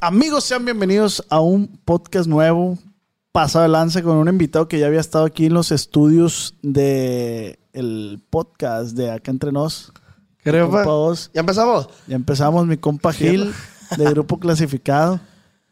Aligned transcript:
Amigos, 0.00 0.44
sean 0.44 0.64
bienvenidos 0.64 1.24
a 1.30 1.40
un 1.40 1.78
podcast 1.84 2.28
nuevo, 2.28 2.78
pasado 3.32 3.64
de 3.64 3.68
lance 3.68 4.02
con 4.02 4.16
un 4.16 4.28
invitado 4.28 4.68
que 4.68 4.78
ya 4.78 4.86
había 4.86 5.00
estado 5.00 5.24
aquí 5.24 5.46
en 5.46 5.54
los 5.54 5.72
estudios 5.72 6.54
de 6.62 7.58
el 7.72 8.22
podcast 8.30 8.96
de 8.96 9.10
Acá 9.10 9.30
Entre 9.30 9.52
Nos. 9.52 9.92
Creo, 10.42 10.70
Compa. 10.70 11.30
¿Ya 11.34 11.40
empezamos? 11.40 11.88
Ya 12.06 12.16
empezamos, 12.16 12.66
mi 12.66 12.76
compa 12.76 13.12
Gil, 13.12 13.52
de 13.96 14.04
Grupo 14.04 14.38
Clasificado. 14.38 15.20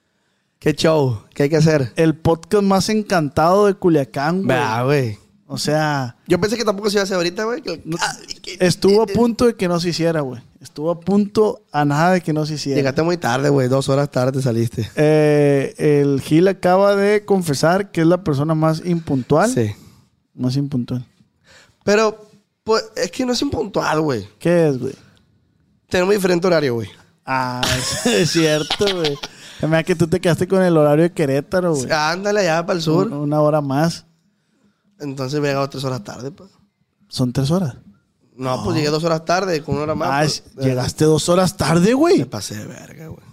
¿Qué 0.59 0.75
show? 0.75 1.21
¿Qué 1.35 1.45
hay 1.45 1.49
que 1.49 1.59
hacer? 1.59 1.93
El 1.97 2.15
podcast 2.15 2.65
más 2.65 2.89
encantado 2.89 3.67
de 3.67 3.75
Culiacán, 3.75 4.45
güey. 4.45 4.85
Güey. 4.85 5.24
O 5.47 5.59
sea, 5.59 6.17
Yo 6.27 6.41
pensé 6.41 6.57
que 6.57 6.65
tampoco 6.65 6.89
se 6.89 6.97
iba 6.97 7.03
a 7.03 7.05
hacer 7.05 7.17
ahorita, 7.17 7.45
güey. 7.45 7.63
estuvo 8.61 9.03
a 9.03 9.07
punto 9.07 9.47
de 9.47 9.55
que 9.55 9.69
no 9.69 9.79
se 9.79 9.91
hiciera, 9.91 10.21
güey. 10.23 10.41
Estuvo 10.61 10.91
a 10.91 10.99
punto 10.99 11.63
a 11.71 11.85
nada 11.85 12.13
de 12.13 12.23
que 12.23 12.33
no 12.33 12.47
se 12.47 12.55
hiciera. 12.55 12.77
Llegaste 12.79 13.03
muy 13.03 13.19
tarde, 13.19 13.51
güey. 13.51 13.69
Dos 13.69 13.91
horas 13.91 14.11
tarde 14.11 14.41
saliste. 14.41 14.91
Eh, 14.97 15.75
el 15.77 16.23
Gil 16.23 16.49
acaba 16.49 16.97
de 16.97 17.25
confesar 17.27 17.91
que 17.91 18.01
es 18.01 18.07
la 18.07 18.25
persona 18.25 18.55
más 18.55 18.83
impuntual. 18.87 19.51
Sí. 19.51 19.73
Más 20.35 20.57
impuntual. 20.57 21.07
Pero, 21.85 22.27
pues, 22.65 22.83
es 22.97 23.11
que 23.11 23.27
no 23.27 23.35
es 23.35 23.43
impuntual, 23.43 24.01
güey. 24.01 24.27
¿Qué 24.39 24.69
es, 24.69 24.79
güey? 24.79 24.95
Tenemos 25.91 26.15
diferente 26.15 26.47
horario, 26.47 26.75
güey. 26.75 26.89
Ah, 27.27 27.61
es 28.07 28.31
cierto, 28.31 28.87
güey. 28.97 29.17
Da 29.61 29.83
que 29.83 29.95
tú 29.95 30.07
te 30.07 30.21
quedaste 30.21 30.49
con 30.49 30.63
el 30.63 30.77
horario 30.77 31.05
de 31.05 31.13
Querétaro, 31.13 31.75
güey. 31.75 31.91
Ándale 31.91 32.41
allá 32.41 32.65
para 32.65 32.77
el 32.79 32.83
sur. 32.83 33.07
Una- 33.09 33.19
Una 33.19 33.41
hora 33.43 33.61
más. 33.61 34.07
Entonces 35.01 35.41
me 35.41 35.49
he 35.49 35.51
llegado 35.51 35.69
tres 35.69 35.85
horas 35.85 36.03
tarde, 36.05 36.31
pues. 36.31 36.51
Son 37.09 37.33
tres 37.33 37.51
horas. 37.51 37.77
No, 38.37 38.63
pues 38.65 38.77
llegué 38.77 38.89
dos 38.89 39.05
horas 39.05 39.25
tarde, 39.25 39.63
con 39.63 39.75
una 39.77 39.85
hora 39.85 39.95
más. 39.95 40.09
Ah, 40.11 40.21
pues. 40.23 40.43
es- 40.59 40.65
llegaste 40.65 41.05
dos 41.05 41.29
horas 41.29 41.57
tarde, 41.57 41.89
Me 41.89 41.95
güey. 41.95 42.25
pasé 42.25 42.57
de 42.57 42.67
verga, 42.67 43.07
güey. 43.09 43.25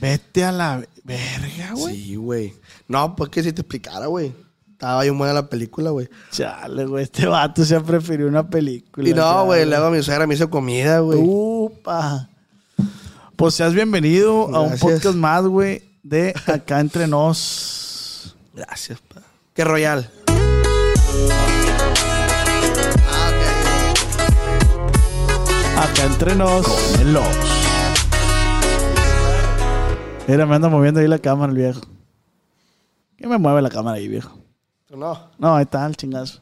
Vete 0.00 0.44
a 0.44 0.52
la 0.52 0.84
verga, 1.04 1.72
güey. 1.74 1.96
Sí, 1.96 2.14
güey. 2.16 2.54
No, 2.86 3.16
pues 3.16 3.30
que 3.30 3.42
si 3.42 3.52
te 3.52 3.62
explicara, 3.62 4.06
güey. 4.06 4.32
Estaba 4.72 5.02
bien 5.02 5.18
buena 5.18 5.32
la 5.34 5.48
película, 5.48 5.90
güey. 5.90 6.08
Chale, 6.30 6.84
güey. 6.86 7.02
Este 7.04 7.26
vato 7.26 7.64
se 7.64 7.80
prefirió 7.80 8.28
una 8.28 8.48
película. 8.48 9.08
Y 9.08 9.12
no, 9.14 9.44
güey. 9.46 9.64
Luego 9.66 9.90
mi 9.90 10.02
suegra 10.02 10.26
me 10.26 10.34
hizo 10.34 10.48
comida, 10.50 11.00
güey. 11.00 11.18
Upa. 11.20 12.28
Pues 13.34 13.54
seas 13.54 13.72
bienvenido 13.72 14.54
a 14.54 14.60
un 14.60 14.76
podcast 14.78 15.16
más, 15.16 15.44
güey, 15.44 15.82
de 16.02 16.32
Acá 16.46 16.78
Entre 16.80 17.06
Nos. 17.08 18.36
Gracias, 18.54 19.00
pa. 19.00 19.22
Qué 19.54 19.64
royal. 19.64 20.08
Ah, 25.76 25.84
Acá 25.84 26.04
Entre 26.06 26.34
Nos. 26.34 26.66
Con 26.66 27.00
el 27.00 27.12
Lobos. 27.12 27.36
Mira, 30.26 30.44
me 30.46 30.54
anda 30.56 30.68
moviendo 30.68 31.00
ahí 31.00 31.08
la 31.08 31.18
cámara 31.18 31.50
el 31.52 31.58
viejo. 31.58 31.80
¿Qué 33.16 33.26
me 33.26 33.38
mueve 33.38 33.62
la 33.62 33.70
cámara 33.70 33.96
ahí, 33.96 34.08
viejo? 34.08 34.38
No. 34.90 35.30
No, 35.38 35.54
ahí 35.56 35.62
está 35.64 35.86
el 35.86 35.96
chingazo. 35.96 36.40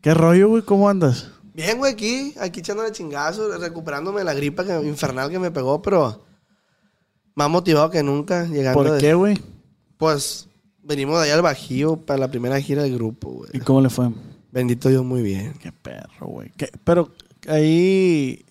¿Qué 0.00 0.14
rollo, 0.14 0.48
güey? 0.48 0.62
¿Cómo 0.62 0.88
andas? 0.88 1.28
Bien, 1.54 1.78
güey, 1.78 1.92
aquí, 1.92 2.34
aquí 2.40 2.60
echándole 2.60 2.90
chingazo, 2.92 3.56
recuperándome 3.58 4.20
de 4.20 4.24
la 4.24 4.34
gripa 4.34 4.64
que- 4.64 4.82
infernal 4.82 5.30
que 5.30 5.38
me 5.38 5.50
pegó, 5.50 5.82
pero 5.82 6.24
más 7.34 7.50
motivado 7.50 7.90
que 7.90 8.02
nunca 8.02 8.44
llegando. 8.46 8.82
¿Por 8.82 8.90
de- 8.92 8.98
qué, 9.00 9.14
güey? 9.14 9.38
Pues 9.98 10.48
venimos 10.82 11.16
de 11.18 11.24
allá 11.24 11.34
al 11.34 11.42
Bajío 11.42 11.96
para 11.96 12.18
la 12.18 12.30
primera 12.30 12.60
gira 12.60 12.82
del 12.82 12.94
grupo, 12.94 13.30
güey. 13.30 13.50
¿Y 13.52 13.60
cómo 13.60 13.80
le 13.80 13.90
fue? 13.90 14.10
Bendito 14.50 14.88
Dios, 14.88 15.04
muy 15.04 15.22
bien. 15.22 15.54
Qué 15.60 15.72
perro, 15.72 16.26
güey. 16.26 16.50
¿Qué- 16.56 16.70
Pero 16.84 17.10
ahí, 17.48 18.44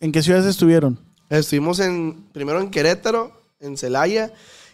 ¿en 0.00 0.12
qué 0.12 0.22
ciudades 0.22 0.46
estuvieron? 0.46 0.98
Estuvimos 1.28 1.78
en, 1.80 2.24
primero 2.32 2.60
en 2.60 2.70
Querétaro, 2.70 3.32
en 3.60 3.76
Celaya 3.76 4.32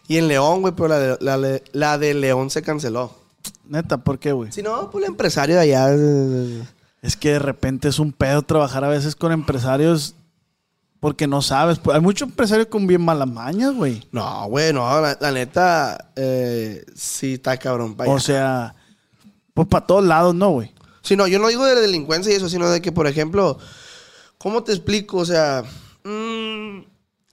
y 0.09 0.17
en 0.19 0.29
León, 0.29 0.61
güey, 0.63 0.75
pero 0.75 0.89
la 0.89 0.99
de, 0.99 1.17
la, 1.21 1.61
la 1.73 1.99
de 1.99 2.15
León 2.15 2.51
se 2.51 2.63
canceló. 2.63 3.13
Neta, 3.69 3.99
¿por 3.99 4.19
qué, 4.19 4.33
güey? 4.33 4.53
Si 4.53 4.63
no, 4.63 4.91
pues 4.91 5.05
el 5.05 5.11
empresario 5.11 5.57
de 5.57 5.61
allá. 5.63 5.93
Es 7.03 7.17
que 7.17 7.33
de 7.33 7.39
repente 7.39 7.89
es 7.89 7.99
un 7.99 8.13
pedo 8.13 8.43
trabajar 8.43 8.85
a 8.85 8.89
veces 8.89 9.15
con 9.17 9.33
empresarios 9.33 10.15
porque 11.01 11.27
no 11.27 11.43
sabes. 11.43 11.79
Pues, 11.79 11.95
Hay 11.97 12.01
muchos 12.03 12.29
empresarios 12.29 12.69
con 12.69 12.87
bien 12.87 13.03
malas 13.03 13.29
mañas, 13.29 13.75
güey. 13.75 14.03
No, 14.13 14.47
güey, 14.49 14.73
no, 14.73 15.01
la, 15.01 15.17
la 15.21 15.33
neta, 15.33 16.11
eh, 16.17 16.85
sí 16.95 17.35
está 17.35 17.57
cabrón 17.59 17.95
para 17.97 18.11
O 18.11 18.19
sea, 18.21 18.75
pues 19.55 19.69
para 19.69 19.87
todos 19.87 20.05
lados, 20.05 20.35
¿no, 20.35 20.51
güey? 20.51 20.73
Sí, 21.03 21.17
no, 21.17 21.27
yo 21.27 21.39
no 21.39 21.49
digo 21.49 21.65
de 21.65 21.75
la 21.75 21.81
delincuencia 21.81 22.33
y 22.33 22.37
eso, 22.37 22.49
sino 22.49 22.69
de 22.69 22.83
que, 22.83 22.91
por 22.93 23.07
ejemplo, 23.07 23.59
¿cómo 24.39 24.65
te 24.65 24.73
explico? 24.73 25.19
O 25.19 25.25
sea, 25.25 25.63
mm, 26.05 26.81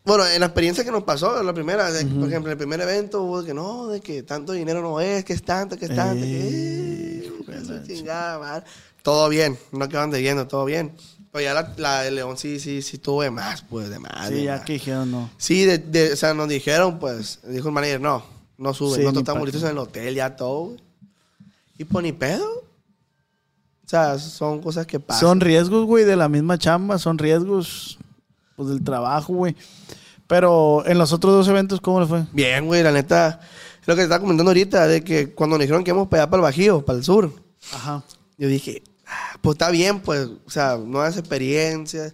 bueno, 0.05 0.27
en 0.27 0.39
la 0.41 0.45
experiencia 0.47 0.83
que 0.83 0.91
nos 0.91 1.03
pasó, 1.03 1.39
en 1.39 1.45
la 1.45 1.53
primera, 1.53 1.89
de- 1.91 2.05
por 2.05 2.27
ejemplo, 2.27 2.51
en 2.51 2.51
el 2.51 2.57
primer 2.57 2.81
evento 2.81 3.23
hubo 3.23 3.41
de 3.41 3.47
que 3.47 3.53
no, 3.53 3.87
de 3.87 4.01
que 4.01 4.21
tanto 4.23 4.51
dinero 4.53 4.81
no 4.81 4.99
es, 4.99 5.23
que 5.25 5.33
es 5.33 5.41
tanto, 5.43 5.77
que 5.77 5.85
es 5.85 5.95
tanto, 5.95 6.23
que 6.23 7.27
eh, 7.27 7.31
su 7.65 7.87
chingada. 7.87 8.63
Todo 9.01 9.27
bien, 9.29 9.57
no 9.71 9.89
quedan 9.89 10.11
debiendo, 10.11 10.47
todo 10.47 10.65
bien. 10.65 10.93
Pero 11.33 11.43
ya 11.43 11.53
la, 11.55 11.73
la 11.77 12.01
de 12.03 12.11
León 12.11 12.37
sí, 12.37 12.59
sí, 12.59 12.81
sí 12.83 12.99
tuvo 12.99 13.23
de 13.23 13.31
más, 13.31 13.63
pues, 13.63 13.89
de 13.89 13.97
más. 13.97 14.27
Sí, 14.29 14.35
de 14.35 14.43
ya 14.43 14.55
más. 14.57 14.61
que 14.65 14.73
dijeron 14.73 15.09
no. 15.11 15.29
Sí, 15.37 15.65
de, 15.65 15.79
de- 15.79 16.13
o 16.13 16.15
sea, 16.15 16.33
nos 16.35 16.47
dijeron, 16.47 16.99
pues, 16.99 17.39
dijo 17.47 17.69
el 17.69 17.73
manager, 17.73 17.99
no, 17.99 18.23
no 18.59 18.73
suben, 18.75 18.93
Sí, 18.93 18.99
nosotros 19.01 19.21
estamos 19.23 19.43
listos 19.45 19.63
en 19.63 19.69
el 19.69 19.77
hotel, 19.79 20.13
ya 20.13 20.35
todo, 20.35 20.65
güey. 20.65 20.79
Y 21.79 21.85
pues 21.85 22.03
ni 22.03 22.11
pedo. 22.11 22.45
O 22.47 23.87
sea, 23.89 24.19
son 24.19 24.61
cosas 24.61 24.85
que 24.85 24.99
pasan. 24.99 25.21
Son 25.21 25.39
riesgos, 25.41 25.85
güey, 25.85 26.05
de 26.05 26.15
la 26.15 26.29
misma 26.29 26.57
chamba. 26.59 26.99
Son 26.99 27.17
riesgos, 27.17 27.97
pues, 28.55 28.69
del 28.69 28.83
trabajo, 28.83 29.33
güey. 29.33 29.55
Pero 30.27 30.85
en 30.85 30.99
los 30.99 31.13
otros 31.13 31.33
dos 31.33 31.47
eventos, 31.47 31.81
¿cómo 31.81 31.99
le 31.99 32.05
fue? 32.05 32.25
Bien, 32.31 32.65
güey, 32.67 32.83
la 32.83 32.91
neta, 32.91 33.39
lo 33.87 33.95
que 33.95 34.01
te 34.01 34.03
estaba 34.03 34.21
comentando 34.21 34.51
ahorita, 34.51 34.87
de 34.87 35.03
que 35.03 35.33
cuando 35.33 35.57
nos 35.57 35.63
dijeron 35.63 35.83
que 35.83 35.89
íbamos 35.89 36.07
para 36.09 36.23
allá, 36.23 36.29
para 36.29 36.41
el 36.41 36.43
Bajío, 36.43 36.85
para 36.85 36.99
el 36.99 37.03
sur, 37.03 37.33
Ajá. 37.73 38.03
yo 38.37 38.47
dije, 38.47 38.83
pues 39.41 39.55
está 39.55 39.69
bien, 39.71 39.99
pues, 40.01 40.27
o 40.45 40.49
sea, 40.49 40.77
nuevas 40.77 41.17
experiencias. 41.17 42.13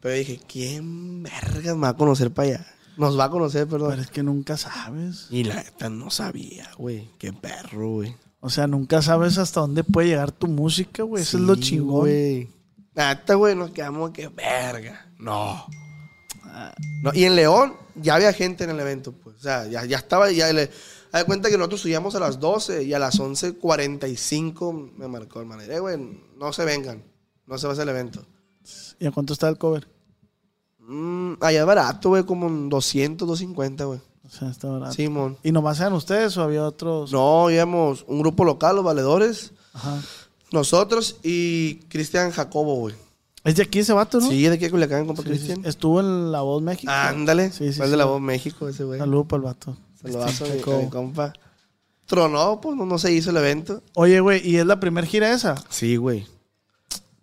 Pero 0.00 0.14
dije, 0.14 0.40
¿quién 0.48 1.22
vergas 1.22 1.74
me 1.76 1.82
va 1.82 1.88
a 1.90 1.96
conocer 1.96 2.30
para 2.30 2.48
allá? 2.48 2.66
Nos 2.96 3.18
va 3.18 3.24
a 3.24 3.30
conocer, 3.30 3.66
perdón. 3.66 3.90
Pero 3.90 4.02
es 4.02 4.10
que 4.10 4.22
nunca 4.22 4.56
sabes. 4.56 5.26
Y 5.30 5.44
la 5.44 5.56
neta 5.56 5.88
no 5.90 6.10
sabía, 6.10 6.70
güey. 6.76 7.10
Qué 7.18 7.32
perro, 7.32 7.90
güey. 7.90 8.16
O 8.40 8.48
sea, 8.48 8.66
nunca 8.66 9.02
sabes 9.02 9.36
hasta 9.38 9.60
dónde 9.60 9.84
puede 9.84 10.08
llegar 10.08 10.32
tu 10.32 10.46
música, 10.48 11.02
güey. 11.02 11.22
Eso 11.22 11.36
es 11.36 11.42
lo 11.42 11.56
chingón. 11.56 12.00
güey. 12.00 12.50
Neta, 12.94 13.34
güey, 13.34 13.54
nos 13.54 13.70
quedamos 13.70 14.10
que 14.10 14.28
verga. 14.28 15.12
No. 15.18 15.66
No, 17.02 17.12
Y 17.14 17.24
en 17.24 17.36
León 17.36 17.74
ya 17.94 18.14
había 18.14 18.32
gente 18.32 18.64
en 18.64 18.70
el 18.70 18.80
evento, 18.80 19.12
pues. 19.12 19.29
O 19.40 19.42
sea, 19.42 19.66
ya, 19.66 19.86
ya 19.86 19.96
estaba, 19.96 20.30
ya 20.30 20.52
le. 20.52 20.70
De 21.12 21.24
cuenta 21.24 21.48
que 21.48 21.56
nosotros 21.56 21.80
subíamos 21.80 22.14
a 22.14 22.20
las 22.20 22.38
12 22.38 22.84
y 22.84 22.92
a 22.92 22.98
las 22.98 23.18
11.45 23.18 24.92
me 24.96 25.08
marcó 25.08 25.40
el 25.40 25.46
manager. 25.46 25.72
Eh, 25.72 25.80
güey, 25.80 26.20
no 26.36 26.52
se 26.52 26.64
vengan. 26.66 27.02
No 27.46 27.56
se 27.56 27.66
va 27.66 27.72
a 27.72 27.74
hacer 27.74 27.84
el 27.84 27.88
evento. 27.88 28.22
¿Y 28.98 29.06
a 29.06 29.10
cuánto 29.10 29.32
está 29.32 29.48
el 29.48 29.56
cover? 29.56 29.88
Mm, 30.78 31.34
allá 31.40 31.60
es 31.60 31.66
barato, 31.66 32.10
güey, 32.10 32.24
como 32.24 32.48
en 32.48 32.68
200, 32.68 33.26
250, 33.26 33.84
güey. 33.84 34.00
O 34.26 34.28
sea, 34.28 34.50
está 34.50 34.68
barato. 34.68 34.92
Simón. 34.92 35.38
¿Y 35.42 35.52
nomás 35.52 35.80
eran 35.80 35.94
ustedes 35.94 36.36
o 36.36 36.42
había 36.42 36.62
otros? 36.64 37.10
No, 37.10 37.50
íbamos 37.50 38.04
un 38.06 38.20
grupo 38.20 38.44
local, 38.44 38.76
los 38.76 38.84
valedores, 38.84 39.52
Ajá. 39.72 40.00
nosotros 40.52 41.16
y 41.22 41.76
Cristian 41.88 42.30
Jacobo, 42.30 42.74
güey. 42.76 42.94
Es 43.44 43.56
de 43.56 43.62
aquí 43.62 43.78
ese 43.78 43.92
vato, 43.92 44.20
¿no? 44.20 44.28
Sí, 44.28 44.42
de 44.42 44.54
aquí 44.54 44.66
a 44.66 44.70
Culiacán, 44.70 45.06
compa 45.06 45.22
Sí, 45.22 45.28
Cristian. 45.28 45.64
Estuvo 45.64 46.00
en 46.00 46.30
La 46.30 46.42
Voz 46.42 46.62
México. 46.62 46.92
Ándale. 46.92 47.50
Sí, 47.52 47.72
sí, 47.72 47.78
¿Cuál 47.78 47.88
sí. 47.88 47.90
de 47.92 47.96
la 47.96 48.04
voz 48.04 48.20
México 48.20 48.68
ese 48.68 48.84
güey? 48.84 48.98
Saludos 48.98 49.26
para 49.28 49.38
el 49.38 49.44
vato. 49.44 49.76
Saludazo 50.02 50.44
a 50.44 50.48
mi, 50.48 50.56
Chico. 50.56 50.74
a 50.74 50.78
mi 50.78 50.88
compa. 50.90 51.32
Tronó, 52.06 52.60
pues 52.60 52.76
no, 52.76 52.84
no 52.86 52.98
se 52.98 53.12
hizo 53.12 53.30
el 53.30 53.36
evento. 53.38 53.82
Oye, 53.94 54.20
güey, 54.20 54.46
¿y 54.46 54.56
es 54.56 54.66
la 54.66 54.80
primera 54.80 55.06
gira 55.06 55.32
esa? 55.32 55.54
Sí, 55.70 55.96
güey. 55.96 56.26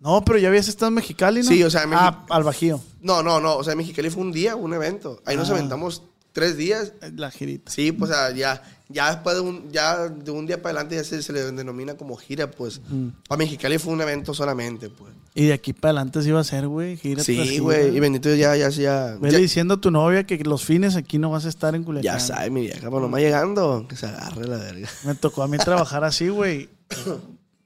No, 0.00 0.24
pero 0.24 0.38
ya 0.38 0.48
habías 0.48 0.68
estado 0.68 0.88
en 0.88 0.94
Mexicali, 0.94 1.42
¿no? 1.42 1.48
Sí, 1.48 1.62
o 1.62 1.70
sea, 1.70 1.82
en 1.82 1.92
Ah, 1.92 2.24
Mexi- 2.26 2.26
al 2.30 2.42
Bajío. 2.44 2.80
No, 3.00 3.22
no, 3.22 3.40
no. 3.40 3.56
O 3.56 3.64
sea, 3.64 3.72
en 3.72 3.78
Mexicali 3.78 4.10
fue 4.10 4.22
un 4.22 4.32
día, 4.32 4.56
un 4.56 4.72
evento. 4.72 5.20
Ahí 5.26 5.36
nos 5.36 5.50
Ah. 5.50 5.54
aventamos 5.54 6.02
tres 6.38 6.56
días. 6.56 6.92
La 7.16 7.30
girita. 7.30 7.70
Sí, 7.70 7.92
pues 7.92 8.10
ya, 8.34 8.62
ya 8.88 9.10
después 9.12 9.34
de 9.36 9.40
un, 9.42 9.70
ya 9.72 10.08
de 10.08 10.30
un 10.30 10.46
día 10.46 10.62
para 10.62 10.76
adelante 10.80 10.96
ya 10.96 11.04
se, 11.04 11.22
se 11.22 11.32
le 11.32 11.50
denomina 11.50 11.94
como 11.96 12.16
gira, 12.16 12.50
pues. 12.50 12.80
Para 13.28 13.38
Mexicali 13.38 13.78
fue 13.78 13.92
un 13.92 14.00
evento 14.00 14.34
solamente, 14.34 14.88
pues. 14.88 15.12
Y 15.34 15.46
de 15.46 15.52
aquí 15.52 15.72
para 15.72 15.90
adelante 15.90 16.22
se 16.22 16.28
iba 16.30 16.38
a 16.38 16.42
hacer, 16.42 16.66
güey. 16.68 16.96
Gira 16.96 17.22
Sí, 17.22 17.58
güey. 17.58 17.96
Y 17.96 18.00
bendito 18.00 18.34
ya, 18.34 18.56
ya, 18.56 18.68
ya. 18.70 19.16
Vele 19.20 19.32
ya, 19.34 19.38
diciendo 19.38 19.74
a 19.74 19.80
tu 19.80 19.90
novia 19.90 20.24
que 20.24 20.36
los 20.38 20.64
fines 20.64 20.96
aquí 20.96 21.18
no 21.18 21.30
vas 21.30 21.44
a 21.44 21.48
estar 21.48 21.74
en 21.74 21.84
Culiacán. 21.84 22.04
ya 22.12 22.18
sabe, 22.20 22.50
mi 22.50 22.62
vieja, 22.62 22.80
pero 22.88 23.00
nomás 23.00 23.20
llegando, 23.20 23.86
que 23.88 23.96
se 23.96 24.06
agarre 24.06 24.46
la 24.48 24.56
verga. 24.58 24.88
Me 25.04 25.14
tocó 25.14 25.42
a 25.42 25.48
mí 25.48 25.58
trabajar 25.58 26.04
así, 26.04 26.28
güey. 26.28 26.68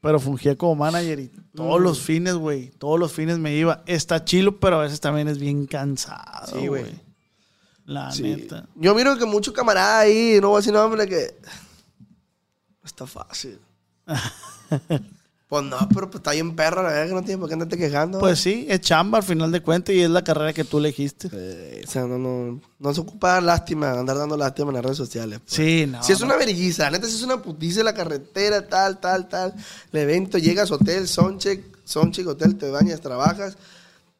Pero 0.00 0.19
fungía 0.19 0.56
como 0.58 0.74
manager 0.74 1.20
y 1.20 1.30
todos 1.54 1.80
Mm. 1.80 1.84
los 1.84 2.00
fines, 2.00 2.34
güey. 2.34 2.70
Todos 2.78 2.98
los 2.98 3.12
fines 3.12 3.38
me 3.38 3.54
iba. 3.54 3.84
Está 3.86 4.24
chilo, 4.24 4.58
pero 4.58 4.80
a 4.80 4.82
veces 4.82 5.00
también 5.00 5.28
es 5.28 5.38
bien 5.38 5.66
cansado, 5.66 6.58
Sí, 6.60 6.66
güey. 6.66 6.86
La 7.84 8.11
Sí. 8.12 8.23
neta. 8.23 8.67
Yo 8.76 8.94
miro 8.94 9.17
que 9.19 9.25
muchos 9.26 9.52
camaradas 9.55 10.02
ahí, 10.05 10.38
no 10.40 10.49
voy 10.49 10.56
a 10.56 10.61
decir 10.61 10.73
nombre, 10.73 11.06
que. 11.08 11.34
No 11.99 12.87
está 12.87 13.06
fácil. 13.06 13.58
pues 15.49 15.64
no, 15.64 15.76
pero 15.93 16.08
pues 16.11 16.20
está 16.20 16.32
bien 16.32 16.56
perra, 16.56 16.82
la 16.82 16.88
verdad 16.90 17.08
que 17.08 17.14
no 17.14 17.23
tiene 17.23 17.38
por 17.38 17.49
qué 17.49 17.52
andarte 17.55 17.76
quejando. 17.76 18.19
Pues 18.20 18.40
sí, 18.40 18.67
es 18.69 18.81
chamba 18.81 19.19
al 19.19 19.25
final 19.25 19.52
de 19.52 19.61
cuentas 19.61 19.94
y 19.94 20.00
es 20.00 20.08
la 20.11 20.25
carrera 20.25 20.52
que 20.52 20.64
tú 20.64 20.79
elegiste. 20.79 21.29
Eh, 21.32 21.82
o 21.87 21.90
sea, 21.90 22.02
no, 22.06 22.17
no, 22.19 22.61
no 22.79 22.94
se 22.94 23.00
ocupa 23.00 23.34
dar 23.34 23.43
lástima, 23.43 23.93
andar 23.93 24.17
dando 24.17 24.37
lástima 24.37 24.69
en 24.70 24.75
las 24.76 24.84
redes 24.84 24.96
sociales. 24.96 25.40
pues. 25.40 25.52
Sí, 25.55 25.87
no. 25.87 26.02
si 26.02 26.12
es 26.12 26.20
no. 26.20 26.26
una 26.26 26.37
vergüenza, 26.37 26.90
neta, 26.90 27.06
si 27.06 27.17
es 27.17 27.23
una 27.23 27.43
putiza 27.43 27.81
en 27.81 27.87
la 27.87 27.94
carretera, 27.94 28.67
tal, 28.67 28.99
tal, 28.99 29.29
tal. 29.29 29.55
El 29.93 29.99
evento, 30.00 30.38
llegas, 30.38 30.70
hotel, 30.70 31.06
soncheck, 31.06 31.62
soncheck, 31.84 32.26
hotel, 32.26 32.56
te 32.56 32.70
bañas, 32.70 33.00
trabajas, 33.02 33.56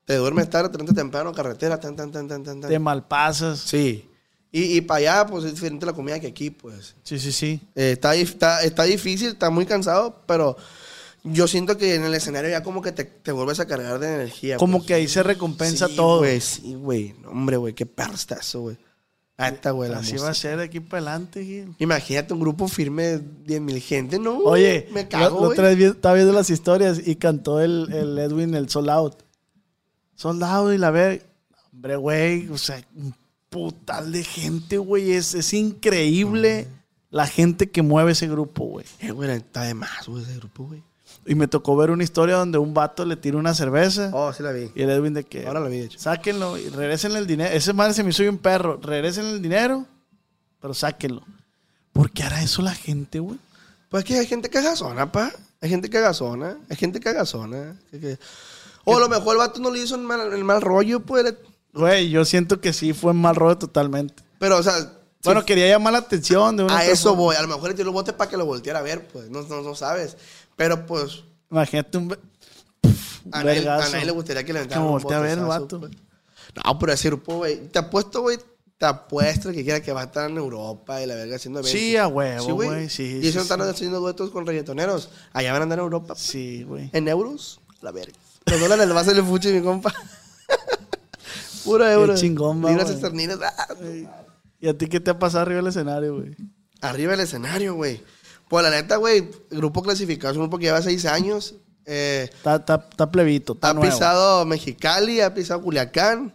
te 0.05 0.17
duermes 0.17 0.51
tarde, 0.51 0.69
te 0.77 0.93
temprano, 0.95 1.33
carretera, 1.33 1.79
tan, 1.79 1.95
tan, 1.97 2.11
tan, 2.11 2.29
tan, 2.29 2.43
tan, 2.43 2.61
tan. 2.61 2.71
Te 2.71 2.79
malpasas. 2.79 3.59
Sí. 3.61 4.09
Y, 4.51 4.77
y 4.77 4.81
para 4.83 4.99
allá, 4.99 5.27
pues 5.27 5.45
es 5.45 5.55
diferente 5.55 5.87
la 5.87 5.93
comida 5.95 6.21
que 6.21 6.27
aquí, 6.27 6.51
pues. 6.51 6.95
Sí, 7.05 7.19
sí, 7.19 7.33
sí. 7.33 7.61
Eh, 7.75 7.93
está, 7.93 8.15
está, 8.15 8.63
está 8.63 8.83
difícil, 8.85 9.29
está 9.29 9.49
muy 9.49 9.65
cansado, 9.65 10.23
pero 10.27 10.57
yo 11.25 11.47
siento 11.49 11.79
que 11.79 11.95
en 11.95 12.05
el 12.05 12.13
escenario 12.15 12.51
ya 12.51 12.63
como 12.63 12.83
que 12.83 12.93
te, 12.93 13.05
te 13.05 13.33
vuelves 13.33 13.61
a 13.61 13.67
cargar 13.67 13.99
de 13.99 14.15
energía. 14.15 14.57
Como 14.59 14.79
pues. 14.79 14.89
que 14.89 14.95
ahí 14.95 15.09
se 15.09 15.23
recompensa 15.23 15.89
Sí, 15.89 15.97
todo. 15.97 16.19
güey, 16.19 16.41
sí, 16.41 16.75
güey. 16.75 17.15
No, 17.23 17.31
Hombre, 17.31 17.57
güey, 17.57 17.73
qué 17.75 17.87
perro 17.87 18.15
está 18.15 18.35
eso, 18.37 18.61
güey. 18.61 18.77
Esta, 19.39 19.71
güey, 19.71 19.91
la 19.91 19.99
Así 19.99 20.13
música. 20.13 20.25
va 20.25 20.31
a 20.31 20.35
ser 20.35 20.57
de 20.59 20.65
aquí 20.65 20.81
para 20.81 20.99
adelante, 21.11 21.43
Gil. 21.45 21.75
Imagínate 21.79 22.35
un 22.35 22.41
grupo 22.41 22.69
firme 22.69 23.05
de 23.05 23.21
10 23.47 23.61
mil 23.63 23.81
gente, 23.81 24.19
¿no? 24.19 24.39
Oye, 24.41 24.89
me 24.93 25.09
cago, 25.09 25.49
vi- 25.51 25.85
estaba 25.85 26.15
viendo 26.15 26.33
las 26.35 26.51
historias 26.51 27.01
y 27.05 27.17
cantó 27.17 27.61
el, 27.61 27.89
el 27.93 28.19
Edwin 28.19 28.55
el 28.55 28.69
Sold 28.69 28.91
Out. 28.91 29.23
Sold 30.23 30.43
Out 30.45 30.75
y 30.75 30.79
la 30.79 30.91
ve. 30.93 31.23
Hombre, 31.73 31.97
güey, 31.97 32.49
o 32.49 32.59
sea, 32.59 32.81
un 32.95 33.13
putal 33.51 34.13
de 34.13 34.23
gente, 34.23 34.79
güey. 34.79 35.13
Es, 35.13 35.35
es 35.35 35.53
increíble 35.53 36.69
la 37.11 37.27
gente 37.27 37.71
que 37.71 37.83
mueve 37.83 38.13
ese 38.13 38.29
grupo, 38.29 38.65
güey. 38.67 38.87
Eh, 39.01 39.11
güey, 39.11 39.31
está 39.31 39.63
de 39.63 39.75
más, 39.75 40.07
güey, 40.07 40.23
ese 40.23 40.37
grupo, 40.37 40.65
güey. 40.65 40.83
Y 41.27 41.35
me 41.35 41.49
tocó 41.49 41.77
ver 41.77 41.91
una 41.91 42.05
historia 42.05 42.37
donde 42.37 42.59
un 42.59 42.73
vato 42.75 43.05
le 43.05 43.17
tira 43.17 43.37
una 43.37 43.55
cerveza 43.55 44.11
Oh, 44.13 44.33
sí 44.33 44.43
la 44.43 44.51
vi. 44.53 44.71
y 44.75 44.83
el 44.83 44.91
Edwin 44.91 45.15
de 45.15 45.25
que. 45.25 45.47
Ahora 45.47 45.61
la 45.61 45.69
vi, 45.69 45.79
de 45.79 45.85
hecho. 45.87 45.99
Sáquenlo 45.99 46.57
y 46.59 46.69
regresen 46.69 47.17
el 47.17 47.27
dinero. 47.27 47.53
Ese 47.55 47.73
madre 47.73 47.95
se 47.95 48.03
me 48.05 48.11
hizo 48.11 48.23
un 48.29 48.39
perro. 48.39 48.79
Regresen 48.83 49.27
el 49.27 49.43
dinero, 49.43 49.87
pero 50.61 50.73
sáquenlo. 50.75 51.23
¿Por 51.93 52.11
qué 52.11 52.23
hará 52.23 52.43
eso 52.43 52.63
la 52.63 52.75
gente, 52.75 53.19
güey? 53.19 53.39
Pues 53.89 54.05
que 54.05 54.19
hay 54.19 54.27
gente 54.27 54.49
cagazona, 54.49 55.11
pa. 55.13 55.31
Hay 55.61 55.69
gente 55.69 55.91
cagazona. 55.91 56.57
Hay 56.69 56.77
gente 56.77 56.99
cagazona. 57.01 57.77
Que- 57.91 58.01
que- 58.01 58.19
O 58.85 58.97
a 58.97 59.01
lo 59.01 59.09
mejor 59.09 59.35
el 59.35 59.39
vato 59.39 59.61
no 59.61 59.71
le 59.71 59.81
hizo 59.81 59.95
el 59.95 60.03
mal, 60.03 60.33
el 60.33 60.45
mal 60.45 60.61
rollo, 60.61 61.01
pues. 61.01 61.35
Güey, 61.73 62.11
yo 62.11 62.25
siento 62.25 62.61
que 62.61 62.73
sí 62.73 62.93
fue 62.93 63.15
mal 63.15 63.37
rollo 63.37 63.59
totalmente. 63.59 64.23
Pero, 64.39 64.59
o 64.59 64.63
sea. 64.63 64.75
Bueno, 65.25 65.41
sí, 65.41 65.47
quería 65.47 65.69
llamar 65.69 65.93
la 65.93 66.01
atención 66.01 66.57
de 66.57 66.65
una 66.65 66.79
a 66.79 66.85
eso 66.85 67.11
forma. 67.11 67.23
voy. 67.23 67.37
A 67.37 67.43
lo 67.43 67.49
mejor 67.49 67.69
le 67.71 67.75
tiró 67.75 67.89
el 67.91 67.95
bote 67.95 68.13
para 68.13 68.29
que 68.29 68.37
lo 68.37 68.45
volteara 68.45 68.81
a 68.81 68.83
ver, 68.83 69.07
pues. 69.09 69.31
No, 69.31 69.43
no, 69.43 69.63
no 69.63 69.75
sabes. 69.75 70.17
Pero, 70.57 70.85
pues. 70.85 71.23
Imagínate 71.51 71.99
un. 71.99 72.17
A 73.31 73.45
nadie, 73.45 73.69
a 73.69 73.79
nadie 73.79 74.05
le 74.05 74.11
gustaría 74.11 74.43
que 74.45 74.53
le 74.53 74.59
aventaran 74.59 74.83
Como 74.83 74.97
un 74.97 75.01
voltea 75.03 75.19
a 75.19 75.21
ver 75.21 75.39
el 75.39 75.45
vato. 75.45 75.79
pues. 75.81 75.93
No, 76.65 76.79
pero 76.79 76.93
ese 76.93 77.09
grupo, 77.09 77.37
güey. 77.37 77.69
Te 77.69 77.79
apuesto, 77.79 78.21
güey. 78.23 78.39
Te 78.77 78.87
apuesto 78.87 79.53
que 79.53 79.63
quiera 79.63 79.81
que 79.81 79.93
va 79.93 80.01
a 80.01 80.05
estar 80.05 80.29
en 80.29 80.37
Europa 80.39 81.01
y 81.01 81.07
la 81.07 81.15
verga 81.15 81.37
haciendo 81.37 81.61
eventos. 81.61 81.81
Sí, 81.81 81.97
a 81.97 82.09
huevo, 82.09 82.55
güey, 82.55 82.91
sí, 82.91 83.05
Y 83.05 83.23
sí, 83.23 83.29
eso 83.29 83.43
están 83.43 83.61
sí. 83.61 83.69
haciendo 83.69 84.01
duetos 84.01 84.31
con 84.31 84.45
reggaetoneros. 84.45 85.11
Allá 85.33 85.53
van 85.53 85.61
a 85.61 85.65
andar 85.65 85.79
en 85.79 85.85
Europa. 85.85 86.15
Sí, 86.17 86.65
güey. 86.65 86.91
En 86.93 87.07
euros, 87.07 87.61
la 87.81 87.93
verga. 87.93 88.19
Los 88.47 88.61
dólares 88.61 88.87
le 88.87 88.93
va 88.93 89.01
a 89.01 89.03
hacer 89.03 89.17
el 89.17 89.25
fuchi, 89.25 89.49
mi 89.53 89.61
compa. 89.63 89.93
Puro 91.65 91.89
euro. 91.89 92.15
chingón, 92.17 92.65
va, 92.65 92.71
Libras 92.71 92.91
esterlinas. 92.91 93.39
ah. 93.43 93.67
¿Y 94.61 94.69
a 94.69 94.77
ti 94.77 94.87
qué 94.87 95.01
te 95.01 95.11
ha 95.11 95.19
pasado 95.19 95.43
arriba 95.43 95.57
del 95.59 95.69
escenario, 95.69 96.17
güey? 96.17 96.37
Arriba 96.81 97.13
del 97.13 97.21
escenario, 97.21 97.75
güey. 97.75 98.03
Pues 98.49 98.63
la 98.65 98.71
neta, 98.71 98.97
güey, 98.97 99.31
el 99.51 99.57
grupo 99.59 99.83
clasificado 99.83 100.33
es 100.33 100.37
un 100.37 100.45
grupo 100.45 100.59
que 100.59 100.67
lleva 100.67 100.83
seis 100.83 101.05
años. 101.07 101.55
Eh, 101.85 102.29
Está, 102.33 102.57
está 102.57 103.11
plebito, 103.11 103.55
está 103.55 103.71
ha 103.71 103.75
nuevo. 103.75 103.91
pisado 103.91 104.45
Mexicali, 104.45 105.21
ha 105.21 105.35
pisado 105.35 105.63
Culiacán, 105.63 106.33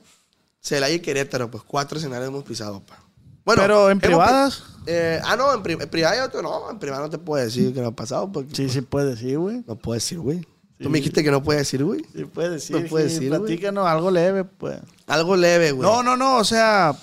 Celaya 0.61 0.95
y 0.95 0.99
Querétaro. 0.99 1.49
Pues 1.51 1.63
cuatro 1.63 1.97
escenarios 1.97 2.27
hemos 2.29 2.43
pisado, 2.43 2.81
pa. 2.81 2.99
Bueno, 3.45 3.61
Pero 3.61 3.89
en 3.89 3.99
privadas. 4.01 4.63
eh, 4.87 5.21
ah, 5.23 5.37
no, 5.37 5.53
en, 5.53 5.63
pri- 5.63 5.77
en 5.81 5.89
privada 5.89 6.29
no, 6.41 6.69
en 6.69 6.79
privada 6.79 7.03
no 7.03 7.09
te 7.09 7.17
puedo 7.17 7.41
decir 7.43 7.73
que 7.73 7.79
no 7.79 7.87
ha 7.87 7.95
pasado 7.95 8.29
porque 8.29 8.53
Sí, 8.53 8.67
sí 8.67 8.81
puede 8.81 9.11
decir, 9.11 9.37
güey. 9.39 9.63
no 9.65 9.77
puedo 9.77 9.93
decir, 9.93 10.19
güey. 10.19 10.45
Tú 10.79 10.89
me 10.89 10.99
dijiste 10.99 11.23
que 11.23 11.31
no 11.31 11.41
puedes 11.41 11.61
decir, 11.61 11.83
güey. 11.83 12.01
Sí 12.15 12.25
puede 12.25 12.51
decir. 12.51 12.75
No 12.79 12.87
puede 12.87 13.05
decir, 13.05 13.29
güey. 13.29 13.39
Platícanos 13.41 13.87
algo 13.87 14.11
leve, 14.11 14.43
pues. 14.43 14.79
Algo 15.07 15.35
leve, 15.35 15.71
güey. 15.71 15.89
No, 15.89 16.03
no, 16.03 16.15
no, 16.15 16.37
o 16.37 16.43
sea... 16.43 16.95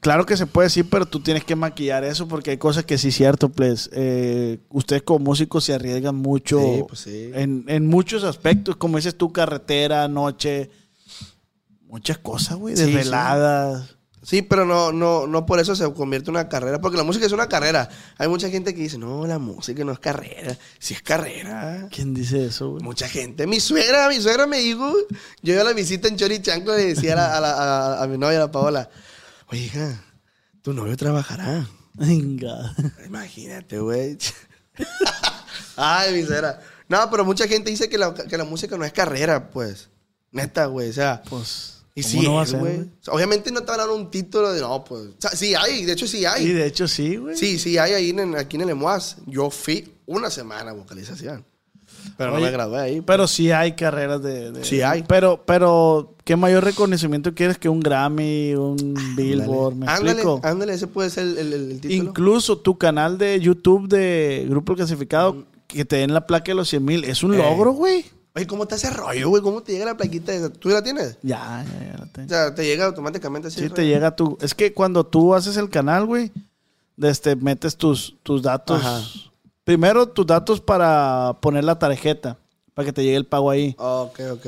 Claro 0.00 0.24
que 0.24 0.36
se 0.36 0.46
puede 0.46 0.66
decir, 0.66 0.86
pero 0.88 1.04
tú 1.06 1.20
tienes 1.20 1.42
que 1.44 1.56
maquillar 1.56 2.04
eso 2.04 2.28
porque 2.28 2.50
hay 2.52 2.58
cosas 2.58 2.84
que 2.84 2.96
sí 2.96 3.08
es 3.08 3.16
cierto, 3.16 3.48
pues. 3.48 3.90
eh, 3.92 4.58
ustedes 4.70 5.02
como 5.02 5.18
músicos 5.24 5.64
se 5.64 5.74
arriesgan 5.74 6.14
mucho 6.14 6.60
Sí, 6.60 6.84
pues 6.86 7.00
sí. 7.00 7.30
en, 7.34 7.64
en 7.66 7.86
muchos 7.86 8.22
aspectos, 8.22 8.76
como 8.76 8.98
dices 8.98 9.16
tú, 9.16 9.32
carretera, 9.32 10.06
noche, 10.06 10.70
muchas 11.88 12.18
cosas, 12.18 12.56
güey, 12.56 12.76
Sí, 12.76 12.84
sí. 12.84 13.10
Sí, 14.28 14.42
pero 14.42 14.64
no, 14.66 14.90
no, 14.90 15.28
no 15.28 15.46
por 15.46 15.60
eso 15.60 15.76
se 15.76 15.84
convierte 15.94 16.30
en 16.30 16.36
una 16.36 16.48
carrera, 16.48 16.80
porque 16.80 16.96
la 16.96 17.04
música 17.04 17.26
es 17.26 17.30
una 17.30 17.48
carrera. 17.48 17.88
Hay 18.18 18.26
mucha 18.26 18.50
gente 18.50 18.74
que 18.74 18.80
dice, 18.80 18.98
no, 18.98 19.24
la 19.24 19.38
música 19.38 19.84
no 19.84 19.92
es 19.92 20.00
carrera. 20.00 20.58
Sí 20.80 20.94
es 20.94 21.02
carrera. 21.02 21.86
¿Quién 21.92 22.12
dice 22.12 22.46
eso, 22.46 22.70
güey? 22.70 22.82
Mucha 22.82 23.06
gente. 23.08 23.46
Mi 23.46 23.60
suegra, 23.60 24.08
mi 24.08 24.20
suegra 24.20 24.48
me 24.48 24.58
dijo, 24.58 24.92
yo 25.42 25.52
iba 25.52 25.62
a 25.62 25.64
la 25.66 25.72
visita 25.74 26.08
en 26.08 26.16
Chori 26.16 26.42
Chancla 26.42 26.74
y 26.74 26.82
le 26.82 26.94
decía 26.94 27.12
a, 27.12 27.16
la- 27.16 27.36
a, 27.36 27.40
la- 27.40 27.54
a- 28.00 28.02
a 28.02 28.06
mi 28.08 28.18
novia, 28.18 28.38
a 28.38 28.40
la 28.46 28.50
Paola, 28.50 28.90
oye, 29.46 29.60
hija, 29.62 30.02
tu 30.60 30.72
novio 30.72 30.96
trabajará. 30.96 31.64
Venga. 31.94 32.74
Imagínate, 33.06 33.78
güey. 33.78 34.18
Ay, 35.76 36.14
mi 36.14 36.24
suegra. 36.26 36.60
No, 36.88 37.08
pero 37.10 37.24
mucha 37.24 37.46
gente 37.46 37.70
dice 37.70 37.88
que 37.88 37.98
la, 37.98 38.12
que 38.12 38.36
la 38.38 38.44
música 38.44 38.76
no 38.76 38.84
es 38.84 38.92
carrera, 38.92 39.50
pues. 39.50 39.88
Neta, 40.32 40.66
güey. 40.66 40.90
O 40.90 40.92
sea, 40.92 41.22
Pues, 41.28 41.75
y 41.96 42.02
¿cómo 42.02 42.12
sí, 42.12 42.20
no 42.26 42.34
va 42.34 42.42
a 42.42 42.46
ser, 42.46 42.60
güey. 42.60 42.76
güey? 42.76 42.86
O 42.88 43.04
sea, 43.04 43.14
obviamente 43.14 43.50
no 43.50 43.60
te 43.62 43.66
van 43.66 43.80
a 43.80 43.86
dar 43.86 43.92
un 43.92 44.10
título 44.10 44.52
de 44.52 44.60
no, 44.60 44.84
pues. 44.84 45.00
O 45.06 45.14
sea, 45.18 45.30
sí 45.30 45.54
hay, 45.56 45.84
de 45.84 45.92
hecho 45.92 46.06
sí 46.06 46.24
hay. 46.24 46.44
Y 46.46 46.52
de 46.52 46.66
hecho 46.66 46.86
sí, 46.86 47.16
güey. 47.16 47.36
Sí, 47.36 47.58
sí 47.58 47.76
hay 47.78 47.92
ahí 47.94 48.10
en, 48.10 48.36
aquí 48.36 48.56
en 48.56 48.62
el 48.62 48.70
EMUAS. 48.70 49.16
Yo 49.26 49.50
fui 49.50 49.92
una 50.06 50.30
semana 50.30 50.70
a 50.70 50.74
vocalización. 50.74 51.44
Pero 52.16 52.32
no 52.32 52.40
me 52.40 52.50
gradué 52.52 52.78
ahí. 52.78 53.00
Pero 53.00 53.26
sí 53.26 53.50
hay 53.50 53.72
carreras 53.72 54.22
de... 54.22 54.52
de- 54.52 54.64
Sí 54.64 54.80
hay. 54.80 55.02
Pero, 55.02 55.42
pero, 55.44 56.14
¿qué 56.24 56.36
mayor 56.36 56.62
reconocimiento 56.64 57.34
quieres 57.34 57.58
que 57.58 57.68
un 57.68 57.80
Grammy, 57.80 58.54
un 58.54 58.94
Billboard? 59.16 59.74
¿Me 59.74 59.86
ándale, 59.88 60.10
explico? 60.12 60.40
ándale, 60.44 60.74
ese 60.74 60.86
puede 60.86 61.10
ser 61.10 61.24
el, 61.26 61.38
el- 61.38 61.52
el 61.52 61.80
título. 61.80 61.94
Incluso 61.94 62.58
tu 62.58 62.78
canal 62.78 63.18
de 63.18 63.40
YouTube 63.40 63.88
de 63.88 64.46
Grupo 64.48 64.74
Clasificado, 64.76 65.44
que 65.66 65.84
te 65.84 65.96
den 65.96 66.14
la 66.14 66.26
placa 66.26 66.52
de 66.52 66.54
los 66.54 66.68
100 66.68 66.84
mil, 66.84 67.04
es 67.04 67.22
un 67.24 67.34
Eh. 67.34 67.38
logro, 67.38 67.72
güey. 67.72 68.04
Oye, 68.36 68.46
¿cómo 68.46 68.66
te 68.66 68.74
hace 68.74 68.90
rollo, 68.90 69.30
güey? 69.30 69.42
¿Cómo 69.42 69.62
te 69.62 69.72
llega 69.72 69.86
la 69.86 69.96
plaquita 69.96 70.32
esa? 70.32 70.50
¿Tú 70.50 70.68
la 70.68 70.82
tienes? 70.82 71.18
Ya, 71.22 71.64
ya, 71.66 71.86
ya 71.86 71.96
la 71.98 72.24
O 72.24 72.28
sea, 72.28 72.54
te 72.54 72.64
llega 72.66 72.84
automáticamente 72.84 73.48
así. 73.48 73.60
Sí, 73.60 73.70
te 73.70 73.86
llega 73.86 74.14
tu... 74.14 74.36
Es 74.42 74.54
que 74.54 74.74
cuando 74.74 75.04
tú 75.06 75.34
haces 75.34 75.56
el 75.56 75.70
canal, 75.70 76.04
güey, 76.04 76.30
este, 76.98 77.34
metes 77.34 77.76
tus, 77.76 78.14
tus 78.22 78.42
datos... 78.42 78.80
Ajá. 78.84 79.00
Primero, 79.64 80.06
tus 80.06 80.24
datos 80.26 80.60
para 80.60 81.38
poner 81.40 81.64
la 81.64 81.76
tarjeta, 81.76 82.38
para 82.74 82.86
que 82.86 82.92
te 82.92 83.02
llegue 83.02 83.16
el 83.16 83.26
pago 83.26 83.50
ahí. 83.50 83.74
Ok, 83.78 84.20
ok. 84.34 84.46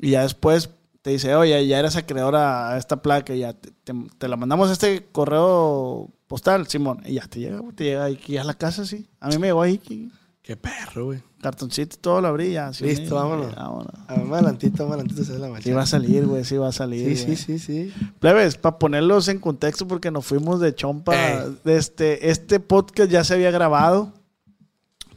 Y 0.00 0.10
ya 0.10 0.22
después 0.22 0.70
te 1.02 1.10
dice, 1.10 1.36
oye, 1.36 1.64
ya 1.68 1.78
eres 1.78 1.94
acreedor 1.94 2.34
a 2.34 2.76
esta 2.76 3.00
placa, 3.00 3.32
y 3.32 3.40
ya 3.40 3.52
te, 3.52 3.70
te- 3.84 3.94
te 4.18 4.26
la 4.26 4.36
mandamos 4.36 4.68
a 4.70 4.72
este 4.72 5.06
correo 5.12 6.08
postal, 6.26 6.66
Simón. 6.66 7.00
Y 7.06 7.14
ya 7.14 7.28
te 7.28 7.38
llega, 7.38 7.58
güey, 7.60 7.76
te 7.76 7.84
llega 7.84 8.06
aquí 8.06 8.38
a 8.38 8.42
la 8.44 8.54
casa, 8.54 8.84
sí. 8.84 9.06
A 9.20 9.28
mí 9.28 9.38
me 9.38 9.46
llegó 9.46 9.62
ahí. 9.62 10.10
Qué 10.42 10.56
perro, 10.56 11.04
güey. 11.04 11.22
Cartoncito 11.46 11.96
todo 12.00 12.20
lo 12.20 12.26
abrí 12.26 12.50
ya. 12.54 12.72
Listo, 12.80 13.14
vámonos. 13.14 13.54
vámonos. 13.54 13.92
A 14.08 14.14
ver, 14.16 14.24
más 14.24 14.38
adelantito, 14.40 14.82
más 14.84 14.94
adelantito 14.98 15.22
se 15.24 15.62
Sí 15.62 15.70
va 15.70 15.82
a 15.82 15.86
salir, 15.86 16.26
güey, 16.26 16.44
sí 16.44 16.56
va 16.56 16.68
a 16.68 16.72
salir. 16.72 17.16
Sí, 17.16 17.24
güey. 17.24 17.36
sí, 17.36 17.58
sí, 17.58 17.58
sí. 17.60 17.94
Plebes, 18.18 18.56
para 18.56 18.80
ponerlos 18.80 19.28
en 19.28 19.38
contexto, 19.38 19.86
porque 19.86 20.10
nos 20.10 20.26
fuimos 20.26 20.58
de 20.58 20.74
chompa. 20.74 21.14
Ey. 21.14 21.56
Este, 21.66 22.30
este 22.30 22.58
podcast 22.58 23.08
ya 23.12 23.22
se 23.22 23.34
había 23.34 23.52
grabado, 23.52 24.12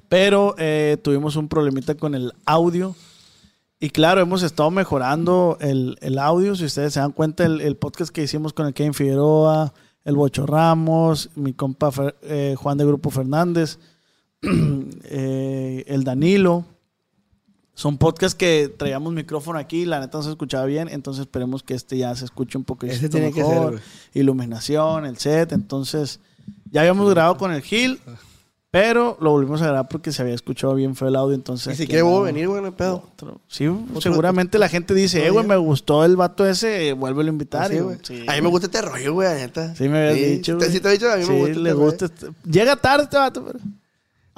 pero 0.08 0.54
eh, 0.60 0.98
tuvimos 1.02 1.36
un 1.36 1.48
problemita 1.48 1.96
con 1.96 2.14
el 2.14 2.32
audio. 2.46 2.96
Y 3.80 3.90
claro, 3.90 4.22
hemos 4.22 4.44
estado 4.44 4.70
mejorando 4.72 5.58
el, 5.62 5.98
el 6.02 6.20
audio. 6.20 6.56
Si 6.56 6.66
ustedes 6.66 6.94
se 6.94 7.00
dan 7.00 7.12
cuenta, 7.12 7.44
el, 7.46 7.62
el 7.62 7.76
podcast 7.76 8.12
que 8.12 8.22
hicimos 8.22 8.54
con 8.54 8.68
el 8.68 8.74
Kevin 8.76 8.94
Figueroa, 8.94 9.74
el 10.04 10.16
Bocho 10.16 10.46
Ramos, 10.46 11.30
mi 11.36 11.54
compa 11.54 11.90
Fer- 11.92 12.16
eh, 12.22 12.56
Juan 12.58 12.78
de 12.78 12.86
Grupo 12.86 13.10
Fernández, 13.10 13.80
eh, 15.04 15.84
el 15.88 16.04
Danilo. 16.04 16.66
Son 17.74 17.98
podcasts 17.98 18.36
que 18.36 18.74
traíamos 18.76 19.14
micrófono 19.14 19.58
aquí, 19.58 19.86
la 19.86 20.02
neta 20.02 20.18
no 20.18 20.24
se 20.26 20.32
escuchaba 20.32 20.66
bien, 20.66 20.90
entonces 20.90 21.22
esperemos 21.22 21.64
que 21.64 21.76
este 21.76 21.98
ya 21.98 22.14
se 22.14 22.26
escuche 22.26 22.58
un 22.58 22.66
poquito 22.66 22.92
Ese 22.92 23.08
tiene 23.08 23.32
que 23.32 23.42
ser, 23.42 23.54
mejor. 23.54 23.80
Iluminación, 24.14 25.06
el 25.06 25.18
set, 25.18 25.54
entonces 25.54 26.20
ya 26.72 26.82
habíamos 26.82 27.10
grabado 27.10 27.38
con 27.38 27.54
el 27.54 27.62
Gil, 27.62 28.02
pero 28.70 29.18
lo 29.22 29.32
volvimos 29.32 29.62
a 29.62 29.68
grabar 29.68 29.88
porque 29.88 30.12
se 30.12 30.22
había 30.22 30.34
escuchado 30.36 30.76
bien 30.76 30.94
feo 30.94 31.08
el 31.08 31.16
audio, 31.16 31.36
entonces... 31.36 31.80
Y 31.80 31.86
si 31.88 31.92
andamos. 31.96 32.26
venir, 32.26 32.50
güey, 32.50 32.62
no 32.62 32.76
pedo. 32.76 33.02
Otro. 33.14 33.40
Sí, 33.48 33.66
seguramente 34.02 34.60
la 34.60 34.68
gente 34.68 34.94
dice, 34.94 35.26
eh, 35.26 35.30
güey, 35.30 35.48
me 35.48 35.56
gustó 35.56 36.04
el 36.04 36.18
vato 36.18 36.46
ese, 36.46 36.92
vuélvelo 36.92 37.30
a 37.30 37.32
invitar. 37.32 37.70
Sí, 37.72 37.78
Y, 37.78 37.80
güey. 37.80 37.98
sí. 38.04 38.26
A 38.28 38.34
mí 38.36 38.42
me 38.42 38.50
gusta 38.50 38.66
este 38.68 38.82
rollo, 38.82 39.14
güey, 39.14 39.30
la 39.30 39.36
neta. 39.36 39.74
Sí, 39.74 39.88
me 39.88 40.00
habías 40.00 40.16
Sí, 40.16 40.26
dicho, 40.26 40.58
te-. 40.58 40.70
Sí, 40.70 40.82
te 40.82 40.90
he 40.90 40.92
dicho, 40.92 41.10
a 41.10 41.16
mí 41.16 41.24
Sí, 41.24 41.32
me 41.32 41.38
gusta. 41.40 41.60
le 41.60 41.70
este 41.70 41.82
gusta. 41.82 42.06
este- 42.08 42.28
Llega 42.44 42.76
tarde 42.76 43.04
este 43.06 43.16
vato, 43.18 43.46
pero... 43.46 43.60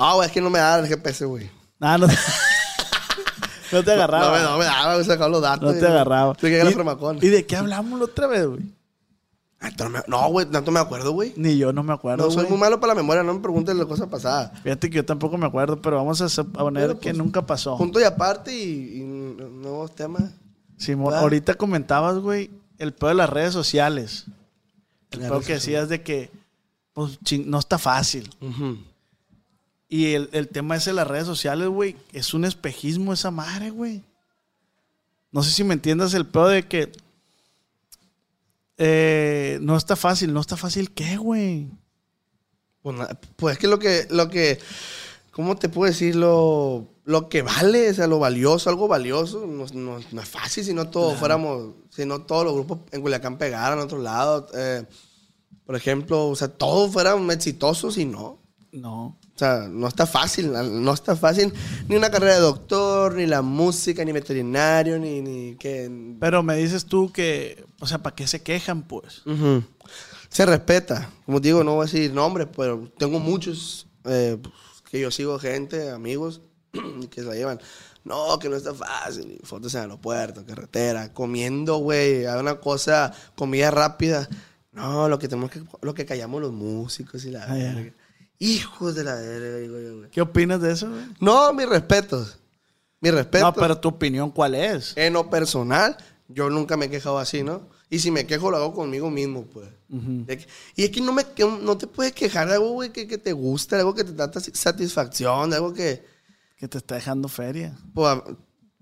Ah, 0.04 0.16
güey, 0.16 0.26
es 0.26 0.32
que 0.34 0.42
no 0.42 0.50
me 0.50 0.58
da 0.58 0.80
el 0.80 0.88
GPS, 0.88 1.26
güey. 1.26 1.48
Ah, 1.80 1.96
no, 1.96 2.08
no 3.72 3.84
te 3.84 3.92
agarraba. 3.92 4.26
No, 4.26 4.34
me- 4.34 4.42
no 4.52 4.58
me 4.58 4.66
daba, 4.66 4.96
güey, 4.96 5.06
sacaba 5.06 5.30
los 5.30 5.42
datos. 5.44 5.74
No 5.74 5.80
te 5.80 5.86
agarraba. 5.86 6.34
Te 6.34 6.70
¿Y- 6.70 6.74
formacón. 6.74 7.20
¿Y 7.22 7.28
de 7.28 7.46
qué 7.46 7.56
hablamos 7.56 8.00
la 8.00 8.06
otra 8.06 8.26
vez, 8.26 8.48
güey? 8.48 8.62
Ah, 9.60 9.70
no 9.78 10.04
No, 10.08 10.30
güey, 10.30 10.48
tanto 10.48 10.72
me 10.72 10.80
acuerdo, 10.80 11.12
güey. 11.12 11.34
Ni 11.36 11.56
yo 11.56 11.72
no 11.72 11.84
me 11.84 11.94
acuerdo. 11.94 12.26
No, 12.26 12.32
soy 12.32 12.46
güey. 12.46 12.50
muy 12.50 12.60
malo 12.60 12.80
para 12.80 12.94
la 12.94 12.96
memoria, 12.96 13.22
no 13.22 13.36
me 13.36 13.42
preguntes 13.42 13.76
las 13.76 13.86
cosas 13.86 14.08
pasadas. 14.08 14.60
Fíjate 14.64 14.90
que 14.90 14.96
yo 14.96 15.06
tampoco 15.06 15.38
me 15.38 15.46
acuerdo, 15.46 15.80
pero 15.80 15.98
vamos 15.98 16.20
a, 16.20 16.44
poner 16.46 16.88
Pero, 16.88 17.00
que 17.00 17.10
pues, 17.10 17.18
nunca 17.18 17.46
pasó. 17.46 17.78
Punto 17.78 18.00
y 18.00 18.04
aparte 18.04 18.52
y, 18.56 19.02
y 19.02 19.04
nuevos 19.04 19.94
temas. 19.94 20.24
Simón, 20.78 21.10
¿verdad? 21.10 21.22
ahorita 21.22 21.54
comentabas, 21.54 22.18
güey, 22.18 22.50
el 22.80 22.92
pedo 22.92 23.10
de 23.10 23.16
las 23.16 23.30
redes 23.30 23.54
sociales. 23.54 24.26
El 25.12 25.30
redes 25.30 25.46
que 25.46 25.54
decías 25.54 25.90
de 25.90 26.02
que, 26.02 26.32
pues, 26.94 27.20
no 27.46 27.60
está 27.60 27.78
fácil. 27.78 28.34
Ujú. 28.42 28.80
Y 29.94 30.14
el, 30.14 30.30
el 30.32 30.48
tema 30.48 30.78
ese 30.78 30.92
de 30.92 30.96
las 30.96 31.08
redes 31.08 31.26
sociales, 31.26 31.68
güey, 31.68 31.98
es 32.14 32.34
un 32.34 32.46
espejismo 32.46 33.12
esa 33.12 33.30
madre, 33.30 33.72
güey. 33.72 34.02
No 35.34 35.44
sé 35.44 35.52
si 35.52 35.66
me 35.66 35.74
entiendas 35.74 36.14
el 36.14 36.26
pedo 36.26 36.48
de 36.48 36.64
que 36.66 36.92
eh, 38.78 39.60
no 39.62 39.78
está 39.78 39.96
fácil. 39.96 40.34
¿No 40.34 40.42
está 40.42 40.58
fácil 40.58 40.92
qué, 40.92 41.18
güey? 41.18 41.68
Pues, 42.82 42.98
pues 43.36 43.54
es 43.54 43.60
que 43.60 43.68
lo 43.68 43.80
que, 43.80 44.08
lo 44.10 44.30
que, 44.30 44.60
¿cómo 45.32 45.56
te 45.56 45.70
puedo 45.70 45.92
decir? 45.92 46.16
Lo, 46.16 46.88
lo 47.04 47.30
que 47.30 47.42
vale, 47.42 47.90
o 47.90 47.94
sea, 47.94 48.08
lo 48.08 48.18
valioso, 48.20 48.70
algo 48.70 48.88
valioso, 48.88 49.46
no, 49.46 49.66
no- 49.74 50.00
no 50.12 50.22
es 50.22 50.30
fácil 50.30 50.64
si 50.64 50.74
no 50.74 50.90
todos 50.90 51.18
fuéramos, 51.20 51.74
si 51.90 52.06
no 52.06 52.22
todos 52.24 52.44
los 52.46 52.54
grupos 52.54 52.80
en 52.92 53.02
Culiacán 53.02 53.38
pegaran 53.38 53.78
a 53.80 53.84
otro 53.84 54.00
lado. 54.00 54.48
eh, 54.56 54.86
por 55.66 55.76
ejemplo, 55.76 56.28
o 56.30 56.36
sea, 56.36 56.48
todos 56.48 56.92
fueran 56.92 57.30
exitosos 57.30 57.98
y 57.98 58.06
no. 58.06 58.40
No. 58.72 59.18
O 59.42 59.44
sea, 59.44 59.68
no 59.68 59.88
está 59.88 60.06
fácil, 60.06 60.52
no 60.52 60.94
está 60.94 61.16
fácil 61.16 61.52
ni 61.88 61.96
una 61.96 62.12
carrera 62.12 62.36
de 62.36 62.42
doctor, 62.42 63.16
ni 63.16 63.26
la 63.26 63.42
música, 63.42 64.06
ni 64.06 64.12
veterinario, 64.12 65.00
ni, 65.00 65.20
ni 65.20 65.56
que... 65.56 66.16
Pero 66.20 66.44
me 66.44 66.56
dices 66.58 66.86
tú 66.86 67.12
que, 67.12 67.66
o 67.80 67.88
sea, 67.88 67.98
¿para 68.04 68.16
qué 68.16 68.28
se 68.28 68.44
quejan, 68.44 68.84
pues? 68.84 69.24
Se 70.30 70.46
respeta. 70.46 71.10
Como 71.26 71.40
digo, 71.40 71.64
no 71.64 71.74
voy 71.74 71.82
a 71.82 71.86
decir 71.86 72.14
nombres, 72.14 72.50
pero 72.56 72.88
tengo 73.00 73.20
muchos 73.20 73.88
eh, 74.06 74.38
que 74.92 75.00
yo 75.00 75.10
sigo 75.10 75.40
gente, 75.40 75.90
amigos, 75.90 76.42
que 77.10 77.22
se 77.22 77.28
la 77.28 77.34
llevan. 77.34 77.60
No, 78.04 78.38
que 78.38 78.48
no 78.48 78.56
está 78.56 78.76
fácil. 78.76 79.40
Fotos 79.42 79.74
en 79.74 79.82
aeropuerto, 79.82 80.46
carretera, 80.46 81.12
comiendo, 81.16 81.78
güey. 81.78 82.28
Hay 82.28 82.40
una 82.40 82.60
cosa, 82.60 83.12
comida 83.36 83.72
rápida. 83.72 84.30
No, 84.72 85.10
lo 85.10 85.18
que 85.18 85.28
tenemos 85.28 85.50
que, 85.50 85.64
lo 85.82 85.96
que 85.96 86.06
callamos 86.06 86.42
los 86.42 86.52
músicos 86.52 87.26
y 87.26 87.32
la 87.32 87.44
Ah, 87.46 87.56
verga. 87.56 87.92
Hijos 88.44 88.96
de 88.96 89.04
la 89.04 89.16
verga, 89.16 89.68
güey. 89.72 90.10
¿Qué 90.10 90.20
opinas 90.22 90.60
de 90.62 90.72
eso, 90.72 90.90
güey? 90.90 91.04
No, 91.20 91.54
mis 91.54 91.70
respetos. 91.70 92.38
Mis 93.00 93.14
respetos. 93.14 93.48
No, 93.48 93.54
pero 93.54 93.78
tu 93.80 93.90
opinión, 93.90 94.32
¿cuál 94.32 94.56
es? 94.56 94.94
En 94.98 95.14
lo 95.14 95.30
personal, 95.30 95.96
yo 96.28 96.50
nunca 96.50 96.76
me 96.76 96.86
he 96.86 96.90
quejado 96.90 97.20
así, 97.20 97.44
¿no? 97.44 97.70
Y 97.90 98.00
si 98.00 98.10
me 98.10 98.26
quejo, 98.26 98.50
lo 98.50 98.58
hago 98.58 98.74
conmigo 98.74 99.10
mismo, 99.12 99.44
pues. 99.46 99.68
Y 100.76 100.84
es 100.86 100.90
que 100.90 101.02
no, 101.02 101.12
me, 101.14 101.24
no 101.62 101.78
te 101.78 101.86
puedes 101.88 102.14
quejar 102.14 102.48
de 102.48 102.54
algo, 102.56 102.72
güey, 102.72 102.92
que, 102.92 103.08
que 103.08 103.18
te 103.18 103.34
gusta, 103.34 103.76
de 103.76 103.82
algo 103.82 103.94
que 103.94 104.04
te 104.06 104.14
da 104.14 104.32
satis- 104.32 104.56
satisfacción, 104.56 105.50
de 105.50 105.58
algo 105.58 105.74
que, 105.74 106.04
Que 106.58 106.68
te 106.68 106.78
está 106.80 106.96
dejando 106.96 107.28
feria. 107.28 107.78
pues, 107.94 108.18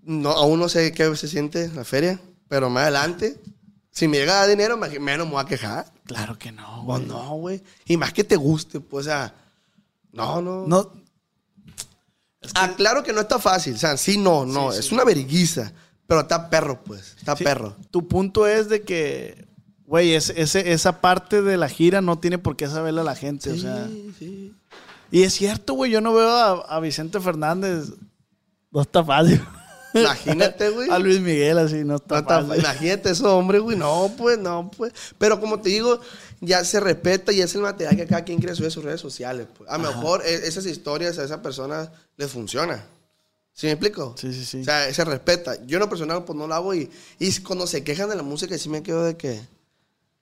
no, 0.03 0.29
aún 0.29 0.59
no 0.59 0.69
sé 0.69 0.91
qué 0.93 1.13
se 1.15 1.27
siente 1.27 1.67
la 1.69 1.83
feria, 1.83 2.19
pero 2.47 2.69
más 2.69 2.83
adelante, 2.83 3.39
si 3.91 4.07
me 4.07 4.17
llega 4.17 4.33
a 4.33 4.39
dar 4.41 4.49
dinero, 4.49 4.77
me- 4.77 4.99
menos 4.99 5.25
me 5.27 5.33
voy 5.33 5.41
a 5.41 5.45
quejar. 5.47 5.91
Claro 6.05 6.37
que 6.37 6.51
no, 6.51 6.83
Pues 6.85 6.99
güey. 6.99 7.09
no, 7.11 7.35
güey. 7.35 7.63
Y 7.85 7.97
más 7.97 8.13
que 8.13 8.23
te 8.23 8.35
guste, 8.35 8.79
pues, 8.79 9.07
o 9.07 9.09
sea, 9.09 9.33
no, 10.13 10.41
no. 10.41 10.65
No, 10.67 10.91
Ah, 12.55 12.73
claro 12.75 13.03
que 13.03 13.11
no 13.13 13.19
está 13.21 13.37
fácil, 13.37 13.75
o 13.75 13.77
sea, 13.77 13.97
sí, 13.97 14.17
no, 14.17 14.45
no, 14.45 14.71
es 14.71 14.91
una 14.93 15.03
verguiza, 15.03 15.73
pero 16.07 16.21
está 16.21 16.49
perro, 16.49 16.81
pues, 16.83 17.15
está 17.17 17.35
sí, 17.35 17.43
perro. 17.43 17.75
Tu 17.91 18.07
punto 18.07 18.47
es 18.47 18.69
de 18.69 18.81
que, 18.81 19.45
güey, 19.85 20.13
es- 20.15 20.29
ese, 20.35 20.71
esa 20.71 21.01
parte 21.01 21.41
de 21.41 21.57
la 21.57 21.67
gira 21.67 21.99
no 22.01 22.17
tiene 22.17 22.37
por 22.37 22.55
qué 22.55 22.67
saberla 22.67 23.03
la 23.03 23.15
gente, 23.15 23.51
o 23.51 23.57
sea. 23.57 23.85
Sí, 23.87 24.13
sí. 24.17 24.55
Y 25.11 25.23
es 25.23 25.33
cierto, 25.33 25.73
güey, 25.73 25.91
yo 25.91 25.99
no 26.01 26.13
veo 26.13 26.29
a, 26.29 26.51
a 26.75 26.79
Vicente 26.79 27.19
Fernández. 27.19 27.91
No 28.71 28.81
está 28.81 29.03
fácil. 29.03 29.41
Imagínate, 29.93 30.69
güey. 30.71 30.89
A 30.89 30.97
Luis 30.99 31.19
Miguel 31.19 31.57
así, 31.57 31.83
no 31.83 31.95
está 31.97 32.15
No 32.15 32.21
está- 32.21 32.41
fácil. 32.45 32.63
imagínate 32.63 33.09
esos 33.11 33.25
hombres, 33.27 33.61
güey. 33.61 33.75
No, 33.77 34.11
pues, 34.17 34.37
no, 34.39 34.71
pues. 34.77 34.93
Pero 35.17 35.39
como 35.41 35.59
te 35.59 35.69
digo, 35.69 35.99
ya 36.41 36.63
se 36.63 36.79
respeta 36.79 37.31
y 37.31 37.41
es 37.41 37.53
el 37.55 37.62
material 37.62 37.96
que 37.96 38.08
cada 38.08 38.24
quien 38.24 38.39
quiere 38.39 38.55
subir 38.55 38.67
a 38.67 38.72
sus 38.72 38.84
redes 38.84 39.01
sociales. 39.01 39.48
Pues. 39.58 39.69
A 39.69 39.77
lo 39.77 39.88
mejor 39.88 40.22
e- 40.25 40.48
esas 40.48 40.65
historias 40.65 41.17
a 41.19 41.24
esa 41.24 41.41
persona 41.41 41.91
les 42.17 42.31
funciona. 42.31 42.86
¿Sí 43.53 43.65
me 43.67 43.74
explico? 43.74 44.15
Sí, 44.17 44.31
sí, 44.34 44.46
sí. 44.46 44.62
O 44.62 44.63
sea, 44.63 44.93
se 44.93 45.03
respeta. 45.03 45.55
Yo 45.65 45.77
en 45.77 45.81
lo 45.81 45.89
personal, 45.89 46.24
pues 46.24 46.38
no 46.38 46.48
lo 46.48 46.55
hago 46.55 46.74
y, 46.74 46.89
y 47.19 47.39
cuando 47.41 47.67
se 47.67 47.84
quejan 47.84 48.10
de 48.10 48.15
la 48.15 48.24
música, 48.24 48.58
sí 48.58 48.69
me 48.69 48.81
quedo 48.84 49.03
de 49.03 49.17
que, 49.17 49.41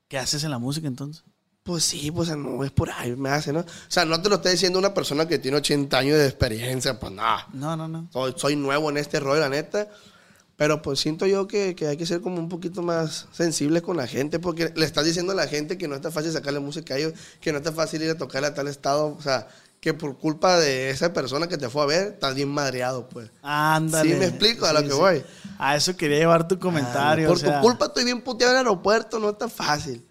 ¿Qué 0.07 0.17
haces 0.17 0.43
en 0.43 0.51
la 0.51 0.57
música 0.59 0.87
entonces? 0.87 1.23
pues 1.67 1.83
sí, 1.83 2.11
pues 2.11 2.29
no 2.29 2.63
es 2.63 2.71
por 2.71 2.89
ahí, 2.89 3.13
me 3.17 3.27
hace, 3.29 3.51
¿no? 3.51 3.59
O 3.59 3.65
sea, 3.89 4.05
no 4.05 4.21
te 4.21 4.29
lo 4.29 4.35
está 4.35 4.49
diciendo 4.49 4.79
una 4.79 4.93
persona 4.93 5.27
que 5.27 5.37
tiene 5.37 5.57
80 5.57 5.97
años 5.97 6.17
de 6.17 6.25
experiencia, 6.25 6.97
pues 6.97 7.11
nada. 7.11 7.45
No, 7.51 7.75
no, 7.75 7.89
no. 7.89 8.07
soy, 8.13 8.33
soy 8.37 8.55
nuevo 8.55 8.89
en 8.89 8.95
este 8.95 9.19
rollo, 9.19 9.41
la 9.41 9.49
neta. 9.49 9.89
Pero 10.57 10.81
pues 10.81 10.99
siento 10.99 11.27
yo 11.27 11.47
que, 11.47 11.75
que 11.75 11.87
hay 11.87 11.97
que 11.97 12.07
ser 12.07 12.19
como 12.19 12.39
un 12.39 12.49
poquito 12.49 12.81
más 12.81 13.27
sensibles 13.31 13.83
con 13.83 13.95
la 13.95 14.07
gente, 14.07 14.39
porque 14.39 14.73
le 14.75 14.85
estás 14.85 15.05
diciendo 15.05 15.31
a 15.31 15.35
la 15.35 15.47
gente 15.47 15.77
que 15.77 15.87
no 15.87 15.95
está 15.95 16.09
fácil 16.11 16.31
sacarle 16.31 16.59
música 16.59 16.95
a 16.95 16.97
ellos, 16.97 17.13
que 17.39 17.51
no 17.51 17.59
está 17.59 17.71
fácil 17.71 18.01
ir 18.01 18.09
a 18.09 18.17
tocarle 18.17 18.47
a 18.47 18.55
tal 18.55 18.67
estado, 18.67 19.15
o 19.15 19.21
sea, 19.21 19.47
que 19.79 19.93
por 19.93 20.17
culpa 20.17 20.57
de 20.57 20.89
esa 20.89 21.13
persona 21.13 21.47
que 21.47 21.57
te 21.57 21.69
fue 21.69 21.83
a 21.83 21.85
ver, 21.85 22.07
estás 22.13 22.33
bien 22.33 22.49
madreado, 22.49 23.07
pues. 23.07 23.29
Ándale. 23.43 24.13
Sí, 24.13 24.19
me 24.19 24.25
explico 24.25 24.65
a 24.65 24.73
lo 24.73 24.81
que 24.81 24.93
voy. 24.93 25.23
A 25.59 25.75
eso 25.75 25.95
quería 25.95 26.17
llevar 26.17 26.47
tu 26.47 26.57
comentario. 26.57 27.27
por 27.27 27.37
o 27.37 27.39
sea, 27.39 27.61
tu 27.61 27.67
culpa 27.67 27.85
estoy 27.85 28.05
bien 28.05 28.21
puteado 28.21 28.53
en 28.53 28.59
el 28.59 28.65
aeropuerto, 28.65 29.19
no 29.19 29.29
está 29.29 29.47
fácil. 29.47 30.06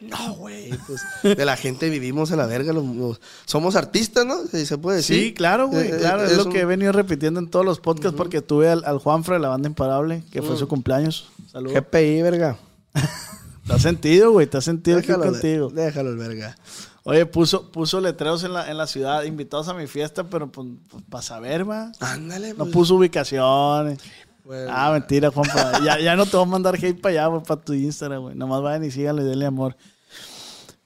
No, 0.00 0.34
güey, 0.34 0.70
pues 0.86 1.00
de 1.36 1.44
la 1.44 1.56
gente 1.56 1.88
vivimos 1.90 2.30
a 2.32 2.36
la 2.36 2.46
verga, 2.46 2.72
los- 2.72 2.84
los- 2.84 3.20
somos 3.46 3.76
artistas, 3.76 4.24
¿no? 4.26 4.46
Si 4.46 4.66
se 4.66 4.78
puede 4.78 4.98
decir. 4.98 5.18
Sí, 5.18 5.34
claro, 5.34 5.68
güey, 5.68 5.88
Eh, 5.88 5.96
claro. 5.98 6.22
eh, 6.22 6.26
Es, 6.26 6.36
lo 6.36 6.44
un- 6.44 6.52
que 6.52 6.60
he 6.60 6.64
venido 6.64 6.92
repitiendo 6.92 7.40
en 7.40 7.48
todos 7.48 7.64
los 7.64 7.80
podcasts 7.80 8.16
porque 8.16 8.42
tuve 8.42 8.68
al, 8.68 8.84
al 8.84 8.98
Juanfra 8.98 9.34
de 9.36 9.40
la 9.40 9.48
banda 9.48 9.68
Imparable, 9.68 10.22
que 10.30 10.42
fue 10.42 10.56
su 10.56 10.68
cumpleaños. 10.68 11.28
Saludos. 11.50 11.74
GPI, 11.74 12.22
verga. 12.22 12.56
¿Te 13.66 13.72
has 13.72 13.82
sentido, 13.82 14.30
güey? 14.32 14.46
¿Te 14.46 14.58
has 14.58 14.64
sentido 14.64 14.98
aquí 14.98 15.08
Déjalo, 15.08 15.32
contigo? 15.32 15.70
Déjalo, 15.70 16.16
verga. 16.16 16.56
Oye, 17.02 17.24
puso, 17.26 17.70
puso 17.70 18.00
letreros 18.00 18.42
en 18.44 18.52
la, 18.52 18.70
en 18.70 18.76
la 18.76 18.86
ciudad, 18.86 19.22
invitados 19.24 19.68
a 19.68 19.74
mi 19.74 19.86
fiesta, 19.86 20.24
pero 20.24 20.50
pues, 20.50 20.66
para 21.08 21.22
saber, 21.22 21.68
va. 21.68 21.92
Ándale, 22.00 22.50
No 22.50 22.64
pues. 22.64 22.70
puso 22.72 22.96
ubicaciones. 22.96 23.98
Pues, 24.46 24.68
Ah, 24.70 24.92
mentira, 24.92 25.30
Juanpa. 25.30 25.82
ya, 25.84 25.98
ya 25.98 26.14
no 26.16 26.24
te 26.24 26.36
voy 26.36 26.46
a 26.46 26.48
mandar 26.48 26.76
hate 26.76 27.00
para 27.00 27.12
allá, 27.12 27.26
güey, 27.26 27.42
para 27.42 27.60
tu 27.60 27.72
Instagram, 27.72 28.22
güey. 28.22 28.34
Nomás 28.36 28.62
vayan 28.62 28.84
y 28.84 28.90
síganle 28.90 29.24
denle 29.24 29.44
amor. 29.46 29.76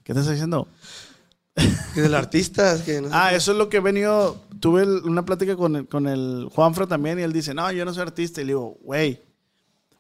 ¿Qué 0.03 0.15
te 0.15 0.21
estás 0.21 0.33
diciendo? 0.33 0.67
que 1.95 2.01
del 2.01 2.15
artista, 2.15 2.73
es 2.75 2.83
que 2.83 3.01
no 3.03 3.09
sé 3.09 3.15
Ah, 3.15 3.35
eso 3.35 3.53
es 3.53 3.59
lo 3.59 3.69
que 3.69 3.77
he 3.79 3.81
venido. 3.81 4.41
Tuve 4.61 4.85
una 5.03 5.25
plática 5.25 5.57
con 5.57 5.77
el, 5.77 5.87
con 5.89 6.07
el 6.07 6.49
Juanfra 6.55 6.87
también 6.87 7.19
y 7.19 7.23
él 7.23 7.33
dice: 7.33 7.53
No, 7.55 7.71
yo 7.71 7.85
no 7.85 7.93
soy 7.93 8.03
artista. 8.03 8.41
Y 8.41 8.45
le 8.45 8.51
digo, 8.53 8.79
güey, 8.83 9.21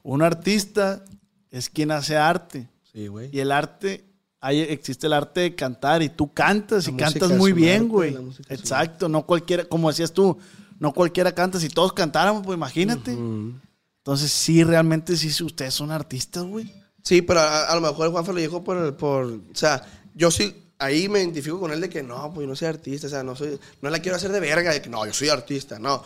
un 0.02 0.22
artista 0.22 1.04
es 1.50 1.68
quien 1.68 1.90
hace 1.90 2.16
arte. 2.16 2.68
Sí, 2.92 3.08
güey. 3.08 3.28
Y 3.32 3.40
el 3.40 3.52
arte, 3.52 4.04
hay, 4.40 4.60
existe 4.60 5.06
el 5.06 5.12
arte 5.12 5.40
de 5.40 5.54
cantar 5.54 6.02
y 6.02 6.08
tú 6.08 6.32
cantas 6.32 6.86
La 6.86 6.92
y 6.92 6.96
cantas 6.96 7.30
muy 7.32 7.52
bien, 7.52 7.88
güey. 7.88 8.16
Exacto, 8.48 9.08
no 9.08 9.26
cualquiera, 9.26 9.64
como 9.64 9.88
decías 9.90 10.12
tú, 10.12 10.38
No 10.80 10.92
cualquiera 10.92 11.32
canta. 11.32 11.60
Si 11.60 11.68
todos 11.68 11.92
cantáramos, 11.92 12.42
pues 12.44 12.56
imagínate. 12.56 13.12
Entonces, 13.12 14.32
sí, 14.32 14.64
realmente, 14.64 15.16
sí, 15.16 15.28
ustedes 15.44 15.74
son 15.74 15.90
artistas, 15.92 16.42
güey. 16.44 16.72
Sí, 17.04 17.22
pero 17.22 17.40
a, 17.40 17.66
a 17.66 17.74
lo 17.74 17.80
mejor 17.80 18.10
Juanfe 18.10 18.32
lo 18.32 18.40
dijo 18.40 18.64
por, 18.64 18.96
por. 18.96 19.24
O 19.26 19.40
sea, 19.54 19.82
yo 20.14 20.30
sí. 20.32 20.56
Ahí 20.78 21.10
me 21.10 21.18
identifico 21.20 21.60
con 21.60 21.70
él 21.72 21.80
de 21.82 21.90
que 21.90 22.02
no, 22.02 22.32
pues 22.32 22.44
yo 22.44 22.48
no 22.48 22.56
soy 22.56 22.68
artista. 22.68 23.06
O 23.06 23.10
sea, 23.10 23.22
no 23.22 23.36
soy. 23.36 23.58
No 23.82 23.90
la 23.90 23.98
quiero 24.00 24.16
hacer 24.16 24.32
de 24.32 24.40
verga. 24.40 24.72
De 24.72 24.80
que 24.80 24.88
no, 24.88 25.04
yo 25.06 25.12
soy 25.12 25.28
artista. 25.28 25.78
No. 25.78 26.02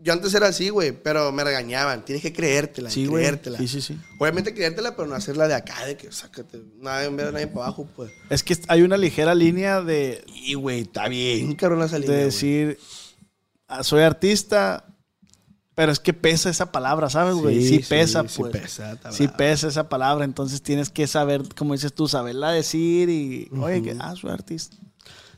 Yo 0.00 0.12
antes 0.12 0.32
era 0.34 0.46
así, 0.46 0.68
güey, 0.68 0.92
pero 0.92 1.32
me 1.32 1.42
regañaban. 1.42 2.04
Tienes 2.04 2.22
que 2.22 2.32
creértela, 2.32 2.88
Sí, 2.88 3.08
creértela. 3.08 3.58
Sí, 3.58 3.66
sí, 3.66 3.80
sí. 3.80 3.98
Obviamente 4.20 4.54
creértela, 4.54 4.94
pero 4.94 5.08
no 5.08 5.14
hacerla 5.16 5.48
de 5.48 5.54
acá, 5.54 5.84
de 5.86 5.96
que 5.96 6.12
sácate. 6.12 6.60
Nada 6.80 7.04
en 7.04 7.16
vez 7.16 7.26
de 7.26 7.32
nadie 7.32 7.46
para 7.48 7.66
abajo, 7.66 7.88
pues. 7.96 8.12
Es 8.30 8.44
que 8.44 8.56
hay 8.68 8.82
una 8.82 8.96
ligera 8.96 9.34
línea 9.34 9.80
de, 9.80 10.24
Y, 10.32 10.54
güey, 10.54 10.82
está 10.82 11.08
bien, 11.08 11.54
cabrón, 11.56 11.82
esa 11.82 11.96
de 11.96 12.00
línea, 12.02 12.14
güey. 12.16 12.24
decir, 12.26 12.78
"Ah, 12.80 12.84
soy 13.82 14.02
artista, 14.02 14.84
pero 15.74 15.92
es 15.92 16.00
que 16.00 16.12
pesa 16.12 16.50
esa 16.50 16.72
palabra, 16.72 17.08
¿sabes, 17.10 17.34
güey? 17.34 17.62
Sí, 17.62 17.68
Sí, 17.68 17.88
pesa, 17.88 18.22
sí, 18.22 18.28
sí 18.28 18.40
pues. 18.40 18.52
pesa, 18.52 18.98
Sí 19.12 19.28
pesa 19.28 19.68
esa 19.68 19.88
palabra, 19.88 20.24
entonces 20.24 20.62
tienes 20.62 20.90
que 20.90 21.06
saber, 21.06 21.42
como 21.56 21.74
dices 21.74 21.92
tú, 21.92 22.08
saberla 22.08 22.50
decir 22.50 23.08
y, 23.08 23.48
oye, 23.56 23.82
que, 23.82 23.96
ah, 24.00 24.14
soy 24.16 24.30
artista. 24.30 24.76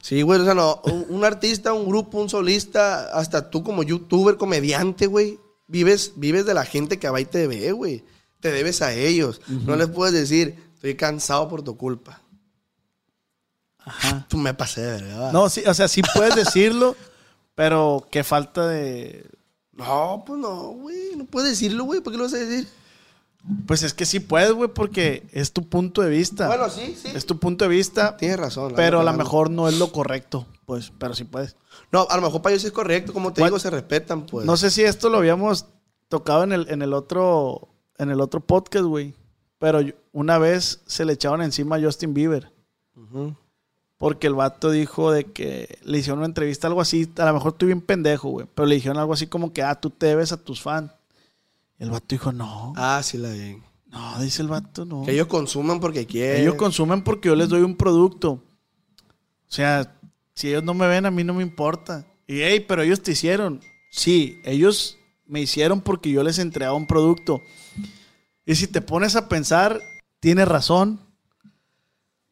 Sí, 0.03 0.23
güey, 0.23 0.41
o 0.41 0.45
sea, 0.45 0.55
no, 0.55 0.81
un, 0.85 1.07
un 1.11 1.25
artista, 1.25 1.75
un 1.75 1.87
grupo, 1.87 2.19
un 2.19 2.31
solista, 2.31 3.11
hasta 3.13 3.51
tú 3.51 3.63
como 3.63 3.83
youtuber, 3.83 4.39
comediante, 4.39 5.07
güey, 5.07 5.39
vives, 5.67 6.13
vives 6.17 6.47
de 6.47 6.55
la 6.55 6.65
gente 6.65 6.99
que 6.99 7.11
va 7.11 7.21
y 7.21 7.27
te 7.27 7.47
ve, 7.47 7.73
güey. 7.73 8.03
Te 8.41 8.51
debes 8.51 8.81
a 8.81 8.95
ellos. 8.95 9.43
No 9.47 9.77
les 9.77 9.89
puedes 9.89 10.15
decir, 10.15 10.57
estoy 10.75 10.95
cansado 10.95 11.47
por 11.49 11.63
tu 11.63 11.77
culpa. 11.77 12.23
Ajá. 13.79 14.27
Tú 14.29 14.39
me 14.39 14.55
pasé 14.55 14.81
de 14.81 15.03
verdad. 15.03 15.33
No, 15.33 15.51
sí, 15.51 15.63
o 15.67 15.75
sea, 15.75 15.89
sí 15.89 16.01
puedes 16.15 16.35
decirlo, 16.35 16.97
pero 17.61 18.07
qué 18.11 18.25
falta 18.25 18.67
de... 18.69 19.29
No, 19.73 20.25
pues 20.26 20.40
no, 20.40 20.69
güey. 20.71 21.14
No 21.14 21.26
puedes 21.26 21.50
decirlo, 21.50 21.85
güey. 21.85 22.00
¿Por 22.00 22.11
qué 22.11 22.17
lo 22.17 22.25
vas 22.25 22.33
a 22.33 22.38
decir? 22.38 22.67
Pues 23.67 23.83
es 23.83 23.93
que 23.93 24.07
sí 24.07 24.19
puedes, 24.19 24.52
güey, 24.52 24.71
porque 24.73 25.29
es 25.33 25.52
tu 25.52 25.69
punto 25.69 26.00
de 26.00 26.09
vista. 26.09 26.47
Bueno, 26.47 26.71
sí, 26.71 26.97
sí. 26.99 27.09
Es 27.14 27.26
tu 27.26 27.38
punto 27.38 27.67
de 27.67 27.69
vista, 27.69 28.17
Tienes 28.17 28.38
razón. 28.38 28.73
la 28.73 28.76
pero 28.76 29.00
a 29.00 29.05
lo 29.05 29.12
mejor 29.12 29.50
no 29.50 29.69
es 29.69 29.79
lo 29.79 29.93
correcto, 29.93 30.47
pues, 30.64 30.90
pero 30.97 31.12
sí 31.12 31.25
puedes. 31.25 31.55
No, 31.93 32.07
a 32.09 32.17
lo 32.17 32.23
mejor 32.23 32.40
para 32.40 32.55
ellos 32.55 32.64
es 32.64 32.73
correcto. 32.73 33.12
Como 33.12 33.35
te 33.35 33.43
Bueno, 33.43 33.57
digo, 33.57 33.61
se 33.61 33.69
respetan, 33.69 34.25
pues. 34.25 34.47
No 34.47 34.57
sé 34.57 34.71
si 34.71 34.83
esto 34.83 35.11
lo 35.11 35.19
habíamos 35.19 35.67
tocado 36.09 36.45
en 36.45 36.52
el, 36.52 36.67
en 36.71 36.81
el 36.81 36.95
otro 36.95 37.69
en 37.99 38.09
el 38.11 38.23
otro 38.23 38.40
podcast, 38.40 38.87
güey. 38.87 39.14
Pero 39.59 39.81
una 40.12 40.38
vez 40.38 40.81
se 40.87 41.05
le 41.05 41.12
echaron 41.12 41.43
encima 41.43 41.76
a 41.76 41.83
Justin 41.83 42.14
Bieber. 42.14 42.50
Ujú. 42.97 43.35
Porque 44.00 44.28
el 44.28 44.35
vato 44.35 44.71
dijo 44.71 45.12
de 45.12 45.25
que 45.25 45.78
le 45.83 45.99
hicieron 45.99 46.21
una 46.21 46.26
entrevista, 46.26 46.66
algo 46.66 46.80
así. 46.80 47.07
A 47.19 47.26
lo 47.26 47.35
mejor 47.35 47.52
estoy 47.52 47.66
bien 47.66 47.83
pendejo, 47.83 48.30
güey. 48.30 48.47
Pero 48.54 48.64
le 48.64 48.76
dijeron 48.76 48.97
algo 48.97 49.12
así 49.12 49.26
como 49.26 49.52
que, 49.52 49.62
ah, 49.62 49.78
tú 49.78 49.90
te 49.90 50.07
debes 50.07 50.33
a 50.33 50.42
tus 50.42 50.62
fans. 50.62 50.90
El 51.78 51.90
vato 51.90 52.07
dijo, 52.09 52.33
no. 52.33 52.73
Ah, 52.76 53.02
sí, 53.04 53.19
la 53.19 53.28
vi. 53.28 53.59
No, 53.88 54.23
dice 54.23 54.40
el 54.40 54.49
vato, 54.49 54.87
no. 54.87 55.04
Que 55.04 55.12
ellos 55.12 55.26
consuman 55.26 55.80
porque 55.80 56.07
quieren. 56.07 56.40
Ellos 56.40 56.54
consumen 56.54 57.04
porque 57.04 57.28
yo 57.28 57.35
les 57.35 57.50
doy 57.50 57.61
un 57.61 57.76
producto. 57.76 58.30
O 58.30 59.52
sea, 59.52 59.95
si 60.35 60.49
ellos 60.49 60.64
no 60.64 60.73
me 60.73 60.88
ven, 60.88 61.04
a 61.04 61.11
mí 61.11 61.23
no 61.23 61.35
me 61.35 61.42
importa. 61.42 62.07
Y, 62.26 62.40
hey, 62.40 62.64
pero 62.66 62.80
ellos 62.80 63.02
te 63.02 63.12
hicieron. 63.12 63.61
Sí, 63.90 64.40
ellos 64.47 64.97
me 65.26 65.42
hicieron 65.42 65.83
porque 65.83 66.11
yo 66.11 66.23
les 66.23 66.38
entregaba 66.38 66.75
un 66.75 66.87
producto. 66.87 67.42
Y 68.47 68.54
si 68.54 68.66
te 68.66 68.80
pones 68.80 69.14
a 69.14 69.28
pensar, 69.28 69.78
tienes 70.21 70.49
razón. 70.49 71.00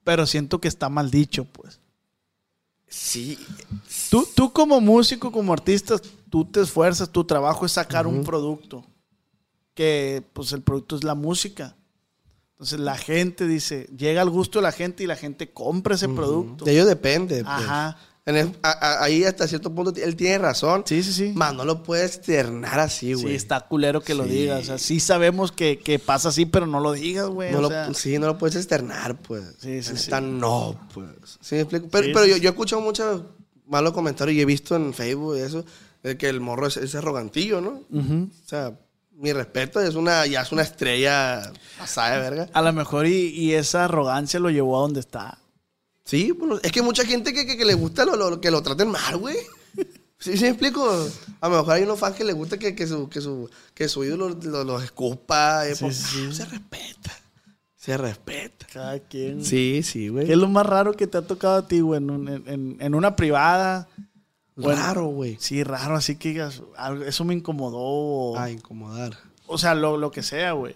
Pero 0.08 0.24
siento 0.24 0.58
que 0.58 0.68
está 0.68 0.88
mal 0.88 1.10
dicho, 1.10 1.44
pues. 1.44 1.80
Sí. 2.86 3.38
Tú, 4.08 4.26
tú 4.34 4.50
como 4.54 4.80
músico, 4.80 5.30
como 5.30 5.52
artista, 5.52 5.96
tú 6.30 6.46
te 6.46 6.62
esfuerzas, 6.62 7.10
tu 7.10 7.24
trabajo 7.24 7.66
es 7.66 7.72
sacar 7.72 8.06
un 8.06 8.24
producto. 8.24 8.86
Que 9.74 10.24
pues 10.32 10.52
el 10.52 10.62
producto 10.62 10.96
es 10.96 11.04
la 11.04 11.14
música. 11.14 11.76
Entonces 12.52 12.80
la 12.80 12.96
gente 12.96 13.46
dice, 13.46 13.86
llega 13.94 14.22
al 14.22 14.30
gusto 14.30 14.60
de 14.60 14.62
la 14.62 14.72
gente 14.72 15.04
y 15.04 15.06
la 15.06 15.14
gente 15.14 15.50
compra 15.52 15.94
ese 15.94 16.08
producto. 16.08 16.64
De 16.64 16.72
ellos 16.72 16.86
depende. 16.86 17.44
pues. 17.44 17.46
Ajá. 17.46 17.98
En 18.28 18.36
el- 18.36 18.56
a- 18.62 18.70
a- 18.70 19.04
ahí 19.04 19.24
hasta 19.24 19.48
cierto 19.48 19.74
punto 19.74 19.92
él 20.00 20.14
tiene 20.16 20.38
razón. 20.38 20.82
Sí, 20.86 21.02
sí, 21.02 21.12
sí. 21.12 21.32
Más 21.34 21.54
no 21.54 21.64
lo 21.64 21.82
puedes 21.82 22.16
externar 22.16 22.78
así, 22.78 23.14
Sí, 23.16 23.22
güey. 23.22 23.34
está 23.34 23.60
culero 23.60 24.02
que 24.02 24.14
lo 24.14 24.24
Sí. 24.24 24.30
digas. 24.30 24.60
O 24.60 24.64
sea, 24.64 24.78
sí 24.78 25.00
sabemos 25.00 25.50
que, 25.50 25.78
que 25.78 25.98
pasa 25.98 26.28
así, 26.28 26.44
pero 26.46 26.66
no 26.66 26.78
lo 26.80 26.92
digas, 26.92 27.26
güey. 27.28 27.50
No 27.52 27.58
o 27.58 27.62
lo, 27.62 27.68
sea, 27.68 27.92
sí, 27.94 28.18
no 28.18 28.26
lo 28.26 28.36
puedes 28.38 28.56
externar, 28.56 29.16
pues. 29.16 29.44
Sí, 29.60 29.82
sí, 29.82 29.96
sí. 29.96 30.10
no, 30.22 30.78
pues. 30.92 31.08
¿Sí 31.40 31.54
me 31.54 31.62
explico? 31.62 31.88
Pero, 31.90 32.04
Sí, 32.04 32.10
pero 32.12 32.24
sí, 32.24 32.30
yo, 32.30 32.36
sí. 32.36 32.42
yo 32.42 32.48
he 32.48 32.52
escuchado 32.52 32.82
muchos 32.82 33.22
malos 33.66 33.92
comentarios 33.92 34.36
y 34.36 34.40
he 34.40 34.44
visto 34.44 34.76
en 34.76 34.92
Facebook 34.94 35.36
y 35.36 35.40
eso, 35.40 35.64
de 36.02 36.16
que 36.16 36.28
el 36.28 36.40
morro 36.40 36.66
es, 36.66 36.76
es 36.76 36.94
arrogantillo, 36.94 37.60
¿no? 37.60 37.82
O 37.92 38.28
sea, 38.46 38.72
mi 39.16 39.32
respeto, 39.32 39.80
es 39.80 39.94
una, 39.94 40.26
ya 40.26 40.42
es 40.42 40.52
una 40.52 40.62
estrella 40.62 41.50
pasada 41.78 42.12
de 42.16 42.18
verga. 42.20 42.48
A 42.52 42.62
lo 42.62 42.72
mejor 42.72 43.06
y, 43.06 43.28
y 43.30 43.54
esa 43.54 43.86
arrogancia 43.86 44.38
lo 44.38 44.48
llevó 44.50 44.78
a 44.78 44.82
donde 44.82 45.00
está. 45.00 45.38
Sí, 46.08 46.30
bueno, 46.32 46.58
es 46.62 46.72
que 46.72 46.80
mucha 46.80 47.04
gente 47.04 47.34
que, 47.34 47.44
que, 47.44 47.58
que 47.58 47.64
le 47.66 47.74
gusta 47.74 48.06
lo, 48.06 48.16
lo- 48.16 48.40
que 48.40 48.50
lo 48.50 48.62
traten 48.62 48.88
mal, 48.88 49.18
güey. 49.18 49.36
¿Sí, 50.18 50.36
sí 50.38 50.42
me 50.44 50.48
explico? 50.48 50.90
A 51.40 51.48
lo 51.50 51.56
mejor 51.58 51.74
hay 51.74 51.82
unos 51.82 51.98
fans 51.98 52.16
que 52.16 52.24
les 52.24 52.34
gusta 52.34 52.58
que, 52.58 52.74
que 52.74 52.86
su, 52.86 53.08
que 53.10 53.20
su, 53.20 53.50
que 53.74 53.88
su 53.88 54.02
ídolo 54.04 54.30
lo- 54.30 54.64
los 54.64 54.82
escupa. 54.82 55.64
y 55.70 55.74
Sí, 55.74 55.84
pues, 55.84 55.96
sí. 55.98 56.32
Se 56.32 56.46
respeta. 56.46 57.12
Se 57.76 57.96
respeta. 57.98 58.66
Cada 58.72 58.98
quien. 59.00 59.44
Sí, 59.44 59.82
sí, 59.84 60.08
güey. 60.08 60.26
¿Qué 60.26 60.32
es 60.32 60.38
lo 60.38 60.48
más 60.48 60.64
raro 60.66 60.94
que 60.94 61.06
te 61.06 61.18
ha 61.18 61.22
tocado 61.22 61.56
a 61.58 61.68
ti, 61.68 61.80
güey? 61.80 61.98
En, 61.98 62.10
un- 62.10 62.28
en- 62.46 62.76
en 62.80 62.94
una 62.94 63.14
privada. 63.14 63.86
Raro, 64.56 65.06
güey. 65.08 65.36
Sí, 65.38 65.62
raro, 65.62 65.94
así 65.94 66.16
que 66.16 66.42
eso 67.06 67.24
me 67.24 67.34
incomodó. 67.34 67.78
O, 67.78 68.36
A 68.38 68.50
incomodar. 68.50 69.16
o 69.46 69.56
sea, 69.58 69.74
lo, 69.74 69.96
lo 69.98 70.10
que 70.10 70.22
sea, 70.24 70.52
güey. 70.52 70.74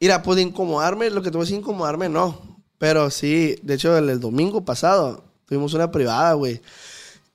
Mira, 0.00 0.22
pues 0.22 0.36
de 0.36 0.42
incomodarme, 0.42 1.08
lo 1.08 1.22
que 1.22 1.30
te 1.30 1.36
voy 1.38 1.44
a 1.44 1.46
decir 1.46 1.58
incomodarme, 1.60 2.08
no. 2.08 2.47
Pero 2.78 3.10
sí, 3.10 3.56
de 3.62 3.74
hecho, 3.74 3.96
el, 3.96 4.08
el 4.08 4.20
domingo 4.20 4.64
pasado 4.64 5.24
tuvimos 5.46 5.74
una 5.74 5.90
privada, 5.90 6.32
güey. 6.34 6.60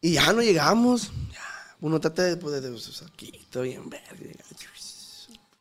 Y 0.02 0.14
ya 0.14 0.34
no 0.34 0.42
llegamos. 0.42 1.12
Ya, 1.32 1.78
uno 1.82 2.00
trata 2.00 2.24
de, 2.24 2.38
pues, 2.38 2.62
de, 2.62 2.72
de 2.72 2.78
su 2.80 2.92
saquito, 2.92 3.62
bien 3.62 3.90
verde. 3.90 4.36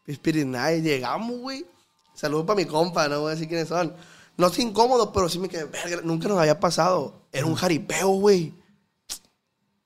Spirit 0.06 0.46
Night, 0.46 0.82
llegamos, 0.82 1.38
güey. 1.40 1.66
Saludos 2.14 2.46
para 2.46 2.56
mi 2.56 2.66
compa, 2.66 3.08
no 3.08 3.20
voy 3.20 3.32
a 3.32 3.34
decir 3.34 3.48
quiénes 3.48 3.68
son. 3.68 3.94
No 4.36 4.46
estoy 4.46 4.64
incómodo, 4.64 5.12
pero 5.12 5.28
sí 5.28 5.38
me 5.38 5.48
quedé, 5.48 5.64
verga, 5.64 6.00
nunca 6.02 6.28
nos 6.28 6.38
había 6.38 6.58
pasado. 6.58 7.26
Era 7.32 7.46
un 7.46 7.54
jaripeo, 7.54 8.08
güey. 8.08 8.54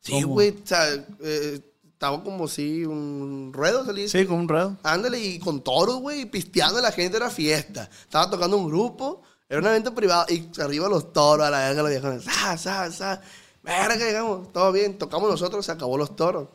Sí, 0.01 0.23
güey. 0.23 0.51
O 0.51 0.67
sea, 0.67 0.87
eh, 1.21 1.61
estaba 1.93 2.23
como 2.23 2.47
si 2.47 2.85
un 2.85 3.53
ruedo, 3.53 3.85
dice. 3.93 4.21
Sí, 4.21 4.27
como 4.27 4.41
un 4.41 4.49
ruedo. 4.49 4.77
Ándale, 4.83 5.19
y 5.19 5.39
con 5.39 5.63
toros, 5.63 5.97
güey, 5.97 6.27
pisteando 6.27 6.81
la 6.81 6.93
gente, 6.93 7.17
era 7.17 7.31
fiesta. 7.31 7.89
Estaba 8.03 8.31
tocando 8.31 8.57
un 8.57 8.67
grupo, 8.67 9.23
era 9.49 9.61
un 9.61 9.67
evento 9.67 9.95
privado, 9.95 10.27
y 10.29 10.49
arriba 10.61 10.89
los 10.89 11.13
toros, 11.13 11.47
a 11.47 11.51
la 11.51 11.59
verga 11.69 11.83
los 11.83 11.91
viejones, 11.91 12.25
sa, 12.25 12.57
sa, 12.59 12.91
sa. 12.91 13.21
Verga, 13.63 13.97
llegamos, 13.97 14.53
todo 14.53 14.71
bien, 14.73 14.97
tocamos 14.99 15.29
nosotros, 15.31 15.65
se 15.67 15.73
acabó 15.73 15.97
los 15.99 16.15
toros. 16.17 16.49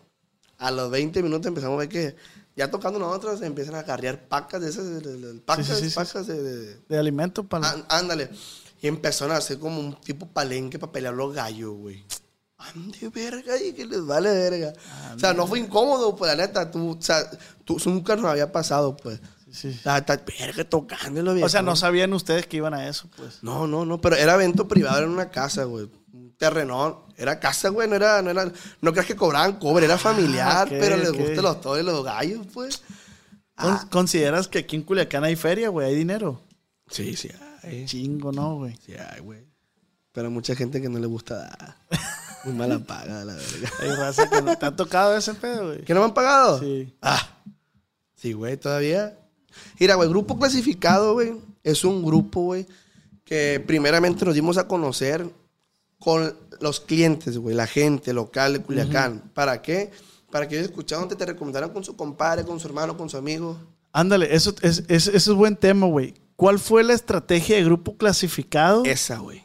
A 0.57 0.71
los 0.71 0.89
20 0.91 1.21
minutos 1.23 1.47
empezamos 1.47 1.75
a 1.75 1.79
ver 1.79 1.89
que, 1.89 2.15
ya 2.55 2.69
tocando 2.69 2.99
nosotros, 2.99 3.39
se 3.39 3.45
empiezan 3.45 3.75
a 3.75 3.83
carrear 3.83 4.27
pacas 4.27 4.61
de 4.61 4.69
esas, 4.69 4.85
pacas, 5.45 5.65
sí, 5.67 5.75
sí, 5.75 5.89
sí. 5.89 5.95
pacas 5.95 6.27
de- 6.27 6.41
de, 6.43 6.79
De 6.87 6.97
alimento 6.97 7.43
para. 7.43 7.75
Ándale. 7.89 8.29
Y 8.81 8.87
empezaron 8.87 9.33
a 9.35 9.37
hacer 9.39 9.59
como 9.59 9.79
un 9.79 9.99
tipo 10.01 10.27
palenque 10.27 10.79
para 10.79 10.91
pelear 10.91 11.13
los 11.13 11.33
gallos, 11.33 11.73
güey. 11.75 12.03
Ande 12.57 13.09
verga 13.09 13.57
y 13.59 13.73
que 13.73 13.85
les 13.85 14.05
vale 14.05 14.29
verga. 14.31 14.73
o 15.15 15.19
sea, 15.19 15.33
no 15.33 15.47
fue 15.47 15.59
incómodo, 15.59 16.15
pues 16.15 16.35
la 16.35 16.45
neta, 16.45 16.69
tú, 16.69 16.91
o 16.97 17.01
sea, 17.01 17.27
tú 17.65 17.77
nunca 17.85 18.15
nos 18.15 18.25
había 18.25 18.51
pasado, 18.51 18.95
pues. 18.95 19.19
Sí, 19.51 19.79
verga 19.83 20.63
tocándolo, 20.69 21.31
O 21.45 21.49
sea, 21.49 21.61
no 21.61 21.71
viejo. 21.71 21.75
sabían 21.75 22.13
ustedes 22.13 22.47
que 22.47 22.57
iban 22.57 22.73
a 22.73 22.87
eso, 22.87 23.09
pues. 23.15 23.43
No, 23.43 23.67
no, 23.67 23.85
no, 23.85 23.99
pero 23.99 24.15
era 24.15 24.35
evento 24.35 24.67
privado, 24.67 24.99
era 24.99 25.07
una 25.07 25.29
casa, 25.29 25.65
güey. 25.65 25.89
Un 26.13 26.35
terrenón. 26.37 26.97
Era 27.17 27.39
casa, 27.39 27.69
güey, 27.69 27.87
no 27.87 27.95
era, 27.95 28.21
no 28.21 28.31
era, 28.31 28.51
no 28.81 28.91
creas 28.91 29.05
que 29.05 29.15
cobraban 29.15 29.59
cobre, 29.59 29.85
era 29.85 29.97
familiar, 29.97 30.67
ok, 30.67 30.73
pero 30.79 30.97
les 30.97 31.09
ok. 31.09 31.17
gustan 31.17 31.43
los 31.43 31.61
toros 31.61 31.81
y 31.81 31.85
los 31.85 32.03
gallos, 32.03 32.47
pues. 32.53 32.81
Ah, 33.57 33.85
¿Consideras 33.91 34.47
que 34.47 34.59
aquí 34.59 34.75
en 34.75 34.81
Culiacán 34.83 35.23
hay 35.23 35.35
feria, 35.35 35.69
güey? 35.69 35.87
¿Hay 35.89 35.95
dinero? 35.95 36.41
sí, 36.89 37.15
sí, 37.15 37.29
hay. 37.63 37.85
Chingo, 37.85 38.31
¿no, 38.31 38.55
güey? 38.55 38.75
Sí, 38.85 38.93
hay, 38.93 39.19
güey. 39.21 39.45
Pero 40.11 40.31
mucha 40.31 40.55
gente 40.55 40.81
que 40.81 40.89
no 40.89 40.99
le 40.99 41.07
gusta 41.07 41.35
dar. 41.37 41.77
Muy 42.43 42.53
mala 42.55 42.79
paga, 42.79 43.23
la 43.23 43.35
verga. 43.35 43.71
Hay 43.81 43.89
raza 43.91 44.29
que 44.29 44.41
no 44.41 44.57
te 44.57 44.65
ha 44.65 44.75
tocado 44.75 45.15
ese 45.15 45.35
pedo, 45.35 45.67
güey. 45.67 45.83
¿Que 45.83 45.93
no 45.93 45.99
me 45.99 46.07
han 46.07 46.13
pagado? 46.13 46.59
Sí. 46.59 46.97
Ah. 47.01 47.37
Sí, 48.15 48.33
güey, 48.33 48.57
todavía. 48.57 49.17
Mira, 49.79 49.95
güey, 49.95 50.09
grupo 50.09 50.37
clasificado, 50.37 51.13
güey, 51.13 51.33
es 51.63 51.83
un 51.83 52.03
grupo, 52.03 52.41
güey, 52.41 52.65
que 53.23 53.63
primeramente 53.65 54.25
nos 54.25 54.35
dimos 54.35 54.57
a 54.57 54.67
conocer 54.67 55.29
con 55.99 56.35
los 56.59 56.79
clientes, 56.79 57.37
güey, 57.37 57.55
la 57.55 57.67
gente 57.67 58.13
local 58.13 58.53
de 58.53 58.61
Culiacán. 58.61 59.31
¿Para 59.33 59.61
qué? 59.61 59.91
Para 60.31 60.47
que 60.47 60.55
ellos 60.55 60.69
escucharan, 60.69 61.07
te, 61.07 61.15
te 61.15 61.25
recomendaran 61.25 61.71
con 61.71 61.83
su 61.83 61.95
compadre, 61.95 62.43
con 62.43 62.59
su 62.59 62.67
hermano, 62.67 62.97
con 62.97 63.09
su 63.09 63.17
amigo. 63.17 63.57
Ándale, 63.91 64.33
eso 64.35 64.53
es, 64.61 64.83
es- 64.87 65.07
eso 65.07 65.31
es 65.31 65.37
buen 65.37 65.55
tema, 65.55 65.87
güey. 65.87 66.13
¿Cuál 66.35 66.57
fue 66.57 66.83
la 66.83 66.93
estrategia 66.93 67.55
de 67.57 67.63
grupo 67.65 67.97
clasificado? 67.97 68.83
Esa, 68.85 69.17
güey. 69.19 69.41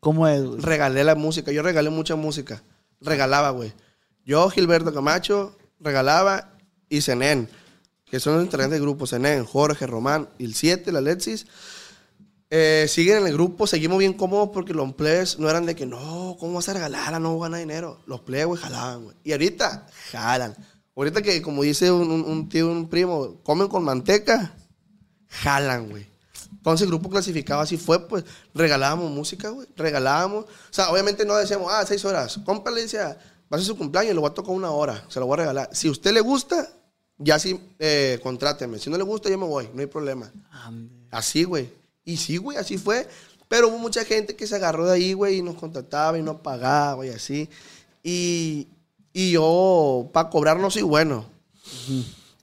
¿Cómo 0.00 0.26
es, 0.28 0.42
güey? 0.44 0.60
Regalé 0.60 1.04
la 1.04 1.14
música. 1.16 1.50
Yo 1.52 1.62
regalé 1.62 1.90
mucha 1.90 2.14
música. 2.16 2.62
Regalaba, 3.00 3.50
güey. 3.50 3.72
Yo, 4.24 4.48
Gilberto 4.50 4.94
Camacho, 4.94 5.56
regalaba 5.80 6.54
y 6.88 7.00
Zenén, 7.02 7.48
que 8.10 8.20
son 8.20 8.34
los 8.34 8.44
integrantes 8.44 8.72
del 8.78 8.82
grupo. 8.82 9.06
Zenén, 9.06 9.44
Jorge, 9.44 9.86
Román, 9.86 10.28
y 10.38 10.44
el 10.44 10.54
7, 10.54 10.90
la 10.92 10.98
Alexis. 11.00 11.46
Eh, 12.50 12.86
siguen 12.88 13.18
en 13.18 13.26
el 13.26 13.34
grupo, 13.34 13.66
seguimos 13.66 13.98
bien 13.98 14.14
cómodos 14.14 14.50
porque 14.54 14.72
los 14.72 14.94
plebes 14.94 15.38
no 15.38 15.50
eran 15.50 15.66
de 15.66 15.76
que 15.76 15.84
no, 15.84 16.34
¿cómo 16.40 16.54
vas 16.54 16.68
a 16.70 16.72
regalar? 16.72 17.20
No 17.20 17.38
gana 17.38 17.58
dinero. 17.58 18.00
Los 18.06 18.20
plebes, 18.20 18.46
güey, 18.46 18.60
jalaban, 18.62 19.04
güey. 19.04 19.16
Y 19.24 19.32
ahorita, 19.32 19.86
jalan. 20.12 20.56
Ahorita 20.96 21.20
que, 21.22 21.42
como 21.42 21.62
dice 21.62 21.92
un, 21.92 22.10
un- 22.10 22.48
tío, 22.48 22.70
un 22.70 22.88
primo, 22.88 23.36
comen 23.42 23.68
con 23.68 23.84
manteca, 23.84 24.54
jalan, 25.28 25.90
güey. 25.90 26.08
Entonces 26.52 26.84
el 26.84 26.88
grupo 26.88 27.10
clasificado 27.10 27.60
así 27.60 27.76
fue, 27.76 28.08
pues 28.08 28.24
regalábamos 28.54 29.10
música, 29.10 29.50
güey. 29.50 29.68
Regalábamos. 29.76 30.44
O 30.46 30.48
sea, 30.72 30.90
obviamente 30.90 31.24
no 31.26 31.36
decíamos, 31.36 31.70
ah, 31.70 31.84
seis 31.86 32.04
horas. 32.06 32.40
Compa 32.44 32.70
le 32.70 32.82
decía, 32.82 33.18
va 33.52 33.56
a 33.56 33.58
ser 33.58 33.66
su 33.66 33.76
cumpleaños, 33.76 34.14
le 34.14 34.20
voy 34.20 34.30
a 34.30 34.34
tocar 34.34 34.52
una 34.54 34.70
hora, 34.70 35.04
se 35.08 35.20
lo 35.20 35.26
voy 35.26 35.34
a 35.34 35.36
regalar. 35.36 35.68
Si 35.72 35.88
a 35.88 35.90
usted 35.90 36.12
le 36.12 36.20
gusta, 36.22 36.68
ya 37.18 37.38
sí, 37.38 37.60
eh, 37.78 38.18
contráteme. 38.22 38.78
Si 38.78 38.88
no 38.90 38.96
le 38.96 39.02
gusta, 39.02 39.28
yo 39.28 39.38
me 39.38 39.46
voy, 39.46 39.68
no 39.74 39.80
hay 39.80 39.86
problema. 39.86 40.30
Así, 41.10 41.44
güey. 41.44 41.68
Y 42.04 42.16
sí, 42.16 42.36
güey, 42.36 42.56
así 42.56 42.78
fue. 42.78 43.08
Pero 43.48 43.68
hubo 43.68 43.78
mucha 43.78 44.04
gente 44.04 44.36
que 44.36 44.46
se 44.46 44.56
agarró 44.56 44.86
de 44.86 44.94
ahí, 44.94 45.12
güey, 45.14 45.38
y 45.38 45.42
nos 45.42 45.56
contrataba 45.56 46.18
y 46.18 46.22
no 46.22 46.42
pagaba 46.42 47.06
y 47.06 47.10
así. 47.10 47.48
Y, 48.02 48.68
y 49.12 49.32
yo, 49.32 50.10
para 50.12 50.30
cobrar, 50.30 50.58
no 50.58 50.70
soy 50.70 50.82
bueno. 50.82 51.26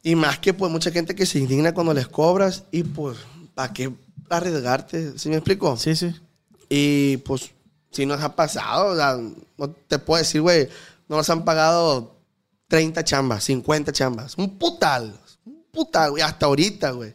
Y 0.04 0.16
más 0.16 0.40
que, 0.40 0.54
pues, 0.54 0.72
mucha 0.72 0.92
gente 0.92 1.16
que 1.16 1.26
se 1.26 1.40
indigna 1.40 1.74
cuando 1.74 1.94
les 1.94 2.08
cobras 2.08 2.64
y, 2.72 2.84
pues, 2.84 3.18
¿para 3.54 3.72
qué 3.72 3.94
arriesgarte? 4.30 5.18
¿Sí 5.18 5.30
me 5.30 5.36
explico? 5.36 5.78
Sí, 5.78 5.96
sí. 5.96 6.14
Y, 6.70 7.18
pues, 7.18 7.52
si 7.92 8.06
nos 8.06 8.22
ha 8.22 8.36
pasado, 8.36 8.94
o 8.94 8.96
sea, 8.96 9.18
no 9.58 9.70
te 9.70 10.00
puedo 10.00 10.20
decir, 10.20 10.42
güey, 10.42 10.68
no 11.08 11.18
nos 11.18 11.30
han 11.30 11.46
pagado 11.46 12.15
30 12.68 13.04
chambas, 13.04 13.44
50 13.44 13.92
chambas. 13.92 14.38
Un 14.38 14.58
putal. 14.58 15.20
Un 15.46 15.66
putal, 15.72 16.12
güey. 16.12 16.24
Hasta 16.24 16.46
ahorita, 16.46 16.92
güey. 16.92 17.14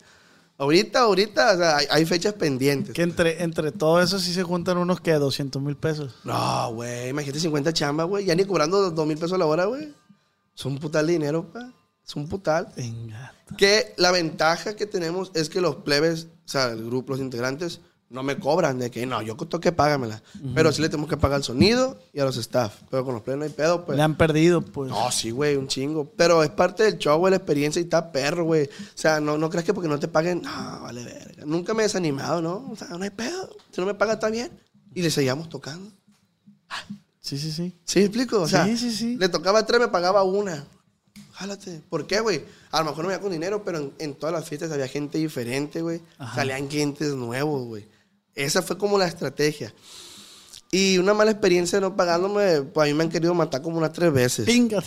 Ahorita, 0.58 1.00
ahorita, 1.00 1.54
o 1.54 1.56
sea, 1.56 1.76
hay, 1.78 1.86
hay 1.90 2.04
fechas 2.04 2.34
pendientes. 2.34 2.94
Que 2.94 3.02
entre, 3.02 3.42
entre 3.42 3.72
todo 3.72 4.00
eso 4.02 4.18
sí 4.18 4.34
se 4.34 4.42
juntan 4.42 4.76
unos 4.76 5.00
que 5.00 5.12
200 5.12 5.62
mil 5.62 5.76
pesos. 5.76 6.16
No, 6.24 6.74
güey, 6.74 7.08
imagínate 7.08 7.40
50 7.40 7.72
chambas, 7.72 8.06
güey. 8.06 8.26
Ya 8.26 8.34
ni 8.34 8.44
cobrando 8.44 8.90
2 8.90 9.06
mil 9.06 9.16
pesos 9.16 9.32
a 9.32 9.38
la 9.38 9.46
hora, 9.46 9.64
güey. 9.64 9.94
Es 10.54 10.64
un 10.66 10.78
putal 10.78 11.06
de 11.06 11.14
dinero, 11.14 11.50
pa. 11.50 11.72
Es 12.06 12.14
un 12.14 12.28
putal. 12.28 12.68
Venga. 12.76 13.32
Que 13.56 13.94
la 13.96 14.10
ventaja 14.10 14.76
que 14.76 14.84
tenemos 14.84 15.30
es 15.34 15.48
que 15.48 15.62
los 15.62 15.76
plebes, 15.76 16.28
o 16.44 16.48
sea, 16.48 16.66
el 16.72 16.84
grupo, 16.84 17.12
los 17.12 17.20
integrantes, 17.20 17.80
no 18.10 18.22
me 18.24 18.36
cobran 18.38 18.78
de 18.80 18.90
que 18.90 19.06
no, 19.06 19.22
yo 19.22 19.36
toque, 19.36 19.70
págamela. 19.72 20.20
Pero 20.54 20.72
sí 20.72 20.82
le 20.82 20.88
tenemos 20.88 21.08
que 21.08 21.16
pagar 21.16 21.36
al 21.36 21.44
sonido 21.44 21.96
y 22.12 22.18
a 22.20 22.24
los 22.24 22.36
staff. 22.36 22.74
Pero 22.90 23.04
con 23.04 23.14
los 23.14 23.22
plebes 23.22 23.38
no 23.38 23.44
hay 23.44 23.50
pedo, 23.52 23.84
pues. 23.86 23.96
Le 23.96 24.02
han 24.02 24.16
perdido, 24.16 24.62
pues. 24.62 24.90
No, 24.90 25.10
sí, 25.12 25.30
güey, 25.30 25.54
un 25.56 25.68
chingo. 25.68 26.10
Pero 26.16 26.42
es 26.42 26.50
parte 26.50 26.82
del 26.82 26.98
show, 26.98 27.16
güey, 27.18 27.30
la 27.30 27.36
experiencia 27.36 27.80
y 27.80 27.84
está 27.84 28.10
perro, 28.10 28.44
güey. 28.44 28.64
O 28.64 28.68
sea, 28.98 29.20
no, 29.20 29.38
no 29.38 29.48
creas 29.48 29.64
que 29.64 29.72
porque 29.72 29.88
no 29.88 29.98
te 30.00 30.08
paguen, 30.08 30.42
no, 30.42 30.80
vale 30.82 31.04
verga. 31.04 31.44
Nunca 31.46 31.72
me 31.72 31.82
he 31.82 31.86
desanimado, 31.86 32.42
¿no? 32.42 32.68
O 32.70 32.76
sea, 32.76 32.88
no 32.88 33.02
hay 33.04 33.10
pedo. 33.10 33.48
Si 33.70 33.80
no 33.80 33.86
me 33.86 33.94
paga, 33.94 34.14
está 34.14 34.28
bien. 34.28 34.50
Y 34.92 35.02
le 35.02 35.10
seguíamos 35.10 35.48
tocando. 35.48 35.90
Sí, 37.20 37.38
sí, 37.38 37.52
sí. 37.52 37.78
¿Sí 37.84 37.98
me 38.00 38.04
explico? 38.06 38.40
O 38.40 38.48
sea, 38.48 38.64
Sí, 38.64 38.76
sí, 38.76 38.90
sí. 38.92 39.16
le 39.16 39.28
tocaba 39.28 39.64
tres, 39.64 39.80
me 39.80 39.88
pagaba 39.88 40.24
una. 40.24 40.64
Jálate. 41.32 41.80
¿Por 41.88 42.06
qué, 42.06 42.20
güey? 42.20 42.44
A 42.70 42.80
lo 42.80 42.86
mejor 42.86 43.04
no 43.04 43.08
me 43.08 43.14
iba 43.14 43.22
con 43.22 43.32
dinero, 43.32 43.62
pero 43.64 43.78
en, 43.78 43.92
en 43.98 44.14
todas 44.14 44.34
las 44.34 44.48
fiestas 44.48 44.70
había 44.72 44.88
gente 44.88 45.18
diferente, 45.18 45.80
güey. 45.80 46.00
Salían 46.34 46.66
clientes 46.66 47.14
nuevos, 47.14 47.66
güey. 47.66 47.88
Esa 48.34 48.62
fue 48.62 48.78
como 48.78 48.98
la 48.98 49.06
estrategia. 49.06 49.74
Y 50.72 50.98
una 50.98 51.14
mala 51.14 51.32
experiencia 51.32 51.80
no 51.80 51.96
pagándome, 51.96 52.62
pues 52.62 52.86
a 52.86 52.92
mí 52.92 52.96
me 52.96 53.04
han 53.04 53.10
querido 53.10 53.34
matar 53.34 53.60
como 53.60 53.78
unas 53.78 53.92
tres 53.92 54.12
veces. 54.12 54.46
Pinga. 54.46 54.82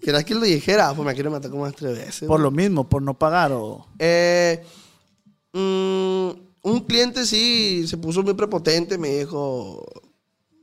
¿Quieres 0.00 0.24
que 0.24 0.34
lo 0.34 0.42
dijera? 0.42 0.92
Pues 0.94 1.06
me 1.06 1.14
quieren 1.14 1.32
matar 1.32 1.50
como 1.50 1.62
unas 1.62 1.74
tres 1.74 1.96
veces. 1.96 2.28
Por 2.28 2.40
lo 2.40 2.50
mismo, 2.50 2.88
por 2.88 3.02
no 3.02 3.18
pagar 3.18 3.52
o. 3.52 3.86
Eh, 3.98 4.62
mm, 5.52 6.30
un 6.62 6.80
cliente 6.86 7.26
sí 7.26 7.86
se 7.86 7.96
puso 7.96 8.22
muy 8.22 8.34
prepotente, 8.34 8.98
me 8.98 9.08
dijo. 9.18 9.84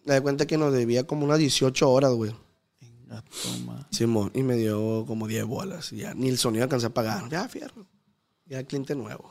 Me 0.05 0.15
di 0.15 0.21
cuenta 0.21 0.45
que 0.45 0.57
nos 0.57 0.71
debía 0.73 1.05
como 1.05 1.25
unas 1.25 1.39
18 1.39 1.89
horas, 1.89 2.13
güey. 2.13 2.33
Venga, 2.79 3.23
toma. 3.43 3.87
Simón, 3.91 4.31
y 4.33 4.43
me 4.43 4.55
dio 4.55 5.05
como 5.05 5.27
10 5.27 5.45
bolas. 5.45 5.91
y 5.91 5.97
Ya, 5.97 6.13
ni 6.13 6.29
el 6.29 6.37
sonido 6.37 6.63
alcancé 6.63 6.85
a 6.87 6.93
pagar. 6.93 7.27
Ya, 7.29 7.49
fierro. 7.49 7.85
Ya, 8.45 8.63
cliente 8.63 8.95
nuevo. 8.95 9.29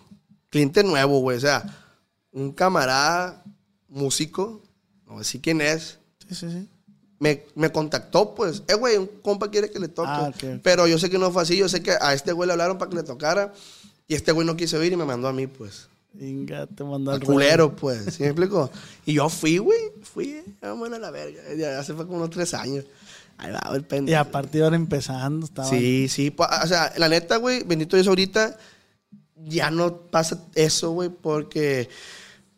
Cliente 0.50 0.84
nuevo, 0.84 1.20
güey. 1.20 1.38
O 1.38 1.40
sea, 1.40 1.64
un 2.36 2.52
camarada 2.52 3.42
músico, 3.88 4.62
no 5.06 5.18
decir 5.18 5.40
quién 5.40 5.60
es, 5.62 5.98
Sí, 6.28 6.34
sí, 6.34 6.50
sí. 6.50 6.68
me, 7.18 7.44
me 7.54 7.70
contactó, 7.72 8.34
pues. 8.34 8.62
Eh, 8.68 8.74
güey, 8.74 8.96
un 8.98 9.06
compa 9.22 9.50
quiere 9.50 9.70
que 9.70 9.78
le 9.78 9.88
toque. 9.88 10.08
Ah. 10.10 10.32
Pero 10.62 10.86
yo 10.86 10.98
sé 10.98 11.08
que 11.08 11.18
no 11.18 11.30
fue 11.30 11.42
así. 11.42 11.56
Yo 11.56 11.68
sé 11.68 11.82
que 11.82 11.92
a 12.00 12.12
este 12.12 12.32
güey 12.32 12.46
le 12.46 12.52
hablaron 12.52 12.78
para 12.78 12.90
que 12.90 12.96
le 12.96 13.02
tocara. 13.04 13.52
Y 14.08 14.14
este 14.14 14.32
güey 14.32 14.46
no 14.46 14.56
quiso 14.56 14.82
ir 14.84 14.92
y 14.92 14.96
me 14.96 15.04
mandó 15.04 15.28
a 15.28 15.32
mí, 15.32 15.46
pues. 15.46 15.88
Venga, 16.12 16.66
te 16.66 16.82
mandó 16.84 17.12
Al 17.12 17.22
culero, 17.22 17.74
pues. 17.76 18.14
¿Sí 18.14 18.22
me 18.22 18.28
explico? 18.30 18.70
Y 19.04 19.14
yo 19.14 19.28
fui, 19.28 19.58
güey. 19.58 19.78
Fui, 20.02 20.30
eh, 20.30 20.44
vamos 20.60 20.92
a 20.92 20.98
la 20.98 21.10
verga. 21.10 21.40
Ya 21.56 21.78
hace 21.78 21.94
fue 21.94 22.06
como 22.06 22.18
unos 22.18 22.30
tres 22.30 22.52
años. 22.54 22.84
Ahí 23.38 23.52
va, 23.52 23.60
el 23.74 23.80
Y 23.80 23.84
pendejo. 23.84 24.20
a 24.20 24.24
partir 24.24 24.60
de 24.60 24.64
ahora 24.64 24.76
empezando, 24.76 25.46
estaba. 25.46 25.68
Sí, 25.68 26.08
sí. 26.08 26.34
O 26.36 26.66
sea, 26.66 26.92
la 26.96 27.08
neta, 27.08 27.36
güey, 27.36 27.62
bendito 27.64 27.96
Dios 27.96 28.08
ahorita, 28.08 28.58
ya 29.44 29.70
no 29.70 29.96
pasa 30.02 30.42
eso, 30.54 30.90
güey, 30.92 31.08
porque 31.10 31.88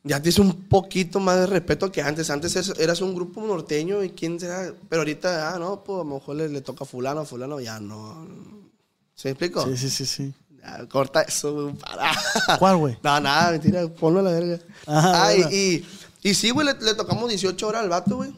ya 0.05 0.21
tienes 0.23 0.39
un 0.39 0.53
poquito 0.69 1.21
más 1.21 1.37
de 1.41 1.47
respeto 1.47 1.91
que 1.93 2.03
antes. 2.03 2.31
Antes 2.31 2.57
es- 2.57 2.79
eras 2.79 3.01
un 3.01 3.15
grupo 3.15 3.41
norteño 3.47 4.03
y 4.05 4.11
quién 4.11 4.39
será. 4.41 4.73
Pero 4.89 5.03
ahorita, 5.03 5.55
ah, 5.55 5.59
no, 5.59 5.83
pues 5.85 5.97
a 5.97 6.05
lo 6.05 6.15
mejor 6.15 6.37
le, 6.37 6.49
le 6.49 6.61
toca 6.61 6.85
a 6.85 6.87
fulano, 6.87 7.25
fulano, 7.25 7.61
ya 7.61 7.81
no. 7.81 8.27
¿Se 9.15 9.29
me 9.29 9.33
explico? 9.33 9.65
Sí, 9.67 9.77
sí, 9.77 9.91
sí, 9.91 10.07
sí. 10.07 10.35
Ya, 10.61 10.87
corta 10.89 11.23
eso, 11.23 11.53
güey, 11.55 11.75
para. 11.75 12.11
¿Cuál, 12.59 12.77
güey? 12.79 12.99
No, 13.03 13.21
nada, 13.21 13.53
mentira, 13.53 13.87
ponlo 13.89 14.21
a 14.21 14.23
la 14.23 14.31
verga. 14.33 14.59
Ajá, 14.87 15.27
ah, 15.27 15.35
y, 15.35 15.37
bueno. 15.43 15.51
y, 15.53 15.87
y 16.23 16.35
sí, 16.35 16.51
güey, 16.51 16.67
le, 16.67 16.75
le 16.81 16.95
tocamos 16.95 17.29
18 17.29 17.67
horas 17.67 17.83
al 17.83 17.89
vato, 17.89 18.17
güey. 18.17 18.33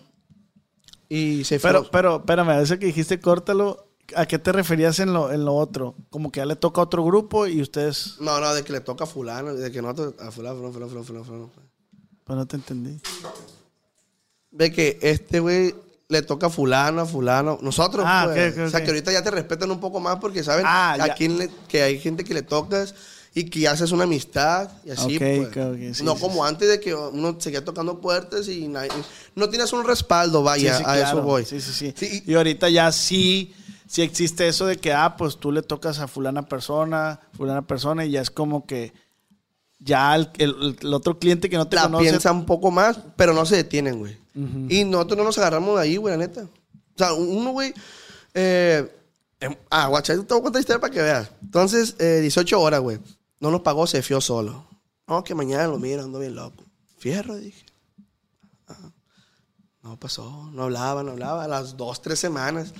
Y 1.08 1.44
se 1.44 1.58
fue. 1.58 1.70
Pero, 1.70 1.90
pero, 1.90 2.16
espérame, 2.18 2.62
eso 2.62 2.78
que 2.78 2.86
dijiste, 2.86 3.20
córtalo. 3.20 3.86
¿A 4.16 4.26
qué 4.26 4.38
te 4.38 4.52
referías 4.52 4.98
en 5.00 5.12
lo, 5.12 5.32
en 5.32 5.44
lo 5.44 5.54
otro? 5.54 5.94
Como 6.10 6.30
que 6.32 6.38
ya 6.40 6.46
le 6.46 6.56
toca 6.56 6.80
a 6.80 6.84
otro 6.84 7.04
grupo 7.04 7.46
y 7.46 7.60
ustedes. 7.62 8.16
No, 8.20 8.40
no, 8.40 8.54
de 8.54 8.62
que 8.64 8.72
le 8.72 8.80
toca 8.80 9.04
a 9.04 9.06
fulano, 9.06 9.54
de 9.54 9.70
que 9.70 9.80
no 9.82 9.88
a 9.90 9.94
fulano, 9.94 10.14
fulano, 10.32 10.72
fulano, 10.72 10.88
fulano, 10.88 11.04
fulano, 11.04 11.24
fulano. 11.24 11.50
Pues 12.24 12.36
no 12.38 12.46
te 12.46 12.56
entendí. 12.56 13.00
De 14.50 14.72
que 14.72 14.98
este 15.02 15.40
güey 15.40 15.74
le 16.08 16.22
toca 16.22 16.48
a 16.48 16.50
fulano, 16.50 17.02
a 17.02 17.06
fulano. 17.06 17.58
Nosotros, 17.62 18.04
Ah, 18.06 18.28
pues. 18.32 18.52
ok, 18.52 18.58
ok, 18.58 18.66
O 18.66 18.70
sea, 18.70 18.82
que 18.82 18.88
ahorita 18.90 19.12
ya 19.12 19.22
te 19.22 19.30
respetan 19.30 19.70
un 19.70 19.78
poco 19.80 20.00
más 20.00 20.16
porque 20.16 20.42
saben 20.42 20.64
Ah, 20.66 20.92
a 20.98 21.06
ya. 21.08 21.14
quién 21.14 21.38
le- 21.38 21.50
que 21.68 21.82
hay 21.82 21.98
gente 22.00 22.24
que 22.24 22.34
le 22.34 22.42
tocas 22.42 22.94
y 23.32 23.44
que 23.44 23.68
haces 23.68 23.92
una 23.92 24.04
amistad 24.04 24.68
y 24.84 24.90
así, 24.90 25.16
pues. 25.20 25.96
sí, 25.96 26.02
no 26.02 26.16
sí, 26.16 26.20
como 26.20 26.44
antes 26.44 26.68
de 26.68 26.80
que 26.80 26.92
uno 26.92 27.36
seguía 27.40 27.64
tocando 27.64 28.00
puertas 28.00 28.48
y 28.48 28.66
nadie- 28.66 28.90
no 29.36 29.48
tienes 29.48 29.72
un 29.72 29.84
respaldo, 29.84 30.42
vaya, 30.42 30.78
a 30.78 30.78
eso 30.78 31.12
claro. 31.12 31.22
voy. 31.22 31.44
Sí, 31.44 31.60
sí, 31.60 31.72
sí, 31.72 31.94
Sí, 31.96 32.24
Y 32.26 32.34
ahorita 32.34 32.68
ya 32.70 32.90
sí, 32.90 33.54
sí 33.90 34.02
existe 34.02 34.46
eso 34.46 34.66
de 34.66 34.76
que, 34.76 34.92
ah, 34.92 35.16
pues 35.16 35.36
tú 35.38 35.50
le 35.50 35.62
tocas 35.62 35.98
a 35.98 36.06
fulana 36.06 36.42
persona, 36.46 37.18
fulana 37.36 37.66
persona, 37.66 38.04
y 38.04 38.12
ya 38.12 38.20
es 38.20 38.30
como 38.30 38.64
que 38.66 38.92
ya 39.80 40.14
el, 40.14 40.30
el- 40.38 40.76
el 40.80 40.94
otro 40.94 41.18
cliente 41.18 41.50
que 41.50 41.56
no 41.56 41.66
te 41.66 41.74
la 41.76 41.82
conoce. 41.82 42.04
piensa 42.04 42.30
un 42.30 42.46
poco 42.46 42.70
más, 42.70 43.00
pero 43.16 43.32
no 43.34 43.44
se 43.46 43.56
detienen, 43.56 43.98
güey. 43.98 44.16
Y 44.68 44.84
nosotros 44.84 45.18
no 45.18 45.24
nos 45.24 45.36
agarramos 45.38 45.74
de 45.76 45.82
ahí, 45.82 45.96
güey, 45.96 46.12
la 46.16 46.18
neta. 46.18 46.42
O 46.44 46.98
sea, 46.98 47.12
uno, 47.14 47.50
güey. 47.50 47.74
Eh, 48.32 48.88
em- 49.40 49.56
ah, 49.70 49.88
guacha, 49.88 50.14
te 50.14 50.20
voy 50.20 50.38
a 50.38 50.42
contar 50.42 50.60
historia 50.60 50.80
para 50.80 50.92
que 50.92 51.02
veas. 51.02 51.30
Entonces, 51.42 51.96
eh, 51.98 52.20
18 52.20 52.60
horas, 52.60 52.80
güey. 52.80 53.00
No 53.40 53.50
nos 53.50 53.62
pagó, 53.62 53.86
se 53.88 54.02
fió 54.02 54.20
solo. 54.20 54.66
No, 55.08 55.24
que 55.24 55.34
mañana 55.34 55.66
lo 55.66 55.78
miro, 55.78 56.02
ando 56.04 56.20
bien 56.20 56.36
loco. 56.36 56.62
Fierro, 56.98 57.34
dije. 57.36 57.64
No 59.82 59.98
pasó, 59.98 60.50
no 60.52 60.64
hablaba, 60.64 61.02
no 61.02 61.12
hablaba. 61.12 61.44
A 61.44 61.48
las 61.48 61.76
dos, 61.76 62.02
tres 62.02 62.18
semanas. 62.18 62.74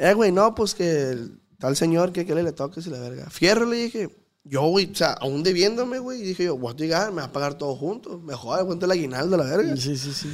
Eh, 0.00 0.14
güey, 0.14 0.32
no, 0.32 0.54
pues 0.54 0.74
que 0.74 1.10
el 1.10 1.38
tal 1.58 1.76
señor 1.76 2.10
que, 2.10 2.24
que 2.24 2.34
le, 2.34 2.42
le 2.42 2.52
toque 2.52 2.80
si 2.80 2.88
la 2.88 2.98
verga. 2.98 3.28
Fierro, 3.28 3.66
le 3.66 3.76
dije. 3.76 4.08
Yo, 4.44 4.62
güey, 4.62 4.90
o 4.90 4.94
sea, 4.94 5.12
aún 5.12 5.42
debiéndome, 5.42 5.98
güey, 5.98 6.22
dije 6.22 6.44
yo, 6.44 6.56
voy 6.56 6.72
a 6.72 6.76
llegar, 6.76 7.12
me 7.12 7.20
va 7.20 7.24
a 7.24 7.32
pagar 7.32 7.58
todo 7.58 7.76
junto. 7.76 8.18
Mejor, 8.18 8.64
cuento 8.64 8.86
el 8.86 8.92
aguinaldo, 8.92 9.36
la 9.36 9.44
verga. 9.44 9.76
Sí, 9.76 9.98
sí, 9.98 10.14
sí. 10.14 10.28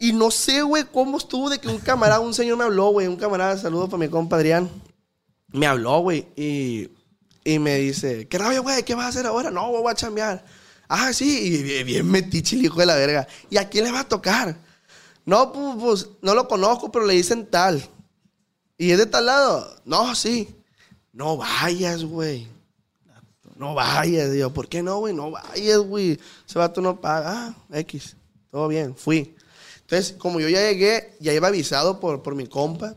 Y 0.00 0.12
no 0.12 0.32
sé, 0.32 0.62
güey, 0.62 0.84
cómo 0.92 1.18
estuvo 1.18 1.48
de 1.48 1.60
que 1.60 1.68
un 1.68 1.78
camarada, 1.78 2.18
un 2.18 2.34
señor 2.34 2.58
me 2.58 2.64
habló, 2.64 2.88
güey, 2.88 3.06
un 3.06 3.14
camarada, 3.14 3.56
saludo 3.56 3.86
para 3.88 4.00
mi 4.00 4.08
compa 4.08 4.34
Adrián. 4.34 4.68
Me 5.52 5.68
habló, 5.68 6.00
güey, 6.00 6.26
y, 6.34 6.90
y 7.44 7.60
me 7.60 7.76
dice, 7.76 8.26
¿qué 8.26 8.36
rabia, 8.36 8.58
güey? 8.58 8.82
¿Qué 8.82 8.96
vas 8.96 9.06
a 9.06 9.08
hacer 9.10 9.26
ahora? 9.26 9.52
No, 9.52 9.68
güey, 9.68 9.82
voy 9.82 9.92
a 9.92 9.94
chambear. 9.94 10.44
Ah, 10.88 11.12
sí, 11.12 11.38
y 11.54 11.62
bien, 11.62 11.86
bien 11.86 12.10
metiche 12.10 12.56
el 12.56 12.64
hijo 12.64 12.80
de 12.80 12.86
la 12.86 12.96
verga. 12.96 13.28
¿Y 13.48 13.58
a 13.58 13.68
quién 13.68 13.84
le 13.84 13.92
va 13.92 14.00
a 14.00 14.08
tocar? 14.08 14.56
No, 15.24 15.52
pues, 15.52 15.76
pues, 15.78 16.08
no 16.20 16.34
lo 16.34 16.48
conozco, 16.48 16.90
pero 16.90 17.06
le 17.06 17.14
dicen 17.14 17.46
tal. 17.46 17.88
¿Y 18.82 18.90
es 18.90 18.98
de 18.98 19.06
tal 19.06 19.26
lado? 19.26 19.76
No, 19.84 20.12
sí. 20.16 20.48
No 21.12 21.36
vayas, 21.36 22.02
güey. 22.02 22.48
No 23.54 23.74
vayas. 23.74 24.32
Digo, 24.32 24.52
¿por 24.52 24.68
qué 24.68 24.82
no, 24.82 24.98
güey? 24.98 25.14
No 25.14 25.30
vayas, 25.30 25.78
güey. 25.78 26.18
Ese 26.48 26.58
vato 26.58 26.80
no 26.80 27.00
paga. 27.00 27.54
Ah, 27.70 27.78
X. 27.78 28.16
Todo 28.50 28.66
bien, 28.66 28.96
fui. 28.96 29.36
Entonces, 29.82 30.16
como 30.18 30.40
yo 30.40 30.48
ya 30.48 30.68
llegué, 30.68 31.16
ya 31.20 31.32
iba 31.32 31.46
avisado 31.46 32.00
por, 32.00 32.24
por 32.24 32.34
mi 32.34 32.48
compa. 32.48 32.96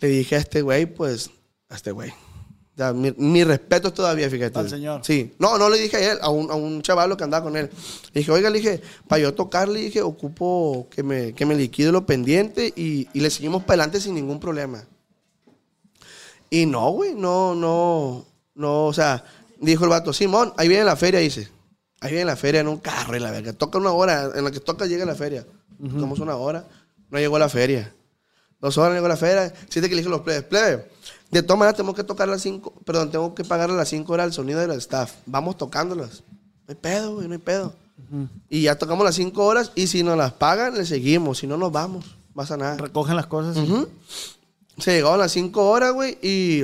le 0.00 0.08
dije 0.08 0.34
a 0.34 0.38
este 0.40 0.62
güey, 0.62 0.86
pues, 0.86 1.30
a 1.68 1.76
este 1.76 1.92
güey. 1.92 2.12
Sea, 2.78 2.92
mi, 2.92 3.12
mi 3.16 3.42
respeto 3.42 3.92
todavía, 3.92 4.30
fíjate. 4.30 4.56
Al 4.56 4.70
señor. 4.70 5.00
Sí. 5.04 5.34
No, 5.40 5.58
no 5.58 5.68
le 5.68 5.78
dije 5.78 5.96
a 5.96 6.12
él, 6.12 6.18
a 6.22 6.30
un, 6.30 6.48
a 6.48 6.54
un 6.54 6.80
chavalo 6.80 7.16
que 7.16 7.24
andaba 7.24 7.42
con 7.42 7.56
él. 7.56 7.68
Le 8.12 8.20
dije, 8.20 8.30
oiga, 8.30 8.50
le 8.50 8.58
dije, 8.58 8.80
para 9.08 9.20
yo 9.20 9.34
tocar, 9.34 9.68
le 9.68 9.80
dije, 9.80 10.00
ocupo 10.00 10.86
que 10.88 11.02
me, 11.02 11.34
que 11.34 11.44
me 11.44 11.56
liquide 11.56 11.90
lo 11.90 12.06
pendiente 12.06 12.72
y, 12.76 13.08
y 13.12 13.20
le 13.20 13.30
seguimos 13.30 13.64
para 13.64 13.82
adelante 13.82 14.00
sin 14.00 14.14
ningún 14.14 14.38
problema. 14.38 14.84
Y 16.50 16.66
no, 16.66 16.92
güey, 16.92 17.16
no, 17.16 17.56
no, 17.56 18.24
no, 18.54 18.86
o 18.86 18.92
sea, 18.92 19.24
dijo 19.58 19.82
el 19.82 19.90
vato, 19.90 20.12
Simón, 20.12 20.54
ahí 20.56 20.68
viene 20.68 20.84
la 20.84 20.94
feria, 20.94 21.18
dice. 21.18 21.48
Ahí 21.98 22.12
viene 22.12 22.26
la 22.26 22.36
feria 22.36 22.60
en 22.60 22.68
un 22.68 22.78
carro 22.78 23.16
y 23.16 23.18
la 23.18 23.32
verga. 23.32 23.54
Toca 23.54 23.78
una 23.78 23.90
hora, 23.90 24.30
en 24.36 24.44
la 24.44 24.52
que 24.52 24.60
toca 24.60 24.86
llega 24.86 25.04
la 25.04 25.16
feria. 25.16 25.44
Tocamos 25.82 26.20
una 26.20 26.36
hora, 26.36 26.64
no 27.10 27.18
llegó 27.18 27.40
la 27.40 27.48
feria. 27.48 27.92
Dos 28.60 28.78
horas 28.78 28.90
no 28.90 28.94
llegó 28.94 29.08
la 29.08 29.16
feria. 29.16 29.52
Siete 29.68 29.88
que 29.88 29.96
le 29.96 30.02
dije 30.02 30.08
a 30.08 30.16
los 30.16 30.20
plebes, 30.20 30.44
plebe, 30.44 30.88
de 31.30 31.42
todas 31.42 31.58
maneras 31.58 31.76
tenemos 31.76 31.94
que 31.94 32.04
tocar 32.04 32.28
las 32.28 32.42
cinco, 32.42 32.72
perdón, 32.84 33.10
tengo 33.10 33.34
que 33.34 33.44
pagarle 33.44 33.76
las 33.76 33.88
cinco 33.88 34.12
horas 34.14 34.24
al 34.24 34.32
sonido 34.32 34.60
del 34.60 34.70
staff. 34.72 35.12
Vamos 35.26 35.56
tocándolas. 35.56 36.22
No 36.66 36.70
hay 36.70 36.74
pedo, 36.76 37.14
güey, 37.16 37.26
no 37.28 37.34
hay 37.34 37.38
pedo. 37.40 37.74
Y 38.48 38.62
ya 38.62 38.78
tocamos 38.78 39.04
las 39.04 39.14
cinco 39.16 39.44
horas 39.44 39.72
y 39.74 39.86
si 39.88 40.02
nos 40.02 40.16
las 40.16 40.32
pagan, 40.32 40.74
le 40.74 40.86
seguimos. 40.86 41.38
Si 41.38 41.46
no, 41.46 41.56
nos 41.56 41.72
vamos. 41.72 42.04
Pasa 42.34 42.56
nada. 42.56 42.76
Recogen 42.76 43.16
las 43.16 43.26
cosas. 43.26 43.56
y- 43.56 43.60
Ujú. 43.70 43.88
Se 44.78 44.92
llegaron 44.92 45.18
las 45.18 45.32
5 45.32 45.68
horas, 45.70 45.92
güey, 45.92 46.16
y 46.22 46.62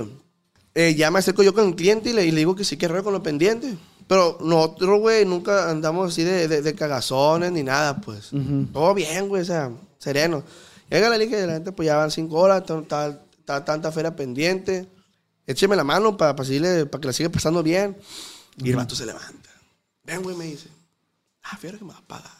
eh, 0.77 0.95
ya 0.95 1.11
me 1.11 1.19
acerco 1.19 1.43
yo 1.43 1.53
con 1.53 1.67
el 1.67 1.75
cliente 1.75 2.11
y 2.11 2.13
le, 2.13 2.25
y 2.25 2.31
le 2.31 2.39
digo 2.39 2.55
que 2.55 2.63
sí 2.63 2.77
quiero 2.77 3.03
con 3.03 3.13
los 3.13 3.23
pendientes. 3.23 3.75
Pero 4.07 4.39
nosotros, 4.41 5.01
güey, 5.01 5.25
nunca 5.27 5.69
andamos 5.69 6.13
así 6.13 6.23
de, 6.23 6.47
de- 6.47 6.63
de 6.63 6.75
cagazones 6.77 7.51
ni 7.51 7.65
nada, 7.65 7.97
pues. 7.97 8.31
Todo 8.73 8.95
bien, 8.95 9.29
güey, 9.29 9.43
o 9.43 9.45
sea, 9.45 9.73
sereno. 9.99 10.45
Llega 10.89 11.09
la 11.09 11.19
dije, 11.19 11.45
la 11.45 11.55
gente, 11.55 11.73
pues 11.73 11.87
ya 11.87 11.97
van 11.97 12.13
5 12.13 12.39
horas, 12.39 12.61
está, 12.61 12.79
está- 12.79 13.21
está 13.45 13.63
tanta 13.65 13.93
feria 13.93 14.17
pendiente. 14.17 14.89
Écheme 15.47 15.77
la 15.77 15.85
mano 15.85 16.17
para 16.17 16.35
para 16.35 16.49
que 16.49 17.07
la 17.07 17.13
siga 17.13 17.29
pasando 17.29 17.63
bien. 17.63 17.97
Y 18.57 18.71
el 18.71 18.77
vato 18.77 18.95
se 18.97 19.05
levanta. 19.05 19.51
Ven, 20.05 20.23
güey, 20.23 20.35
me 20.37 20.47
dice. 20.47 20.69
Ah, 21.43 21.57
fíjate 21.59 21.79
que 21.79 21.85
me 21.85 21.93
vas 21.93 22.01
a 22.01 22.07
pagar. 22.07 22.33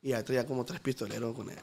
Y 0.00 0.10
ya 0.10 0.24
traía 0.24 0.46
como 0.46 0.64
tres 0.64 0.80
pistoleros 0.80 1.34
con 1.36 1.50
él. 1.50 1.58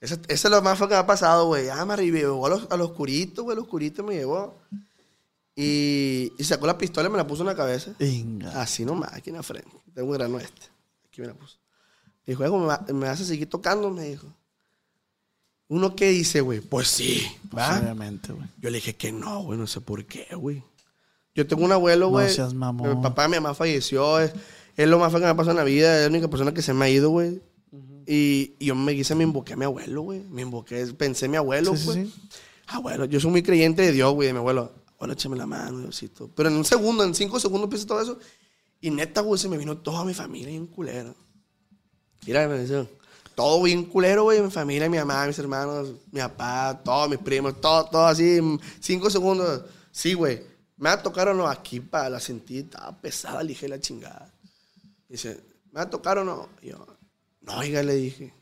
Ese, 0.00 0.14
ese 0.28 0.48
es 0.48 0.50
lo 0.50 0.62
más 0.62 0.78
feo 0.78 0.88
que 0.88 0.94
me 0.94 1.00
ha 1.00 1.06
pasado, 1.06 1.46
güey. 1.46 1.68
Ah, 1.68 1.84
me 1.84 1.96
llevó 1.96 2.46
a 2.46 2.48
los, 2.50 2.66
a 2.70 2.76
los 2.78 2.92
curitos, 2.92 3.44
güey. 3.44 3.56
Los 3.56 3.66
curitos 3.68 4.04
me 4.04 4.14
llevó. 4.14 4.58
Y, 5.56 6.32
y 6.38 6.44
sacó 6.44 6.66
la 6.66 6.76
pistola 6.78 7.08
y 7.08 7.12
me 7.12 7.18
la 7.18 7.26
puso 7.26 7.42
en 7.42 7.48
la 7.48 7.54
cabeza. 7.56 7.92
Venga. 7.98 8.60
Así 8.60 8.84
nomás, 8.84 9.12
aquí 9.12 9.30
en 9.30 9.36
la 9.36 9.42
frente. 9.42 9.70
Tengo 9.94 10.08
un 10.08 10.14
grano 10.14 10.38
este. 10.38 10.62
Aquí 11.08 11.20
me 11.20 11.26
la 11.28 11.34
puso. 11.34 11.58
Me 12.26 12.32
dijo, 12.32 12.44
"Hijo, 12.44 12.58
¿me, 12.58 12.66
va- 12.66 12.84
me 12.88 13.06
vas 13.06 13.20
a 13.20 13.24
seguir 13.24 13.48
tocando? 13.48 13.90
Me 13.90 14.04
dijo. 14.08 14.26
¿Uno 15.68 15.96
qué 15.96 16.08
dice, 16.10 16.40
güey? 16.40 16.60
Pues 16.60 16.88
sí. 16.88 17.26
Pues, 17.50 17.64
obviamente, 17.80 18.32
güey. 18.32 18.46
Yo 18.60 18.70
le 18.70 18.76
dije 18.78 18.94
que 18.96 19.12
no, 19.12 19.42
güey. 19.42 19.58
No 19.58 19.66
sé 19.66 19.80
por 19.80 20.04
qué, 20.04 20.26
güey. 20.34 20.62
Yo 21.34 21.46
tengo 21.46 21.64
un 21.64 21.72
abuelo, 21.72 22.06
No 22.06 22.10
güey. 22.12 22.30
seas 22.30 22.54
mamón. 22.54 22.96
Mi 22.96 23.02
papá 23.02 23.26
mi 23.28 23.36
mamá 23.36 23.54
falleció. 23.54 24.20
Es, 24.20 24.32
es 24.76 24.88
lo 24.88 24.98
más 24.98 25.10
feo 25.10 25.20
que 25.20 25.24
me 25.26 25.30
ha 25.30 25.36
pasado 25.36 25.52
en 25.52 25.56
la 25.56 25.64
vida. 25.64 25.96
Es 25.96 26.02
la 26.02 26.08
única 26.10 26.28
persona 26.28 26.52
que 26.54 26.62
se 26.62 26.74
me 26.74 26.84
ha 26.84 26.90
ido, 26.90 27.10
güey. 27.10 27.40
y, 28.06 28.54
y 28.58 28.66
yo 28.66 28.74
me 28.74 28.94
quise, 28.94 29.14
me 29.14 29.24
invoqué 29.24 29.54
a 29.54 29.56
mi 29.56 29.64
abuelo, 29.64 30.02
güey. 30.02 30.20
Me 30.30 30.42
invoqué, 30.42 30.86
pensé 30.98 31.24
en 31.24 31.30
mi 31.32 31.36
abuelo, 31.38 31.72
Sí, 31.74 31.78
sí, 31.78 31.84
güey. 31.86 32.06
sí. 32.06 32.14
Abuelo, 32.66 33.04
yo 33.06 33.18
soy 33.20 33.30
muy 33.30 33.42
creyente 33.42 33.82
de 33.82 33.92
Dios, 33.92 34.12
güey, 34.14 34.28
de 34.28 34.32
mi 34.34 34.38
abuelo. 34.38 34.72
Abuelo, 34.96 35.12
échame 35.14 35.36
la 35.36 35.46
mano, 35.46 35.80
Diosito. 35.80 36.30
Pero 36.34 36.48
en 36.50 36.56
un 36.56 36.64
segundo, 36.64 37.02
en 37.04 37.14
cinco 37.14 37.40
segundos 37.40 37.68
pienso 37.68 37.86
todo 37.86 38.00
eso. 38.00 38.18
Y 38.80 38.90
neta, 38.90 39.22
güey, 39.22 39.40
se 39.40 39.48
me 39.48 39.56
vino 39.58 39.78
toda 39.78 40.04
mi 40.04 40.12
familia 40.14 40.48
bien 40.50 40.66
culera. 40.66 41.12
Mira, 42.26 42.46
me 42.48 42.58
dice, 42.60 42.86
todo 43.34 43.62
bien 43.62 43.84
culero, 43.84 44.24
güey. 44.24 44.40
Mi 44.40 44.50
familia, 44.50 44.88
mi 44.88 44.98
mamá, 44.98 45.26
mis 45.26 45.38
hermanos, 45.38 45.92
mi 46.10 46.20
papá, 46.20 46.80
todos 46.84 47.08
mis 47.08 47.18
primos, 47.18 47.60
todo, 47.60 47.84
todo 47.86 48.06
así. 48.06 48.38
en 48.38 48.60
Cinco 48.80 49.10
segundos. 49.10 49.62
Sí, 49.90 50.14
güey. 50.14 50.42
Me 50.76 50.88
va 50.88 50.94
a 50.94 51.02
tocar 51.02 51.28
o 51.28 51.34
no 51.34 51.46
aquí 51.46 51.80
para 51.80 52.10
la 52.10 52.20
sentí, 52.20 52.58
estaba 52.58 53.00
pesada, 53.00 53.42
le 53.42 53.56
la 53.68 53.78
chingada. 53.78 54.32
Dice, 55.08 55.40
¿me 55.70 55.78
va 55.78 55.82
a 55.82 55.90
tocar 55.90 56.18
o 56.18 56.24
no? 56.24 56.48
Y 56.62 56.70
yo, 56.70 56.86
no, 57.42 57.58
oiga, 57.58 57.82
le 57.82 57.94
dije. 57.94 58.34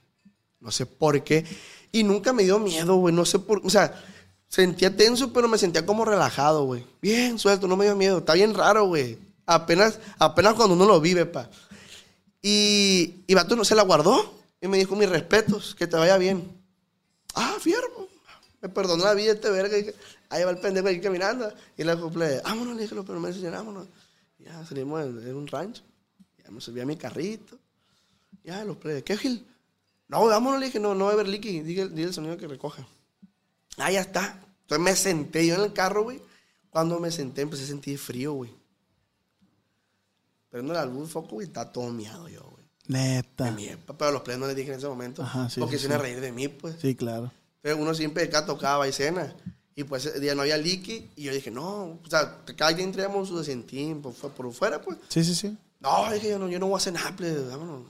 No 0.61 0.71
sé 0.71 0.87
por 0.87 1.23
qué. 1.23 1.45
Y 1.91 2.05
nunca 2.05 2.33
me 2.33 2.45
dio 2.45 2.59
miedo, 2.59 2.97
güey. 2.97 3.15
No 3.15 3.25
sé 3.25 3.39
por 3.39 3.61
O 3.65 3.71
sea, 3.71 4.01
sentía 4.49 4.97
tenso, 4.97 5.33
pero 5.33 5.49
me 5.49 5.59
sentía 5.59 5.85
como 5.85 6.05
relajado, 6.05 6.65
güey. 6.65 6.87
Bien, 7.03 7.39
suelto, 7.39 7.67
no 7.67 7.77
me 7.77 7.85
dio 7.85 7.97
miedo. 7.97 8.19
Está 8.19 8.35
bien 8.35 8.55
raro, 8.55 8.87
güey. 8.87 9.19
Apenas, 9.45 9.99
apenas 10.19 10.55
cuando 10.55 10.75
uno 10.75 10.87
lo 10.87 11.01
vive, 11.01 11.27
pa. 11.27 11.51
Y, 12.41 13.25
y 13.27 13.35
Vato 13.35 13.57
no 13.57 13.65
se 13.65 13.75
la 13.75 13.83
guardó. 13.83 14.42
Y 14.63 14.69
me 14.69 14.79
dijo, 14.79 14.95
mis 14.95 15.09
respetos, 15.09 15.75
que 15.75 15.89
te 15.89 15.97
vaya 15.97 16.17
bien. 16.17 16.49
Ah, 17.35 17.57
fierro. 17.61 18.09
Me 18.61 18.69
perdonó 18.69 19.05
la 19.05 19.13
vida 19.13 19.33
este 19.33 19.51
verga. 19.51 19.77
Ahí 20.29 20.45
va 20.45 20.53
el 20.53 20.59
pendejo 20.59 20.87
ahí 20.87 21.01
caminando. 21.01 21.53
Y 21.77 21.83
le 21.83 21.97
cumple, 21.97 22.41
vámonos, 22.45 22.77
le 22.77 22.83
dije, 22.83 22.95
los 22.95 23.05
primeros 23.05 23.35
señor, 23.35 23.55
vámonos. 23.55 23.89
Ya 24.39 24.65
salimos 24.65 25.03
en, 25.03 25.35
un 25.35 25.49
rancho. 25.49 25.83
Ya 26.45 26.51
me 26.53 26.61
subí 26.61 26.81
a 26.81 26.87
mi 26.87 26.97
carrito. 26.97 27.59
Ya, 28.45 28.65
los 28.65 28.77
plebes, 28.77 29.03
¿qué, 29.03 29.17
Gil? 29.17 29.45
No, 30.07 30.25
vámonos, 30.27 30.61
le 30.61 30.67
dije, 30.67 30.79
no, 30.79 30.95
no 30.95 31.07
va 31.07 31.11
a 31.11 31.15
haber 31.15 31.27
liqui. 31.27 31.63
Dile, 31.63 31.83
el 32.01 32.15
sonido 32.15 32.37
que 32.37 32.47
recoja. 32.47 32.87
Ah, 33.79 33.91
ya 33.91 34.03
está. 34.03 34.41
Entonces 34.61 34.85
me 34.85 34.95
senté 34.95 35.45
yo 35.45 35.57
en 35.57 35.63
el 35.63 35.73
carro, 35.73 36.05
güey. 36.05 36.23
Cuando 36.71 37.01
me 37.01 37.11
senté 37.11 37.43
empecé 37.43 37.65
a 37.65 37.67
sentir 37.67 37.99
frío, 37.99 38.35
güey. 38.35 38.55
Prendo 40.51 40.73
la 40.73 40.85
luz, 40.85 41.11
foco, 41.11 41.31
güey, 41.31 41.49
está 41.49 41.73
todo 41.73 41.91
miado 41.91 42.29
yo. 42.29 42.52
Neta. 42.89 43.51
De. 43.53 43.79
Pero 43.87 44.09
a 44.09 44.13
los 44.13 44.23
plebes 44.23 44.41
no 44.41 44.47
les 44.47 44.57
dije 44.57 44.73
en 44.73 44.79
ese 44.79 44.89
momento. 44.89 45.23
Ajá, 45.23 45.49
sí, 45.49 45.61
porque 45.61 45.77
sí, 45.77 45.83
se 45.83 45.89
iban 45.89 46.01
a 46.01 46.03
reír 46.03 46.21
de 46.21 46.33
mí, 46.33 46.49
pues. 46.49 46.77
Sí, 46.81 46.95
claro. 46.95 47.31
Pero 47.61 47.77
uno 47.77 47.95
siempre 47.95 48.25
acá 48.25 48.45
tocaba 48.45 48.89
y 48.89 48.93
cena. 48.93 49.35
Y 49.75 49.85
pues 49.85 50.05
ese 50.05 50.21
día 50.21 50.35
no 50.35 50.43
había 50.43 50.59
liqui. 50.59 51.11
Y 51.17 51.23
yo 51.25 51.33
dije, 51.33 51.51
no, 51.51 51.85
o 51.85 52.01
sea, 52.09 52.39
cada 52.57 52.75
quien 52.75 52.93
traíamos 52.93 53.29
su 53.29 53.39
decentín 53.39 54.03
por, 54.03 54.13
por 54.15 54.53
fuera, 54.53 54.81
pues. 54.83 54.99
Sí, 55.09 55.25
sí, 55.25 55.35
sí. 55.35 55.57
No, 55.81 56.13
dije 56.13 56.29
yo 56.29 56.39
no, 56.39 56.49
yo 56.49 56.59
no 56.59 56.67
voy 56.69 56.81
a 56.85 56.91
nada, 56.91 57.15
pues, 57.17 57.49
vámonos. 57.49 57.85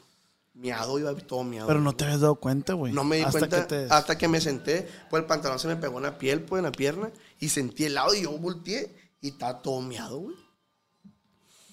Miado, 0.54 0.98
iba 0.98 1.14
todo 1.14 1.42
miado. 1.44 1.66
Pero 1.66 1.80
no 1.80 1.94
te 1.96 2.04
habías 2.04 2.20
dado 2.20 2.34
cuenta, 2.34 2.74
güey. 2.74 2.92
No 2.92 3.04
me 3.04 3.16
di 3.16 3.22
Hasta 3.22 3.38
cuenta 3.38 3.60
que 3.62 3.66
te- 3.86 3.86
hasta 3.92 4.18
que 4.18 4.28
me 4.28 4.40
senté, 4.40 4.86
pues 5.08 5.22
el 5.22 5.26
pantalón 5.26 5.58
se 5.58 5.66
me 5.66 5.76
pegó 5.76 5.96
en 5.96 6.02
la 6.04 6.18
piel, 6.18 6.42
pues 6.42 6.60
en 6.60 6.64
la 6.64 6.72
pierna, 6.72 7.10
y 7.40 7.48
sentí 7.48 7.84
el 7.84 7.94
lado 7.94 8.14
y 8.14 8.22
yo 8.22 8.32
volteé 8.36 8.94
y 9.22 9.28
estaba 9.28 9.62
todo 9.62 9.80
miado, 9.80 10.18
güey. 10.18 10.36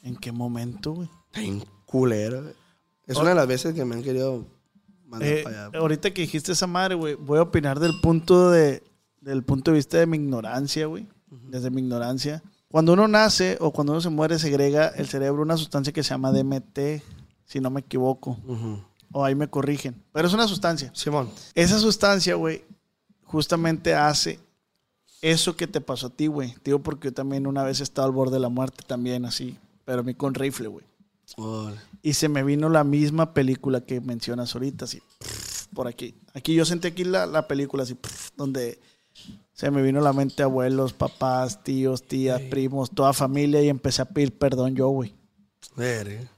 ¿En 0.04 0.16
qué 0.16 0.32
momento, 0.32 0.94
güey? 0.94 1.10
Está 1.28 1.42
bien 1.42 1.66
culero, 1.86 2.42
güey. 2.44 2.56
Es 3.10 3.18
una 3.18 3.30
de 3.30 3.36
las 3.36 3.48
veces 3.48 3.74
que 3.74 3.84
me 3.86 3.96
han 3.96 4.04
querido 4.04 4.46
mandar 5.06 5.28
Eh, 5.30 5.44
para 5.44 5.66
allá. 5.68 5.80
ahorita 5.80 6.12
que 6.14 6.22
dijiste 6.22 6.52
esa 6.52 6.68
madre, 6.68 6.96
güey, 6.96 7.16
voy 7.16 7.40
a 7.40 7.44
opinar 7.44 7.80
del 7.80 8.00
punto 8.02 8.52
de 8.52 8.84
del 9.22 9.44
punto 9.44 9.72
de 9.72 9.76
vista 9.78 9.98
de 9.98 10.06
mi 10.06 10.16
ignorancia, 10.18 10.86
güey. 10.86 11.06
Desde 11.50 11.70
mi 11.70 11.82
ignorancia. 11.82 12.42
Cuando 12.70 12.94
uno 12.94 13.08
nace 13.08 13.58
o 13.60 13.72
cuando 13.74 13.92
uno 13.94 14.00
se 14.02 14.10
muere, 14.10 14.40
segrega 14.40 14.88
el 14.90 15.08
cerebro 15.08 15.42
una 15.42 15.58
sustancia 15.58 15.92
que 15.92 16.04
se 16.04 16.12
llama 16.12 16.32
DMT, 16.32 16.80
si 17.46 17.60
no 17.60 17.70
me 17.70 17.82
equivoco. 17.82 18.38
O 19.12 19.26
ahí 19.26 19.36
me 19.36 19.50
corrigen. 19.50 20.02
Pero 20.14 20.28
es 20.28 20.34
una 20.34 20.48
sustancia. 20.48 20.92
Simón. 20.94 21.30
Esa 21.56 21.80
sustancia, 21.80 22.36
güey, 22.36 22.64
justamente 23.24 23.94
hace 23.96 24.40
eso 25.22 25.56
que 25.58 25.68
te 25.68 25.82
pasó 25.82 26.08
a 26.08 26.10
ti, 26.12 26.28
güey. 26.28 26.56
Digo 26.64 26.80
porque 26.80 27.10
yo 27.10 27.14
también 27.14 27.46
una 27.48 27.64
vez 27.64 27.80
he 27.82 27.84
estado 27.84 28.08
al 28.08 28.14
borde 28.14 28.36
de 28.36 28.40
la 28.40 28.50
muerte 28.50 28.84
también, 28.88 29.26
así. 29.26 29.58
Pero 29.84 30.00
a 30.00 30.04
mí 30.04 30.14
con 30.14 30.34
rifle, 30.34 30.68
güey. 30.70 30.86
Y 32.02 32.14
se 32.14 32.30
me 32.30 32.44
vino 32.44 32.70
la 32.70 32.84
misma 32.84 33.34
película 33.34 33.82
que 33.82 34.02
mencionas 34.02 34.54
ahorita, 34.56 34.86
así, 34.86 35.02
por 35.74 35.88
aquí. 35.88 36.16
Aquí 36.34 36.54
yo 36.56 36.66
sentí 36.66 36.88
aquí 36.88 37.04
la, 37.04 37.26
la 37.26 37.48
película, 37.48 37.84
así, 37.84 37.96
donde 38.38 38.80
se 39.54 39.70
me 39.72 39.82
vino 39.82 40.00
a 40.00 40.04
la 40.04 40.14
mente 40.14 40.44
abuelos, 40.44 40.94
papás, 40.94 41.64
tíos, 41.64 42.04
tías, 42.04 42.40
primos, 42.50 42.90
toda 42.92 43.14
familia 43.14 43.62
y 43.62 43.70
empecé 43.70 44.02
a 44.02 44.06
pedir 44.06 44.38
perdón 44.38 44.76
yo, 44.76 44.88
güey. 44.90 45.14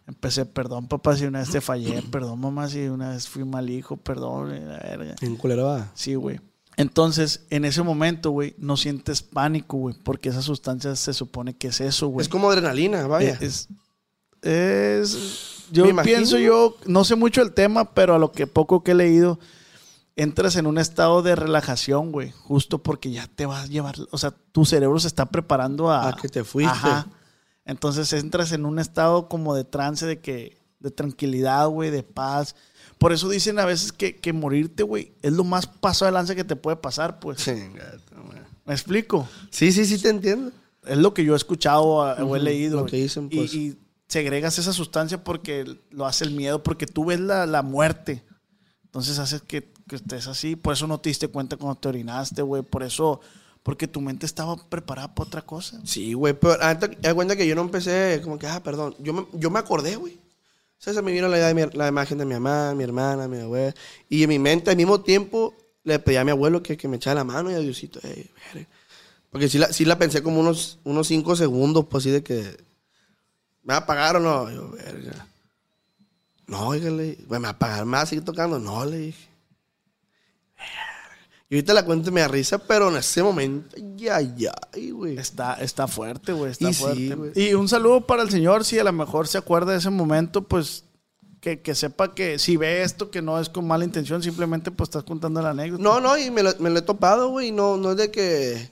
Empecé, 0.08 0.46
perdón, 0.46 0.88
papá, 0.88 1.16
si 1.16 1.26
una 1.26 1.40
vez 1.40 1.50
te 1.52 1.62
fallé, 1.62 2.02
perdón, 2.12 2.40
mamá, 2.40 2.68
si 2.68 2.80
una 2.88 3.12
vez 3.12 3.28
fui 3.28 3.44
mal 3.46 3.70
hijo, 3.70 3.98
perdón, 3.98 4.50
la 4.68 4.78
verga. 4.80 5.16
Bien 5.22 5.36
culero 5.36 5.66
va. 5.66 5.92
Sí, 5.94 6.16
güey. 6.16 6.40
Entonces, 6.78 7.46
en 7.50 7.66
ese 7.66 7.84
momento, 7.84 8.32
güey, 8.32 8.56
no 8.58 8.78
sientes 8.78 9.22
pánico, 9.22 9.78
güey, 9.78 9.96
porque 10.04 10.30
esa 10.30 10.42
sustancia 10.42 10.96
se 10.96 11.14
supone 11.14 11.56
que 11.56 11.68
es 11.68 11.82
eso, 11.82 12.08
güey. 12.08 12.24
Es 12.24 12.30
como 12.30 12.50
adrenalina, 12.50 13.06
vaya. 13.08 13.34
Es, 13.34 13.42
es- 13.42 13.68
yo 15.72 15.84
Me 15.86 15.90
imagino. 15.92 16.16
pienso 16.16 16.38
yo, 16.38 16.78
no 16.86 17.04
sé 17.04 17.16
mucho 17.16 17.42
el 17.42 17.54
tema, 17.54 17.94
pero 17.94 18.16
a 18.16 18.20
lo 18.20 18.32
que 18.32 18.48
poco 18.48 18.84
que 18.84 18.92
he 18.92 18.96
leído, 18.96 19.40
entras 20.16 20.56
en 20.56 20.66
un 20.68 20.78
estado 20.78 21.22
de 21.22 21.36
relajación, 21.36 22.12
güey, 22.12 22.32
justo 22.32 22.80
porque 22.80 23.12
ya 23.12 23.28
te 23.28 23.46
vas 23.46 23.66
a 23.66 23.68
llevar, 23.68 23.96
o 24.12 24.18
sea, 24.18 24.32
tu 24.52 24.66
cerebro 24.66 25.00
se 25.00 25.08
está 25.08 25.28
preparando 25.28 25.90
a... 25.90 26.10
A 26.10 26.16
que 26.16 26.28
te 26.28 26.44
fuiste. 26.44 26.72
Ajá. 26.72 27.08
Entonces 27.66 28.12
entras 28.14 28.52
en 28.52 28.66
un 28.66 28.80
estado 28.80 29.30
como 29.30 29.56
de 29.56 29.64
trance, 29.64 30.06
de 30.06 30.20
que, 30.20 30.58
de 30.80 30.92
tranquilidad, 30.92 31.68
güey, 31.68 31.90
de 31.92 32.04
paz. 32.04 32.56
Por 32.98 33.14
eso 33.14 33.30
dicen 33.30 33.60
a 33.60 33.66
veces 33.66 33.92
que, 33.92 34.18
que 34.18 34.34
morirte, 34.34 34.84
güey, 34.84 35.14
es 35.22 35.32
lo 35.32 35.44
más 35.44 35.68
paso 35.68 36.06
de 36.06 36.12
lanza 36.12 36.36
que 36.36 36.44
te 36.44 36.56
puede 36.56 36.78
pasar, 36.78 37.20
pues. 37.20 37.46
Güey. 37.46 37.70
¿Me 38.66 38.74
explico? 38.74 39.28
Sí, 39.52 39.72
sí, 39.72 39.86
sí, 39.86 39.98
te 40.00 40.10
entiendo. 40.10 40.52
Es 40.86 40.98
lo 40.98 41.14
que 41.14 41.24
yo 41.24 41.34
he 41.34 41.38
escuchado 41.38 42.02
a- 42.04 42.16
o 42.24 42.36
he 42.36 42.40
leído. 42.40 42.82
lo 42.82 42.86
que 42.88 42.98
dicen, 42.98 43.28
Y- 43.32 43.38
pues. 43.38 43.54
y, 43.54 43.78
segregas 44.12 44.60
esa 44.60 44.74
sustancia 44.74 45.24
porque 45.24 45.65
lo 45.91 46.06
hace 46.06 46.26
el 46.26 46.32
miedo, 46.32 46.63
porque 46.63 46.86
tú 46.88 47.06
ves 47.06 47.19
la, 47.19 47.45
la 47.45 47.62
muerte 47.63 48.24
Entonces 48.86 49.19
haces 49.19 49.41
que, 49.43 49.71
que 49.88 49.97
estés 49.97 50.28
así. 50.28 50.56
Por 50.56 50.74
eso 50.74 50.88
no 50.88 51.00
te 51.00 51.10
diste 51.10 51.28
cuenta 51.30 51.58
cuando 51.58 51.80
te 51.80 51.89
orinaste, 51.89 52.41
güey. 52.43 52.63
Por 52.63 52.84
eso, 52.84 53.21
porque 53.63 53.88
tu 53.88 54.02
mente 54.02 54.26
estaba 54.26 54.58
preparada 54.69 55.15
para 55.15 55.28
otra 55.28 55.41
cosa. 55.43 55.82
Sí, 55.86 56.13
güey, 56.13 56.34
pero 56.34 56.58
das 56.58 57.13
cuenta 57.15 57.36
que 57.38 57.47
yo 57.47 57.56
no 57.56 57.62
empecé 57.63 58.21
como 58.24 58.39
que, 58.39 58.47
ah, 58.47 58.62
perdón. 58.63 58.95
Yo 59.00 59.13
me, 59.13 59.28
yo 59.34 59.50
me 59.52 59.60
acordé, 59.60 59.95
güey. 59.97 60.15
O 60.15 60.84
sea, 60.84 60.93
se 60.93 61.02
me 61.04 61.12
vino 61.13 61.28
la, 61.30 61.38
idea 61.38 61.47
de 61.47 61.54
mi- 61.56 61.74
la 61.74 61.88
imagen 61.88 62.17
de 62.17 62.26
mi 62.26 62.34
mamá, 62.36 62.74
mi 62.76 62.84
hermana, 62.84 63.28
mi 63.28 63.39
abuela. 63.39 63.74
Y 64.10 64.24
en 64.24 64.30
mi 64.30 64.39
mente, 64.39 64.71
al 64.71 64.78
mismo 64.78 65.02
tiempo, 65.02 65.56
le 65.84 66.00
pedí 66.00 66.17
a 66.17 66.26
mi 66.26 66.32
abuelo 66.32 66.63
que, 66.63 66.78
que 66.78 66.88
me 66.88 66.97
echara 66.97 67.15
la 67.15 67.24
mano 67.24 67.52
y 67.52 67.54
a 67.56 67.60
Diosito, 67.60 68.00
"Ey, 68.04 68.30
verga". 68.54 68.69
Porque 69.32 69.50
sí 69.50 69.58
la, 69.58 69.71
sí 69.74 69.86
la 69.86 69.97
pensé 69.97 70.24
como 70.24 70.39
unos, 70.41 70.80
unos 70.84 71.08
cinco 71.08 71.36
segundos, 71.36 71.86
pues 71.89 72.04
así 72.04 72.12
de 72.12 72.24
que, 72.24 72.58
¿me 73.63 73.74
va 73.74 73.78
a 73.80 73.86
pagar 73.86 74.15
o 74.17 74.19
no? 74.19 74.50
Yo, 74.52 74.69
verga. 74.71 75.28
No, 76.47 76.67
oígale, 76.67 77.17
¿me 77.30 77.39
va 77.39 77.50
a 77.50 77.58
pagar 77.60 77.86
más? 77.86 78.10
¿Sigue 78.10 78.21
tocando? 78.21 78.60
No, 78.60 78.84
le 78.86 78.97
dije. 78.97 79.28
Y 81.50 81.56
ahorita 81.56 81.74
la 81.74 81.84
cuento 81.84 82.10
y 82.10 82.13
me 82.13 82.21
da 82.21 82.30
risa, 82.30 82.60
pero 82.60 82.89
en 82.89 82.95
ese 82.95 83.21
momento, 83.21 83.76
ya, 83.97 84.21
ya, 84.21 84.54
güey. 84.93 85.17
Está, 85.17 85.56
está 85.56 85.86
fuerte, 85.86 86.32
güey. 86.32 86.50
Está 86.52 86.69
Y 86.69 86.74
sí, 86.74 86.82
fuerte. 86.82 87.15
güey. 87.15 87.32
y 87.36 87.54
un 87.54 87.67
saludo 87.67 88.08
para 88.08 88.24
el 88.24 88.30
señor, 88.30 88.63
si 88.63 88.80
a 88.80 88.86
lo 88.86 88.93
mejor 88.93 89.28
se 89.28 89.38
acuerda 89.38 89.74
de 89.74 89.80
ese 89.80 89.89
momento, 89.89 90.43
pues 90.43 90.86
que, 91.41 91.60
que 91.60 91.76
sepa 91.76 92.15
que 92.15 92.39
si 92.39 92.56
ve 92.56 92.84
esto, 92.84 93.12
que 93.12 93.21
no 93.21 93.38
es 93.38 93.50
con 93.50 93.67
mala 93.67 93.84
intención, 93.84 94.24
simplemente 94.24 94.71
pues 94.71 94.88
estás 94.88 95.04
contando 95.04 95.41
la 95.41 95.50
anécdota. 95.50 95.84
No, 95.84 96.00
no, 96.00 96.17
y 96.17 96.32
me 96.32 96.41
lo, 96.41 96.52
me 96.60 96.69
lo 96.69 96.80
he 96.80 96.84
topado, 96.84 97.30
güey. 97.30 97.52
No, 97.52 97.76
no 97.76 97.91
es 97.91 97.97
de 97.97 98.12
que. 98.12 98.69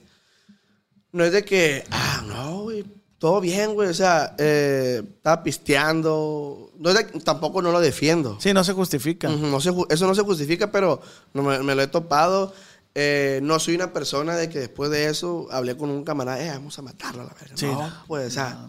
No 1.12 1.22
es 1.24 1.32
de 1.32 1.44
que. 1.44 1.84
Ah, 1.90 2.22
no, 2.26 2.62
güey. 2.62 2.84
Todo 3.20 3.42
bien, 3.42 3.74
güey. 3.74 3.90
O 3.90 3.94
sea, 3.94 4.34
eh, 4.38 5.02
estaba 5.04 5.42
pisteando. 5.42 6.72
No 6.78 6.94
tampoco 7.22 7.60
no 7.60 7.70
lo 7.70 7.78
defiendo. 7.78 8.40
Sí, 8.40 8.54
no 8.54 8.64
se 8.64 8.72
justifica. 8.72 9.28
No 9.28 9.60
se 9.60 9.74
eso 9.90 10.06
no 10.06 10.14
se 10.14 10.22
justifica, 10.22 10.72
pero 10.72 11.02
no 11.34 11.42
me, 11.42 11.58
me 11.62 11.74
lo 11.74 11.82
he 11.82 11.86
topado. 11.86 12.54
Eh, 12.94 13.40
no 13.42 13.58
soy 13.60 13.74
una 13.74 13.92
persona 13.92 14.36
de 14.36 14.48
que 14.48 14.58
después 14.58 14.90
de 14.90 15.08
eso 15.08 15.48
hablé 15.50 15.76
con 15.76 15.90
un 15.90 16.02
camarada, 16.02 16.42
eh, 16.42 16.48
vamos 16.48 16.78
a 16.78 16.82
matarlo 16.82 17.20
a 17.20 17.26
la 17.26 17.34
verga. 17.34 17.56
Sí, 17.56 17.66
no, 17.66 17.88
no. 17.88 18.04
pues, 18.08 18.28
o 18.28 18.30
sea. 18.30 18.68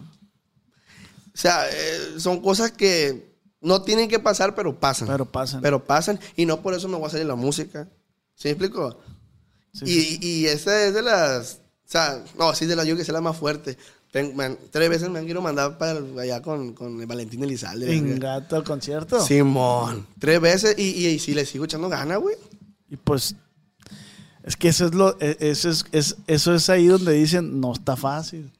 O 1.34 1.36
sea, 1.36 1.66
eh, 1.70 2.18
son 2.18 2.42
cosas 2.42 2.72
que 2.72 3.34
no 3.62 3.80
tienen 3.80 4.10
que 4.10 4.18
pasar, 4.18 4.54
pero 4.54 4.78
pasan. 4.78 5.08
Pero 5.08 5.24
pasan. 5.24 5.62
Pero 5.62 5.82
pasan. 5.82 6.20
Y 6.36 6.44
no 6.44 6.60
por 6.60 6.74
eso 6.74 6.88
me 6.88 6.98
voy 6.98 7.06
a 7.06 7.10
salir 7.10 7.26
la 7.26 7.36
música. 7.36 7.88
¿Sí 8.34 8.48
me 8.48 8.50
explico? 8.50 9.00
Sí, 9.72 9.84
y, 9.86 10.02
sí. 10.02 10.18
y 10.20 10.46
esa 10.46 10.84
es 10.84 10.92
de 10.92 11.00
las. 11.00 11.60
O 11.86 11.90
sea, 11.92 12.22
no, 12.38 12.54
sí, 12.54 12.66
de 12.66 12.76
las 12.76 12.86
yo 12.86 12.96
que 12.96 13.02
es 13.02 13.08
la 13.08 13.22
más 13.22 13.38
fuerte. 13.38 13.78
Ten- 14.12 14.58
tres 14.70 14.90
veces 14.90 15.08
me 15.08 15.18
han 15.18 15.24
querido 15.24 15.40
mandar 15.42 15.78
para 15.78 15.98
allá 16.20 16.40
con, 16.42 16.74
con 16.74 17.00
el 17.00 17.06
Valentín 17.06 17.42
Elizalde. 17.42 17.96
Ingato 17.96 18.54
al 18.56 18.62
concierto. 18.62 19.24
Simón. 19.24 20.06
Tres 20.18 20.38
veces 20.40 20.74
y, 20.78 20.82
y, 20.82 21.06
y 21.08 21.18
sí 21.18 21.32
le 21.34 21.46
sigo 21.46 21.64
echando 21.64 21.88
ganas, 21.88 22.18
güey. 22.20 22.36
Y 22.90 22.96
pues, 22.98 23.34
es 24.44 24.54
que 24.54 24.68
eso 24.68 24.84
es 24.84 24.94
lo, 24.94 25.16
e- 25.18 25.38
eso 25.40 25.70
es, 25.70 25.86
es- 25.92 26.16
eso 26.26 26.54
es 26.54 26.68
ahí 26.68 26.86
donde 26.88 27.12
dicen, 27.14 27.58
no 27.58 27.72
está 27.72 27.96
fácil. 27.96 28.52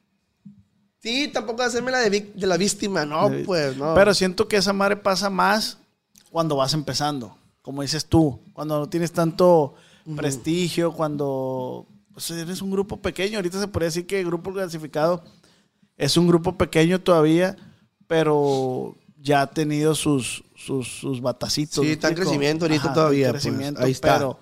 Sí, 1.03 1.29
tampoco 1.31 1.61
hacerme 1.61 1.91
la 1.91 1.99
de, 1.99 2.09
vic- 2.09 2.33
de 2.33 2.47
la 2.47 2.57
víctima, 2.57 3.05
no, 3.05 3.29
pues, 3.45 3.77
no. 3.77 3.93
Pero 3.93 4.13
siento 4.15 4.47
que 4.47 4.57
esa 4.57 4.73
madre 4.73 4.95
pasa 4.95 5.29
más 5.29 5.77
cuando 6.31 6.55
vas 6.55 6.73
empezando, 6.73 7.37
como 7.61 7.83
dices 7.83 8.05
tú, 8.07 8.39
cuando 8.53 8.79
no 8.79 8.89
tienes 8.89 9.11
tanto 9.11 9.75
prestigio, 10.15 10.93
cuando 10.93 11.85
pues, 12.11 12.31
eres 12.31 12.59
un 12.61 12.71
grupo 12.71 12.97
pequeño. 12.97 13.37
Ahorita 13.37 13.59
se 13.59 13.67
podría 13.67 13.87
decir 13.89 14.07
que 14.07 14.19
el 14.19 14.25
grupo 14.25 14.51
clasificado 14.51 15.23
es 15.97 16.17
un 16.17 16.27
grupo 16.27 16.57
pequeño 16.57 16.99
todavía, 17.01 17.55
pero 18.07 18.95
ya 19.21 19.41
ha 19.41 19.47
tenido 19.47 19.95
sus, 19.95 20.43
sus, 20.55 20.87
sus 20.87 21.21
batacitos. 21.21 21.75
Sí, 21.75 21.81
¿me 21.81 21.91
está 21.93 22.09
en 22.09 22.15
crecimiento 22.15 22.65
ahorita 22.65 22.77
está 22.77 22.89
en 22.89 22.93
todavía, 22.95 23.31
pues, 23.31 23.45
ahí 23.77 23.91
está. 23.91 24.17
Pero, 24.17 24.39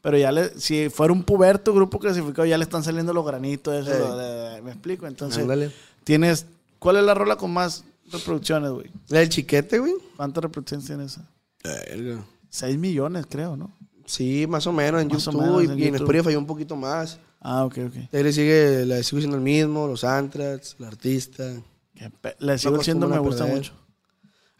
pero 0.00 0.16
ya 0.18 0.32
le, 0.32 0.58
si 0.58 0.88
fuera 0.88 1.12
un 1.12 1.22
puberto 1.24 1.74
grupo 1.74 1.98
clasificado, 1.98 2.46
ya 2.46 2.56
le 2.56 2.64
están 2.64 2.82
saliendo 2.84 3.12
los 3.12 3.24
granitos. 3.26 3.86
Eso, 3.86 3.98
lo 3.98 4.16
de- 4.16 4.62
¿Me 4.62 4.70
explico? 4.70 5.06
Entonces, 5.06 5.42
Ándale. 5.42 5.70
tienes. 6.04 6.46
¿Cuál 6.78 6.96
es 6.96 7.02
la 7.04 7.12
rola 7.14 7.36
con 7.36 7.52
más 7.52 7.84
reproducciones, 8.10 8.70
güey? 8.70 8.90
La 9.08 9.18
del 9.18 9.28
chiquete, 9.28 9.78
güey. 9.78 9.92
¿Cuántas 10.16 10.42
reproducciones 10.44 10.86
tiene 10.86 11.04
esa? 11.04 11.28
Verga. 11.62 12.24
6 12.48 12.78
millones, 12.78 13.26
creo, 13.28 13.56
¿no? 13.56 13.70
Sí, 14.06 14.46
más 14.48 14.66
o 14.66 14.72
menos 14.72 15.02
en 15.02 15.08
Más 15.08 15.24
YouTube 15.24 15.40
menos 15.42 15.62
y, 15.62 15.66
en 15.66 15.78
y 15.78 15.82
en 15.84 15.92
YouTube. 15.94 16.10
Spotify 16.16 16.36
un 16.36 16.46
poquito 16.46 16.74
más. 16.76 17.18
Ah, 17.40 17.64
ok, 17.64 17.78
ok. 17.88 17.94
Ahí 18.12 18.22
le 18.22 18.32
sigue, 18.32 18.84
le 18.86 19.02
sigo 19.02 19.20
siendo 19.20 19.36
el 19.36 19.42
mismo, 19.42 19.86
los 19.86 20.04
Antrax, 20.04 20.76
el 20.78 20.84
artista. 20.86 21.44
La 22.38 22.58
sigo 22.58 22.76
diciendo, 22.78 23.08
me 23.08 23.14
acostumbran 23.16 23.16
a 23.16 23.18
gusta 23.20 23.44
perder. 23.44 23.56
mucho. 23.58 23.72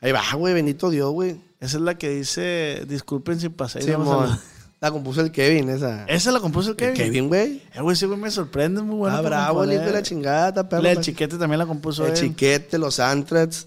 Ahí 0.01 0.13
va, 0.13 0.23
güey, 0.35 0.55
bendito 0.55 0.89
Dios, 0.91 1.11
güey. 1.13 1.41
Esa 1.61 1.77
es 1.77 1.83
la 1.83 1.97
que 1.99 2.09
dice, 2.09 2.85
disculpen 2.89 3.39
si 3.39 3.51
pasé. 3.51 3.83
Sí, 3.83 3.91
vamos 3.91 4.09
a 4.09 4.13
mon. 4.13 4.23
hablar". 4.25 4.39
La 4.81 4.91
compuso 4.91 5.21
el 5.21 5.31
Kevin, 5.31 5.69
esa. 5.69 6.07
Esa 6.07 6.33
la 6.33 6.41
compuso 6.41 6.71
el 6.71 6.77
Kevin. 6.77 6.95
Kevin, 6.95 7.29
güey. 7.29 7.63
Eh, 7.75 7.83
güey, 7.83 7.93
ese 7.93 8.07
güey 8.07 8.19
me 8.19 8.31
sorprende, 8.31 8.81
muy 8.81 8.97
bueno. 8.97 9.15
ah, 9.15 9.21
bravo, 9.21 9.63
el 9.65 9.75
hijo 9.75 9.83
de 9.85 9.93
la 9.93 10.03
chingada, 10.03 10.67
perro. 10.67 10.83
La 10.83 10.95
pa- 10.95 11.01
chiquete 11.03 11.37
también 11.37 11.59
la 11.59 11.67
compuso 11.67 12.07
El 12.07 12.13
él. 12.13 12.17
chiquete, 12.17 12.79
los 12.79 12.99
Antrax. 12.99 13.67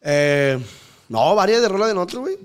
Eh, 0.00 0.60
no, 1.08 1.34
varias 1.34 1.60
de 1.60 1.68
rola 1.68 1.88
de 1.88 1.94
nosotros, 1.94 2.20
güey. 2.22 2.36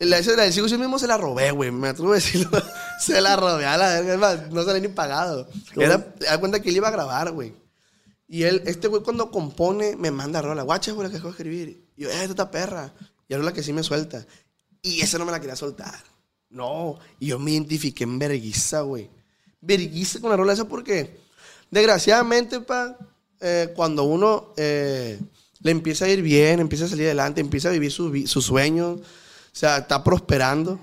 La, 0.00 0.18
esa- 0.18 0.34
la 0.34 0.44
del 0.44 0.52
Sigo 0.52 0.66
yo 0.66 0.78
mismo 0.78 0.98
se 0.98 1.06
la 1.06 1.16
robé, 1.18 1.50
güey. 1.50 1.70
Me 1.70 1.88
atrevo 1.88 2.12
a 2.12 2.14
decirlo. 2.16 2.50
se 3.00 3.20
la 3.20 3.36
robé 3.36 3.66
a 3.66 3.76
la 3.76 4.00
verga. 4.00 4.48
No 4.50 4.64
se 4.64 4.72
la 4.72 4.78
ni 4.80 4.88
pagado. 4.88 5.46
Era, 5.76 5.98
da 6.18 6.38
cuenta 6.40 6.60
que 6.60 6.70
él 6.70 6.76
iba 6.76 6.88
a 6.88 6.90
grabar, 6.90 7.30
güey. 7.32 7.52
Y 8.26 8.44
él, 8.44 8.62
este 8.64 8.88
güey 8.88 9.02
cuando 9.02 9.30
compone, 9.30 9.96
me 9.96 10.10
manda 10.10 10.40
rola. 10.40 10.62
Guacha, 10.62 10.92
güey, 10.92 11.06
la 11.06 11.10
que 11.10 11.16
acabo 11.18 11.30
de 11.32 11.36
escribir. 11.36 11.84
Y 11.96 12.02
yo, 12.04 12.10
eh, 12.10 12.24
esta 12.24 12.50
perra. 12.50 12.92
Y 13.28 13.34
ahora 13.34 13.44
la 13.46 13.52
que 13.52 13.62
sí 13.62 13.72
me 13.72 13.82
suelta. 13.82 14.26
Y 14.82 15.02
esa 15.02 15.18
no 15.18 15.26
me 15.26 15.32
la 15.32 15.40
quería 15.40 15.56
soltar. 15.56 15.94
No. 16.48 16.98
Y 17.18 17.26
yo 17.26 17.38
me 17.38 17.50
identifiqué 17.50 18.04
en 18.04 18.18
verguiza, 18.18 18.80
güey. 18.80 19.10
Verguiza 19.60 20.20
con 20.20 20.30
la 20.30 20.36
rola 20.36 20.54
esa 20.54 20.64
porque, 20.66 21.18
desgraciadamente, 21.70 22.60
pa, 22.60 22.96
eh, 23.40 23.70
cuando 23.76 24.04
uno 24.04 24.54
eh, 24.56 25.20
le 25.60 25.70
empieza 25.70 26.06
a 26.06 26.08
ir 26.08 26.22
bien, 26.22 26.60
empieza 26.60 26.86
a 26.86 26.88
salir 26.88 27.04
adelante, 27.06 27.40
empieza 27.40 27.68
a 27.68 27.72
vivir 27.72 27.92
sus 27.92 28.30
sus 28.30 28.46
sueños, 28.46 29.00
sea, 29.52 29.78
está 29.78 30.02
prosperando, 30.04 30.78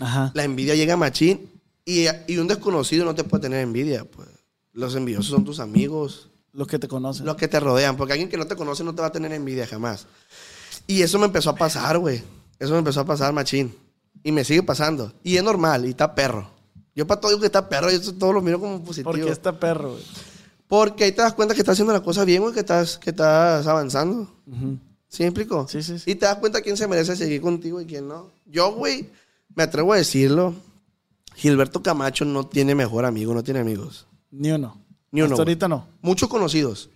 Ajá. 0.00 0.30
la 0.34 0.44
envidia 0.44 0.74
llega 0.74 0.94
a 0.94 0.96
machín 0.96 1.50
y, 1.84 2.06
y 2.26 2.38
un 2.38 2.48
desconocido 2.48 3.04
no 3.04 3.14
te 3.14 3.24
puede 3.24 3.42
tener 3.42 3.60
envidia, 3.60 4.04
pues. 4.04 4.28
Los 4.72 4.94
envidiosos 4.94 5.26
son 5.30 5.44
tus 5.44 5.60
amigos, 5.60 6.28
Los 6.52 6.66
que 6.66 6.78
te 6.78 6.88
conocen. 6.88 7.26
los 7.26 7.36
que 7.36 7.46
te 7.48 7.60
rodean, 7.60 7.96
porque 7.96 8.12
alguien 8.14 8.28
que 8.30 8.36
no 8.38 8.46
te 8.46 8.56
conoce 8.56 8.82
no 8.84 8.94
te 8.94 9.02
va 9.02 9.08
a 9.08 9.12
tener 9.12 9.32
envidia 9.32 9.66
jamás. 9.66 10.06
Y 10.86 11.02
eso 11.02 11.18
me 11.18 11.26
empezó 11.26 11.50
a 11.50 11.56
pasar, 11.56 11.98
güey. 11.98 12.22
Eso 12.58 12.72
me 12.72 12.78
empezó 12.78 13.00
a 13.00 13.04
pasar, 13.04 13.32
machín. 13.32 13.74
Y 14.22 14.32
me 14.32 14.44
sigue 14.44 14.62
pasando. 14.62 15.12
Y 15.22 15.36
es 15.36 15.42
normal, 15.44 15.84
y 15.84 15.90
está 15.90 16.14
perro. 16.14 16.48
Yo 16.94 17.06
para 17.06 17.20
todo 17.20 17.30
digo 17.30 17.40
que 17.40 17.46
está 17.46 17.68
perro, 17.68 17.90
yo 17.90 18.00
todo 18.14 18.32
lo 18.32 18.40
miro 18.42 18.58
como 18.60 18.82
positivo. 18.82 19.10
Porque 19.12 19.30
está 19.30 19.58
perro, 19.58 19.92
güey. 19.92 20.04
Porque 20.68 21.04
ahí 21.04 21.12
te 21.12 21.20
das 21.22 21.34
cuenta 21.34 21.54
que 21.54 21.60
estás 21.60 21.74
haciendo 21.74 21.92
la 21.92 22.02
cosa 22.02 22.24
bien, 22.24 22.40
güey, 22.42 22.54
que 22.54 22.60
estás, 22.60 22.98
que 22.98 23.10
estás 23.10 23.66
avanzando. 23.66 24.32
¿Sí 25.12 25.22
me 25.24 25.28
explico? 25.28 25.68
Sí, 25.68 25.82
sí, 25.82 25.98
sí. 25.98 26.10
Y 26.12 26.14
te 26.14 26.24
das 26.24 26.36
cuenta 26.38 26.62
quién 26.62 26.76
se 26.78 26.88
merece 26.88 27.14
seguir 27.16 27.42
contigo 27.42 27.80
y 27.82 27.84
quién 27.86 28.08
no. 28.08 28.30
Yo, 28.46 28.72
güey, 28.72 29.10
me 29.54 29.62
atrevo 29.64 29.92
a 29.92 29.96
decirlo. 29.98 30.54
Gilberto 31.34 31.82
Camacho 31.82 32.24
no 32.24 32.46
tiene 32.46 32.74
mejor 32.74 33.04
amigo, 33.04 33.34
no 33.34 33.44
tiene 33.44 33.60
amigos. 33.60 34.06
Ni 34.30 34.50
uno. 34.50 34.80
Ni 35.10 35.20
uno, 35.20 35.34
Hasta 35.34 35.42
ahorita 35.42 35.68
no. 35.68 35.86
Muchos 36.00 36.30
conocidos. 36.30 36.88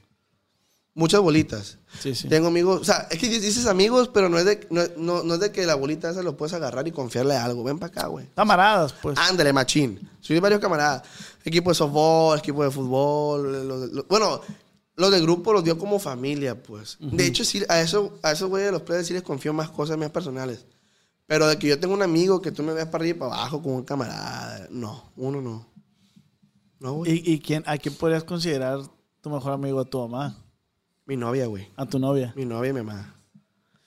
Muchas 0.94 1.20
bolitas. 1.20 1.76
Sí, 2.00 2.14
sí. 2.14 2.26
Tengo 2.26 2.46
amigos, 2.48 2.80
o 2.80 2.84
sea, 2.84 3.06
es 3.10 3.18
que 3.18 3.28
dices 3.28 3.66
amigos, 3.66 4.08
pero 4.08 4.30
no 4.30 4.38
es 4.38 4.46
de, 4.46 4.66
no, 4.70 4.80
no- 4.96 5.22
no 5.22 5.34
es 5.34 5.40
de 5.40 5.52
que 5.52 5.66
la 5.66 5.74
bolita 5.74 6.08
esa 6.08 6.22
lo 6.22 6.38
puedes 6.38 6.54
agarrar 6.54 6.88
y 6.88 6.92
confiarle 6.92 7.36
algo. 7.36 7.64
Ven 7.64 7.78
para 7.78 7.88
acá, 7.92 8.06
güey. 8.06 8.26
Camaradas, 8.34 8.94
pues. 9.02 9.18
Ándale, 9.18 9.52
machín. 9.52 10.08
Soy 10.22 10.32
de 10.34 10.40
varios 10.40 10.58
camaradas. 10.60 11.02
Equipo 11.44 11.68
de 11.70 11.74
softball, 11.74 12.38
equipo 12.38 12.64
de 12.64 12.70
fútbol. 12.70 13.68
los- 13.68 13.90
los- 13.92 14.08
bueno, 14.08 14.40
los 14.96 15.10
de 15.10 15.20
grupo 15.20 15.52
los 15.52 15.62
dio 15.62 15.78
como 15.78 15.98
familia, 15.98 16.60
pues. 16.62 16.96
De 17.00 17.26
hecho, 17.26 17.44
sí, 17.44 17.62
a 17.68 17.80
eso, 17.80 18.18
a 18.22 18.32
esos 18.32 18.48
güeyes 18.48 18.68
de 18.68 18.72
los 18.72 18.82
players 18.82 19.06
sí 19.06 19.12
les 19.12 19.22
confío 19.22 19.52
más 19.52 19.68
cosas 19.68 19.98
mías 19.98 20.10
personales. 20.10 20.66
Pero 21.26 21.46
de 21.48 21.58
que 21.58 21.68
yo 21.68 21.78
tengo 21.78 21.92
un 21.94 22.02
amigo 22.02 22.40
que 22.40 22.52
tú 22.52 22.62
me 22.62 22.72
veas 22.72 22.88
para 22.88 23.02
arriba 23.02 23.16
y 23.16 23.18
para 23.20 23.34
abajo 23.34 23.62
con 23.62 23.72
un 23.72 23.84
camarada, 23.84 24.68
no, 24.70 25.12
uno 25.16 25.42
no. 25.42 25.66
No, 26.78 26.94
güey. 26.94 27.12
¿Y, 27.12 27.32
y 27.34 27.40
quién, 27.40 27.62
a 27.66 27.76
quién 27.78 27.94
podrías 27.94 28.24
considerar 28.24 28.80
tu 29.20 29.30
mejor 29.30 29.52
amigo 29.52 29.80
a 29.80 29.84
tu 29.84 29.98
mamá? 29.98 30.36
Mi 31.04 31.16
novia, 31.16 31.46
güey. 31.46 31.68
A 31.76 31.86
tu 31.86 31.98
novia. 31.98 32.32
Mi 32.36 32.44
novia 32.44 32.70
y 32.70 32.74
mi 32.74 32.82
mamá. 32.82 33.14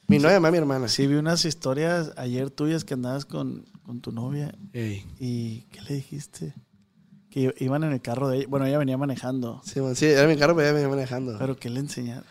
Mi 0.08 0.18
novia, 0.18 0.40
mi 0.40 0.44
mamá, 0.44 0.52
mi 0.52 0.58
hermana. 0.58 0.88
Sí, 0.88 1.08
vi 1.08 1.16
unas 1.16 1.46
historias 1.46 2.12
ayer 2.18 2.50
tuyas 2.50 2.84
que 2.84 2.94
andabas 2.94 3.26
con, 3.26 3.66
con 3.84 4.02
tu 4.02 4.12
novia. 4.12 4.54
Ey. 4.74 5.06
¿Y 5.20 5.62
qué 5.72 5.82
le 5.82 5.96
dijiste? 5.96 6.54
Que 7.30 7.54
iban 7.60 7.84
en 7.84 7.92
el 7.94 8.02
carro 8.02 8.28
de 8.30 8.38
ella. 8.38 8.46
Bueno, 8.50 8.66
ella 8.66 8.78
venía 8.80 8.98
manejando. 8.98 9.62
Sí, 9.64 9.80
man, 9.82 9.96
sí, 9.96 10.06
era 10.08 10.28
mi 10.28 10.36
carro, 10.38 10.56
pero 10.56 10.68
ella 10.68 10.74
venía 10.74 10.90
manejando. 10.90 11.38
Pero 11.38 11.56
¿qué 11.58 11.70
le 11.70 11.80
enseñaron? 11.82 12.24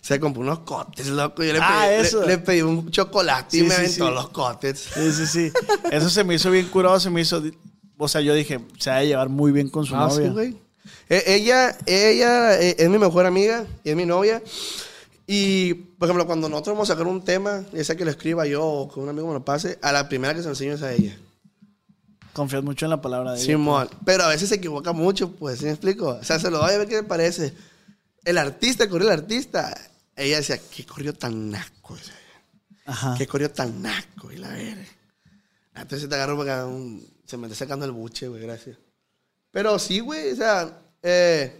Se 0.00 0.18
compró 0.18 0.42
unos 0.42 0.60
cotes, 0.60 1.06
loco. 1.08 1.44
Yo 1.44 1.52
le 1.52 1.58
Ah, 1.62 1.84
pedí, 1.86 2.06
eso. 2.06 2.26
Le, 2.26 2.38
pedí 2.38 2.62
un 2.62 2.90
chocolate 2.90 3.58
y 3.58 3.62
me 3.62 3.68
sí, 3.70 3.74
aventó 3.76 4.08
sí. 4.08 4.14
los 4.14 4.28
cotes. 4.30 4.88
Sí, 4.94 5.12
sí, 5.12 5.26
sí. 5.26 5.52
Eso 5.92 6.08
se 6.10 6.24
me 6.24 6.34
hizo 6.34 6.50
bien 6.50 6.66
curado, 6.68 6.98
se 6.98 7.10
me 7.10 7.20
hizo... 7.20 7.42
O 7.98 8.08
sea, 8.08 8.22
yo 8.22 8.32
dije, 8.34 8.60
se 8.78 8.88
va 8.90 8.96
a 8.96 9.04
llevar 9.04 9.28
muy 9.28 9.52
bien 9.52 9.68
con 9.68 9.84
su 9.84 9.94
Ah, 9.94 10.08
novia. 10.08 10.30
güey. 10.30 10.56
E- 11.10 11.34
ella, 11.34 11.76
ella 11.86 12.58
eh, 12.60 12.76
es 12.78 12.88
mi 12.88 12.96
mejor 12.98 13.26
amiga 13.26 13.66
y 13.84 13.90
es 13.90 13.96
mi 13.96 14.06
novia. 14.06 14.42
Y, 15.26 15.74
por 15.74 16.08
ejemplo, 16.08 16.26
cuando 16.26 16.48
nosotros 16.48 16.74
vamos 16.74 16.90
a 16.90 16.94
sacar 16.94 17.06
un 17.06 17.22
tema, 17.22 17.64
ya 17.72 17.84
sea 17.84 17.94
que 17.96 18.04
lo 18.04 18.10
escriba 18.10 18.46
yo 18.46 18.64
o 18.64 18.92
que 18.92 18.98
un 18.98 19.08
amigo 19.10 19.28
me 19.28 19.34
lo 19.34 19.44
pase, 19.44 19.78
a 19.82 19.92
la 19.92 20.08
primera 20.08 20.32
que 20.34 20.40
se 20.40 20.46
lo 20.46 20.52
enseño 20.52 20.72
es 20.74 20.82
a 20.82 20.92
ella. 20.92 21.16
Confías 22.32 22.62
mucho 22.62 22.86
en 22.86 22.90
la 22.90 23.00
palabra 23.02 23.32
de 23.32 23.38
ella. 23.38 23.46
Simón. 23.46 23.88
Pero 24.04 24.24
a 24.24 24.28
veces 24.28 24.48
se 24.48 24.54
equivoca 24.56 24.92
mucho, 24.92 25.32
pues, 25.32 25.58
¿sí 25.58 25.64
me 25.64 25.72
explico? 25.72 26.08
O 26.20 26.24
sea, 26.24 26.38
se 26.38 26.50
lo 26.50 26.58
doy 26.58 26.72
a 26.74 26.78
ver 26.78 26.88
qué 26.88 26.96
le 26.96 27.02
parece. 27.02 27.52
El 28.24 28.38
artista, 28.38 28.88
corrió 28.88 29.08
el 29.08 29.18
artista. 29.20 29.76
Ella 30.16 30.36
decía, 30.38 30.58
qué 30.74 30.84
corrió 30.86 31.12
tan 31.14 31.50
naco. 31.50 31.96
Ajá. 32.86 33.14
Qué 33.18 33.26
corrió 33.26 33.50
tan 33.50 33.82
naco. 33.82 34.30
Y 34.32 34.36
la 34.36 34.48
verga. 34.48 34.84
Entonces 35.74 36.08
te 36.08 36.14
agarro 36.14 36.36
porque 36.36 36.52
un- 36.52 37.06
se 37.24 37.36
me 37.36 37.46
está 37.46 37.56
sacando 37.64 37.84
el 37.86 37.92
buche, 37.92 38.28
güey, 38.28 38.42
gracias. 38.42 38.76
Pero 39.50 39.78
sí, 39.78 40.00
güey, 40.00 40.32
o 40.32 40.36
sea, 40.36 40.78
eh, 41.02 41.59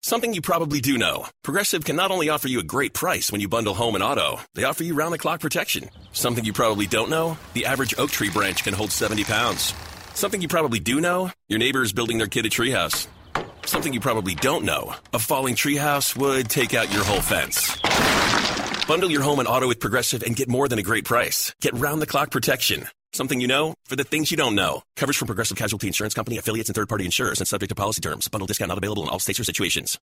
Something 0.00 0.34
you 0.34 0.42
probably 0.42 0.80
do 0.80 0.98
know. 0.98 1.26
Progressive 1.42 1.84
can 1.84 1.96
not 1.96 2.10
only 2.10 2.28
offer 2.28 2.48
you 2.48 2.60
a 2.60 2.64
great 2.74 2.92
price 2.94 3.30
when 3.30 3.40
you 3.40 3.48
bundle 3.48 3.74
home 3.74 3.94
and 3.94 4.04
auto, 4.04 4.40
they 4.54 4.64
offer 4.64 4.84
you 4.84 4.94
round 4.94 5.12
the 5.12 5.18
clock 5.18 5.40
protection. 5.40 5.88
Something 6.12 6.44
you 6.44 6.52
probably 6.52 6.86
don't 6.86 7.10
know. 7.10 7.38
The 7.54 7.66
average 7.66 7.94
oak 7.98 8.10
tree 8.10 8.30
branch 8.30 8.64
can 8.64 8.74
hold 8.74 8.92
70 8.92 9.24
pounds. 9.24 9.74
Something 10.14 10.42
you 10.42 10.48
probably 10.48 10.80
do 10.80 11.00
know. 11.00 11.30
Your 11.48 11.58
neighbor 11.58 11.82
is 11.82 11.92
building 11.92 12.18
their 12.18 12.26
kid 12.26 12.46
a 12.46 12.50
treehouse. 12.50 13.06
Something 13.66 13.92
you 13.92 14.00
probably 14.00 14.34
don't 14.34 14.64
know. 14.64 14.94
A 15.12 15.18
falling 15.18 15.54
treehouse 15.54 16.16
would 16.16 16.48
take 16.48 16.74
out 16.74 16.92
your 16.92 17.04
whole 17.04 17.20
fence. 17.20 17.76
Bundle 18.86 19.10
your 19.10 19.22
home 19.22 19.38
and 19.38 19.48
auto 19.48 19.68
with 19.68 19.80
Progressive 19.80 20.22
and 20.22 20.36
get 20.36 20.48
more 20.48 20.68
than 20.68 20.78
a 20.78 20.82
great 20.82 21.04
price. 21.04 21.54
Get 21.60 21.74
round 21.74 22.02
the 22.02 22.06
clock 22.06 22.30
protection. 22.30 22.88
Something 23.14 23.42
you 23.42 23.46
know 23.48 23.74
for 23.84 23.94
the 23.94 24.04
things 24.04 24.30
you 24.30 24.38
don't 24.38 24.54
know. 24.54 24.82
Coverage 24.96 25.18
from 25.18 25.26
Progressive 25.26 25.56
Casualty 25.58 25.86
Insurance 25.86 26.14
Company, 26.14 26.38
affiliates, 26.38 26.70
and 26.70 26.74
third 26.74 26.88
party 26.88 27.04
insurers 27.04 27.40
and 27.40 27.46
subject 27.46 27.68
to 27.68 27.74
policy 27.74 28.00
terms. 28.00 28.26
Bundle 28.28 28.46
discount 28.46 28.68
not 28.70 28.78
available 28.78 29.02
in 29.02 29.10
all 29.10 29.18
states 29.20 29.38
or 29.38 29.44
situations. 29.44 29.98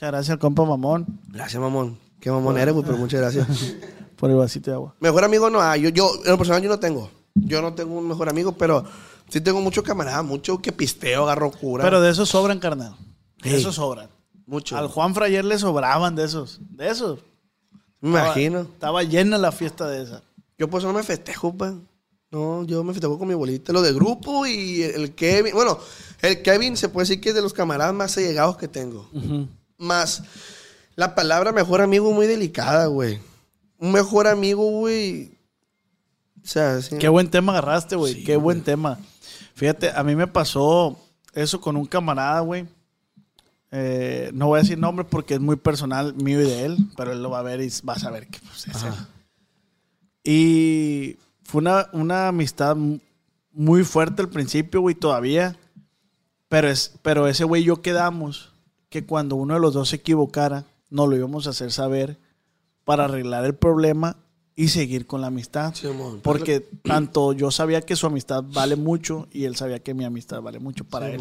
Muchas 0.00 0.10
gracias 0.12 0.30
al 0.30 0.38
compa 0.38 0.64
mamón 0.64 1.06
gracias, 1.28 1.60
mamón. 1.60 1.98
Qué 2.20 2.30
mamón 2.30 2.56
eres, 2.58 2.74
güey, 2.74 2.84
pero 2.84 2.98
muchas 2.98 3.20
gracias. 3.20 3.46
por 4.16 4.28
el 4.30 4.36
vasito 4.36 4.70
de 4.70 4.74
agua. 4.76 4.94
Mejor 5.00 5.22
amigo 5.24 5.50
no 5.50 5.60
hay. 5.60 5.82
Yo, 5.82 5.88
yo, 5.90 6.10
en 6.24 6.30
lo 6.32 6.38
personal, 6.38 6.62
yo 6.62 6.68
no 6.68 6.78
tengo. 6.80 7.10
Yo 7.34 7.62
no 7.62 7.72
tengo 7.74 7.94
un 7.96 8.08
mejor 8.08 8.28
amigo, 8.28 8.52
pero 8.52 8.84
sí 9.28 9.40
tengo 9.40 9.60
muchos 9.60 9.84
camaradas, 9.84 10.24
mucho 10.24 10.58
que 10.58 10.72
pisteo, 10.72 11.22
agarro 11.24 11.52
cura. 11.52 11.84
Pero 11.84 12.00
de 12.00 12.10
esos 12.10 12.28
sobran, 12.28 12.58
carnal. 12.58 12.96
De 13.42 13.50
Sí. 13.50 13.56
esos 13.56 13.76
sobran. 13.76 14.08
mucho. 14.46 14.76
Al 14.76 14.88
Juan 14.88 15.14
Frayer 15.14 15.44
le 15.44 15.58
sobraban 15.58 16.16
de 16.16 16.24
esos. 16.24 16.58
De 16.70 16.88
esos. 16.88 17.20
Me 18.00 18.10
imagino. 18.10 18.60
Estaba, 18.62 18.72
estaba 18.74 19.02
llena 19.04 19.38
la 19.38 19.52
fiesta 19.52 19.86
de 19.88 20.02
esa. 20.02 20.22
Yo 20.58 20.68
por 20.68 20.80
eso 20.80 20.88
no 20.88 20.98
me 20.98 21.04
festejo, 21.04 21.56
pa. 21.56 21.74
No, 22.30 22.64
yo 22.64 22.84
me 22.84 22.92
festejo 22.92 23.18
con 23.18 23.28
mi 23.28 23.34
abuelita. 23.34 23.72
Lo 23.72 23.80
de 23.80 23.92
grupo 23.92 24.46
y 24.46 24.82
el 24.82 25.14
Kevin. 25.14 25.54
Bueno, 25.54 25.78
el 26.20 26.42
Kevin 26.42 26.76
se 26.76 26.88
puede 26.88 27.04
decir 27.04 27.20
que 27.20 27.30
es 27.30 27.34
de 27.34 27.40
los 27.40 27.54
camaradas 27.54 27.94
más 27.94 28.16
allegados 28.18 28.58
que 28.58 28.68
tengo. 28.68 29.08
Más 29.78 30.24
la 30.98 31.14
palabra 31.14 31.52
mejor 31.52 31.80
amigo 31.80 32.12
muy 32.12 32.26
delicada, 32.26 32.86
güey. 32.86 33.20
Un 33.78 33.92
mejor 33.92 34.26
amigo, 34.26 34.68
güey. 34.68 35.30
O 36.42 36.46
sea, 36.46 36.82
sí. 36.82 36.98
Qué 36.98 37.08
buen 37.08 37.30
tema 37.30 37.52
agarraste, 37.52 37.94
güey. 37.94 38.14
Sí, 38.14 38.24
Qué 38.24 38.36
buen 38.36 38.62
tema. 38.62 38.98
Fíjate, 39.54 39.92
a 39.92 40.02
mí 40.02 40.16
me 40.16 40.26
pasó 40.26 40.98
eso 41.34 41.60
con 41.60 41.76
un 41.76 41.86
camarada, 41.86 42.40
güey. 42.40 42.66
Eh, 43.70 44.30
no 44.34 44.48
voy 44.48 44.58
a 44.58 44.62
decir 44.62 44.76
nombre 44.76 45.04
porque 45.04 45.34
es 45.34 45.40
muy 45.40 45.54
personal 45.54 46.14
mío 46.14 46.40
y 46.40 46.46
de 46.46 46.64
él, 46.64 46.76
pero 46.96 47.12
él 47.12 47.22
lo 47.22 47.30
va 47.30 47.38
a 47.38 47.42
ver 47.42 47.60
y 47.60 47.70
va 47.88 47.92
a 47.92 47.98
saber 48.00 48.26
que 48.26 48.40
pues, 48.40 48.66
es 48.66 48.82
él. 48.82 48.92
Y 50.30 51.16
fue 51.42 51.60
una, 51.62 51.88
una 51.92 52.28
amistad 52.28 52.76
mu- 52.76 52.98
muy 53.52 53.82
fuerte 53.82 54.20
al 54.20 54.28
principio, 54.28 54.82
güey, 54.82 54.94
todavía. 54.94 55.56
Pero, 56.50 56.68
es, 56.68 56.92
pero 57.02 57.28
ese 57.28 57.44
güey 57.44 57.62
y 57.62 57.66
yo 57.66 57.80
quedamos 57.80 58.52
que 58.90 59.06
cuando 59.06 59.36
uno 59.36 59.54
de 59.54 59.60
los 59.60 59.72
dos 59.72 59.88
se 59.88 59.96
equivocara, 59.96 60.64
nos 60.90 61.08
lo 61.08 61.16
íbamos 61.16 61.46
a 61.46 61.50
hacer 61.50 61.72
saber 61.72 62.18
para 62.84 63.04
arreglar 63.06 63.44
el 63.46 63.54
problema 63.54 64.16
y 64.54 64.68
seguir 64.68 65.06
con 65.06 65.20
la 65.22 65.28
amistad. 65.28 65.72
Porque 66.22 66.60
tanto 66.82 67.32
yo 67.32 67.50
sabía 67.50 67.80
que 67.80 67.96
su 67.96 68.06
amistad 68.06 68.44
vale 68.52 68.76
mucho 68.76 69.28
y 69.32 69.44
él 69.44 69.56
sabía 69.56 69.78
que 69.78 69.94
mi 69.94 70.04
amistad 70.04 70.42
vale 70.42 70.58
mucho 70.58 70.84
para 70.84 71.10
él. 71.10 71.20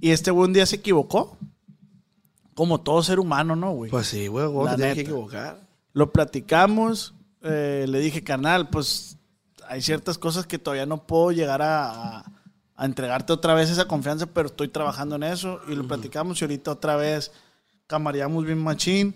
Y 0.00 0.10
este 0.12 0.30
güey 0.30 0.46
un 0.48 0.52
día 0.54 0.64
se 0.64 0.76
equivocó. 0.76 1.36
Como 2.54 2.80
todo 2.80 3.02
ser 3.02 3.18
humano, 3.18 3.54
¿no, 3.56 3.72
güey? 3.72 3.90
Pues 3.90 4.06
sí, 4.06 4.26
güey, 4.28 4.46
vos 4.46 4.64
te 4.76 4.94
que 4.94 5.00
equivocar. 5.02 5.60
Lo 5.94 6.10
platicamos. 6.12 7.14
Eh, 7.42 7.86
le 7.88 7.98
dije, 8.00 8.22
canal, 8.24 8.68
pues 8.70 9.16
hay 9.68 9.80
ciertas 9.82 10.18
cosas 10.18 10.46
que 10.46 10.58
todavía 10.58 10.86
no 10.86 11.06
puedo 11.06 11.32
llegar 11.32 11.62
a, 11.62 12.18
a- 12.18 12.32
a 12.74 12.84
entregarte 12.86 13.32
otra 13.32 13.54
vez 13.54 13.70
esa 13.70 13.86
confianza, 13.86 14.26
pero 14.26 14.48
estoy 14.48 14.68
trabajando 14.68 15.16
en 15.16 15.22
eso. 15.24 15.60
Y 15.68 15.74
lo 15.74 15.86
platicamos 15.86 16.40
y 16.40 16.44
ahorita 16.44 16.72
otra 16.72 16.96
vez 16.96 17.30
camareamos 17.86 18.44
bien 18.44 18.58
machín. 18.58 19.14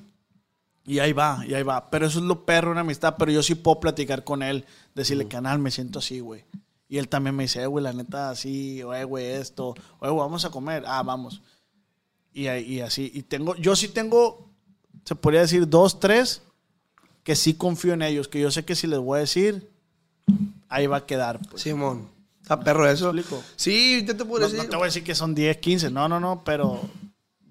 Y 0.85 1.01
ahí 1.01 1.13
va, 1.13 1.43
y 1.49 1.55
ahí 1.55 1.65
va. 1.65 1.91
Pero 1.91 2.07
eso 2.07 2.21
es 2.21 2.25
lo 2.25 2.45
perro, 2.47 2.71
una 2.71 2.83
amistad. 2.83 3.17
Pero 3.19 3.33
yo 3.33 3.43
sí 3.43 3.57
puedo 3.57 3.81
platicar 3.81 4.23
con 4.23 4.43
él, 4.43 4.65
decirle, 4.95 5.27
canal, 5.27 5.59
me 5.59 5.73
siento 5.73 5.99
así, 5.99 6.21
güey. 6.21 6.45
Y 6.89 6.99
él 6.99 7.09
también 7.09 7.35
me 7.35 7.43
dice, 7.43 7.61
eh, 7.63 7.67
güey, 7.67 7.83
la 7.83 7.93
neta, 7.93 8.31
así, 8.31 8.81
oye, 8.85 9.03
güey, 9.03 9.27
esto, 9.27 9.71
oye, 9.99 10.13
güey, 10.13 10.17
vamos 10.19 10.45
a 10.45 10.51
comer. 10.51 10.85
Ah, 10.87 11.03
vamos. 11.03 11.43
Y, 12.33 12.49
y 12.49 12.81
así. 12.83 13.11
Y 13.13 13.23
tengo, 13.23 13.57
yo 13.57 13.75
sí 13.75 13.89
tengo, 13.89 14.49
se 15.05 15.17
podría 15.17 15.41
decir, 15.41 15.69
dos, 15.69 15.99
tres, 15.99 16.43
que 17.27 17.35
sí 17.35 17.55
confío 17.55 17.93
en 17.95 18.03
ellos, 18.03 18.29
que 18.29 18.39
yo 18.41 18.53
sé 18.53 18.65
que 18.65 18.77
si 18.77 18.87
les 18.87 19.01
voy 19.01 19.17
a 19.17 19.21
decir, 19.23 19.69
ahí 20.69 20.87
va 20.87 20.99
a 20.99 21.07
quedar. 21.07 21.41
pues. 21.51 21.61
Simón. 21.61 22.09
Está 22.41 22.61
perro 22.61 22.89
eso. 22.89 23.13
¿Me 23.13 23.21
explico? 23.21 23.43
Sí, 23.57 24.05
yo 24.07 24.17
te 24.17 24.25
puedo 24.25 24.43
No, 24.43 24.47
decir. 24.47 24.63
no 24.63 24.71
te 24.71 24.77
voy 24.77 24.85
a 24.85 24.87
decir 24.87 25.03
que 25.03 25.17
son 25.17 25.35
10, 25.35 25.57
15, 25.57 25.91
no, 25.91 26.09
no, 26.09 26.21
no, 26.21 26.45
pero 26.45 26.81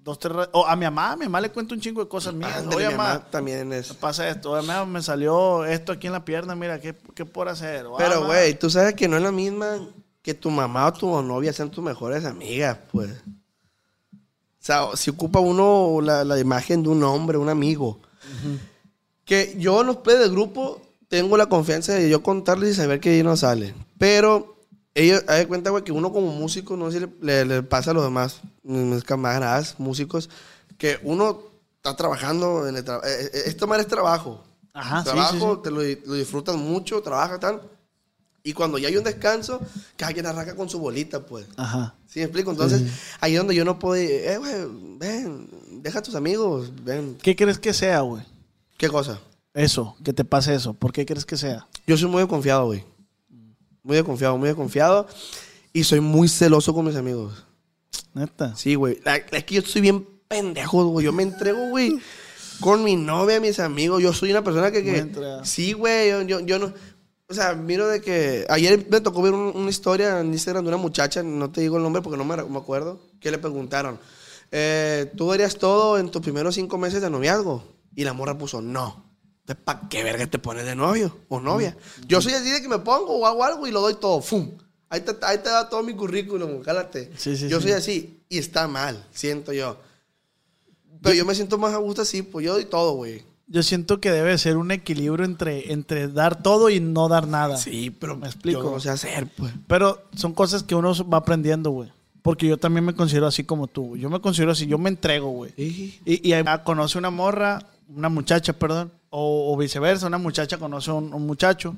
dos, 0.02 0.18
tres. 0.18 0.48
a 0.66 0.76
mi 0.76 0.86
mamá, 0.86 1.12
a 1.12 1.16
mi 1.16 1.24
mamá 1.26 1.42
le 1.42 1.50
cuento 1.50 1.74
un 1.74 1.80
chingo 1.82 2.00
de 2.02 2.08
cosas 2.08 2.32
mías. 2.32 2.56
Ándale, 2.56 2.76
Oye, 2.76 2.88
mi 2.88 2.94
mamá 2.94 3.08
mamá, 3.14 3.24
también 3.30 3.70
es. 3.74 3.92
pasa 3.92 4.26
esto. 4.30 4.52
Oye, 4.52 4.66
mamá, 4.66 4.86
me 4.86 5.02
salió 5.02 5.66
esto 5.66 5.92
aquí 5.92 6.06
en 6.06 6.14
la 6.14 6.24
pierna, 6.24 6.56
mira, 6.56 6.80
¿qué, 6.80 6.96
qué 7.14 7.26
puedo 7.26 7.50
hacer? 7.50 7.84
Ah, 7.86 7.94
Pero, 7.98 8.14
mamá, 8.22 8.26
güey, 8.28 8.58
tú 8.58 8.70
sabes 8.70 8.94
que 8.94 9.06
no 9.08 9.18
es 9.18 9.22
la 9.22 9.32
misma 9.32 9.76
que 10.22 10.32
tu 10.32 10.50
mamá 10.50 10.86
o 10.86 10.92
tu 10.94 11.22
novia 11.22 11.52
sean 11.52 11.70
tus 11.70 11.84
mejores 11.84 12.24
amigas, 12.24 12.78
pues. 12.90 13.10
O 13.10 14.16
sea, 14.66 14.86
si 14.94 15.10
ocupa 15.10 15.38
uno 15.40 16.00
la, 16.02 16.24
la 16.24 16.38
imagen 16.40 16.82
de 16.82 16.88
un 16.88 17.02
hombre, 17.04 17.36
un 17.36 17.50
amigo. 17.50 18.00
Que 19.26 19.54
yo 19.58 19.82
en 19.82 19.88
los 19.88 19.98
play 19.98 20.16
del 20.16 20.30
grupo 20.30 20.80
tengo 21.08 21.36
la 21.36 21.46
confianza 21.50 21.92
de 21.92 22.08
yo 22.08 22.22
contarles 22.22 22.70
y 22.70 22.74
saber 22.74 23.00
que 23.00 23.10
ahí 23.10 23.22
no 23.22 23.36
sale. 23.36 23.74
Pero 23.98 24.56
ellos, 24.94 25.26
de 25.26 25.46
cuenta, 25.46 25.68
güey, 25.70 25.84
que 25.84 25.92
uno 25.92 26.10
como 26.12 26.32
músico, 26.32 26.76
no 26.76 26.90
sé 26.90 27.00
si 27.00 27.06
le, 27.06 27.10
le- 27.20 27.44
le 27.44 27.62
pasa 27.62 27.90
a 27.90 27.94
los 27.94 28.04
demás, 28.04 28.40
mis 28.62 29.04
camaradas, 29.04 29.74
músicos, 29.78 30.30
que 30.78 30.98
uno 31.02 31.42
está 31.76 31.94
trabajando 31.96 32.66
en 32.66 32.76
el 32.76 32.84
trabajo. 32.84 33.06
Esto 33.06 33.66
más 33.66 33.80
es 33.80 33.86
trabajo. 33.88 34.42
Ajá, 34.72 34.98
sí, 35.00 35.04
trabajo, 35.04 35.32
sí, 35.32 35.56
sí. 35.56 35.62
te 35.64 35.70
lo, 35.70 35.82
lo 36.10 36.14
disfrutas 36.14 36.56
mucho, 36.56 37.02
trabajas 37.02 37.38
tal. 37.40 37.60
Y 38.44 38.52
cuando 38.52 38.78
ya 38.78 38.86
hay 38.88 38.96
un 38.96 39.02
descanso, 39.04 39.60
cada 39.96 40.12
quien 40.12 40.24
arranca 40.26 40.54
con 40.54 40.68
su 40.68 40.78
bolita, 40.78 41.18
pues. 41.26 41.46
Ajá. 41.56 41.94
¿Sí 42.06 42.20
me 42.20 42.26
explico? 42.26 42.52
Entonces, 42.52 42.82
ahí 43.20 43.32
es 43.32 43.38
donde 43.38 43.56
yo 43.56 43.64
no 43.64 43.76
puedo 43.78 44.00
ir, 44.00 44.08
eh, 44.10 44.38
güey, 44.38 44.54
ven, 44.98 45.48
deja 45.82 45.98
a 45.98 46.02
tus 46.02 46.14
amigos, 46.14 46.70
ven. 46.84 47.18
¿Qué 47.20 47.34
crees 47.34 47.58
que 47.58 47.74
sea, 47.74 48.02
güey? 48.02 48.22
¿Qué 48.76 48.88
cosa? 48.88 49.20
Eso, 49.54 49.96
que 50.04 50.12
te 50.12 50.24
pase 50.24 50.54
eso. 50.54 50.74
¿Por 50.74 50.92
qué 50.92 51.06
crees 51.06 51.24
que 51.24 51.36
sea? 51.36 51.66
Yo 51.86 51.96
soy 51.96 52.08
muy 52.08 52.20
desconfiado, 52.20 52.66
güey. 52.66 52.84
Muy 53.82 53.96
desconfiado, 53.96 54.36
muy 54.36 54.48
desconfiado. 54.48 55.06
Y 55.72 55.84
soy 55.84 56.00
muy 56.00 56.28
celoso 56.28 56.74
con 56.74 56.84
mis 56.86 56.96
amigos. 56.96 57.44
Neta. 58.14 58.54
Sí, 58.56 58.74
güey. 58.74 59.00
Es 59.32 59.44
que 59.44 59.54
yo 59.56 59.62
soy 59.62 59.80
bien 59.82 60.06
pendejo, 60.28 60.84
güey. 60.86 61.04
Yo 61.06 61.12
me 61.12 61.22
entrego, 61.22 61.68
güey. 61.70 61.98
Con 62.60 62.82
mi 62.84 62.96
novia, 62.96 63.40
mis 63.40 63.60
amigos. 63.60 64.02
Yo 64.02 64.12
soy 64.12 64.30
una 64.30 64.42
persona 64.42 64.70
que... 64.70 64.82
Que 64.82 65.06
sí, 65.44 65.72
güey. 65.72 66.10
Yo, 66.10 66.22
yo, 66.22 66.40
yo 66.40 66.58
no... 66.58 66.72
O 67.28 67.34
sea, 67.34 67.54
miro 67.54 67.88
de 67.88 68.00
que... 68.00 68.46
Ayer 68.48 68.86
me 68.90 69.00
tocó 69.00 69.20
ver 69.22 69.32
un- 69.34 69.52
una 69.56 69.70
historia 69.70 70.20
en 70.20 70.32
Instagram 70.32 70.64
de 70.64 70.68
una 70.68 70.76
muchacha, 70.76 71.22
no 71.22 71.50
te 71.50 71.60
digo 71.60 71.76
el 71.76 71.82
nombre 71.82 72.00
porque 72.02 72.16
no 72.16 72.24
me, 72.24 72.36
me 72.44 72.58
acuerdo, 72.58 73.00
que 73.20 73.32
le 73.32 73.38
preguntaron, 73.38 73.98
eh, 74.52 75.10
¿tú 75.16 75.32
harías 75.32 75.56
todo 75.56 75.98
en 75.98 76.08
tus 76.08 76.22
primeros 76.22 76.54
cinco 76.54 76.78
meses 76.78 77.02
de 77.02 77.10
noviazgo? 77.10 77.64
Y 77.96 78.04
la 78.04 78.12
morra 78.12 78.38
puso, 78.38 78.62
no. 78.62 79.04
Entonces, 79.40 79.64
¿para 79.64 79.88
qué 79.88 80.04
verga 80.04 80.26
te 80.26 80.38
pones 80.38 80.64
de 80.64 80.76
novio 80.76 81.16
o 81.28 81.40
novia? 81.40 81.76
Yo 82.06 82.20
soy 82.20 82.34
así 82.34 82.50
de 82.50 82.62
que 82.62 82.68
me 82.68 82.78
pongo 82.78 83.16
o 83.18 83.26
hago 83.26 83.42
algo 83.42 83.66
y 83.66 83.72
lo 83.72 83.80
doy 83.80 83.94
todo. 83.94 84.20
¡Fum! 84.20 84.52
Ahí 84.88 85.00
te, 85.00 85.16
ahí 85.22 85.38
te 85.38 85.50
da 85.50 85.68
todo 85.68 85.82
mi 85.82 85.94
currículum, 85.94 86.60
cálate. 86.62 87.10
Sí, 87.16 87.36
sí, 87.36 87.48
yo 87.48 87.58
sí. 87.58 87.64
soy 87.64 87.72
así 87.72 88.20
y 88.28 88.38
está 88.38 88.68
mal, 88.68 89.04
siento 89.12 89.52
yo. 89.52 89.78
Pero 91.02 91.14
yo 91.14 91.24
me 91.24 91.34
siento 91.34 91.58
más 91.58 91.74
a 91.74 91.78
gusto 91.78 92.02
así, 92.02 92.22
pues 92.22 92.44
yo 92.46 92.52
doy 92.52 92.66
todo, 92.66 92.92
güey. 92.92 93.24
Yo 93.48 93.62
siento 93.62 94.00
que 94.00 94.10
debe 94.10 94.36
ser 94.38 94.56
un 94.56 94.72
equilibrio 94.72 95.24
entre, 95.24 95.72
entre 95.72 96.08
dar 96.08 96.42
todo 96.42 96.68
y 96.68 96.80
no 96.80 97.08
dar 97.08 97.28
nada. 97.28 97.56
Sí, 97.56 97.90
pero 97.90 98.16
me 98.16 98.26
explico. 98.26 98.62
Yo 98.62 98.70
no 98.72 98.80
sé 98.80 98.90
hacer, 98.90 99.28
pues. 99.36 99.52
Pero 99.68 100.02
son 100.16 100.32
cosas 100.34 100.64
que 100.64 100.74
uno 100.74 100.92
va 101.08 101.18
aprendiendo, 101.18 101.70
güey. 101.70 101.92
Porque 102.22 102.48
yo 102.48 102.56
también 102.58 102.84
me 102.84 102.94
considero 102.94 103.28
así 103.28 103.44
como 103.44 103.68
tú. 103.68 103.90
güey. 103.90 104.00
Yo 104.00 104.10
me 104.10 104.20
considero 104.20 104.50
así, 104.50 104.66
yo 104.66 104.78
me 104.78 104.88
entrego, 104.88 105.30
güey. 105.30 105.52
Sí. 105.54 106.00
Y, 106.04 106.28
y 106.28 106.32
ahí 106.32 106.44
conoce 106.64 106.98
una 106.98 107.10
morra, 107.10 107.64
una 107.88 108.08
muchacha, 108.08 108.52
perdón, 108.52 108.92
o, 109.10 109.52
o 109.52 109.56
viceversa, 109.56 110.06
una 110.06 110.18
muchacha 110.18 110.58
conoce 110.58 110.90
a 110.90 110.94
un, 110.94 111.12
un 111.12 111.26
muchacho. 111.26 111.74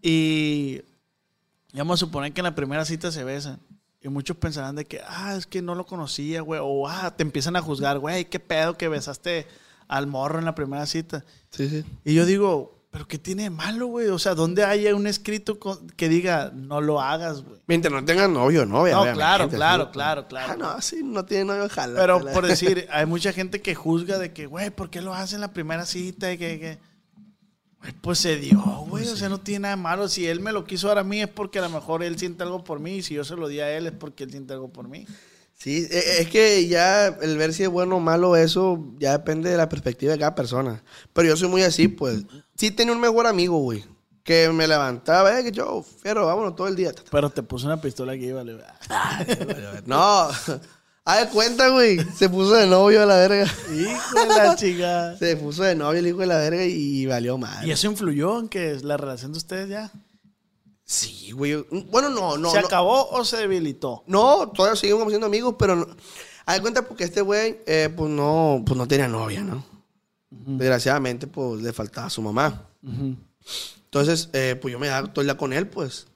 Y 0.00 0.80
vamos 1.72 1.98
a 1.98 2.04
suponer 2.06 2.32
que 2.32 2.40
en 2.40 2.44
la 2.44 2.54
primera 2.54 2.84
cita 2.84 3.12
se 3.12 3.24
besan. 3.24 3.60
Y 4.00 4.08
muchos 4.08 4.36
pensarán 4.36 4.74
de 4.74 4.84
que, 4.84 5.00
ah, 5.06 5.36
es 5.36 5.46
que 5.46 5.62
no 5.62 5.76
lo 5.76 5.86
conocía, 5.86 6.40
güey. 6.40 6.60
O, 6.62 6.88
ah, 6.88 7.14
te 7.16 7.22
empiezan 7.22 7.54
a 7.54 7.62
juzgar, 7.62 8.00
güey, 8.00 8.24
qué 8.24 8.40
pedo 8.40 8.76
que 8.76 8.88
besaste 8.88 9.46
al 9.86 10.08
morro 10.08 10.40
en 10.40 10.44
la 10.44 10.56
primera 10.56 10.86
cita. 10.86 11.24
Sí, 11.50 11.68
sí. 11.68 11.84
Y 12.04 12.14
yo 12.14 12.26
digo, 12.26 12.81
¿pero 12.92 13.08
qué 13.08 13.18
tiene 13.18 13.44
de 13.44 13.50
malo, 13.50 13.86
güey? 13.86 14.08
O 14.08 14.18
sea, 14.18 14.34
¿dónde 14.34 14.64
hay 14.64 14.86
un 14.92 15.06
escrito 15.06 15.58
que 15.96 16.08
diga, 16.10 16.52
no 16.54 16.82
lo 16.82 17.00
hagas, 17.00 17.42
güey? 17.42 17.58
Mientras 17.66 17.90
no 17.92 18.04
tengan 18.04 18.34
novio, 18.34 18.66
novia. 18.66 18.94
No, 18.94 19.02
claro, 19.14 19.48
claro, 19.48 19.90
claro, 19.90 20.28
claro. 20.28 20.52
Ah, 20.52 20.56
no, 20.56 20.80
sí, 20.82 21.00
no 21.02 21.24
tiene 21.24 21.46
novio, 21.46 21.64
ojalá. 21.64 21.98
Pero 21.98 22.20
por 22.32 22.46
decir, 22.46 22.86
hay 22.92 23.06
mucha 23.06 23.32
gente 23.32 23.62
que 23.62 23.74
juzga 23.74 24.18
de 24.18 24.34
que, 24.34 24.44
güey, 24.46 24.68
¿por 24.70 24.90
qué 24.90 25.00
lo 25.00 25.14
hace 25.14 25.36
en 25.36 25.40
la 25.40 25.52
primera 25.54 25.86
cita? 25.86 26.30
Y 26.32 26.38
que, 26.38 26.60
que- 26.60 26.92
Güey, 27.80 27.94
pues 28.00 28.18
se 28.20 28.36
dio, 28.36 28.60
güey. 28.88 29.08
O 29.08 29.16
sea, 29.16 29.28
no 29.28 29.40
tiene 29.40 29.60
nada 29.62 29.74
de 29.76 29.82
malo. 29.82 30.06
Si 30.06 30.28
él 30.28 30.38
me 30.40 30.52
lo 30.52 30.64
quiso 30.64 30.86
dar 30.86 30.98
a 30.98 31.02
mí 31.02 31.20
es 31.20 31.28
porque 31.28 31.58
a 31.58 31.62
lo 31.62 31.70
mejor 31.70 32.04
él 32.04 32.16
siente 32.18 32.44
algo 32.44 32.62
por 32.62 32.78
mí. 32.78 32.96
Y 32.98 33.02
si 33.02 33.14
yo 33.14 33.24
se 33.24 33.34
lo 33.34 33.48
di 33.48 33.58
a 33.58 33.76
él 33.76 33.86
es 33.86 33.92
porque 33.92 34.22
él 34.22 34.30
siente 34.30 34.52
algo 34.52 34.68
por 34.68 34.86
mí. 34.86 35.04
Sí, 35.62 35.86
e- 35.92 36.22
es 36.22 36.28
que 36.28 36.66
ya 36.66 37.06
el 37.06 37.36
ver 37.38 37.54
si 37.54 37.62
es 37.62 37.68
bueno 37.68 37.96
o 37.96 38.00
malo, 38.00 38.34
eso 38.34 38.84
ya 38.98 39.12
depende 39.12 39.48
de 39.48 39.56
la 39.56 39.68
perspectiva 39.68 40.12
de 40.12 40.18
cada 40.18 40.34
persona. 40.34 40.82
Pero 41.12 41.28
yo 41.28 41.36
soy 41.36 41.46
muy 41.48 41.62
así, 41.62 41.86
pues. 41.86 42.24
Sí 42.56 42.72
tenía 42.72 42.92
un 42.92 43.00
mejor 43.00 43.28
amigo, 43.28 43.58
güey. 43.58 43.84
Que 44.24 44.48
me 44.48 44.66
levantaba, 44.66 45.38
eh, 45.38 45.44
que 45.44 45.52
yo, 45.52 45.84
fiero, 46.02 46.26
vámonos 46.26 46.56
todo 46.56 46.66
el 46.66 46.74
día. 46.74 46.92
Pero 47.12 47.30
te 47.30 47.44
puso 47.44 47.66
una 47.66 47.80
pistola 47.80 48.12
aquí, 48.14 48.32
vale. 48.32 48.56
No, 49.86 50.28
haz 51.04 51.20
de 51.20 51.28
cuenta, 51.32 51.68
güey. 51.68 51.98
Se 52.16 52.28
puso 52.28 52.54
de 52.54 52.66
novio 52.66 53.00
a 53.02 53.06
la 53.06 53.16
verga. 53.16 53.44
Hijo 53.72 54.20
de 54.20 54.26
la 54.26 54.56
chica. 54.56 55.16
Se 55.16 55.36
puso 55.36 55.62
de 55.62 55.76
novio 55.76 56.00
el 56.00 56.06
hijo 56.08 56.18
de 56.18 56.26
la 56.26 56.38
verga 56.38 56.64
y 56.64 57.06
valió 57.06 57.38
mal. 57.38 57.64
¿Y 57.64 57.70
eso 57.70 57.86
influyó 57.86 58.40
en 58.40 58.48
que 58.48 58.80
la 58.82 58.96
relación 58.96 59.30
de 59.30 59.38
ustedes 59.38 59.68
ya 59.68 59.92
Sí, 60.84 61.32
güey. 61.32 61.64
Bueno, 61.90 62.10
no, 62.10 62.36
no. 62.36 62.50
se 62.50 62.60
no. 62.60 62.66
acabó 62.66 63.10
o 63.10 63.24
se 63.24 63.36
debilitó? 63.38 64.04
No, 64.06 64.50
todavía 64.50 64.76
seguimos 64.76 65.08
siendo 65.08 65.26
amigos, 65.26 65.54
pero 65.58 65.76
no. 65.76 65.86
De 65.86 66.60
cuenta 66.60 66.82
porque 66.86 67.04
este 67.04 67.22
güey, 67.22 67.60
eh, 67.66 67.88
pues 67.96 68.10
no, 68.10 68.62
pues 68.66 68.76
no 68.76 68.86
tenía 68.86 69.08
novia, 69.08 69.42
¿no? 69.42 69.64
Desgraciadamente, 70.28 71.26
pues 71.26 71.62
le 71.62 71.72
faltaba 71.72 72.08
a 72.08 72.10
su 72.10 72.20
mamá. 72.20 72.68
Entonces, 73.84 74.28
eh, 74.32 74.58
pues 74.60 74.72
yo 74.72 74.78
me 74.78 74.88
daba 74.88 75.12
todo 75.12 75.22
el 75.22 75.28
día 75.28 75.36
con 75.36 75.52
él, 75.52 75.68
pues. 75.68 76.06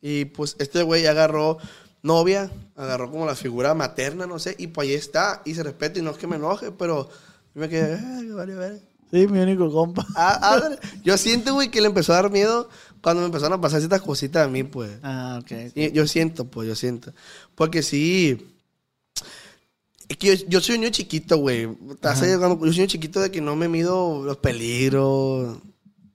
Y 0.00 0.26
pues 0.26 0.56
este 0.58 0.82
güey 0.82 1.06
agarró 1.06 1.58
novia, 2.02 2.50
agarró 2.76 3.10
como 3.10 3.26
la 3.26 3.34
figura 3.34 3.74
materna, 3.74 4.26
no 4.26 4.38
sé, 4.38 4.54
y 4.58 4.68
pues 4.68 4.88
ahí 4.88 4.94
está, 4.94 5.42
y 5.44 5.54
se 5.54 5.62
respeta, 5.62 5.98
y 5.98 6.02
no 6.02 6.12
es 6.12 6.18
que 6.18 6.26
me 6.26 6.36
enoje, 6.36 6.70
pero 6.70 7.08
yo 7.54 7.60
me 7.60 7.68
quedé, 7.68 7.98
ay, 7.98 8.30
vale, 8.30 8.54
vale. 8.54 8.80
Sí, 9.10 9.26
mi 9.28 9.38
único 9.38 9.70
compa. 9.70 10.06
Ah, 10.16 10.70
yo 11.02 11.16
siento, 11.16 11.54
güey, 11.54 11.70
que 11.70 11.80
le 11.80 11.88
empezó 11.88 12.12
a 12.12 12.22
dar 12.22 12.30
miedo 12.30 12.68
cuando 13.06 13.20
me 13.20 13.26
empezaron 13.26 13.56
a 13.56 13.60
pasar 13.60 13.78
ciertas 13.78 14.02
cositas 14.02 14.44
a 14.44 14.50
mí, 14.50 14.64
pues. 14.64 14.90
Ah, 15.00 15.38
ok. 15.40 15.70
Sí, 15.72 15.92
yo 15.92 16.08
siento, 16.08 16.46
pues, 16.46 16.66
yo 16.66 16.74
siento. 16.74 17.12
Porque 17.54 17.80
sí. 17.84 18.52
Es 20.08 20.16
que 20.16 20.36
yo, 20.36 20.46
yo 20.48 20.60
soy 20.60 20.74
un 20.74 20.80
niño 20.80 20.92
chiquito, 20.92 21.36
güey. 21.36 21.68
Yo 22.02 22.16
soy 22.16 22.30
un 22.32 22.68
niño 22.68 22.86
chiquito 22.86 23.20
de 23.20 23.30
que 23.30 23.40
no 23.40 23.54
me 23.54 23.68
mido 23.68 24.24
los 24.24 24.38
peligros. 24.38 25.56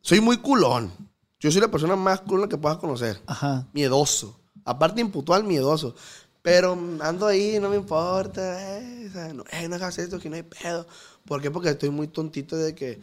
Soy 0.02 0.20
muy 0.20 0.36
culón. 0.36 0.92
Yo 1.40 1.50
soy 1.50 1.62
la 1.62 1.72
persona 1.72 1.96
más 1.96 2.20
culona 2.20 2.50
que 2.50 2.58
puedas 2.58 2.78
conocer. 2.78 3.22
Ajá. 3.26 3.70
Miedoso. 3.72 4.38
Aparte, 4.66 5.00
impuntual, 5.00 5.46
miedoso. 5.46 5.96
Pero 6.42 6.78
ando 7.00 7.26
ahí, 7.26 7.58
no 7.62 7.70
me 7.70 7.78
importa. 7.78 8.80
Eh, 8.80 9.10
no, 9.34 9.46
eh, 9.50 9.70
no 9.70 9.76
hagas 9.76 9.98
esto, 9.98 10.20
que 10.20 10.30
no 10.30 10.36
hay 10.36 10.44
pedo. 10.44 10.86
¿Por 11.24 11.42
qué? 11.42 11.50
Porque 11.52 11.70
estoy 11.70 11.90
muy 11.90 12.10
tontito 12.10 12.58
de 12.58 12.76
que. 12.76 13.00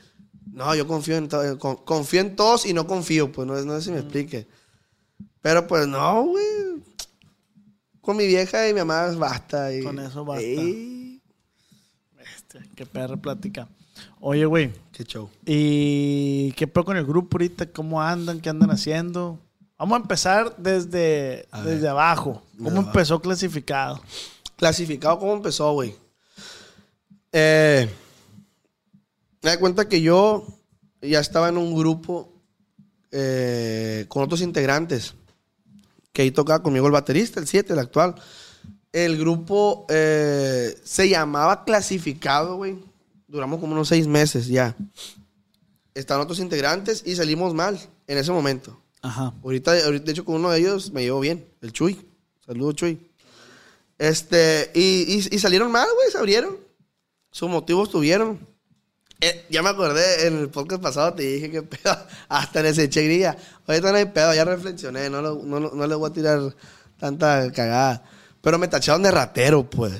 No, 0.52 0.74
yo 0.74 0.86
confío 0.86 1.16
en, 1.16 1.28
to- 1.28 1.58
con- 1.58 1.76
confío 1.76 2.20
en 2.20 2.36
todos 2.36 2.66
y 2.66 2.72
no 2.72 2.86
confío. 2.86 3.30
Pues 3.32 3.46
no, 3.46 3.54
no 3.62 3.76
sé 3.76 3.82
si 3.86 3.90
me 3.90 3.98
explique. 4.00 4.46
Pero 5.40 5.66
pues 5.66 5.86
no, 5.86 6.24
güey. 6.24 6.44
Con 8.00 8.16
mi 8.16 8.26
vieja 8.26 8.68
y 8.68 8.72
mi 8.74 8.80
mamá 8.80 9.06
basta. 9.16 9.72
y- 9.74 9.82
Con 9.82 9.98
eso 9.98 10.24
basta. 10.24 10.42
Sí. 10.42 11.22
Este, 12.36 12.60
qué 12.74 12.86
perra 12.86 13.16
plática. 13.16 13.68
Oye, 14.20 14.44
güey. 14.46 14.72
Qué 14.92 15.04
show. 15.04 15.28
¿Y 15.44 16.52
qué 16.52 16.66
pedo 16.66 16.84
con 16.84 16.96
el 16.96 17.04
grupo 17.04 17.36
ahorita? 17.36 17.66
¿Cómo 17.70 18.00
andan? 18.00 18.40
¿Qué 18.40 18.48
andan 18.48 18.70
haciendo? 18.70 19.38
Vamos 19.78 19.98
a 19.98 20.02
empezar 20.02 20.56
desde, 20.56 21.46
A 21.52 21.60
ver. 21.62 21.74
desde 21.74 21.88
abajo. 21.88 22.42
¿Cómo 22.62 22.80
empezó 22.80 23.20
clasificado? 23.20 24.00
Clasificado, 24.56 25.18
¿cómo 25.20 25.34
empezó, 25.34 25.72
güey? 25.72 25.94
Eh, 27.32 27.88
me 29.42 29.50
da 29.50 29.58
cuenta 29.58 29.88
que 29.88 30.00
yo 30.00 30.46
ya 31.02 31.20
estaba 31.20 31.48
en 31.48 31.56
un 31.56 31.74
grupo 31.76 32.32
eh, 33.10 34.04
con 34.08 34.22
otros 34.22 34.40
integrantes. 34.40 35.14
Que 36.12 36.22
ahí 36.22 36.30
tocaba 36.30 36.62
conmigo 36.62 36.86
el 36.86 36.92
baterista, 36.92 37.38
el 37.40 37.46
7, 37.46 37.72
el 37.72 37.78
actual. 37.78 38.14
El 38.92 39.18
grupo 39.18 39.86
eh, 39.88 40.76
se 40.82 41.08
llamaba 41.08 41.64
Clasificado, 41.64 42.56
güey. 42.56 42.78
Duramos 43.28 43.60
como 43.60 43.74
unos 43.74 43.88
seis 43.88 44.06
meses 44.06 44.46
ya. 44.48 44.74
Estaban 45.94 46.22
otros 46.24 46.38
integrantes 46.40 47.02
y 47.06 47.14
salimos 47.14 47.52
mal 47.54 47.78
en 48.06 48.18
ese 48.18 48.32
momento. 48.32 48.80
Ajá. 49.02 49.34
Ahorita, 49.44 49.72
ahorita, 49.84 50.04
de 50.06 50.12
hecho, 50.12 50.24
con 50.24 50.36
uno 50.36 50.50
de 50.50 50.58
ellos 50.60 50.90
me 50.92 51.02
llevo 51.02 51.20
bien, 51.20 51.46
el 51.60 51.72
Chuy. 51.72 52.00
Saludos, 52.44 52.76
Chuy. 52.76 52.98
Este, 53.98 54.70
y, 54.74 54.80
y- 55.18 55.34
y 55.34 55.38
salieron 55.38 55.70
mal, 55.70 55.86
güey, 55.94 56.10
se 56.10 56.18
abrieron. 56.18 56.56
Sus 57.30 57.50
motivos 57.50 57.90
tuvieron. 57.90 58.38
Eh, 59.20 59.46
ya 59.50 59.62
me 59.62 59.70
acordé, 59.70 60.26
en 60.28 60.38
el 60.38 60.48
podcast 60.48 60.80
pasado 60.80 61.14
te 61.14 61.24
dije 61.24 61.50
que 61.50 61.62
pedo, 61.64 61.96
hasta 62.28 62.62
les 62.62 62.78
eché 62.78 63.02
grilla. 63.04 63.36
Ahorita 63.66 63.90
no 63.90 63.98
hay 63.98 64.04
pedo, 64.06 64.32
ya 64.34 64.44
reflexioné, 64.44 65.10
no, 65.10 65.20
lo- 65.20 65.42
no, 65.44 65.58
no 65.60 65.86
le 65.86 65.94
voy 65.94 66.10
a 66.10 66.12
tirar 66.12 66.54
tanta 66.98 67.50
cagada. 67.52 68.04
Pero 68.40 68.58
me 68.58 68.68
tacharon 68.68 69.02
de 69.02 69.10
ratero, 69.10 69.68
pues. 69.68 69.92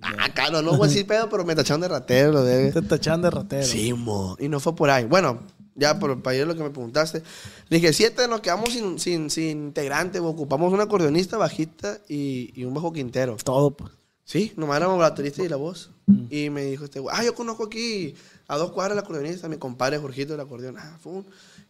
Ah, 0.00 0.28
claro, 0.32 0.62
no 0.62 0.76
voy 0.76 0.86
a 0.86 0.88
decir 0.88 1.06
pedo, 1.06 1.28
pero 1.28 1.44
me 1.44 1.54
tacharon 1.54 1.80
de 1.80 1.88
ratero, 1.88 2.42
de... 2.44 2.72
Te 2.72 2.82
tachaban 2.82 3.22
de 3.22 3.30
ratero. 3.30 3.64
Sí, 3.66 3.92
mo. 3.92 4.36
Y 4.38 4.48
no 4.48 4.60
fue 4.60 4.74
por 4.74 4.88
ahí. 4.88 5.04
Bueno, 5.04 5.40
ya 5.74 5.98
por, 5.98 6.22
para 6.22 6.36
ir 6.36 6.42
a 6.42 6.46
lo 6.46 6.54
que 6.54 6.62
me 6.62 6.70
preguntaste. 6.70 7.22
Le 7.68 7.76
dije, 7.78 7.92
siete, 7.92 8.26
nos 8.28 8.40
quedamos 8.40 8.72
sin, 8.72 8.98
sin, 8.98 9.28
sin 9.30 9.64
integrante. 9.66 10.18
Ocupamos 10.20 10.72
un 10.72 10.80
acordeonista, 10.80 11.36
bajista 11.36 11.98
y, 12.08 12.52
y 12.58 12.64
un 12.64 12.72
bajo 12.74 12.92
quintero. 12.92 13.36
Todo, 13.42 13.72
pues. 13.72 13.90
Sí, 14.26 14.52
nomás 14.56 14.78
éramos 14.78 14.98
la 14.98 15.10
baterista 15.10 15.44
y 15.44 15.48
la 15.48 15.54
voz. 15.56 15.90
Y 16.30 16.50
me 16.50 16.64
dijo 16.64 16.84
este 16.84 16.98
güey, 16.98 17.14
ah, 17.16 17.22
yo 17.24 17.32
conozco 17.34 17.64
aquí 17.64 18.12
a 18.48 18.56
dos 18.56 18.72
cuadras 18.72 18.98
el 18.98 19.04
acordeonista, 19.04 19.48
mi 19.48 19.56
compadre 19.56 19.98
Jorgito 19.98 20.32
del 20.32 20.40
acordeón. 20.40 20.76
Ah, 20.78 20.98
un- 21.04 21.24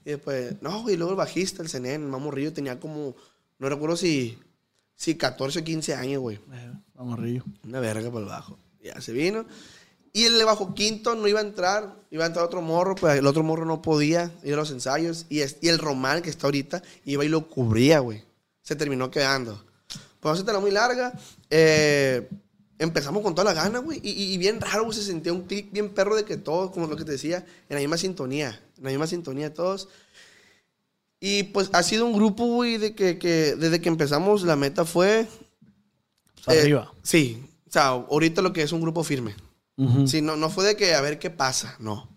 Y 0.06 0.10
después, 0.10 0.54
no, 0.62 0.88
y 0.88 0.96
luego 0.96 1.12
el 1.12 1.16
bajista, 1.18 1.62
el 1.62 1.68
Zenén, 1.68 2.02
el 2.02 2.08
Mamo 2.08 2.30
Río, 2.30 2.52
tenía 2.54 2.80
como, 2.80 3.14
no 3.58 3.68
recuerdo 3.68 3.96
si, 3.96 4.38
si 4.94 5.16
14 5.16 5.58
o 5.60 5.64
15 5.64 5.94
años, 5.94 6.20
güey. 6.22 6.36
Eh, 6.36 6.72
Vamos, 6.94 7.18
Río. 7.18 7.44
Una 7.64 7.78
verga 7.80 8.10
por 8.10 8.22
el 8.22 8.28
bajo. 8.28 8.58
Ya 8.82 9.00
se 9.02 9.12
vino. 9.12 9.44
Y 10.14 10.24
el 10.24 10.38
de 10.38 10.44
bajo 10.44 10.72
quinto 10.74 11.14
no 11.14 11.28
iba 11.28 11.40
a 11.40 11.42
entrar, 11.42 11.94
iba 12.10 12.24
a 12.24 12.28
entrar 12.28 12.46
otro 12.46 12.62
morro, 12.62 12.94
pues 12.94 13.18
el 13.18 13.26
otro 13.26 13.42
morro 13.42 13.66
no 13.66 13.82
podía 13.82 14.30
ir 14.44 14.54
a 14.54 14.56
los 14.56 14.70
ensayos. 14.70 15.26
Y, 15.28 15.40
es- 15.40 15.58
y 15.60 15.68
el 15.68 15.78
Román, 15.78 16.22
que 16.22 16.30
está 16.30 16.46
ahorita, 16.46 16.82
iba 17.04 17.22
y 17.22 17.28
lo 17.28 17.48
cubría, 17.48 17.98
güey. 17.98 18.24
Se 18.62 18.76
terminó 18.76 19.10
quedando. 19.10 19.62
Pues 20.20 20.42
no 20.44 20.52
se 20.52 20.58
muy 20.60 20.70
larga. 20.70 21.12
eh, 21.50 22.28
empezamos 22.78 23.22
con 23.22 23.34
toda 23.34 23.44
la 23.44 23.54
gana, 23.54 23.78
güey. 23.78 24.00
Y, 24.02 24.10
y- 24.10 24.32
y 24.34 24.38
bien 24.38 24.60
raro, 24.60 24.84
güey, 24.84 24.96
se 24.96 25.04
sentía 25.04 25.32
un 25.32 25.42
clic 25.42 25.70
bien 25.72 25.90
perro 25.90 26.14
de 26.16 26.24
que 26.24 26.36
todos, 26.36 26.70
como 26.70 26.86
lo 26.86 26.96
que 26.96 27.04
te 27.04 27.12
decía, 27.12 27.44
en 27.68 27.74
la 27.76 27.80
misma 27.80 27.96
sintonía. 27.96 28.60
En 28.78 28.84
la 28.84 28.90
misma 28.90 29.06
sintonía 29.06 29.52
todos. 29.54 29.88
Y 31.20 31.44
pues 31.44 31.70
ha 31.72 31.82
sido 31.82 32.06
un 32.06 32.12
grupo, 32.12 32.46
güey, 32.46 32.76
de 32.78 32.94
que, 32.94 33.18
que 33.18 33.56
desde 33.56 33.80
que 33.80 33.88
empezamos 33.88 34.42
la 34.42 34.56
meta 34.56 34.84
fue 34.84 35.26
Para 36.44 36.58
eh, 36.58 36.62
arriba. 36.62 36.92
Sí. 37.02 37.42
O 37.68 37.72
sea, 37.72 37.86
ahorita 37.88 38.42
lo 38.42 38.52
que 38.52 38.62
es 38.62 38.72
un 38.72 38.82
grupo 38.82 39.02
firme. 39.02 39.34
Ujú. 39.78 40.06
Sí, 40.06 40.20
no, 40.22 40.36
no 40.36 40.50
fue 40.50 40.64
de 40.64 40.76
que 40.76 40.94
a 40.94 41.00
ver 41.00 41.18
qué 41.18 41.30
pasa, 41.30 41.76
no. 41.80 42.08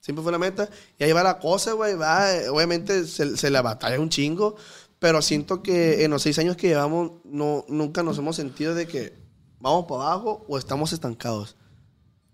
Siempre 0.00 0.22
fue 0.22 0.30
la 0.32 0.38
meta. 0.38 0.70
Y 0.98 1.04
ahí 1.04 1.12
va 1.12 1.22
la 1.24 1.38
cosa, 1.40 1.72
güey. 1.72 1.94
Va, 1.96 2.32
eh, 2.34 2.48
obviamente 2.48 3.06
se, 3.06 3.36
se 3.36 3.50
la 3.50 3.62
batalla 3.62 3.98
un 4.00 4.08
chingo. 4.08 4.56
Pero 5.00 5.20
siento 5.20 5.62
que 5.62 6.04
en 6.04 6.10
los 6.12 6.22
seis 6.22 6.38
años 6.38 6.56
que 6.56 6.68
llevamos, 6.68 7.12
no, 7.24 7.64
nunca 7.68 8.02
nos 8.02 8.16
hemos 8.18 8.36
sentido 8.36 8.74
de 8.74 8.86
que 8.86 9.12
vamos 9.60 9.86
para 9.86 10.02
abajo 10.02 10.44
o 10.48 10.58
estamos 10.58 10.92
estancados. 10.92 11.56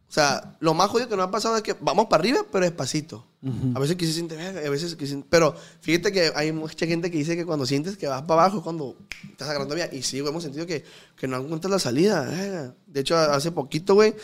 O 0.08 0.14
sea, 0.14 0.56
lo 0.60 0.74
más 0.74 0.90
jodido 0.90 1.08
que 1.08 1.16
nos 1.16 1.26
ha 1.26 1.30
pasado 1.30 1.56
es 1.56 1.62
que 1.62 1.74
vamos 1.80 2.06
para 2.06 2.20
arriba, 2.20 2.40
pero 2.52 2.64
despacito. 2.66 3.26
A 3.74 3.78
veces 3.80 3.96
que 3.96 4.06
se 4.06 4.12
siente 4.12 4.38
a 4.40 4.70
veces 4.70 4.94
que 4.94 5.04
se 5.06 5.12
siente- 5.14 5.26
Pero 5.30 5.54
fíjate 5.80 6.12
que 6.12 6.30
hay 6.36 6.52
mucha 6.52 6.86
gente 6.86 7.10
que 7.10 7.16
dice 7.18 7.34
que 7.34 7.44
cuando 7.46 7.64
sientes 7.66 7.96
que 7.96 8.06
vas 8.06 8.22
para 8.22 8.42
abajo 8.42 8.58
es 8.58 8.62
cuando 8.62 8.96
estás 9.30 9.48
agarrando 9.48 9.74
vía. 9.74 9.88
Y 9.92 10.02
sí, 10.02 10.20
güey, 10.20 10.30
hemos 10.30 10.42
sentido 10.44 10.66
que, 10.66 10.84
que 11.16 11.26
no 11.26 11.38
encuentras 11.38 11.70
la 11.70 11.78
salida. 11.78 12.22
verga. 12.24 12.74
De 12.86 13.00
hecho, 13.00 13.16
hace 13.16 13.50
poquito, 13.50 13.94
güey, 13.94 14.14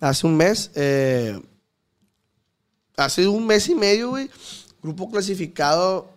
hace 0.00 0.26
un 0.26 0.36
mes, 0.36 0.70
eh, 0.74 1.38
hace 2.96 3.28
un 3.28 3.46
mes 3.46 3.68
y 3.68 3.74
medio, 3.74 4.10
güey, 4.10 4.30
grupo 4.82 5.10
clasificado. 5.10 6.08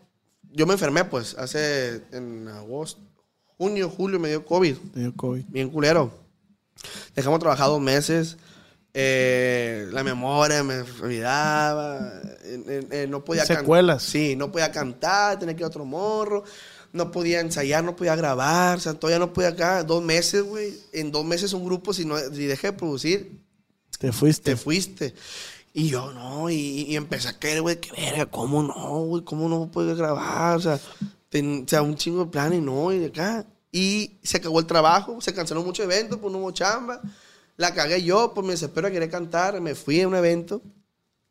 Yo 0.52 0.66
me 0.66 0.74
enfermé, 0.74 1.04
pues, 1.06 1.36
hace 1.38 2.02
en 2.12 2.48
agosto, 2.48 3.02
junio, 3.58 3.90
julio 3.90 4.20
me 4.20 4.30
dio 4.30 4.46
COVID 4.46 4.76
Te 4.94 5.00
dio 5.02 5.14
COVID. 5.16 5.44
bien 5.50 5.70
culero. 5.70 6.12
Dejamos 7.16 7.40
trabajar 7.40 7.68
dos 7.68 7.82
meses. 7.82 8.38
eh, 9.00 9.88
la 9.92 10.04
memoria 10.04 10.64
me 10.64 10.80
olvidaba. 10.80 12.00
eh, 12.44 12.88
eh, 12.92 13.08
no 13.08 13.24
podía 13.24 13.46
can- 13.46 13.58
Secuelas. 13.58 14.02
Sí, 14.04 14.36
no 14.36 14.52
podía 14.52 14.72
cantar, 14.72 15.38
tenía 15.38 15.56
que 15.56 15.62
ir 15.62 15.66
a 15.66 15.68
otro 15.68 15.86
morro. 15.86 16.44
No 16.94 17.12
podía 17.12 17.42
ensayar, 17.42 17.84
no 17.84 17.96
podía 17.96 18.16
grabar. 18.16 18.78
O 18.78 18.80
sea, 18.80 18.94
todavía 18.96 19.20
no 19.20 19.34
podía 19.34 19.50
acá. 19.50 19.84
Dos 19.84 20.02
meses, 20.04 20.42
güey. 20.44 20.74
En 20.94 21.12
dos 21.12 21.26
meses 21.26 21.54
un 21.54 21.66
grupo, 21.66 21.94
si, 21.94 22.06
no, 22.06 22.18
si 22.18 22.46
dejé 22.46 22.68
de 22.68 22.74
producir, 22.74 23.40
Te 24.00 24.12
fuiste. 24.12 24.52
te 24.52 24.58
fuiste. 24.58 25.14
Y 25.74 25.90
yo, 25.90 26.12
no, 26.14 26.50
y, 26.50 26.56
y 26.88 26.96
empecé 26.96 27.28
a 27.28 27.38
caer, 27.38 27.62
güey, 27.62 27.80
que 27.80 27.92
verga, 27.92 28.26
¿cómo 28.26 28.64
no, 28.64 29.02
güey? 29.06 29.24
¿Cómo 29.24 29.48
no 29.48 29.70
puedo 29.70 29.96
grabar? 29.96 30.58
O 30.58 30.60
sea, 30.62 30.80
ten- 31.30 31.66
o 31.66 31.70
sea, 31.70 31.84
un 31.84 31.96
chingo 31.98 32.26
de 32.26 32.32
plan 32.32 32.52
y 32.54 32.62
no, 32.62 32.92
y 32.92 32.98
de 33.00 33.08
acá. 33.08 33.46
Y 33.72 34.18
se 34.24 34.38
acabó 34.38 34.60
el 34.60 34.66
trabajo, 34.66 35.20
se 35.22 35.34
canceló 35.34 35.64
mucho 35.64 35.84
evento, 35.84 36.20
pues 36.20 36.32
no 36.32 36.40
hubo 36.40 36.52
chamba. 36.52 37.02
La 37.58 37.74
cagué 37.74 38.02
yo, 38.04 38.34
pues 38.34 38.46
me 38.46 38.54
desespero 38.54 38.88
a 38.88 38.92
querer 38.92 39.10
cantar, 39.10 39.60
me 39.62 39.76
fui 39.76 40.02
a 40.02 40.08
un 40.08 40.16
evento. 40.16 40.62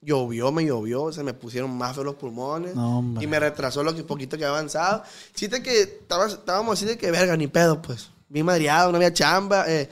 Llovió, 0.01 0.53
me 0.53 0.65
llovió, 0.65 1.11
se 1.13 1.23
me 1.25 1.33
pusieron 1.35 1.77
más 1.77 1.95
feos 1.95 2.05
los 2.07 2.15
pulmones. 2.17 2.75
No, 2.75 3.23
y 3.23 3.27
me 3.27 3.41
retrasó 3.41 3.83
lo 3.83 3.95
que 3.95 4.03
poquito 4.05 4.37
que 4.37 4.45
había 4.45 4.57
avanzado. 4.59 5.03
Chiste 5.35 5.63
que 5.63 5.83
estábamos 5.83 6.75
así 6.75 6.85
de 6.85 6.99
que, 6.99 7.11
verga, 7.11 7.37
ni 7.37 7.47
pedo, 7.47 7.81
pues. 7.81 8.11
Bien 8.29 8.45
madreado, 8.45 8.91
no 8.93 8.97
había 8.97 9.13
chamba, 9.13 9.65
eh, 9.69 9.89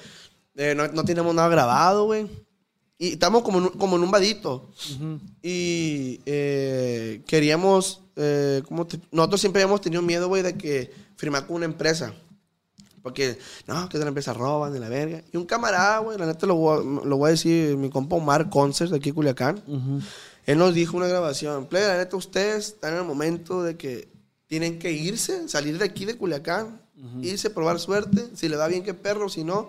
eh, 0.57 0.75
no, 0.77 0.87
no 0.89 1.05
teníamos 1.05 1.35
nada 1.35 1.49
grabado, 1.49 2.05
güey. 2.05 2.29
Y 2.99 3.13
estamos 3.13 3.43
como 3.43 3.59
en 3.59 3.69
como 3.71 3.97
en 3.97 4.03
un 4.03 4.11
vadito. 4.11 4.71
Y 5.43 6.21
eh, 6.27 7.23
queríamos, 7.27 8.03
eh, 8.17 8.63
¿cómo 8.69 8.87
te- 8.87 9.01
nosotros 9.11 9.41
siempre 9.41 9.63
habíamos 9.63 9.81
tenido 9.81 10.03
miedo, 10.03 10.29
güey, 10.29 10.43
de 10.43 10.57
que 10.57 10.93
firmar 11.17 11.47
con 11.47 11.57
una 11.57 11.65
empresa. 11.65 12.13
Porque, 13.05 13.39
no, 13.67 13.87
que 13.91 13.99
de 13.99 14.05
la 14.05 14.09
empresa 14.09 14.33
roban, 14.33 14.73
de 14.73 14.81
la 14.81 14.89
verga. 14.89 15.23
Y 15.31 15.37
un 15.37 15.45
camarada, 15.45 15.99
güey, 15.99 16.17
la 16.17 16.25
neta 16.25 16.47
lo 16.47 16.55
voy, 16.55 16.79
a, 16.79 17.07
lo 17.07 17.19
voy 17.19 17.29
a 17.29 17.31
decir, 17.33 17.77
mi 17.77 17.91
compa 17.91 18.17
Omar 18.17 18.49
Concert 18.49 18.91
de 18.91 18.97
aquí 18.97 19.11
en 19.11 19.15
Culiacán. 19.15 19.63
Él 20.47 20.57
nos 20.57 20.73
dijo 20.73 20.97
una 20.97 21.07
grabación, 21.07 21.67
play, 21.67 21.83
la 21.83 21.99
neta, 21.99 22.17
ustedes 22.17 22.69
están 22.69 22.95
en 22.95 23.01
el 23.01 23.05
momento 23.05 23.63
de 23.63 23.77
que 23.77 24.09
tienen 24.47 24.79
que 24.79 24.91
irse, 24.93 25.51
salir 25.51 25.77
de 25.77 25.85
aquí 25.85 26.07
de 26.07 26.17
Culiacán, 26.17 26.81
irse, 27.21 27.51
probar 27.51 27.79
suerte. 27.79 28.31
Si 28.35 28.49
le 28.49 28.57
va 28.57 28.69
bien, 28.69 28.83
qué 28.83 28.95
perro, 28.95 29.29
si 29.29 29.45
no, 29.45 29.69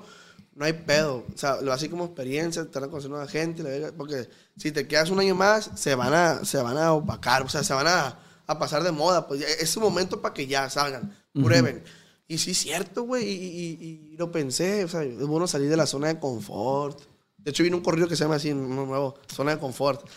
no 0.54 0.64
hay 0.64 0.72
pedo. 0.72 1.26
O 1.36 1.38
sea, 1.38 1.60
lo 1.60 1.74
así 1.74 1.90
como 1.90 2.06
experiencia, 2.06 2.62
estar 2.62 2.86
a 2.86 2.88
conocer 2.88 3.10
nueva 3.10 3.28
gente, 3.28 3.64
la 3.64 3.70
verga, 3.70 3.92
porque 3.98 4.30
si 4.56 4.72
te 4.72 4.88
quedas 4.88 5.10
un 5.10 5.20
año 5.20 5.36
más, 5.36 5.72
se 5.76 5.94
van 5.94 6.14
a, 6.14 6.46
se 6.46 6.58
van 6.60 6.78
a 6.78 6.94
opacar, 6.94 7.44
o 7.44 7.50
sea, 7.50 7.66
se 7.66 7.74
van 7.74 7.88
a, 7.88 8.18
a 8.48 8.60
pasar 8.60 8.82
de 8.82 8.94
moda. 8.94 9.28
Pues 9.28 9.42
es 9.42 9.70
su 9.70 9.82
momento 9.82 10.22
para 10.22 10.34
que 10.34 10.48
ya 10.48 10.70
salgan, 10.70 11.14
prueben. 11.34 11.84
Y 12.28 12.38
sí, 12.40 12.52
es 12.52 12.58
cierto, 12.58 13.04
güey, 13.04 13.24
y, 13.28 13.34
y- 13.34 14.12
y 14.14 14.18
lo 14.18 14.32
pensé, 14.32 14.84
o 14.84 14.88
sea, 14.88 15.04
es 15.04 15.26
bueno 15.28 15.48
salir 15.48 15.70
de 15.70 15.78
la 15.78 15.86
zona 15.86 16.08
de 16.08 16.20
confort. 16.20 17.00
De 17.38 17.52
hecho, 17.52 17.62
viene 17.64 17.78
un 17.78 17.84
corrido 17.84 18.08
que 18.08 18.16
se 18.16 18.24
llama 18.24 18.36
así, 18.36 18.52
nuevo, 18.54 19.16
zona 19.32 19.52
de 19.56 19.60
confort. 19.60 20.08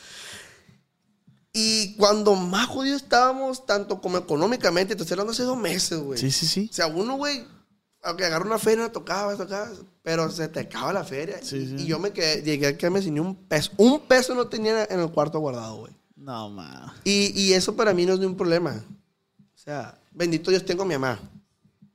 Y 1.52 1.94
cuando 1.96 2.34
más 2.34 2.66
jodidos 2.68 3.02
estábamos, 3.02 3.66
tanto 3.66 4.00
como 4.00 4.18
económicamente, 4.18 4.94
te 4.94 5.02
estoy 5.02 5.14
hablando 5.14 5.32
hace 5.32 5.42
dos 5.42 5.58
meses, 5.58 5.98
güey. 5.98 6.18
Sí, 6.18 6.30
sí, 6.30 6.46
sí. 6.46 6.68
O 6.70 6.74
sea, 6.74 6.86
uno, 6.86 7.16
güey, 7.16 7.44
aunque 8.02 8.24
agarró 8.24 8.46
una 8.46 8.58
feria, 8.58 8.92
tocaba, 8.92 9.34
tocaba, 9.36 9.68
pero 10.02 10.30
se 10.30 10.48
te 10.48 10.60
acaba 10.60 10.92
la 10.92 11.04
feria. 11.04 11.40
Sí, 11.42 11.56
y, 11.56 11.66
sí. 11.66 11.74
y 11.84 11.86
yo 11.86 11.98
me 11.98 12.12
quedé, 12.12 12.42
llegué 12.42 12.68
a 12.68 12.76
quedarme 12.78 13.02
sin 13.02 13.14
ni 13.14 13.20
un 13.20 13.34
peso. 13.34 13.72
Un 13.76 14.00
peso 14.00 14.34
no 14.34 14.46
tenía 14.46 14.84
en 14.88 15.00
el 15.00 15.10
cuarto 15.10 15.40
guardado, 15.40 15.78
güey. 15.80 15.92
No, 16.16 16.48
ma. 16.50 16.94
Y, 17.04 17.32
y 17.40 17.52
eso 17.54 17.74
para 17.74 17.92
mí 17.92 18.06
no 18.06 18.14
es 18.14 18.20
ni 18.20 18.26
un 18.26 18.36
problema. 18.36 18.84
O 19.54 19.58
sea, 19.58 19.98
bendito 20.12 20.50
Dios 20.50 20.64
tengo 20.64 20.82
a 20.82 20.86
mi 20.86 20.94
mamá, 20.94 21.18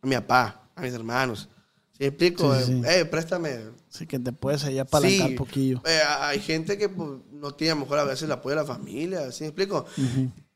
a 0.03 0.07
mi 0.07 0.15
papá, 0.15 0.61
a 0.75 0.81
mis 0.81 0.93
hermanos. 0.93 1.49
¿Sí 1.93 1.99
me 2.01 2.07
explico? 2.07 2.55
Sí, 2.59 2.65
sí. 2.65 2.81
Eh, 2.85 3.05
préstame. 3.05 3.57
Sí, 3.89 4.05
que 4.05 4.19
te 4.19 4.31
puedes 4.33 4.63
ahí 4.65 4.79
apalancar 4.79 5.29
un 5.29 5.35
poquillo. 5.35 5.81
eh, 5.85 6.01
hay 6.19 6.39
gente 6.39 6.77
que 6.77 6.89
pues, 6.89 7.09
no 7.31 7.53
tiene 7.53 7.71
a 7.71 7.75
lo 7.75 7.81
mejor 7.81 7.99
a 7.99 8.03
veces 8.03 8.23
el 8.23 8.31
apoyo 8.31 8.55
de 8.55 8.61
la 8.61 8.67
familia, 8.67 9.31
¿sí 9.31 9.43
me 9.43 9.49
explico? 9.49 9.85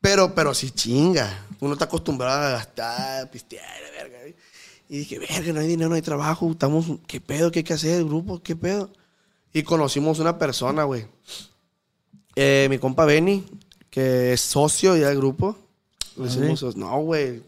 Pero, 0.00 0.34
pero 0.34 0.52
sí 0.54 0.70
chinga. 0.70 1.46
Uno 1.60 1.72
está 1.74 1.86
acostumbrado 1.86 2.46
a 2.46 2.50
gastar, 2.50 3.24
a 3.24 3.30
pistear, 3.30 3.64
verga. 3.96 4.18
Y 4.88 4.98
dije, 4.98 5.18
verga, 5.18 5.52
no 5.52 5.60
hay 5.60 5.68
dinero, 5.68 5.88
no 5.88 5.94
hay 5.94 6.02
trabajo, 6.02 6.50
estamos, 6.50 6.86
¿qué 7.06 7.20
pedo? 7.20 7.50
¿Qué 7.50 7.60
hay 7.60 7.64
que 7.64 7.74
hacer? 7.74 8.04
grupo? 8.04 8.42
¿Qué 8.42 8.56
pedo? 8.56 8.90
Y 9.52 9.62
conocimos 9.62 10.18
una 10.18 10.38
persona, 10.38 10.84
güey. 10.84 11.06
Eh, 12.34 12.66
mi 12.70 12.78
compa 12.78 13.04
Benny, 13.04 13.44
que 13.90 14.32
es 14.32 14.40
socio 14.40 14.96
ya 14.96 15.08
del 15.08 15.18
grupo. 15.18 15.56
Lo 16.16 16.24
¿Ah, 16.24 16.30
socio. 16.30 16.72
No, 16.76 17.00
güey. 17.02 17.42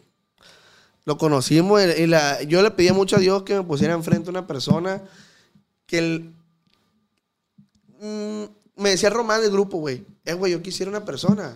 Lo 1.05 1.18
conocimos 1.18 1.80
y, 1.98 2.07
la, 2.07 2.42
yo 2.42 2.62
le 2.62 2.70
pedí 2.70 2.92
mucho 2.92 3.16
a 3.16 3.18
Dios 3.20 3.42
que 3.42 3.55
me 3.55 3.62
pusiera 3.62 3.94
enfrente 3.94 4.28
a 4.28 4.30
una 4.30 4.46
persona 4.46 5.03
que 5.86 5.98
el, 5.98 6.34
Mm, 8.01 8.44
me 8.76 8.90
decía 8.90 9.11
Román 9.11 9.42
del 9.42 9.51
grupo, 9.51 9.78
güey. 9.78 10.05
Eh, 10.24 10.32
güey, 10.32 10.53
yo 10.53 10.62
quisiera 10.62 10.90
una 10.90 11.05
persona. 11.05 11.55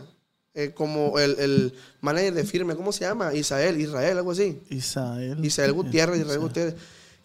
eh, 0.57 0.73
como 0.73 1.19
el, 1.19 1.37
el 1.41 1.73
manager 2.01 2.35
de 2.35 2.45
firme, 2.45 2.77
¿cómo 2.77 2.93
se 2.93 3.01
llama? 3.05 3.35
Israel, 3.35 3.81
Israel, 3.81 4.19
algo 4.19 4.31
así. 4.31 4.61
Isael. 4.71 5.43
Israel 5.45 5.73
Gutiérrez, 5.73 6.21
Israel 6.21 6.39
Gutiérrez. 6.41 6.75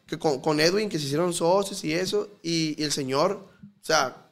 Que 0.07 0.17
con, 0.17 0.39
con 0.39 0.59
Edwin, 0.59 0.89
que 0.89 0.97
se 0.97 1.05
hicieron 1.05 1.33
socios 1.33 1.83
y 1.83 1.93
eso. 1.93 2.29
Y, 2.41 2.81
y 2.81 2.83
el 2.83 2.91
señor, 2.91 3.33
o 3.33 3.85
sea, 3.85 4.28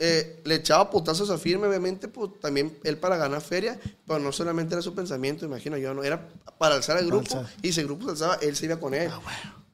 eh, 0.00 0.40
le 0.44 0.54
echaba 0.54 0.90
putazos 0.90 1.28
a 1.30 1.38
firme, 1.38 1.66
obviamente, 1.66 2.06
pues 2.06 2.30
también 2.40 2.78
él 2.84 2.98
para 2.98 3.16
ganar 3.16 3.40
feria, 3.40 3.78
pero 4.06 4.20
no 4.20 4.30
solamente 4.30 4.74
era 4.74 4.82
su 4.82 4.94
pensamiento, 4.94 5.44
imagino 5.44 5.76
yo, 5.76 5.92
no, 5.92 6.04
era 6.04 6.28
para 6.56 6.76
alzar 6.76 6.98
el 6.98 7.06
grupo, 7.06 7.44
y 7.62 7.72
si 7.72 7.80
el 7.80 7.86
grupo 7.86 8.04
se 8.04 8.10
alzaba, 8.12 8.34
él 8.36 8.54
se 8.54 8.66
iba 8.66 8.78
con 8.78 8.94
él. 8.94 9.10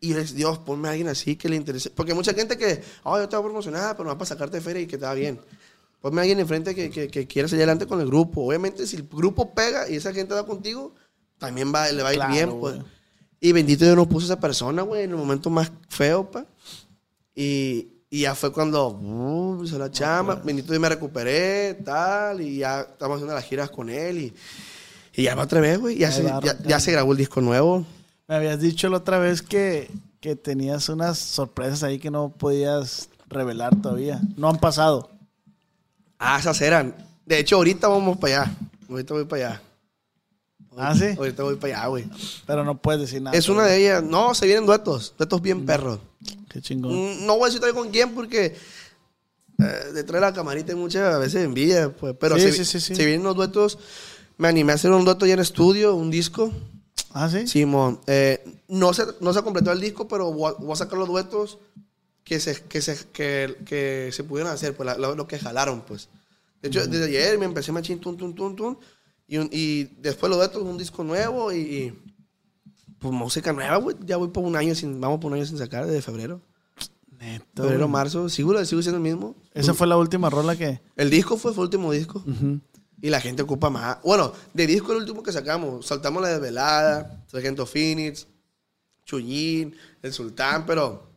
Y 0.00 0.08
yo 0.08 0.14
le 0.14 0.22
decía, 0.22 0.36
Dios, 0.36 0.58
ponme 0.58 0.88
a 0.88 0.92
alguien 0.92 1.08
así 1.08 1.36
que 1.36 1.48
le 1.48 1.56
interese. 1.56 1.90
Porque 1.90 2.12
hay 2.12 2.16
mucha 2.16 2.34
gente 2.34 2.56
que, 2.56 2.82
oh, 3.04 3.18
yo 3.18 3.28
te 3.28 3.36
voy 3.36 3.44
a 3.44 3.48
promocionar, 3.48 3.96
pero 3.96 4.04
no 4.04 4.10
va 4.10 4.18
para 4.18 4.28
sacarte 4.28 4.60
feria 4.60 4.82
y 4.82 4.86
que 4.86 4.98
te 4.98 5.04
va 5.04 5.14
bien. 5.14 5.40
Ponme 6.00 6.20
a 6.20 6.22
alguien 6.22 6.40
enfrente 6.40 6.74
que, 6.74 6.90
que, 6.90 7.08
que 7.08 7.26
quiera 7.26 7.48
salir 7.48 7.62
adelante 7.62 7.86
con 7.86 8.00
el 8.00 8.06
grupo. 8.06 8.46
Obviamente, 8.46 8.86
si 8.86 8.96
el 8.96 9.04
grupo 9.04 9.54
pega 9.54 9.88
y 9.88 9.96
esa 9.96 10.12
gente 10.12 10.34
va 10.34 10.44
contigo, 10.44 10.94
también 11.38 11.72
va, 11.74 11.90
le 11.90 12.02
va 12.02 12.10
a 12.10 12.12
ir 12.12 12.18
Claro, 12.18 12.32
bien, 12.32 12.60
pues. 12.60 12.76
Y 13.40 13.52
bendito 13.52 13.84
Dios 13.84 13.96
nos 13.96 14.06
puso 14.06 14.26
esa 14.26 14.40
persona, 14.40 14.82
güey, 14.82 15.04
en 15.04 15.10
el 15.10 15.16
momento 15.16 15.48
más 15.48 15.70
feo, 15.88 16.30
pa. 16.30 16.46
Y, 17.34 17.93
y 18.14 18.20
ya 18.20 18.36
fue 18.36 18.52
cuando 18.52 18.90
uh, 18.90 19.64
hizo 19.64 19.76
la 19.76 19.90
chamba. 19.90 20.36
Bendito 20.36 20.68
Dios 20.68 20.80
me 20.80 20.88
recuperé, 20.88 21.74
tal. 21.84 22.40
Y 22.42 22.58
ya 22.58 22.82
estamos 22.82 23.16
haciendo 23.16 23.34
las 23.34 23.42
giras 23.42 23.70
con 23.70 23.90
él. 23.90 24.18
Y, 24.18 24.34
y 25.14 25.24
ya 25.24 25.34
va 25.34 25.42
otra 25.42 25.60
vez, 25.60 25.80
güey. 25.80 25.98
Ya, 25.98 26.12
se, 26.12 26.22
ya, 26.22 26.56
ya 26.64 26.78
se 26.78 26.92
grabó 26.92 27.10
el 27.10 27.18
disco 27.18 27.40
nuevo. 27.40 27.84
Me 28.28 28.36
habías 28.36 28.60
dicho 28.60 28.88
la 28.88 28.98
otra 28.98 29.18
vez 29.18 29.42
que, 29.42 29.90
que 30.20 30.36
tenías 30.36 30.88
unas 30.88 31.18
sorpresas 31.18 31.82
ahí 31.82 31.98
que 31.98 32.12
no 32.12 32.28
podías 32.28 33.08
revelar 33.28 33.74
todavía. 33.82 34.20
No 34.36 34.48
han 34.48 34.58
pasado. 34.58 35.10
Ah, 36.16 36.38
esas 36.38 36.60
eran. 36.60 36.94
De 37.26 37.40
hecho, 37.40 37.56
ahorita 37.56 37.88
vamos 37.88 38.16
para 38.18 38.42
allá. 38.42 38.56
Ahorita 38.88 39.14
voy 39.14 39.24
para 39.24 39.46
allá. 39.48 39.62
Ah, 40.76 40.94
sí. 40.94 41.16
Ahorita 41.18 41.42
voy 41.42 41.56
para 41.56 41.78
allá, 41.78 41.86
güey. 41.88 42.04
Pero 42.46 42.62
no 42.62 42.78
puedes 42.78 43.00
decir 43.00 43.20
nada. 43.20 43.36
Es 43.36 43.48
una 43.48 43.64
de 43.64 43.76
ellas. 43.76 44.04
No, 44.04 44.36
se 44.36 44.46
vienen 44.46 44.66
duetos. 44.66 45.14
Duetos 45.18 45.42
bien 45.42 45.66
perros. 45.66 45.98
Qué 46.54 46.62
chingón. 46.62 46.92
Mm, 46.94 47.26
No 47.26 47.36
voy 47.36 47.50
a 47.50 47.52
decir 47.52 47.74
con 47.74 47.90
quién 47.90 48.14
porque 48.14 48.54
eh, 49.58 49.84
detrás 49.92 50.14
de 50.14 50.26
la 50.28 50.32
camarita 50.32 50.72
hay 50.72 50.78
muchas 50.78 51.14
a 51.14 51.18
veces 51.18 51.42
envidia, 51.44 51.90
pues. 51.94 52.14
Pero 52.18 52.36
Sí, 52.38 52.52
se, 52.52 52.64
sí, 52.64 52.80
sí, 52.80 52.94
se 52.94 53.04
vienen 53.04 53.20
unos 53.22 53.36
duetos. 53.36 53.78
Me 54.38 54.48
animé 54.48 54.72
a 54.72 54.76
hacer 54.76 54.90
un 54.92 55.04
dueto 55.04 55.26
ya 55.26 55.34
en 55.34 55.40
estudio, 55.40 55.94
un 55.94 56.10
disco. 56.10 56.52
Ah, 57.10 57.28
sí. 57.28 57.46
Simón, 57.46 58.00
eh, 58.06 58.42
no, 58.68 58.94
se, 58.94 59.04
no 59.20 59.32
se 59.32 59.42
completó 59.42 59.70
el 59.72 59.80
disco, 59.80 60.08
pero 60.08 60.32
voy 60.32 60.50
a, 60.52 60.54
voy 60.60 60.72
a 60.72 60.76
sacar 60.76 60.98
los 60.98 61.08
duetos 61.08 61.58
que 62.24 62.40
se, 62.40 62.62
que 62.62 62.80
se, 62.82 62.96
que, 63.12 63.56
que 63.66 64.10
se 64.12 64.24
pudieron 64.24 64.52
hacer, 64.52 64.74
pues 64.76 64.86
la- 64.86 64.96
lo, 64.96 65.14
lo 65.14 65.26
que 65.28 65.38
jalaron, 65.38 65.82
pues. 65.82 66.08
De 66.62 66.68
hecho, 66.68 66.86
desde 66.86 67.04
ayer 67.06 67.36
me 67.38 67.44
empecé 67.44 67.70
machín, 67.72 67.98
tun, 68.00 68.16
tun, 68.16 68.34
tun, 68.34 68.56
tun. 68.56 68.78
Y, 69.28 69.36
un- 69.38 69.48
y 69.52 69.84
después 70.00 70.30
los 70.30 70.38
duetos, 70.38 70.62
un 70.62 70.78
disco 70.78 71.04
nuevo 71.04 71.52
y, 71.52 71.58
y, 71.58 71.98
pues 73.04 73.12
música 73.12 73.52
nueva, 73.52 73.76
güey. 73.76 73.96
Ya 74.06 74.16
voy 74.16 74.28
por 74.28 74.42
un 74.44 74.56
año 74.56 74.74
sin, 74.74 74.98
vamos 74.98 75.20
por 75.20 75.30
un 75.30 75.36
año 75.36 75.44
sin 75.44 75.58
sacar, 75.58 75.84
desde 75.84 76.00
febrero. 76.00 76.40
Neto, 77.20 77.62
Febrero, 77.62 77.86
marzo, 77.86 78.30
seguro, 78.30 78.64
sigo 78.64 78.80
siendo 78.80 78.96
el 78.96 79.02
mismo. 79.02 79.36
Esa 79.52 79.74
fue 79.74 79.86
la 79.86 79.98
última 79.98 80.30
rola 80.30 80.56
que. 80.56 80.80
El 80.96 81.10
disco 81.10 81.36
fue, 81.36 81.52
fue 81.52 81.64
el 81.64 81.66
último 81.66 81.92
disco. 81.92 82.24
Y 83.02 83.10
la 83.10 83.20
gente 83.20 83.42
ocupa 83.42 83.68
más. 83.68 83.98
Bueno, 84.02 84.32
de 84.54 84.66
disco 84.66 84.92
el 84.92 85.00
último 85.00 85.22
que 85.22 85.32
sacamos. 85.32 85.84
Saltamos 85.84 86.22
la 86.22 86.30
desvelada, 86.30 87.22
Sargento 87.26 87.66
Phoenix, 87.66 88.26
Chullín, 89.04 89.76
El 90.00 90.12
Sultán, 90.14 90.64
pero 90.64 91.10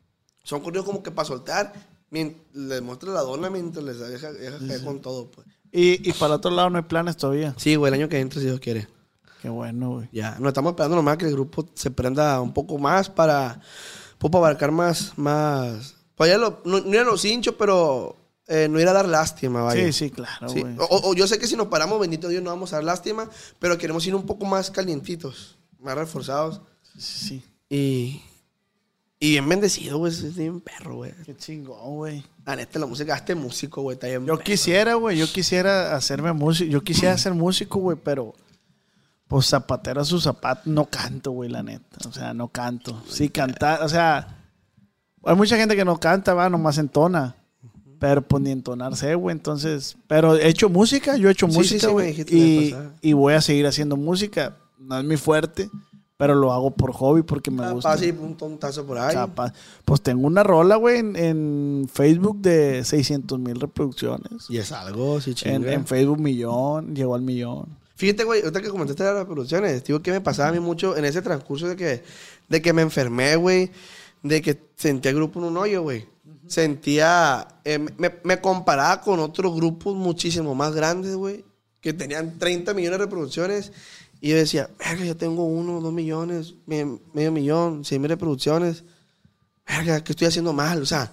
son 0.43 0.59
corridos 0.59 0.85
como 0.85 1.01
que 1.01 1.11
para 1.11 1.25
soltar 1.25 1.73
les 2.11 2.81
muestra 2.81 3.11
la 3.11 3.21
dona 3.21 3.49
mientras 3.49 3.85
les 3.85 3.97
deja, 3.97 4.33
deja 4.33 4.57
caer 4.59 4.83
con 4.83 4.99
todo, 5.01 5.31
pues. 5.31 5.47
Y, 5.71 6.09
y 6.09 6.11
para 6.13 6.33
el 6.33 6.39
otro 6.39 6.51
lado 6.51 6.69
no 6.69 6.79
hay 6.79 6.83
planes 6.83 7.15
todavía. 7.15 7.53
Sí, 7.57 7.75
güey, 7.75 7.93
el 7.93 7.99
año 8.01 8.09
que 8.09 8.19
entra, 8.19 8.41
si 8.41 8.47
Dios 8.47 8.59
quiere. 8.59 8.89
Qué 9.41 9.49
bueno, 9.49 9.91
güey. 9.95 10.09
Ya, 10.11 10.37
nos 10.39 10.49
estamos 10.49 10.71
esperando 10.71 10.95
nomás 10.95 11.17
que 11.17 11.25
el 11.25 11.31
grupo 11.31 11.65
se 11.73 11.91
prenda 11.91 12.41
un 12.41 12.53
poco 12.53 12.77
más 12.77 13.09
para, 13.09 13.59
pues, 14.17 14.31
para 14.31 14.45
abarcar 14.45 14.71
más, 14.71 15.13
más. 15.17 15.95
Pues 16.15 16.31
ya 16.31 16.37
lo, 16.37 16.61
no, 16.65 16.79
no 16.79 16.89
ir 16.93 16.99
a 16.99 17.03
los 17.03 17.23
hinchos, 17.23 17.53
pero 17.57 18.15
eh, 18.47 18.67
no 18.69 18.79
ir 18.79 18.87
a 18.87 18.93
dar 18.93 19.07
lástima, 19.07 19.61
vaya. 19.61 19.85
Sí, 19.85 19.93
sí, 19.93 20.09
claro, 20.09 20.49
Sí. 20.49 20.61
güey. 20.61 20.75
O, 20.79 21.09
o- 21.09 21.13
yo 21.13 21.27
sé 21.27 21.37
que 21.37 21.45
si 21.47 21.55
nos 21.55 21.67
paramos, 21.67 21.99
bendito 21.99 22.27
Dios, 22.27 22.41
no 22.41 22.49
vamos 22.49 22.73
a 22.73 22.77
dar 22.77 22.83
lástima, 22.85 23.29
pero 23.59 23.77
queremos 23.77 24.05
ir 24.07 24.15
un 24.15 24.25
poco 24.25 24.45
más 24.45 24.71
calientitos, 24.71 25.57
más 25.79 25.95
reforzados. 25.95 26.61
Sí, 26.97 27.01
sí. 27.27 27.43
Y, 27.69 28.21
y 29.19 29.31
bien 29.31 29.47
bendecido, 29.47 29.99
güey. 29.99 30.11
Es 30.11 30.35
bien 30.35 30.61
perro, 30.61 30.95
güey. 30.95 31.11
Qué 31.25 31.35
chingón, 31.35 31.95
güey. 31.97 32.25
La 32.45 32.55
neta, 32.55 32.79
la 32.79 32.85
música, 32.87 33.15
este 33.15 33.35
músico, 33.35 33.81
güey, 33.83 33.95
está 33.95 34.07
bien 34.07 34.21
Yo 34.25 34.33
perro. 34.33 34.43
quisiera, 34.43 34.95
güey, 34.95 35.17
yo 35.17 35.27
quisiera 35.31 35.95
hacerme 35.95 36.33
músico. 36.33 36.71
Yo 36.71 36.83
quisiera 36.83 37.15
ser 37.19 37.33
músico, 37.35 37.77
güey, 37.79 37.97
pero 38.03 38.33
pues 39.27 39.45
zapatero 39.47 40.01
a 40.01 40.05
su 40.05 40.19
zapato. 40.19 40.61
No 40.65 40.85
canto, 40.85 41.31
güey, 41.31 41.49
la 41.49 41.63
neta. 41.63 41.97
O 42.07 42.11
sea, 42.13 42.33
no 42.33 42.47
canto. 42.49 43.01
Sí, 43.09 43.29
cantar, 43.29 43.83
o 43.83 43.89
sea, 43.89 44.37
hay 45.23 45.35
mucha 45.35 45.57
gente 45.57 45.75
que 45.75 45.83
no 45.85 45.99
canta, 45.99 46.33
va, 46.33 46.49
nomás 46.49 46.77
entona. 46.77 47.35
Pero 47.99 48.21
pues 48.21 48.43
ni 48.43 48.51
entonar 48.51 48.95
sé, 48.95 49.15
güey. 49.15 49.35
Entonces, 49.35 49.97
pero 50.07 50.35
he 50.35 50.47
hecho 50.47 50.69
música, 50.69 51.17
yo 51.17 51.29
he 51.29 51.31
hecho 51.31 51.47
Sí, 51.49 51.57
música, 51.57 51.87
güey. 51.87 52.15
y, 53.01 53.13
voy 53.13 53.33
a 53.33 53.41
seguir 53.41 53.65
haciendo 53.65 53.97
música. 53.97 54.55
No 54.77 54.99
es 54.99 55.03
mi 55.03 55.17
fuerte, 55.17 55.67
pero 56.15 56.35
lo 56.35 56.53
hago 56.53 56.69
por 56.71 56.93
hobby 56.93 57.23
porque 57.23 57.49
me 57.49 57.63
Ah, 57.65 57.71
gusta. 57.71 57.89
pa, 57.89 57.97
sí, 57.97 58.11
un 58.11 58.37
tontazo 58.37 58.85
por 58.85 58.99
ahí. 58.99 59.17
Pues 59.83 60.01
tengo 60.01 60.27
una 60.27 60.43
rola, 60.43 60.75
güey, 60.75 60.99
en, 60.99 61.15
en 61.15 61.89
Facebook 61.91 62.39
de 62.39 62.83
600 62.83 63.39
mil 63.39 63.59
reproducciones. 63.59 64.45
Y 64.47 64.57
es 64.57 64.71
algo, 64.71 65.19
sí, 65.19 65.31
En, 65.31 65.35
chinga. 65.35 65.73
en 65.73 65.87
Facebook 65.87 66.19
millón, 66.19 66.95
llegó 66.95 67.15
al 67.15 67.23
millón. 67.23 67.65
Fíjate, 67.97 68.23
güey, 68.23 68.41
ahorita 68.41 68.61
que 68.61 68.69
comentaste 68.69 69.03
las 69.03 69.15
reproducciones, 69.15 69.83
digo 69.83 70.01
que 70.01 70.11
me 70.11 70.21
pasaba 70.21 70.49
a 70.49 70.51
mí 70.53 70.59
mucho 70.59 70.95
en 70.95 71.03
ese 71.05 71.21
transcurso 71.21 71.67
de 71.67 71.75
que, 71.75 72.03
de 72.47 72.61
que 72.61 72.71
me 72.71 72.83
enfermé, 72.83 73.35
güey, 73.35 73.71
de 74.23 74.41
que 74.41 74.57
sentía 74.75 75.09
el 75.11 75.17
grupo 75.17 75.39
en 75.39 75.45
un 75.47 75.57
hoyo, 75.57 75.81
güey. 75.81 76.05
Sentía, 76.47 77.47
eh, 77.65 77.79
me, 77.97 78.11
me 78.23 78.39
comparaba 78.39 79.01
con 79.01 79.19
otros 79.19 79.53
grupos 79.55 79.95
muchísimo 79.95 80.55
más 80.55 80.73
grandes, 80.73 81.15
güey, 81.15 81.43
que 81.81 81.93
tenían 81.93 82.37
30 82.39 82.73
millones 82.73 82.99
de 82.99 83.05
reproducciones. 83.05 83.71
Y 84.21 84.29
yo 84.29 84.35
decía, 84.37 84.69
verga, 84.79 85.05
yo 85.05 85.15
tengo 85.17 85.45
uno, 85.45 85.79
dos 85.81 85.93
millones, 85.93 86.53
me- 86.65 86.99
medio 87.13 87.31
millón, 87.31 87.85
seis 87.85 87.99
mil 88.01 88.09
reproducciones. 88.09 88.83
Verga, 89.67 90.03
¿qué 90.03 90.13
estoy 90.13 90.27
haciendo 90.27 90.53
mal? 90.53 90.81
O 90.81 90.85
sea, 90.85 91.11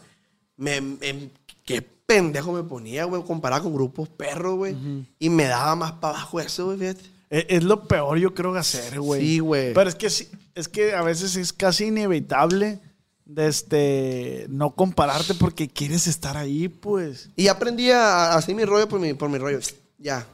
me, 0.56 0.80
me- 0.80 1.30
qué 1.64 1.86
pendejo 2.06 2.52
me 2.52 2.62
ponía, 2.62 3.04
güey, 3.04 3.22
comparado 3.22 3.64
con 3.64 3.74
grupos 3.74 4.08
perros, 4.08 4.56
güey. 4.56 4.76
Y 5.18 5.30
me 5.30 5.44
daba 5.44 5.74
más 5.74 5.92
para 5.92 6.18
abajo 6.18 6.40
eso, 6.40 6.66
güey, 6.66 6.78
fíjate. 6.78 7.02
Es, 7.30 7.46
es 7.48 7.64
lo 7.64 7.86
peor, 7.88 8.18
yo 8.18 8.34
creo, 8.34 8.52
que 8.52 8.58
hacer, 8.58 9.00
güey. 9.00 9.20
Sí, 9.20 9.38
güey. 9.38 9.74
Pero 9.74 9.88
es 9.88 9.94
que 9.94 10.10
sí, 10.10 10.28
es 10.54 10.68
que 10.68 10.94
a 10.94 11.02
veces 11.02 11.36
es 11.36 11.52
casi 11.52 11.86
inevitable 11.86 12.80
de 13.24 13.48
este, 13.48 14.46
no 14.50 14.74
compararte 14.74 15.34
porque 15.34 15.68
quieres 15.68 16.06
estar 16.06 16.36
ahí, 16.36 16.68
pues. 16.68 17.30
Y 17.36 17.48
aprendí 17.48 17.90
a 17.90 18.34
hacer 18.34 18.54
mi 18.54 18.64
rollo 18.64 18.88
por 18.88 19.00
mi, 19.00 19.14
por 19.14 19.28
mi 19.28 19.38
rollo. 19.38 19.58
Ya. 19.98 20.26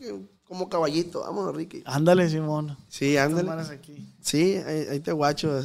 Eh, 0.00 0.20
Como 0.44 0.68
caballito, 0.68 1.20
vámonos, 1.20 1.54
Ricky. 1.54 1.82
Ándale, 1.86 2.28
Simón. 2.28 2.76
Sí, 2.88 3.16
ándale. 3.16 3.50
aquí. 3.72 4.06
Sí, 4.20 4.56
ahí, 4.66 4.86
ahí 4.90 5.00
te 5.00 5.12
guacho. 5.12 5.62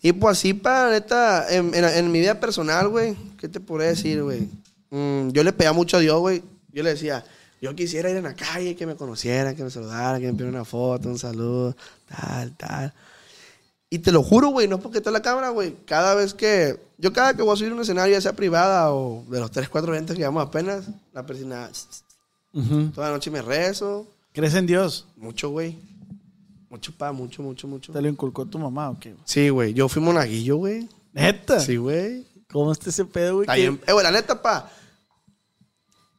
Y 0.00 0.12
pues 0.12 0.38
así, 0.38 0.54
para 0.54 0.90
neta, 0.90 1.46
en, 1.52 1.74
en- 1.74 1.84
en 1.84 2.12
mi 2.12 2.20
vida 2.20 2.38
personal, 2.38 2.88
güey, 2.88 3.16
¿qué 3.38 3.48
te 3.48 3.58
podría 3.60 3.88
decir, 3.88 4.22
güey? 4.22 4.48
Mm, 4.90 5.30
yo 5.30 5.42
le 5.44 5.52
pedía 5.52 5.72
mucho 5.72 5.96
a 5.96 6.00
Dios, 6.00 6.18
güey. 6.20 6.42
Yo 6.72 6.82
le 6.82 6.90
decía, 6.90 7.24
yo 7.60 7.74
quisiera 7.74 8.08
ir 8.10 8.16
en 8.16 8.24
la 8.24 8.34
calle, 8.34 8.76
que 8.76 8.86
me 8.86 8.94
conocieran, 8.94 9.56
que 9.56 9.64
me 9.64 9.70
saludaran, 9.70 10.20
que 10.20 10.26
me 10.28 10.32
pidieran 10.34 10.54
una 10.54 10.64
foto, 10.64 11.08
un 11.08 11.18
saludo, 11.18 11.76
tal, 12.08 12.56
tal. 12.56 12.94
Y 13.90 13.98
te 14.00 14.12
lo 14.12 14.22
juro, 14.22 14.48
güey, 14.48 14.68
no 14.68 14.76
es 14.76 14.82
porque 14.82 14.98
está 14.98 15.10
la 15.10 15.22
cámara, 15.22 15.48
güey. 15.48 15.74
Cada 15.86 16.14
vez 16.14 16.34
que, 16.34 16.78
yo 16.98 17.12
cada 17.12 17.34
que 17.34 17.42
voy 17.42 17.54
a 17.54 17.56
subir 17.56 17.72
a 17.72 17.74
un 17.74 17.80
escenario, 17.80 18.14
ya 18.14 18.20
sea 18.20 18.34
privada 18.34 18.92
o 18.92 19.24
de 19.28 19.40
los 19.40 19.50
3, 19.50 19.68
4 19.68 19.92
eventos 19.94 20.14
que 20.14 20.20
llevamos 20.20 20.46
apenas, 20.46 20.84
la 21.12 21.24
persona, 21.26 21.68
Ujú. 22.52 22.90
toda 22.94 23.08
la 23.08 23.14
noche 23.14 23.30
me 23.30 23.42
rezo. 23.42 24.06
¿Crees 24.32 24.54
en 24.54 24.66
Dios? 24.66 25.06
Mucho, 25.16 25.48
güey. 25.50 25.76
Mucho, 26.70 26.92
pa, 26.92 27.12
mucho, 27.12 27.42
mucho, 27.42 27.66
mucho. 27.66 27.92
¿Te 27.92 28.02
lo 28.02 28.08
inculcó 28.08 28.44
tu 28.46 28.58
mamá 28.58 28.90
o 28.90 28.98
qué? 29.00 29.10
güey? 29.12 29.22
Sí, 29.24 29.48
güey. 29.48 29.72
Yo 29.74 29.88
fui 29.88 30.02
monaguillo, 30.02 30.56
güey. 30.56 30.88
¿Neta? 31.12 31.60
Sí, 31.60 31.76
güey. 31.76 32.26
¿Cómo 32.50 32.72
está 32.72 32.90
ese 32.90 33.04
pedo, 33.04 33.34
güey? 33.36 33.44
Está 33.44 33.54
¿Qué- 33.54 33.60
bien. 33.62 33.80
Eh, 33.86 33.92
güey, 33.92 34.02
la 34.04 34.10
neta, 34.10 34.40
pa. 34.42 34.70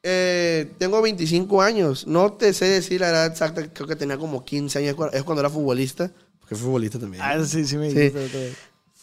Eh, 0.01 0.71
tengo 0.77 1.01
25 1.01 1.61
años. 1.61 2.07
No 2.07 2.33
te 2.33 2.53
sé 2.53 2.65
decir 2.65 3.01
la 3.01 3.09
edad 3.09 3.25
exacta. 3.27 3.67
Creo 3.71 3.87
que 3.87 3.95
tenía 3.95 4.17
como 4.17 4.43
15 4.43 4.79
años. 4.79 4.95
Es 5.13 5.23
cuando 5.23 5.41
era 5.41 5.49
futbolista. 5.49 6.11
Porque 6.39 6.55
fui 6.55 6.65
futbolista 6.65 6.97
también. 6.99 7.21
Ah, 7.23 7.43
sí, 7.45 7.65
sí 7.65 7.77
me 7.77 7.89
Sí. 7.89 7.95
dijiste. 7.97 8.25
otra 8.25 8.39
vez. 8.39 8.57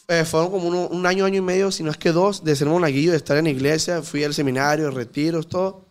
Eh, 0.09 0.23
fueron 0.25 0.49
como 0.51 0.67
uno- 0.69 0.87
un 0.87 1.05
año, 1.05 1.25
año 1.25 1.37
y 1.37 1.41
medio, 1.41 1.69
si 1.71 1.83
no 1.83 1.91
es 1.91 1.97
que 1.97 2.11
dos, 2.13 2.43
de 2.43 2.55
ser 2.55 2.67
monaguillo, 2.69 3.11
de 3.11 3.17
estar 3.17 3.37
en 3.37 3.43
la 3.43 3.49
iglesia. 3.51 4.01
Fui 4.01 4.23
al 4.23 4.33
seminario, 4.33 4.89
retiros, 4.89 5.47
todo. 5.47 5.85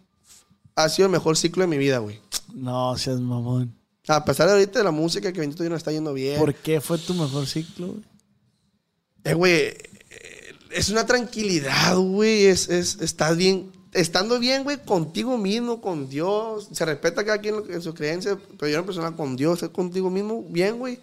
Ha 0.75 0.89
sido 0.89 1.07
el 1.07 1.13
mejor 1.13 1.37
ciclo 1.37 1.63
de 1.63 1.67
mi 1.69 1.77
vida, 1.79 1.99
güey. 1.99 2.19
No, 2.55 2.97
seas 2.97 3.21
mamón. 3.21 3.75
A 4.09 4.25
pesar 4.25 4.47
de 4.47 4.55
ahorita 4.55 4.79
de 4.79 4.85
la 4.85 4.91
música, 4.91 5.33
que 5.33 5.41
bendito 5.41 5.63
Dios 5.63 5.71
nos 5.71 5.79
está 5.79 5.93
yendo 5.93 6.13
bien. 6.15 6.39
¿Por 6.39 6.55
qué 6.55 6.81
fue 6.81 6.99
tu 6.99 7.15
mejor 7.15 7.47
ciclo, 7.47 7.89
güey? 7.89 8.05
Eh, 9.25 9.35
güey, 9.35 9.55
eh, 9.55 9.77
es 10.71 10.89
una 10.91 11.05
tranquilidad, 11.05 11.97
güey. 11.97 12.47
Es, 12.47 12.69
es, 12.69 13.01
estás 13.01 13.37
bien, 13.37 13.73
estando 13.93 14.39
bien, 14.39 14.63
güey, 14.63 14.79
contigo 14.85 15.37
mismo, 15.37 15.81
con 15.81 16.09
Dios. 16.09 16.69
Se 16.71 16.85
respeta 16.85 17.25
cada 17.25 17.39
quien 17.39 17.57
en 17.69 17.83
su 17.83 17.95
creencia, 17.95 18.39
pero 18.59 18.71
yo 18.71 18.79
una 18.79 18.87
persona 18.87 19.17
con 19.17 19.37
Dios, 19.37 19.63
es 19.65 19.71
contigo 19.71 20.11
mismo, 20.11 20.45
bien, 20.49 20.79
güey. 20.79 21.01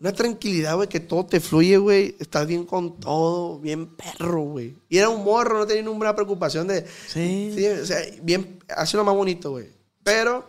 Una 0.00 0.12
tranquilidad, 0.12 0.76
güey, 0.76 0.88
que 0.88 1.00
todo 1.00 1.26
te 1.26 1.40
fluye, 1.40 1.76
güey. 1.76 2.14
Estás 2.20 2.46
bien 2.46 2.64
con 2.64 3.00
todo, 3.00 3.58
bien 3.58 3.96
perro, 3.96 4.42
güey. 4.42 4.76
Y 4.88 4.98
era 4.98 5.08
un 5.08 5.24
morro, 5.24 5.58
no 5.58 5.66
tenía 5.66 5.82
ninguna 5.82 6.14
preocupación 6.14 6.68
de... 6.68 6.86
Sí. 7.08 7.52
Sí, 7.52 7.66
o 7.66 7.84
sea, 7.84 7.98
bien, 8.22 8.60
hace 8.68 8.96
lo 8.96 9.02
más 9.02 9.16
bonito, 9.16 9.50
güey. 9.50 9.66
Pero, 10.04 10.48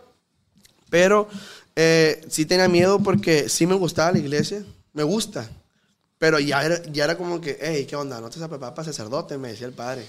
pero, 0.88 1.28
eh, 1.76 2.20
sí 2.28 2.46
tenía 2.46 2.68
miedo 2.68 3.00
porque 3.00 3.48
sí 3.48 3.66
me 3.66 3.74
gustaba 3.74 4.12
la 4.12 4.18
iglesia. 4.18 4.64
Me 4.92 5.02
gusta. 5.02 5.48
Pero 6.18 6.38
ya 6.38 6.64
era, 6.64 6.82
ya 6.92 7.04
era 7.04 7.16
como 7.16 7.40
que, 7.40 7.58
hey, 7.60 7.86
¿qué 7.88 7.96
onda? 7.96 8.20
¿No 8.20 8.28
te 8.28 8.38
sabes 8.38 8.58
para 8.58 8.84
sacerdote? 8.84 9.38
Me 9.38 9.48
decía 9.48 9.66
el 9.66 9.72
padre. 9.72 10.04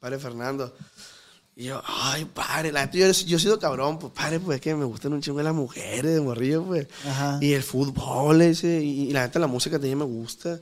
Padre 0.00 0.18
Fernando. 0.18 0.74
Y 1.54 1.64
yo, 1.64 1.82
ay, 1.84 2.24
padre, 2.24 2.72
la 2.72 2.90
yo, 2.90 3.10
yo 3.10 3.36
he 3.36 3.40
sido 3.40 3.58
cabrón, 3.58 3.98
pues 3.98 4.12
padre, 4.14 4.40
pues 4.40 4.56
es 4.56 4.62
que 4.62 4.74
me 4.74 4.86
gustan 4.86 5.12
un 5.12 5.20
chingo 5.20 5.36
de 5.38 5.44
las 5.44 5.54
mujeres, 5.54 6.14
de 6.14 6.20
morrillo, 6.20 6.64
pues. 6.64 6.86
Ajá. 7.06 7.38
Y 7.42 7.52
el 7.52 7.62
fútbol 7.62 8.40
ese, 8.40 8.82
y, 8.82 9.10
y 9.10 9.12
la 9.12 9.26
neta, 9.26 9.38
la 9.38 9.46
música 9.46 9.76
también 9.76 9.98
me 9.98 10.04
gusta. 10.04 10.58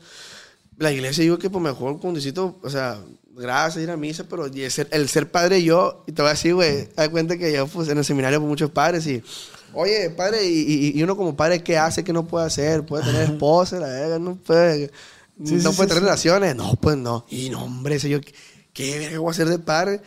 La 0.79 0.91
iglesia, 0.91 1.23
digo 1.23 1.39
que 1.39 1.49
pues 1.49 1.63
mejor 1.63 2.01
con 2.01 2.15
Diosito, 2.15 2.59
o 2.63 2.71
sea, 2.71 2.99
gracias, 3.37 3.85
ir 3.85 3.91
a 3.91 3.97
misa, 3.97 4.25
pero 4.25 4.47
el 4.47 4.71
ser, 4.71 4.89
el 4.91 5.09
ser 5.09 5.31
padre 5.31 5.63
yo, 5.63 6.05
y 6.07 6.13
te 6.13 6.23
voy 6.23 6.31
a 6.31 6.33
decir, 6.33 6.55
güey, 6.55 6.89
haz 6.97 7.09
cuenta 7.09 7.37
que 7.37 7.53
yo, 7.53 7.67
pues, 7.69 7.89
en 7.89 7.99
el 7.99 8.05
seminario, 8.05 8.41
pues, 8.41 8.49
muchos 8.49 8.71
padres, 8.71 9.07
y, 9.07 9.23
oye, 9.75 10.11
padre, 10.11 10.45
y, 10.47 11.03
uno 11.03 11.17
como 11.17 11.37
padre, 11.37 11.63
¿qué 11.63 11.79
hace? 11.79 12.05
¿Qué 12.05 12.13
no 12.13 12.27
puede 12.27 12.47
hacer? 12.47 12.85
¿Puede 12.85 13.05
tener 13.05 13.23
esposa? 13.23 13.79
La 13.79 14.19
no 14.19 14.37
puede, 14.37 14.91
Sí, 15.45 15.55
no 15.55 15.71
sí, 15.71 15.77
puede 15.77 15.89
sí, 15.89 15.95
tener 15.95 16.03
relaciones. 16.03 16.55
No, 16.55 16.75
pues 16.75 16.97
no. 16.97 17.25
Y 17.31 17.49
no, 17.49 17.65
hombre, 17.65 17.97
ese 17.97 18.11
yo, 18.11 18.19
¿qué 18.73 19.17
voy 19.17 19.29
a 19.29 19.31
hacer 19.31 19.49
de 19.49 19.59
padre? 19.59 20.03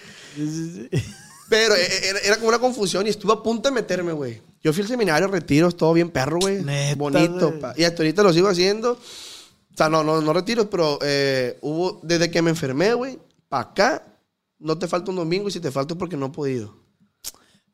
Pero 1.49 1.76
e- 1.76 2.07
era, 2.09 2.20
era 2.20 2.36
como 2.36 2.49
una 2.49 2.59
confusión 2.59 3.05
y 3.07 3.09
estuve 3.09 3.34
a 3.34 3.41
punto 3.41 3.70
de 3.70 3.76
meterme, 3.76 4.11
güey. 4.14 4.41
Yo 4.64 4.72
fui 4.72 4.82
al 4.82 4.88
seminario, 4.88 5.28
retiros, 5.28 5.76
todo 5.76 5.91
bien 5.93 6.09
perro, 6.09 6.39
güey. 6.39 6.64
Bonito, 6.95 7.59
pa. 7.59 7.74
Y 7.76 7.84
hasta 7.84 8.01
ahorita 8.03 8.24
lo 8.24 8.32
sigo 8.32 8.47
haciendo. 8.47 8.93
O 8.93 9.78
sea, 9.78 9.89
no, 9.89 10.03
no, 10.03 10.22
no 10.22 10.34
retiros, 10.34 10.68
pero 10.70 10.99
eh, 11.01 11.57
hubo, 11.61 11.99
desde 12.03 12.30
que 12.30 12.41
me 12.41 12.51
enfermé, 12.51 12.93
güey, 12.93 13.20
para 13.49 13.70
acá, 13.70 14.18
no 14.59 14.78
te 14.78 14.88
falta 14.88 15.09
un 15.09 15.18
domingo 15.18 15.49
y 15.49 15.51
si 15.51 15.59
te 15.59 15.72
falta 15.72 15.95
es 15.95 15.97
porque 15.97 16.16
no 16.16 16.28
he 16.28 16.30
podido. 16.30 16.82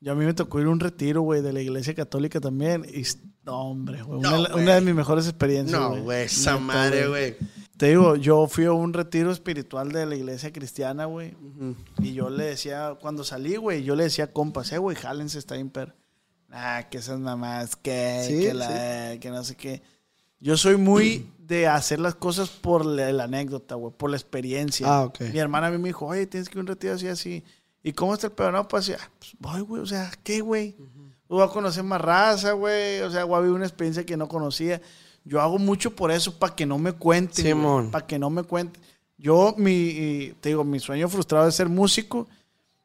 Yo 0.01 0.13
a 0.13 0.15
mí 0.15 0.25
me 0.25 0.33
tocó 0.33 0.59
ir 0.61 0.67
a 0.67 0.69
un 0.69 0.79
retiro, 0.79 1.21
güey, 1.21 1.41
de 1.41 1.51
la 1.51 1.61
iglesia 1.61 1.93
católica 1.93 2.39
también. 2.39 2.85
Y, 2.85 3.03
no, 3.43 3.71
hombre, 3.71 4.01
güey. 4.01 4.21
No, 4.21 4.39
una, 4.39 4.55
una 4.55 4.75
de 4.75 4.81
mis 4.81 4.95
mejores 4.95 5.27
experiencias, 5.27 5.79
No, 5.79 6.01
güey, 6.01 6.23
esa 6.25 6.57
madre, 6.57 7.07
güey. 7.07 7.35
Te 7.79 7.87
digo, 7.87 8.17
yo 8.17 8.47
fui 8.47 8.65
a 8.65 8.73
un 8.73 8.91
retiro 8.91 9.31
espiritual 9.31 9.91
de 9.93 10.05
la 10.05 10.15
iglesia 10.15 10.51
cristiana, 10.51 11.05
güey. 11.05 11.33
Y 11.99 12.13
yo 12.13 12.29
le 12.29 12.43
decía, 12.43 12.97
cuando 12.99 13.23
salí, 13.23 13.55
güey, 13.55 13.83
yo 13.83 13.95
le 13.95 14.03
decía 14.03 14.33
compas, 14.33 14.71
eh, 14.73 14.77
güey, 14.77 14.97
jálense, 14.97 15.39
está 15.39 15.55
bien, 15.55 15.69
per. 15.69 15.95
Ah, 16.51 16.87
que 16.89 16.97
esas 16.97 17.19
mamás, 17.19 17.75
que, 17.75 18.25
Sí, 18.27 18.39
que, 18.41 18.53
la, 18.53 19.17
que 19.19 19.29
no 19.29 19.43
sé 19.43 19.55
qué. 19.55 19.81
Yo 20.41 20.57
soy 20.57 20.77
muy 20.77 21.29
de 21.37 21.67
hacer 21.67 21.99
las 21.99 22.15
cosas 22.15 22.49
por 22.49 22.85
la, 22.85 23.11
la 23.11 23.25
anécdota, 23.25 23.75
güey, 23.75 23.93
por 23.95 24.09
la 24.09 24.17
experiencia. 24.17 24.85
Ah, 24.85 25.03
ok. 25.03 25.21
Mi 25.31 25.39
hermana 25.39 25.67
a 25.67 25.71
mí 25.71 25.77
me 25.77 25.89
dijo, 25.89 26.05
oye, 26.05 26.27
tienes 26.27 26.49
que 26.49 26.55
ir 26.55 26.59
a 26.59 26.61
un 26.61 26.67
retiro 26.67 26.95
así, 26.95 27.07
así. 27.07 27.43
¿Y 27.89 27.93
cómo 27.93 28.13
está 28.13 28.27
el 28.27 28.33
pedo? 28.33 28.51
No, 28.51 28.67
pues, 28.67 28.91
ah, 28.91 29.09
pues 29.17 29.31
voy, 29.39 29.61
güey, 29.61 29.81
o 29.81 29.85
sea, 29.87 30.11
¿qué, 30.23 30.41
güey? 30.41 30.75
Voy 31.27 31.41
a 31.41 31.47
conocer 31.47 31.83
más 31.83 31.99
raza, 31.99 32.51
güey. 32.51 33.01
O 33.01 33.09
sea, 33.09 33.25
voy 33.25 33.37
a 33.37 33.41
vivir 33.41 33.55
una 33.55 33.65
experiencia 33.65 34.05
que 34.05 34.15
no 34.15 34.27
conocía. 34.27 34.79
Yo 35.25 35.41
hago 35.41 35.57
mucho 35.57 35.95
por 35.95 36.11
eso, 36.11 36.37
para 36.37 36.55
que 36.55 36.67
no 36.67 36.77
me 36.77 36.91
cuenten. 36.91 37.43
Simón. 37.43 37.89
Para 37.89 38.05
que 38.05 38.19
no 38.19 38.29
me 38.29 38.43
cuenten. 38.43 38.79
Yo, 39.17 39.55
mi, 39.57 40.35
te 40.39 40.49
digo, 40.49 40.63
mi 40.63 40.79
sueño 40.79 41.09
frustrado 41.09 41.47
es 41.47 41.55
ser 41.55 41.67
músico. 41.67 42.27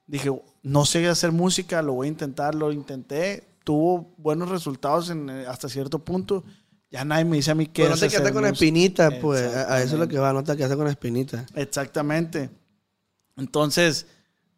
Dije, 0.06 0.30
no 0.62 0.86
sé 0.86 1.06
hacer 1.06 1.32
música, 1.32 1.82
lo 1.82 1.92
voy 1.92 2.06
a 2.06 2.10
intentar, 2.10 2.54
lo 2.54 2.72
intenté. 2.72 3.44
Tuvo 3.62 4.14
buenos 4.16 4.48
resultados 4.48 5.10
en, 5.10 5.28
eh, 5.28 5.44
hasta 5.46 5.68
cierto 5.68 5.98
punto. 5.98 6.44
Ya 6.90 7.04
nadie 7.04 7.26
me 7.26 7.36
dice 7.36 7.50
a 7.50 7.54
mí 7.54 7.66
qué 7.66 7.82
Pero 7.82 7.90
no 7.90 7.94
es 7.96 8.00
te 8.00 8.08
quedaste 8.08 8.32
con 8.32 8.42
la 8.44 8.48
espinita, 8.48 9.10
pues. 9.20 9.54
A 9.54 9.74
a 9.74 9.82
eso 9.82 9.96
es 9.96 10.00
lo 10.00 10.08
que 10.08 10.18
va, 10.18 10.32
no 10.32 10.42
te 10.42 10.56
quedaste 10.56 10.76
con 10.76 10.86
la 10.86 10.92
espinita. 10.92 11.44
Exactamente. 11.54 12.48
Entonces, 13.36 14.06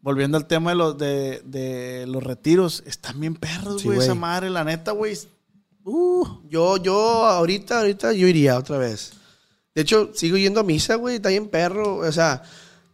volviendo 0.07 0.37
al 0.39 0.47
tema 0.47 0.71
de 0.71 0.77
los, 0.77 0.97
de, 0.97 1.43
de 1.45 2.07
los 2.07 2.23
retiros, 2.23 2.85
están 2.87 3.19
bien 3.19 3.35
perros, 3.35 3.83
Sí, 3.83 3.89
güey, 3.89 3.99
esa 3.99 4.15
madre, 4.15 4.49
la 4.51 4.63
neta, 4.63 4.93
güey. 4.93 5.19
Uh, 5.83 6.25
Yo, 6.49 6.77
yo, 6.77 7.27
ahorita, 7.27 7.79
ahorita, 7.81 8.13
yo 8.13 8.29
iría 8.29 8.57
otra 8.57 8.79
vez. 8.79 9.15
De 9.75 9.83
hecho, 9.83 10.11
sigo 10.15 10.37
yendo 10.37 10.61
a 10.61 10.63
misa, 10.63 10.95
güey, 10.95 11.17
está 11.17 11.31
bien 11.31 11.49
perro. 11.49 11.97
O 11.97 12.13
sea, 12.13 12.45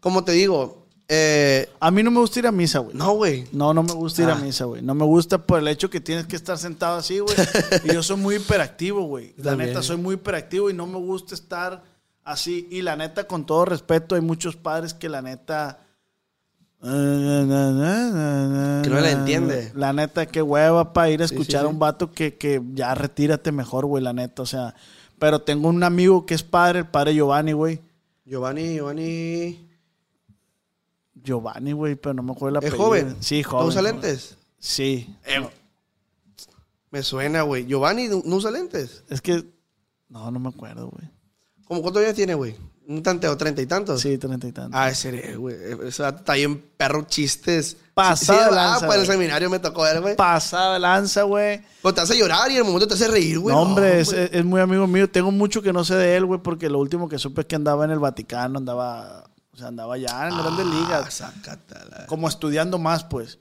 como 0.00 0.24
te 0.24 0.32
digo, 0.32 0.86
eh, 1.06 1.68
a 1.80 1.90
mí 1.90 2.02
no 2.02 2.10
me 2.10 2.20
gusta 2.20 2.38
ir 2.38 2.46
a 2.46 2.52
misa, 2.52 2.78
güey. 2.78 2.96
no, 2.96 3.12
güey. 3.12 3.44
No, 3.52 3.74
no 3.74 3.82
me 3.82 3.92
gusta 3.92 4.22
ir 4.22 4.30
a 4.30 4.32
Ah. 4.32 4.38
misa, 4.38 4.64
güey. 4.64 4.80
No 4.80 4.94
me 4.94 5.04
gusta 5.04 5.36
por 5.36 5.58
el 5.58 5.68
hecho 5.68 5.90
que 5.90 6.00
tienes 6.00 6.26
que 6.26 6.36
estar 6.36 6.56
sentado 6.56 6.96
así, 6.96 7.18
güey. 7.18 7.36
y 7.84 7.92
yo 7.92 8.02
soy 8.02 8.16
muy 8.16 8.36
hiperactivo, 8.36 9.02
güey. 9.02 9.34
La 9.36 9.50
También. 9.50 9.68
neta, 9.68 9.82
soy 9.82 9.98
muy 9.98 10.14
hiperactivo 10.14 10.70
y 10.70 10.72
no 10.72 10.86
me 10.86 10.96
gusta 10.98 11.34
estar 11.34 11.84
así. 12.24 12.68
Y 12.70 12.80
la 12.80 12.96
neta, 12.96 13.26
con 13.26 13.44
todo 13.44 13.66
respeto, 13.66 14.14
hay 14.14 14.22
muchos 14.22 14.56
padres 14.56 14.94
que 14.94 15.10
la 15.10 15.20
neta... 15.20 15.78
Que 16.82 16.88
no 18.90 19.00
la 19.00 19.10
entiende. 19.12 19.70
La 19.76 19.92
neta, 19.92 20.26
qué 20.26 20.42
hueva 20.42 20.92
para 20.92 21.10
ir 21.10 21.22
a 21.22 21.24
escuchar 21.24 21.64
a 21.64 21.68
un 21.68 21.78
vato 21.78 22.10
que, 22.10 22.34
que 22.34 22.60
ya 22.74 22.92
retírate 22.94 23.52
mejor, 23.52 23.86
güey, 23.86 24.02
la 24.02 24.12
neta. 24.12 24.42
O 24.42 24.46
sea, 24.46 24.74
pero 25.18 25.40
tengo 25.42 25.68
un 25.68 25.84
amigo 25.84 26.26
que 26.26 26.34
es 26.34 26.42
padre, 26.42 26.80
el 26.80 26.86
padre 26.88 27.14
Giovanni, 27.14 27.52
güey. 27.52 27.80
Giovanni, 28.24 28.74
Giovanni. 28.74 29.68
Giovanni, 31.22 31.72
güey, 31.72 31.94
pero 31.94 32.14
no 32.14 32.24
me 32.24 32.32
acuerdo 32.32 32.60
la 32.60 32.66
¿Es 32.66 32.74
joven? 32.74 33.16
Sí, 33.20 33.42
¿No 33.42 33.48
joven. 33.50 33.68
usa 33.68 33.80
joven. 33.80 33.94
lentes? 34.00 34.36
Sí. 34.58 35.14
Me 36.90 37.02
suena, 37.04 37.42
güey. 37.42 37.64
Giovanni 37.66 38.08
no 38.08 38.22
no 38.24 38.36
usa 38.36 38.50
lentes. 38.50 39.04
Es 39.08 39.20
que. 39.20 39.44
No, 40.08 40.32
no 40.32 40.40
me 40.40 40.48
acuerdo, 40.48 40.88
güey. 40.88 41.08
¿Cómo 41.64 41.80
cuántos 41.80 42.02
años 42.02 42.16
tiene, 42.16 42.34
güey? 42.34 42.56
Un 42.88 43.02
tanteo, 43.02 43.36
treinta 43.36 43.62
y 43.62 43.66
tantos. 43.66 44.00
Sí, 44.00 44.18
treinta 44.18 44.46
y 44.46 44.52
tantos. 44.52 44.72
Ah, 44.78 44.90
ese 44.90 45.36
güey. 45.36 45.56
Vato 45.74 46.18
está 46.18 46.34
bien 46.34 46.62
perro 46.76 47.06
chistes. 47.06 47.76
Pasado 47.94 48.38
de 48.40 48.44
ah, 48.46 48.50
lanza, 48.50 48.86
pues 48.86 48.96
en 48.96 49.00
el 49.02 49.06
seminario 49.06 49.50
me 49.50 49.58
tocó 49.58 49.82
ver, 49.82 50.00
güey. 50.00 50.16
Pasada 50.16 50.74
de 50.74 50.80
lanza, 50.80 51.22
güey. 51.22 51.60
Pues 51.80 51.94
te 51.94 52.00
hace 52.00 52.18
llorar 52.18 52.50
y 52.50 52.54
en 52.54 52.58
el 52.60 52.64
momento 52.64 52.88
te 52.88 52.94
hace 52.94 53.08
reír, 53.08 53.38
güey. 53.38 53.54
No, 53.54 53.62
hombre, 53.62 54.00
es, 54.00 54.12
es 54.12 54.44
muy 54.44 54.60
amigo 54.60 54.86
mío. 54.86 55.08
Tengo 55.08 55.30
mucho 55.30 55.62
que 55.62 55.72
no 55.72 55.84
sé 55.84 55.94
de 55.94 56.16
él, 56.16 56.24
güey, 56.26 56.40
porque 56.42 56.68
lo 56.68 56.78
último 56.78 57.08
que 57.08 57.18
supe 57.18 57.42
es 57.42 57.46
que 57.46 57.54
andaba 57.54 57.84
en 57.84 57.90
el 57.92 57.98
Vaticano, 57.98 58.58
andaba. 58.58 59.24
O 59.54 59.56
sea, 59.56 59.68
andaba 59.68 59.98
ya 59.98 60.28
en 60.28 60.36
grandes 60.36 60.66
Ah, 60.66 60.74
ligas. 60.74 61.14
sácatela. 61.14 62.06
Como 62.06 62.26
estudiando 62.26 62.78
más, 62.78 63.04
pues. 63.04 63.38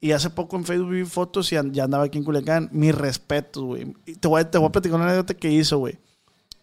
Y 0.00 0.12
hace 0.12 0.30
poco 0.30 0.56
en 0.56 0.64
Facebook 0.64 0.90
vi 0.90 1.04
fotos 1.04 1.52
y 1.52 1.56
ya 1.72 1.84
andaba 1.84 2.04
aquí 2.04 2.18
en 2.18 2.24
Culiacán. 2.24 2.68
Mis 2.72 2.94
respetos, 2.94 3.62
güey. 3.62 3.94
Te 4.20 4.28
voy, 4.28 4.40
a, 4.42 4.50
te 4.50 4.58
voy 4.58 4.68
a 4.68 4.72
platicar 4.72 4.96
una 4.96 5.06
anécdota 5.06 5.34
que 5.34 5.50
hizo, 5.50 5.78
güey. 5.78 5.98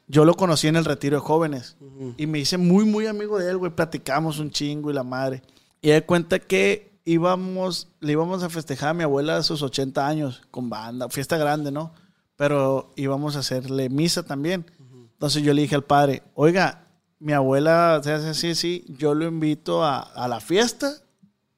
Yo 0.08 0.26
lo 0.26 0.36
conocí 0.36 0.68
en 0.68 0.76
el 0.76 0.86
retiro 0.86 1.18
de 1.18 1.22
jóvenes. 1.22 1.78
Y 2.18 2.28
me 2.28 2.40
hice 2.40 2.58
muy, 2.58 2.86
muy 2.86 3.08
amigo 3.08 3.40
de 3.40 3.50
él, 3.50 3.58
güey. 3.58 3.72
Platicamos 3.72 4.40
un 4.40 4.52
chingo 4.52 4.92
y 4.92 4.94
la 4.94 5.04
madre. 5.04 5.42
Y 5.82 5.90
de 5.90 6.04
cuenta 6.06 6.40
que 6.40 7.00
íbamos, 7.06 7.88
le 8.00 8.12
íbamos 8.12 8.44
a 8.44 8.50
festejar 8.50 8.90
a 8.90 8.94
mi 8.94 9.04
abuela 9.04 9.38
a 9.38 9.44
sus 9.44 9.62
80 9.62 10.08
años 10.08 10.42
con 10.52 10.70
banda, 10.70 11.10
fiesta 11.10 11.38
grande, 11.38 11.72
¿no? 11.72 11.94
Pero 12.36 12.92
íbamos 12.96 13.36
a 13.36 13.40
hacerle 13.40 13.90
misa 13.90 14.24
también. 14.24 14.66
Entonces 15.14 15.44
yo 15.44 15.54
le 15.54 15.62
dije 15.62 15.76
al 15.76 15.84
padre, 15.84 16.24
oiga, 16.34 16.88
mi 17.20 17.32
abuela 17.34 18.02
se 18.04 18.12
hace 18.12 18.30
así, 18.30 18.56
sí, 18.56 18.86
yo 18.90 19.14
lo 19.14 19.26
invito 19.26 19.84
a, 19.84 20.00
a 20.00 20.28
la 20.28 20.42
fiesta, 20.42 20.94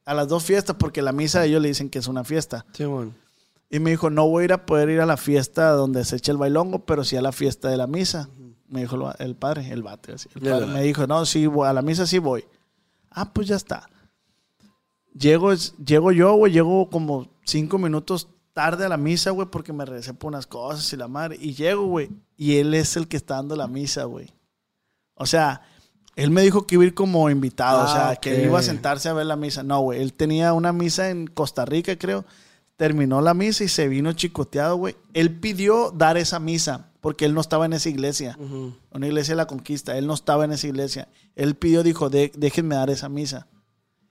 a 0.05 0.13
las 0.13 0.27
dos 0.27 0.43
fiestas, 0.43 0.75
porque 0.77 1.01
la 1.01 1.11
misa 1.11 1.43
ellos 1.43 1.61
le 1.61 1.69
dicen 1.69 1.89
que 1.89 1.99
es 1.99 2.07
una 2.07 2.23
fiesta. 2.23 2.65
Sí, 2.73 2.85
bueno. 2.85 3.13
Y 3.69 3.79
me 3.79 3.89
dijo, 3.89 4.09
no 4.09 4.27
voy 4.27 4.43
a 4.43 4.45
ir 4.45 4.53
a 4.53 4.65
poder 4.65 4.89
ir 4.89 5.01
a 5.01 5.05
la 5.05 5.17
fiesta 5.17 5.71
donde 5.71 6.05
se 6.05 6.15
echa 6.15 6.31
el 6.31 6.37
bailongo, 6.37 6.85
pero 6.85 7.03
sí 7.03 7.17
a 7.17 7.21
la 7.21 7.31
fiesta 7.31 7.69
de 7.69 7.77
la 7.77 7.87
misa. 7.87 8.29
Me 8.67 8.81
dijo 8.81 9.13
el, 9.19 9.35
padre, 9.35 9.69
el 9.71 9.81
bate. 9.83 10.13
así. 10.13 10.29
El 10.35 10.41
padre 10.49 10.65
me 10.67 10.81
dijo, 10.81 11.07
no, 11.07 11.25
sí, 11.25 11.47
voy- 11.47 11.67
a 11.67 11.73
la 11.73 11.81
misa 11.81 12.05
sí 12.05 12.19
voy. 12.19 12.45
Ah, 13.09 13.31
pues 13.33 13.47
ya 13.47 13.55
está. 13.55 13.87
Llego, 15.17 15.53
llego 15.53 16.11
yo, 16.11 16.33
güey, 16.35 16.51
llego 16.53 16.89
como 16.89 17.27
cinco 17.45 17.77
minutos 17.77 18.27
tarde 18.53 18.85
a 18.85 18.89
la 18.89 18.97
misa, 18.97 19.31
güey, 19.31 19.47
porque 19.49 19.73
me 19.73 19.85
regresé 19.85 20.13
por 20.13 20.29
unas 20.29 20.45
cosas 20.45 20.91
y 20.93 20.97
la 20.97 21.07
madre. 21.07 21.37
Y 21.39 21.53
llego, 21.53 21.85
güey, 21.87 22.09
y 22.35 22.57
él 22.57 22.73
es 22.73 22.95
el 22.97 23.07
que 23.07 23.17
está 23.17 23.35
dando 23.35 23.55
la 23.55 23.67
misa, 23.67 24.03
güey. 24.03 24.33
O 25.15 25.25
sea, 25.25 25.61
él 26.15 26.29
me 26.29 26.41
dijo 26.41 26.67
que 26.67 26.75
iba 26.75 26.83
a 26.83 26.87
ir 26.87 26.93
como 26.93 27.29
invitado, 27.29 27.79
o 27.79 27.83
Ah, 27.83 27.87
sea, 27.93 28.09
ok. 28.11 28.19
que 28.19 28.43
iba 28.43 28.59
a 28.59 28.63
sentarse 28.63 29.09
a 29.09 29.13
ver 29.13 29.25
la 29.25 29.35
misa. 29.35 29.63
No, 29.63 29.79
güey, 29.81 30.01
él 30.01 30.13
tenía 30.13 30.53
una 30.53 30.73
misa 30.73 31.09
en 31.09 31.27
Costa 31.27 31.65
Rica, 31.65 31.97
creo. 31.97 32.25
Terminó 32.75 33.21
la 33.21 33.33
misa 33.33 33.63
y 33.63 33.69
se 33.69 33.87
vino 33.87 34.13
chicoteado, 34.13 34.75
güey. 34.75 34.95
Él 35.13 35.39
pidió 35.39 35.89
dar 35.91 36.17
esa 36.17 36.39
misa 36.39 36.91
porque 37.07 37.23
él 37.23 37.33
no 37.33 37.39
estaba 37.39 37.65
en 37.65 37.71
esa 37.71 37.87
iglesia, 37.87 38.37
una 38.91 39.07
iglesia 39.07 39.31
de 39.31 39.37
la 39.37 39.47
conquista. 39.47 39.97
Él 39.97 40.07
no 40.07 40.13
estaba 40.13 40.43
en 40.43 40.51
esa 40.51 40.67
iglesia. 40.67 41.07
Él 41.37 41.55
pidió, 41.55 41.81
dijo, 41.81 42.09
"De- 42.09 42.33
déjenme 42.35 42.75
dar 42.75 42.89
esa 42.89 43.07
misa. 43.07 43.47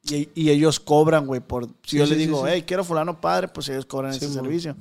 Y, 0.05 0.31
y 0.35 0.49
ellos 0.49 0.81
cobran, 0.81 1.27
güey, 1.27 1.43
por... 1.43 1.67
Si 1.67 1.73
Sí, 1.91 1.97
yo 1.99 2.07
sí, 2.07 2.13
le 2.13 2.17
digo, 2.17 2.47
sí. 2.47 2.53
hey, 2.55 2.63
quiero 2.67 2.85
fulano 2.85 3.21
padre, 3.21 3.49
pues 3.49 3.69
ellos 3.69 3.85
cobran 3.85 4.13
ese 4.13 4.21
servicio. 4.33 4.77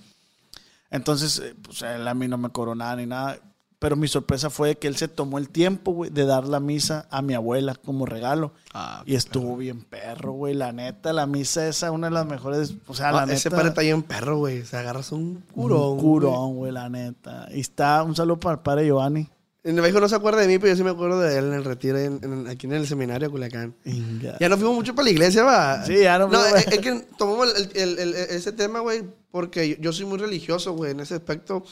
Entonces, 0.90 1.40
eh, 1.40 1.56
pues 1.62 1.82
él 1.82 2.08
a 2.08 2.14
mí 2.14 2.30
no 2.30 2.38
me 2.38 2.50
cobró 2.52 2.74
nada 2.74 2.96
ni 2.96 3.06
nada. 3.06 3.38
Pero 3.78 3.96
mi 3.96 4.08
sorpresa 4.08 4.50
fue 4.50 4.76
que 4.78 4.88
él 4.88 4.96
se 4.96 5.08
tomó 5.08 5.38
el 5.38 5.50
tiempo, 5.50 5.92
güey, 5.92 6.10
de 6.10 6.26
dar 6.26 6.48
la 6.48 6.60
misa 6.60 7.08
a 7.12 7.22
mi 7.22 7.34
abuela 7.34 7.76
como 7.76 8.06
regalo. 8.06 8.54
Ah, 8.74 9.04
y 9.06 9.16
estuvo 9.16 9.58
bien 9.58 9.82
perro, 9.82 10.32
güey. 10.32 10.54
La 10.54 10.72
neta, 10.72 11.12
la 11.14 11.26
misa 11.28 11.68
esa, 11.68 11.92
una 11.92 12.08
de 12.08 12.14
las 12.14 12.26
mejores. 12.26 12.74
O 12.88 12.94
sea, 12.94 13.12
No, 13.12 13.26
la 13.26 13.34
ese 13.34 13.50
neta. 13.50 13.58
padre 13.58 13.70
está 13.70 13.82
bien 13.82 14.02
perro, 14.02 14.38
güey. 14.38 14.64
Se 14.66 14.78
agarras 14.78 15.12
un 15.12 15.44
curón. 15.54 15.94
Un 15.94 16.00
curón, 16.00 16.56
güey, 16.56 16.72
la 16.72 16.90
neta. 16.90 17.48
Y 17.54 17.60
está, 17.60 18.02
un 18.04 18.16
saludo 18.16 18.40
para 18.40 18.56
el 18.56 18.62
padre 18.62 18.86
Giovanni. 18.86 19.24
güey. 19.24 19.36
El 19.76 19.82
viejo 19.82 20.00
no 20.00 20.08
se 20.08 20.16
acuerda 20.16 20.42
de 20.42 20.48
mí, 20.48 20.60
pero 20.60 20.74
yo 20.74 20.78
sí 20.78 20.84
me 20.84 20.92
acuerdo 20.92 21.20
de 21.20 21.38
él 21.40 21.46
en 21.46 21.54
el 21.56 21.64
retiro, 21.66 21.98
en- 21.98 22.20
en- 22.24 22.48
aquí 22.48 22.68
en 22.68 22.74
el 22.74 22.86
seminario 22.88 23.28
de 23.28 23.32
Culiacán. 23.32 23.76
Inga. 23.84 24.38
Ya 24.40 24.48
no 24.48 24.58
fuimos 24.58 24.76
mucho 24.76 24.94
para 24.94 25.06
la 25.06 25.10
iglesia, 25.12 25.42
va. 25.44 25.84
Sí, 25.84 26.02
ya 26.04 26.20
no 26.20 26.28
No, 26.28 26.46
es, 26.46 26.68
es 26.68 26.80
que 26.80 27.04
tomamos 27.18 27.48
el- 27.56 27.72
el- 27.76 28.00
el- 28.00 28.14
el- 28.16 28.30
ese 28.30 28.52
tema, 28.52 28.80
güey, 28.82 29.04
porque 29.32 29.70
yo, 29.70 29.76
yo 29.80 29.92
soy 29.92 30.06
muy 30.06 30.20
religioso, 30.20 30.74
güey, 30.74 30.92
en 30.92 31.00
ese 31.00 31.16
aspecto. 31.16 31.64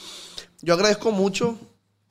Yo 0.60 0.74
agradezco 0.74 1.12
mucho 1.12 1.56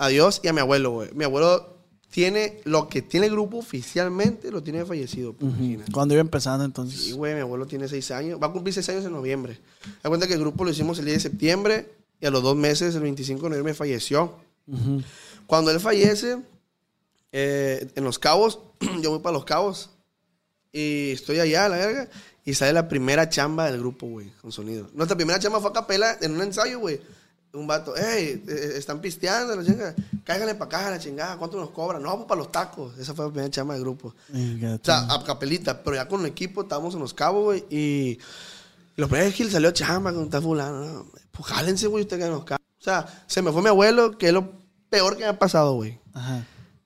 a 0.04 0.10
Dios 0.10 0.42
y 0.44 0.48
a 0.48 0.54
mi 0.54 0.60
abuelo, 0.60 0.92
güey. 0.92 1.10
Mi 1.14 1.24
abuelo 1.24 1.78
tiene 2.10 2.60
lo 2.66 2.90
que 2.90 3.02
tiene 3.02 3.28
el 3.28 3.32
grupo 3.32 3.58
oficialmente, 3.58 4.52
lo 4.52 4.62
tiene 4.62 4.86
fallecido. 4.86 5.34
pues, 5.34 5.52
imagínate. 5.52 5.92
Cuando 5.92 6.14
iba 6.14 6.22
empezando, 6.22 6.66
entonces. 6.66 7.00
Sí, 7.00 7.12
güey, 7.14 7.34
mi 7.34 7.40
abuelo 7.40 7.66
tiene 7.66 7.88
seis 7.88 8.12
años. 8.12 8.40
Va 8.42 8.48
a 8.48 8.52
cumplir 8.52 8.74
seis 8.74 8.88
años 8.90 9.06
en 9.06 9.14
noviembre. 9.14 9.60
Da 10.04 10.10
cuenta 10.10 10.28
que 10.28 10.34
el 10.34 10.40
grupo 10.40 10.66
lo 10.66 10.72
hicimos 10.72 11.00
el 11.00 11.06
10 11.06 11.18
de 11.18 11.30
septiembre 11.30 11.94
y 12.20 12.26
a 12.26 12.30
los 12.30 12.44
dos 12.44 12.56
meses, 12.56 12.94
el 12.96 13.02
25 13.02 13.44
de 13.44 13.50
noviembre, 13.50 13.74
falleció. 13.74 14.36
Ujú. 14.68 15.02
Cuando 15.48 15.72
él 15.72 15.80
fallece, 15.80 16.38
eh, 17.32 17.88
en 17.96 18.04
Los 18.04 18.20
Cabos, 18.20 18.60
yo 19.02 19.10
voy 19.10 19.20
para 19.20 19.34
Los 19.34 19.46
Cabos 19.46 19.90
y 20.72 21.12
estoy 21.12 21.40
allá, 21.40 21.66
a 21.66 21.70
la 21.70 21.78
verga, 21.78 22.10
y 22.46 22.54
sale 22.54 22.74
la 22.74 22.88
primera 22.88 23.30
chamba 23.30 23.72
del 23.72 23.80
grupo, 23.80 24.08
güey, 24.08 24.32
con 24.42 24.52
sonido. 24.52 24.90
Nuestra 24.94 25.16
primera 25.16 25.40
chamba 25.40 25.62
fue 25.62 25.70
a 25.70 25.74
capela 25.74 26.18
en 26.22 26.34
un 26.34 26.42
ensayo, 26.42 26.80
güey. 26.80 27.00
Un 27.54 27.68
vato, 27.68 27.94
hey, 27.96 28.44
eh, 28.48 28.74
están 28.78 29.00
pisteando, 29.00 29.56
la 29.56 29.64
chingada. 29.64 29.94
Cáiganle 30.24 30.56
para 30.56 30.66
acá, 30.80 30.90
la 30.92 30.98
chingada, 30.98 31.38
¿cuánto 31.38 31.58
nos 31.60 31.70
cobran? 31.70 32.02
No, 32.02 32.16
pues 32.16 32.28
para 32.28 32.40
los 32.40 32.52
tacos. 32.52 32.98
Esa 32.98 33.14
fue 33.14 33.26
la 33.26 33.32
primera 33.32 33.52
chamba 33.52 33.76
del 33.76 33.84
grupo. 33.84 34.16
O 34.74 34.80
sea, 34.84 35.06
a 35.14 35.24
capelita, 35.24 35.84
pero 35.84 35.96
ya 35.96 36.08
con 36.08 36.22
el 36.22 36.26
equipo 36.28 36.64
estábamos 36.64 36.96
en 36.96 37.02
los 37.02 37.14
cabos, 37.14 37.44
güey, 37.44 37.64
y 37.70 38.18
los 38.96 39.08
primeros 39.08 39.36
que 39.36 39.50
salió 39.52 39.70
chamba 39.70 40.12
con 40.12 40.30
tal 40.32 40.42
fulano, 40.42 40.84
no, 40.84 41.12
pues 41.32 41.46
jálense, 41.48 41.86
güey, 41.86 42.04
usted 42.04 42.18
que 42.18 42.26
en 42.26 42.32
los 42.32 42.44
cabos. 42.44 42.64
O 42.80 42.84
sea, 42.84 43.24
se 43.28 43.44
me 43.44 43.52
fue 43.52 43.62
mi 43.62 43.68
abuelo, 43.70 44.18
que 44.18 44.28
es 44.30 44.34
lo 44.34 44.52
peor 44.90 45.14
que 45.16 45.24
me 45.24 45.30
ha 45.30 45.38
pasado, 45.38 45.76
güey. 45.76 46.00
Ajá. 46.14 46.44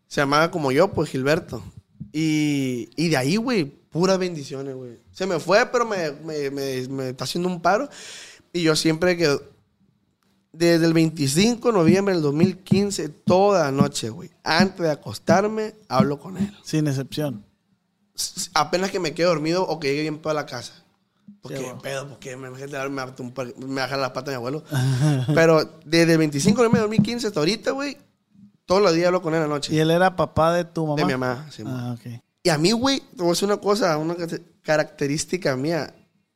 Se 0.07 0.20
llamaba 0.20 0.51
como 0.51 0.74
yo, 0.74 0.91
pues 0.91 1.09
Gilberto. 1.09 1.63
Y, 2.11 2.89
y 2.97 3.07
de 3.07 3.15
ahí, 3.15 3.38
güey, 3.38 3.63
puras 3.63 4.18
bendiciones, 4.20 4.76
güey. 4.76 4.99
Se 5.13 5.26
me 5.26 5.39
fue, 5.39 5.65
pero 5.68 5.86
me, 5.86 6.11
me, 6.11 6.51
me- 6.51 6.88
me 6.89 7.09
está 7.11 7.24
haciendo 7.24 7.47
un 7.47 7.61
paro. 7.61 7.89
Y 8.51 8.63
yo 8.63 8.76
siempre 8.76 9.15
que, 9.18 9.39
desde 10.58 10.86
el 10.86 10.93
25 10.93 11.68
de 11.68 11.74
noviembre 11.78 12.14
del 12.14 12.24
2015, 12.24 13.10
toda 13.10 13.66
la 13.66 13.72
noche, 13.72 14.10
güey, 14.10 14.30
antes 14.43 14.80
de 14.80 14.91
acostarme, 14.91 15.76
hablo 15.88 16.20
con 16.20 16.38
él 16.38 16.51
Sin 16.64 16.88
excepción. 16.88 17.43
s- 18.16 18.49
apenas 18.53 18.89
que 18.91 18.99
me 18.99 19.14
quedo 19.14 19.30
dormido 19.30 19.64
o 19.68 19.80
que 19.80 19.89
llegue 19.89 20.01
bien 20.01 20.18
para 20.20 20.34
la 20.36 20.45
casa. 20.45 20.74
Porque, 21.41 21.58
Sí, 21.58 21.64
bueno. 21.64 21.82
pedo, 21.82 22.08
porque 22.10 22.36
me, 22.36 22.49
me, 22.49 22.68
me, 22.68 23.03
un 23.20 23.32
par- 23.32 23.53
me 23.58 23.82
baja 23.82 23.97
las 23.97 24.12
patas 24.12 24.32
mi 24.32 24.36
abuelo. 24.36 24.64
Pero 25.36 25.64
desde 25.86 26.14
el 26.14 26.18
25 26.18 26.55
de 26.58 26.68
noviembre 26.70 26.80
de 26.80 26.88
2015 26.88 27.28
hasta 27.28 27.39
ahorita, 27.39 27.72
güey, 27.72 27.97
todos 28.66 28.82
los 28.82 28.93
días 28.93 29.08
hablo 29.08 29.22
con 29.22 29.34
él 29.34 29.41
en 29.43 29.49
la 29.49 29.53
noche. 29.55 29.74
¿Y 29.74 29.80
él 29.80 29.91
era 29.91 30.16
papá 30.16 30.53
de 30.53 30.66
tu 30.66 30.86
mamá? 30.88 30.95
De 30.97 31.05
mi 31.05 31.12
mamá, 31.14 31.47
sí, 31.51 31.64
Ah, 31.66 31.95
ok. 31.97 32.22
Y 32.43 32.49
a 32.49 32.58
mí, 32.58 32.72
güey, 32.72 32.99
te 32.99 33.18
voy 33.18 33.28
a 33.28 33.30
decir 33.32 33.45
una 33.45 33.58
cosa, 33.58 33.97
una 33.97 34.16
ca- 34.16 34.28
característica 34.62 35.55
mía. 35.55 35.93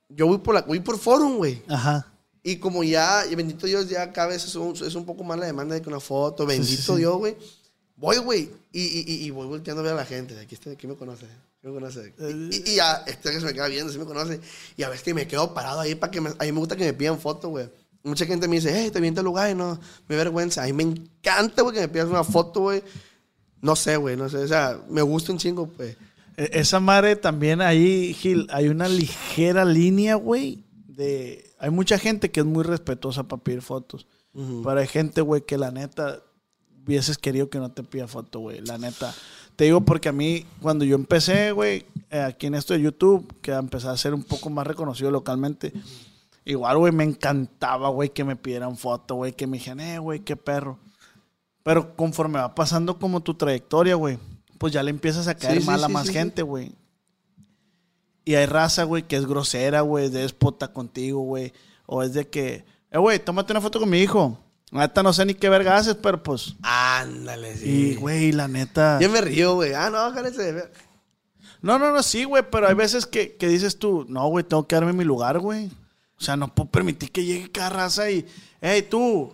Yo 0.10 0.28
voy 0.28 0.38
por 0.40 0.54
la, 0.56 0.62
voy 0.62 0.80
por 0.82 0.98
forum, 1.00 1.38
güey. 1.38 1.62
Ajá. 1.70 2.11
Y 2.44 2.56
como 2.58 2.84
ya, 2.84 3.24
y 3.30 3.36
bendito 3.36 3.68
Dios, 3.68 3.88
ya 3.90 4.12
cada 4.12 4.28
vez 4.30 4.44
es 4.46 4.56
un, 4.56 4.76
es 4.76 4.96
un 4.96 5.06
poco 5.06 5.24
más 5.24 5.38
la 5.38 5.46
demanda 5.46 5.76
de 5.76 5.82
que 5.82 5.90
una 5.90 6.00
foto, 6.00 6.46
bendito 6.46 6.94
sí. 6.96 7.00
Dios, 7.00 7.18
güey. 7.18 7.36
Voy, 7.96 8.18
güey, 8.18 8.50
y, 8.74 9.26
y, 9.26 9.30
voy 9.30 9.46
volteando 9.46 9.82
a 9.82 9.84
ver 9.84 9.94
a 9.94 9.98
la 9.98 10.06
gente. 10.06 10.40
Aquí, 10.40 10.56
está, 10.56 10.72
aquí 10.72 10.88
me 10.88 10.96
conoce. 10.96 11.28
¿Quién 11.62 11.72
me 11.72 11.80
conoce? 11.80 12.16
Y, 12.52 12.72
y- 12.72 12.76
ya, 12.78 13.04
este 13.06 13.30
que 13.30 13.40
se 13.40 13.46
me 13.46 13.54
queda 13.54 13.68
viendo, 13.68 13.94
sí 13.94 14.00
me 14.00 14.06
conoce. 14.06 14.40
Y 14.76 14.82
a 14.82 14.90
veces 14.90 15.04
que 15.04 15.14
me 15.14 15.28
quedo 15.28 15.54
parado 15.54 15.82
ahí 15.82 15.94
para 15.94 16.10
que 16.10 16.20
me... 16.20 16.30
A 16.32 16.44
mí 16.46 16.52
me 16.52 16.58
gusta 16.58 16.76
que 16.76 16.84
me 16.86 16.94
pidan 16.94 17.20
fotos, 17.20 17.52
güey. 17.52 17.70
Mucha 18.02 18.26
gente 18.26 18.48
me 18.48 18.56
dice, 18.56 18.74
hey, 18.76 18.90
te 18.92 19.00
viento 19.00 19.22
el 19.22 19.26
lugar 19.26 19.52
y 19.52 19.54
no, 19.54 19.80
me 20.08 20.16
vergüenza. 20.16 20.64
A 20.64 20.66
mí 20.66 20.74
me 20.74 20.82
encanta, 20.82 21.62
güey, 21.62 21.76
que 21.76 21.82
me 21.82 21.90
pidas 21.90 22.08
una 22.08 22.24
foto, 22.24 22.62
güey. 22.62 22.82
No 23.62 23.76
sé, 23.76 23.98
güey, 23.98 24.18
no 24.18 24.28
sé. 24.28 24.38
O 24.38 24.48
sea, 24.48 24.80
me 24.90 25.04
gusta 25.04 25.32
un 25.32 25.38
chingo, 25.38 25.68
pues. 25.68 25.96
E- 26.38 26.50
Esa 26.54 26.80
madre 26.80 27.16
también 27.16 27.62
ahí, 27.62 28.16
Gil, 28.16 28.48
hay 28.50 28.70
una 28.70 28.88
ligera 28.88 29.64
línea, 29.64 30.16
güey. 30.16 30.64
De... 30.88 31.51
Hay 31.62 31.70
mucha 31.70 32.00
gente 32.00 32.32
que 32.32 32.40
es 32.40 32.46
muy 32.46 32.64
respetuosa 32.64 33.28
para 33.28 33.44
pedir 33.44 33.62
fotos. 33.62 34.08
Pero 34.34 34.80
hay 34.80 34.88
gente, 34.88 35.22
güey, 35.22 35.46
que 35.46 35.60
la 35.60 35.72
neta 35.72 36.24
hubieses 36.84 37.20
querido 37.20 37.52
que 37.52 37.60
no 37.60 37.72
te 37.72 37.84
pida 37.84 38.08
foto, 38.08 38.40
güey. 38.40 38.62
La 38.62 38.80
neta. 38.80 39.14
Te 39.56 39.66
digo 39.66 39.82
porque 39.82 40.10
a 40.10 40.12
mí, 40.12 40.44
cuando 40.60 40.86
yo 40.86 40.96
empecé, 40.96 41.52
güey, 41.52 41.86
eh, 42.10 42.22
aquí 42.22 42.48
en 42.48 42.56
esto 42.56 42.74
de 42.74 42.82
YouTube, 42.82 43.40
que 43.42 43.52
empecé 43.52 43.90
a 43.90 43.98
ser 43.98 44.16
un 44.16 44.24
poco 44.24 44.50
más 44.50 44.66
reconocido 44.66 45.12
localmente, 45.12 45.72
igual, 46.46 46.80
güey, 46.80 46.92
me 46.92 47.04
encantaba, 47.04 47.90
güey, 47.90 48.10
que 48.10 48.24
me 48.24 48.36
pidieran 48.36 48.76
foto, 48.76 49.16
güey, 49.16 49.34
que 49.34 49.46
me 49.46 49.58
dijeran, 49.58 49.82
eh, 49.82 50.00
güey, 50.00 50.22
qué 50.22 50.36
perro. 50.36 50.80
Pero 51.62 51.96
conforme 51.96 52.40
va 52.40 52.56
pasando 52.56 52.98
como 52.98 53.22
tu 53.22 53.36
trayectoria, 53.36 53.94
güey, 53.94 54.18
pues 54.58 54.74
ya 54.74 54.82
le 54.82 54.90
empiezas 54.90 55.28
a 55.28 55.36
caer 55.36 55.62
Sí, 55.62 55.68
mal 55.68 55.84
a 55.84 55.88
sí, 55.88 55.94
más 55.94 56.08
sí, 56.08 56.14
gente, 56.14 56.42
güey. 56.42 56.72
Y 58.24 58.36
hay 58.36 58.46
raza, 58.46 58.84
güey, 58.84 59.04
que 59.04 59.16
es 59.16 59.26
grosera, 59.26 59.82
güey, 59.82 60.06
es 60.06 60.12
déspota 60.12 60.72
contigo, 60.74 61.22
güey. 61.22 61.54
O 61.86 62.04
es 62.04 62.14
de 62.14 62.28
que, 62.28 62.66
eh, 62.92 62.98
güey, 62.98 63.20
tómate 63.20 63.54
una 63.54 63.62
foto 63.62 63.80
con 63.80 63.90
mi 63.90 64.00
hijo. 64.00 64.38
Neta 64.72 65.04
no 65.04 65.12
sé 65.12 65.26
ni 65.26 65.34
qué 65.34 65.50
verga 65.50 65.76
haces, 65.78 65.96
pero 65.96 66.22
pues. 66.24 66.56
Ándale, 66.62 67.54
Y, 67.56 67.58
sí. 67.58 67.96
güey, 67.96 68.32
la 68.32 68.48
neta. 68.48 69.00
Yo 69.02 69.10
me 69.10 69.20
río, 69.20 69.56
güey. 69.56 69.74
Ah, 69.74 69.90
no, 69.90 70.14
cállate. 70.14 70.72
No, 71.62 71.78
no, 71.78 71.92
no, 71.92 72.02
sí, 72.02 72.24
güey, 72.24 72.44
pero 72.50 72.68
hay 72.68 72.74
veces 72.74 73.06
que, 73.06 73.36
que 73.36 73.48
dices 73.48 73.78
tú, 73.78 74.06
no, 74.08 74.28
güey, 74.30 74.44
tengo 74.46 74.66
que 74.68 74.76
darme 74.76 74.94
mi 74.94 75.04
lugar, 75.04 75.40
güey. 75.40 75.68
O 76.18 76.24
sea, 76.24 76.38
no 76.38 76.54
puedo 76.54 76.70
permitir 76.70 77.12
que 77.12 77.26
llegue 77.26 77.52
cada 77.52 77.70
raza 77.70 78.10
y, 78.10 78.26
hey, 78.62 78.88
tú, 78.90 79.34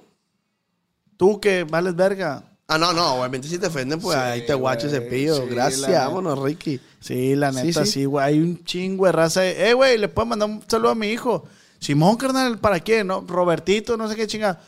tú 1.17 1.39
que 1.39 1.65
vales 1.65 1.95
verga. 1.95 2.43
Ah, 2.69 2.77
no, 2.77 2.91
no, 2.91 3.15
obviamente 3.15 3.47
si 3.47 3.57
te 3.57 3.67
ofenden, 3.67 3.99
pues 3.99 4.17
Sí, 4.17 4.21
ahí 4.21 4.45
te 4.45 4.53
guacho 4.53 4.87
ese 4.87 4.99
pillo. 5.01 5.37
sí, 5.37 5.43
Gracias, 5.49 5.89
vámonos, 5.89 6.37
Ricky. 6.39 6.81
Sí, 6.99 7.33
la 7.35 7.51
neta, 7.51 7.85
sí. 7.85 7.91
sí, 7.91 8.05
güey. 8.05 8.25
Hay 8.25 8.39
un 8.39 8.61
chingo 8.65 9.05
de 9.05 9.11
raza. 9.13 9.39
de, 9.41 9.69
Eh, 9.69 9.73
güey, 9.73 9.97
le 9.97 10.09
puedo 10.09 10.25
mandar 10.25 10.49
un 10.49 10.61
saludo 10.67 10.91
a 10.91 10.95
mi 10.95 11.07
hijo. 11.07 11.45
Simón, 11.79 12.17
carnal, 12.17 12.57
¿para 12.59 12.79
qué? 12.81 13.03
¿No? 13.05 13.23
Robertito, 13.25 13.95
no 13.95 14.09
sé 14.09 14.15
qué 14.17 14.27
chinga. 14.27 14.59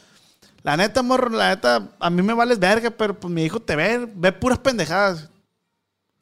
La 0.64 0.78
neta, 0.78 1.02
morro, 1.04 1.30
la 1.30 1.50
neta, 1.50 1.89
a 2.00 2.10
mí 2.10 2.22
me 2.22 2.34
vales 2.34 2.60
verga, 2.60 2.89
pero 2.91 3.20
pues 3.20 3.34
mi 3.34 3.43
hijo 3.43 3.60
te 3.60 3.76
ve, 3.76 4.08
ve 4.16 4.32
puras 4.32 4.60
pendejadas. 4.60 5.28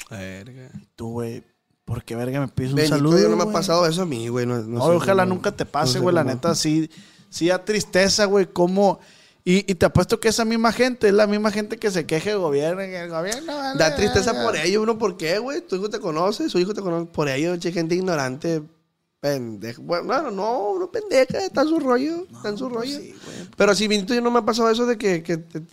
Verga. 0.10 0.70
Tú, 0.96 1.12
güey, 1.12 1.44
¿por 1.86 2.04
qué 2.04 2.16
verga 2.16 2.40
me 2.40 2.48
pides 2.48 2.74
un 2.74 2.88
saludo? 2.88 3.30
No 3.30 3.36
me 3.36 3.44
ha 3.44 3.52
pasado 3.54 3.86
eso 3.86 4.04
a 4.04 4.06
mí, 4.06 4.28
güey. 4.30 4.46
No, 4.46 4.58
no 4.60 4.80
No, 4.80 4.86
sé 4.88 4.92
ojalá 4.96 5.24
cómo- 5.24 5.36
nunca 5.36 5.52
te 5.52 5.66
no 5.66 5.70
pase, 5.72 5.94
sé 5.94 6.00
güey. 6.00 6.16
La 6.16 6.24
neta, 6.24 6.56
sí, 6.56 6.90
sí 7.30 7.48
da 7.50 7.64
tristeza, 7.64 8.26
güey, 8.26 8.48
cómo... 8.48 9.00
Y, 9.50 9.60
y 9.72 9.76
te 9.76 9.86
apuesto 9.86 10.20
que 10.20 10.28
esa 10.28 10.44
misma 10.44 10.74
gente 10.74 11.08
es 11.08 11.14
la 11.14 11.26
misma 11.26 11.52
gente 11.52 11.78
que 11.78 11.90
se 11.90 12.06
queja 12.06 12.32
del 12.32 12.40
gobierno. 12.40 12.80
que 12.82 13.00
el 13.04 13.10
gobierno 13.10 13.56
vale 13.56 13.80
Da 13.80 13.96
tristeza 13.96 14.44
por 14.44 14.58
ello, 14.58 14.82
uno, 14.82 14.98
¿por 14.98 15.16
qué, 15.16 15.40
güey? 15.40 15.62
Tu 15.62 15.78
hijo 15.78 15.90
te 15.90 16.00
conoce, 16.02 16.50
su 16.50 16.60
hijo 16.60 16.74
te 16.74 16.82
conoce. 16.82 17.06
Por 17.06 17.30
ello, 17.30 17.56
che, 17.56 17.72
gente 17.72 17.96
ignorante, 17.96 18.62
pendeja. 19.22 19.82
Bueno, 19.82 20.04
no, 20.22 20.32
no, 20.32 20.80
no 20.80 20.92
pendeja, 20.92 21.46
está 21.46 21.62
en 21.62 21.68
su 21.70 21.80
rollo, 21.80 22.28
está 22.30 22.50
en 22.50 22.58
su 22.58 22.68
rollo. 22.68 23.00
Pero 23.56 23.74
si 23.74 23.88
yo 24.06 24.20
no 24.22 24.32
me 24.32 24.40
ha 24.40 24.46
pasado 24.46 24.70
eso 24.70 24.86
de 24.86 24.98
que... 24.98 25.24
que 25.24 25.38
te- 25.38 25.64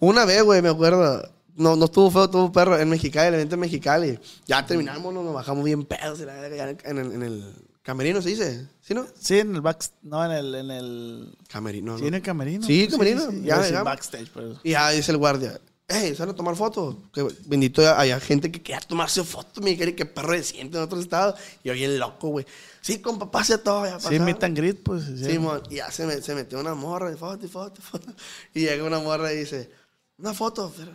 Una 0.00 0.24
vez, 0.24 0.42
güey, 0.42 0.60
me 0.60 0.70
acuerdo. 0.70 1.22
No, 1.54 1.76
no 1.76 1.84
estuvo 1.84 2.10
feo, 2.10 2.24
estuvo 2.24 2.50
perro 2.50 2.76
en 2.76 2.88
Mexicali, 2.88 3.28
el 3.28 3.34
evento 3.34 3.54
en 3.54 3.60
Mexicali. 3.60 4.18
Ya 4.46 4.66
terminamos, 4.66 5.14
nos 5.14 5.32
bajamos 5.32 5.62
bien 5.62 5.84
pedos 5.84 6.18
en, 6.20 6.98
el- 6.98 7.12
en 7.12 7.22
el 7.22 7.54
camerino, 7.84 8.20
¿se 8.20 8.30
dice? 8.30 8.66
¿Sí, 8.80 8.94
no? 8.94 9.06
Sí, 9.20 9.38
en 9.38 9.54
el 9.54 9.60
back... 9.60 9.84
No, 10.02 10.24
en 10.24 10.32
el... 10.32 10.54
En 10.56 10.70
el... 10.72 11.36
Camerino, 11.48 11.96
Sí, 11.98 12.06
en 12.08 12.14
el 12.14 12.22
camerino. 12.22 12.66
Sí, 12.66 12.88
camerino, 12.88 13.30
Ya 13.30 13.38
ya 13.42 13.56
decir 13.58 13.70
llegamos. 13.72 13.84
backstage, 13.84 14.30
pero... 14.34 14.58
Y 14.64 14.70
ya 14.72 14.90
dice 14.90 15.12
el 15.12 15.18
guardia, 15.18 15.60
hey, 15.86 16.14
¿salen 16.16 16.34
a 16.34 16.36
tomar 16.36 16.56
fotos? 16.56 16.96
Que 17.12 17.24
bendito 17.46 17.88
haya 17.96 18.18
gente 18.20 18.50
que 18.50 18.60
quería 18.62 18.80
tomarse 18.80 19.22
fotos, 19.22 19.62
mi 19.62 19.76
querido, 19.76 19.96
que 19.96 20.06
perro 20.06 20.32
de 20.32 20.42
siente 20.42 20.76
en 20.78 20.82
otro 20.82 20.98
estado. 20.98 21.36
Y 21.62 21.68
yo 21.68 21.74
bien 21.74 21.98
loco, 21.98 22.28
güey. 22.28 22.46
Sí, 22.80 22.98
compa, 23.00 23.30
pase 23.30 23.58
todo. 23.58 23.84
Ya 23.86 24.00
Sí, 24.00 24.18
meet 24.18 24.42
and 24.44 24.56
greet, 24.56 24.82
pues. 24.82 25.04
sí. 25.04 25.24
Sí, 25.24 25.38
mon, 25.38 25.62
y 25.70 25.76
ya 25.76 25.90
se, 25.92 26.04
me- 26.06 26.20
se 26.22 26.34
metió 26.34 26.58
una 26.60 26.74
morra, 26.74 27.12
y 27.12 27.16
foto, 27.16 27.44
y 27.46 27.48
foto, 27.48 27.80
foto. 27.82 28.12
Y 28.54 28.60
llega 28.60 28.82
una 28.84 28.98
morra 28.98 29.32
y 29.32 29.36
dice, 29.38 29.70
una 30.18 30.32
foto, 30.34 30.72
pero... 30.76 30.90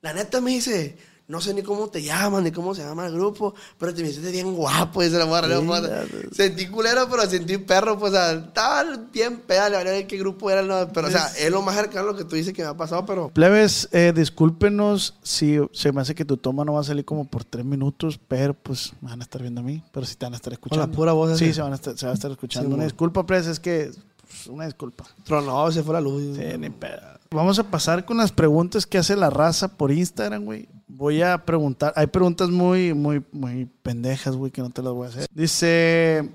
La 0.00 0.12
neta 0.12 0.40
me 0.40 0.50
dice, 0.52 0.96
no 1.26 1.40
sé 1.40 1.54
ni 1.54 1.62
cómo 1.62 1.88
te 1.88 2.02
llaman, 2.02 2.44
ni 2.44 2.52
cómo 2.52 2.74
se 2.74 2.82
llama 2.82 3.06
el 3.06 3.14
grupo, 3.14 3.54
pero 3.78 3.94
te 3.94 4.02
me 4.02 4.08
hiciste 4.08 4.30
bien 4.30 4.54
guapo, 4.54 5.02
dice 5.02 5.18
la 5.18 5.24
morra. 5.24 5.48
Sí, 5.48 5.66
la. 5.66 6.04
Sentí 6.32 6.66
culero, 6.66 7.08
pero 7.08 7.28
sentí 7.28 7.56
perro, 7.58 7.98
pues, 7.98 8.12
o 8.12 8.16
sea, 8.16 8.32
estaba 8.32 8.84
bien 9.12 9.38
peda, 9.40 9.70
la 9.70 9.78
verdad, 9.78 10.06
qué 10.06 10.18
grupo 10.18 10.50
era, 10.50 10.62
no, 10.62 10.92
pero, 10.92 11.08
o 11.08 11.10
sea, 11.10 11.28
es 11.38 11.50
lo 11.50 11.62
más 11.62 11.76
cercano 11.76 12.08
a 12.08 12.12
lo 12.12 12.16
que 12.16 12.24
tú 12.24 12.36
dices 12.36 12.52
que 12.52 12.62
me 12.62 12.68
ha 12.68 12.76
pasado, 12.76 13.06
pero... 13.06 13.30
Plebes, 13.30 13.88
eh, 13.92 14.12
discúlpenos 14.14 15.14
si 15.22 15.58
se 15.72 15.92
me 15.92 16.02
hace 16.02 16.14
que 16.14 16.26
tu 16.26 16.36
toma 16.36 16.64
no 16.64 16.74
va 16.74 16.80
a 16.80 16.84
salir 16.84 17.04
como 17.04 17.24
por 17.24 17.44
tres 17.44 17.64
minutos, 17.64 18.20
pero 18.28 18.52
pues 18.52 18.92
me 19.00 19.08
van 19.08 19.20
a 19.20 19.24
estar 19.24 19.40
viendo 19.40 19.62
a 19.62 19.64
mí, 19.64 19.82
pero 19.92 20.04
sí 20.04 20.16
te 20.16 20.26
van 20.26 20.34
a 20.34 20.36
estar 20.36 20.52
escuchando. 20.52 20.90
pura 20.94 21.12
voz 21.12 21.38
Sí, 21.38 21.54
se 21.54 21.62
van 21.62 21.72
a 21.72 21.76
estar, 21.76 21.96
se 21.96 22.04
van 22.04 22.12
a 22.12 22.14
estar 22.14 22.30
escuchando. 22.30 22.68
Sí, 22.68 22.74
una 22.74 22.84
disculpa, 22.84 23.24
plebes, 23.24 23.46
es 23.46 23.60
que... 23.60 23.90
pues, 24.20 24.46
una 24.48 24.66
disculpa. 24.66 25.04
Tronó, 25.24 25.72
se 25.72 25.82
fue 25.82 25.94
la 25.94 26.00
luz. 26.02 26.36
Sí, 26.36 26.58
ni 26.58 26.68
pedo. 26.68 27.13
Vamos 27.34 27.58
a 27.58 27.64
pasar 27.64 28.04
con 28.04 28.16
las 28.16 28.30
preguntas 28.30 28.86
que 28.86 28.96
hace 28.96 29.16
la 29.16 29.28
raza 29.28 29.76
por 29.76 29.90
Instagram, 29.90 30.44
güey. 30.44 30.68
Voy 30.86 31.20
a 31.20 31.44
preguntar. 31.44 31.92
Hay 31.96 32.06
preguntas 32.06 32.48
muy, 32.48 32.94
muy, 32.94 33.24
muy 33.32 33.66
pendejas, 33.82 34.36
güey, 34.36 34.52
que 34.52 34.62
no 34.62 34.70
te 34.70 34.82
las 34.82 34.92
voy 34.92 35.06
a 35.06 35.10
hacer. 35.10 35.26
Dice, 35.32 36.30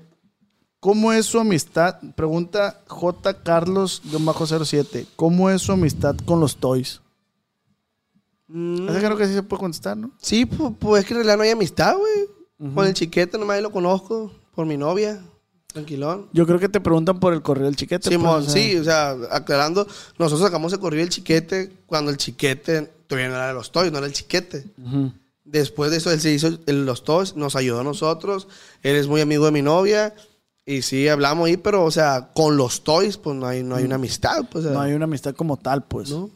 ¿cómo 0.78 1.10
es 1.14 1.24
su 1.24 1.40
amistad? 1.40 1.98
Pregunta 2.14 2.82
J. 2.86 3.42
Carlos-07. 3.42 5.06
¿Cómo 5.16 5.48
es 5.48 5.62
su 5.62 5.72
amistad 5.72 6.16
con 6.26 6.38
los 6.38 6.58
toys? 6.58 7.00
Mm, 8.48 8.86
creo 8.88 9.16
que 9.16 9.26
sí 9.26 9.32
se 9.32 9.42
puede 9.42 9.60
contestar, 9.60 9.96
¿no? 9.96 10.10
Sí, 10.18 10.44
pues, 10.44 10.74
pues 10.78 11.02
es 11.02 11.08
que 11.08 11.14
en 11.14 11.20
realidad 11.20 11.38
no 11.38 11.44
hay 11.44 11.50
amistad, 11.50 11.96
güey. 11.96 12.74
Con 12.74 12.86
el 12.86 12.92
chiquete 12.92 13.38
nomás 13.38 13.62
lo 13.62 13.72
conozco, 13.72 14.30
por 14.54 14.66
mi 14.66 14.76
novia, 14.76 15.22
tranquilón. 15.72 16.28
Yo 16.32 16.46
creo 16.46 16.58
que 16.58 16.68
te 16.68 16.80
preguntan 16.80 17.20
por 17.20 17.32
el 17.32 17.42
correo 17.42 17.64
del 17.66 17.76
chiquete. 17.76 18.08
Simón, 18.08 18.42
pues, 18.42 18.52
sea. 18.52 18.62
sí, 18.62 18.76
o 18.76 18.84
sea, 18.84 19.16
aclarando, 19.30 19.86
nosotros 20.18 20.40
sacamos 20.46 20.72
el 20.72 20.78
corrido 20.80 21.00
del 21.02 21.10
chiquete 21.10 21.72
cuando 21.86 22.10
el 22.10 22.16
chiquete 22.16 22.90
todavía 23.06 23.28
no 23.28 23.34
era 23.36 23.48
de 23.48 23.54
los 23.54 23.72
toys, 23.72 23.90
no 23.92 23.98
era 23.98 24.06
el 24.06 24.12
chiquete. 24.12 24.64
Después 25.44 25.90
de 25.90 25.96
eso, 25.96 26.10
él 26.12 26.20
se 26.20 26.30
hizo 26.32 26.48
el- 26.66 26.86
los 26.86 27.02
toys, 27.04 27.34
nos 27.34 27.56
ayudó 27.56 27.80
a 27.80 27.84
nosotros. 27.84 28.46
Él 28.82 28.96
es 28.96 29.08
muy 29.08 29.20
amigo 29.20 29.44
de 29.46 29.50
mi 29.52 29.62
novia. 29.62 30.14
Y 30.66 30.82
sí, 30.82 31.08
hablamos 31.08 31.46
ahí, 31.48 31.56
pero, 31.56 31.84
o 31.84 31.90
sea, 31.90 32.30
con 32.34 32.56
los 32.56 32.84
toys, 32.84 33.16
pues 33.16 33.34
no 33.34 33.46
hay, 33.46 33.62
no 33.64 33.74
hay 33.74 33.84
una 33.84 33.96
amistad. 33.96 34.44
Pues, 34.50 34.64
No 34.66 34.80
hay 34.80 34.92
una 34.92 35.04
amistad 35.06 35.34
como 35.34 35.56
tal, 35.56 35.84
pues. 35.84 36.10
¿no? 36.10 36.30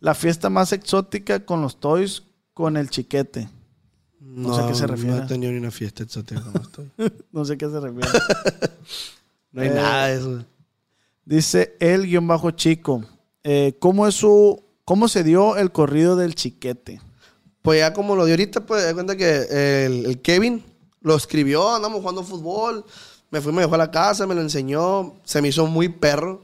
La 0.00 0.14
fiesta 0.14 0.50
más 0.50 0.72
exótica 0.72 1.44
con 1.44 1.60
los 1.60 1.78
toys, 1.78 2.22
con 2.54 2.76
el 2.76 2.90
chiquete. 2.90 3.48
No 4.48 4.54
sé 4.56 4.62
a 4.62 4.68
qué 4.68 4.74
se 4.74 4.86
refiere. 4.86 5.16
No 5.16 5.24
he 5.24 5.26
tenido 5.26 5.52
ni 5.52 5.58
una 5.58 5.70
fiesta 5.70 6.02
exótica 6.02 6.44
los 6.54 6.70
toys. 6.72 6.88
No 7.32 7.44
sé 7.44 7.54
a 7.54 7.56
qué 7.56 7.66
se 7.68 7.80
refiere. 7.80 8.08
No 9.52 9.62
hay 9.62 9.68
Eh, 9.68 9.74
nada 9.74 10.06
de 10.08 10.14
eso. 10.16 10.44
Dice 11.24 11.76
el 11.80 12.06
guion 12.06 12.26
bajo 12.26 12.50
chico. 12.52 13.04
eh, 13.44 13.76
¿Cómo 13.78 14.06
es 14.06 14.14
su. 14.14 14.62
¿Cómo 14.84 15.08
se 15.08 15.22
dio 15.22 15.56
el 15.56 15.70
corrido 15.72 16.16
del 16.16 16.34
chiquete? 16.34 17.00
Pues 17.62 17.80
ya 17.80 17.92
como 17.92 18.16
lo 18.16 18.24
dio 18.24 18.32
ahorita, 18.34 18.64
pues 18.64 18.86
de 18.86 18.94
cuenta 18.94 19.16
que 19.16 19.84
el, 19.86 20.06
el 20.06 20.20
Kevin 20.22 20.64
lo 21.02 21.14
escribió, 21.14 21.74
andamos 21.74 22.00
jugando 22.00 22.22
fútbol, 22.24 22.84
me 23.30 23.40
fui, 23.42 23.52
me 23.52 23.60
dejó 23.62 23.74
a 23.74 23.78
la 23.78 23.90
casa, 23.90 24.26
me 24.26 24.34
lo 24.34 24.40
enseñó, 24.40 25.14
se 25.24 25.42
me 25.42 25.48
hizo 25.48 25.66
muy 25.66 25.90
perro. 25.90 26.40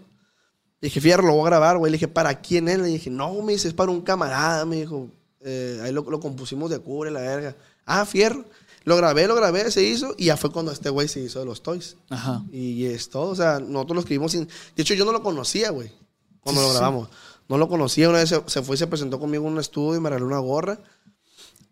Dije, 0.83 1.01
fierro, 1.01 1.27
lo 1.27 1.33
voy 1.35 1.43
a 1.43 1.51
grabar, 1.51 1.79
güey. 1.79 1.91
Le 1.91 1.97
dije, 1.97 2.09
¿para 2.09 2.39
quién 2.43 2.69
es? 2.69 2.79
Le 2.79 2.89
dije, 2.89 3.09
no, 3.09 3.33
me 3.41 3.53
dice, 3.55 3.69
es 3.69 3.75
para 3.75 3.91
un 3.91 4.03
camarada, 4.03 4.67
me 4.67 4.77
dijo. 4.77 5.09
Eh, 5.41 5.81
ahí 5.83 5.93
lo, 5.93 6.03
lo 6.03 6.21
compusimos 6.21 6.69
de 6.71 6.79
cubre, 6.79 7.11
la 7.11 7.21
verga. 7.21 7.57
Ah, 7.87 8.05
fierro. 8.07 8.45
Lo 8.85 8.97
grabé, 8.97 9.27
lo 9.27 9.35
grabé, 9.35 9.71
se 9.71 9.83
hizo, 9.83 10.15
y 10.19 10.27
ya 10.27 10.37
fue 10.37 10.53
cuando 10.53 10.71
este 10.71 10.91
güey 10.91 11.09
se 11.09 11.21
hizo 11.21 11.39
de 11.41 11.47
los 11.47 11.63
toys. 11.63 11.97
Ajá. 12.11 12.45
Y 12.53 12.85
es 12.85 13.09
todo, 13.09 13.31
o 13.31 13.35
sea, 13.35 13.59
nosotros 13.59 13.95
lo 13.95 14.01
escribimos 14.01 14.33
sin... 14.33 14.47
De 14.47 14.83
hecho, 14.83 14.93
yo 14.93 15.07
no 15.07 15.13
lo 15.13 15.23
conocía, 15.23 15.71
güey, 15.71 15.91
cuando 16.41 16.61
Sí, 16.61 16.67
lo 16.67 16.73
sí. 16.73 16.79
grabamos. 16.79 17.09
No 17.49 17.57
lo 17.59 17.69
conocía, 17.69 18.09
una 18.11 18.19
vez 18.19 18.29
se, 18.29 18.43
se 18.47 18.63
fue 18.63 18.77
y 18.77 18.79
se 18.79 18.87
presentó 18.87 19.19
conmigo 19.19 19.47
en 19.47 19.55
un 19.55 19.59
estudio 19.61 19.97
y 19.97 20.01
me 20.01 20.11
regaló 20.11 20.27
una 20.27 20.39
gorra. 20.39 20.79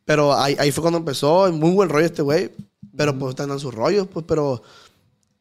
Pero 0.06 0.34
ahí, 0.34 0.56
ahí 0.58 0.72
fue 0.72 0.82
cuando 0.82 0.98
empezó, 0.98 1.50
muy 1.52 1.70
buen 1.72 1.88
rollo 1.90 2.06
este 2.06 2.22
güey. 2.22 2.50
Pero 2.96 3.18
pues 3.18 3.30
están 3.30 3.50
en 3.50 3.58
sus 3.60 3.74
rollos, 3.74 4.06
pues, 4.08 4.24
pero... 4.26 4.62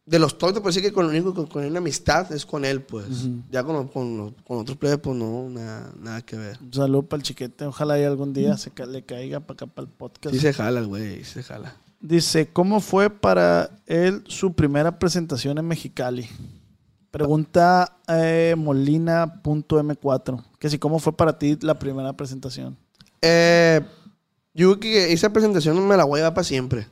De 0.03 0.17
los 0.17 0.35
te 0.37 0.45
puedo 0.45 0.63
decir 0.63 0.81
que 0.81 0.91
con 0.91 1.05
el 1.05 1.11
único 1.11 1.33
con, 1.33 1.45
con 1.47 1.63
una 1.65 1.77
amistad 1.77 2.31
es 2.33 2.45
con 2.45 2.65
él, 2.65 2.81
pues. 2.81 3.05
Ya 3.51 3.63
con, 3.63 3.87
con, 3.87 4.31
con 4.45 4.57
otros 4.57 4.77
plebes, 4.77 4.97
pues 4.97 5.15
no, 5.15 5.47
nada, 5.49 5.93
nada 5.99 6.21
que 6.23 6.35
ver. 6.37 6.57
Un 6.61 6.73
saludo 6.73 7.03
para 7.03 7.19
el 7.19 7.23
chiquete. 7.23 7.65
Ojalá 7.65 7.99
y 7.99 8.03
algún 8.03 8.33
día 8.33 8.57
se 8.57 8.71
ca- 8.71 8.85
le 8.87 9.03
caiga 9.03 9.39
para 9.41 9.53
acá, 9.53 9.67
para 9.67 9.87
el 9.87 9.93
podcast. 9.93 10.33
Sí 10.35 10.41
se 10.41 10.53
jala, 10.53 10.81
güey, 10.81 11.23
sí 11.23 11.33
se 11.33 11.43
jala. 11.43 11.75
Dice, 11.99 12.49
¿cómo 12.51 12.79
fue 12.81 13.11
para 13.11 13.77
él 13.85 14.23
su 14.27 14.53
primera 14.53 14.97
presentación 14.97 15.59
en 15.59 15.67
Mexicali? 15.67 16.27
Pregunta 17.11 17.97
eh, 18.07 18.55
molina.m4. 18.57 20.43
Que 20.59 20.69
si, 20.69 20.79
¿cómo 20.79 20.99
fue 20.99 21.15
para 21.15 21.37
ti 21.37 21.57
la 21.61 21.77
primera 21.77 22.13
presentación? 22.13 22.77
Eh, 23.21 23.81
yo 24.53 24.69
creo 24.71 24.79
que 24.79 25.13
esa 25.13 25.31
presentación 25.31 25.87
me 25.87 25.95
la 25.97 26.03
voy 26.05 26.19
a 26.19 26.23
llevar 26.23 26.33
para 26.33 26.43
siempre. 26.45 26.87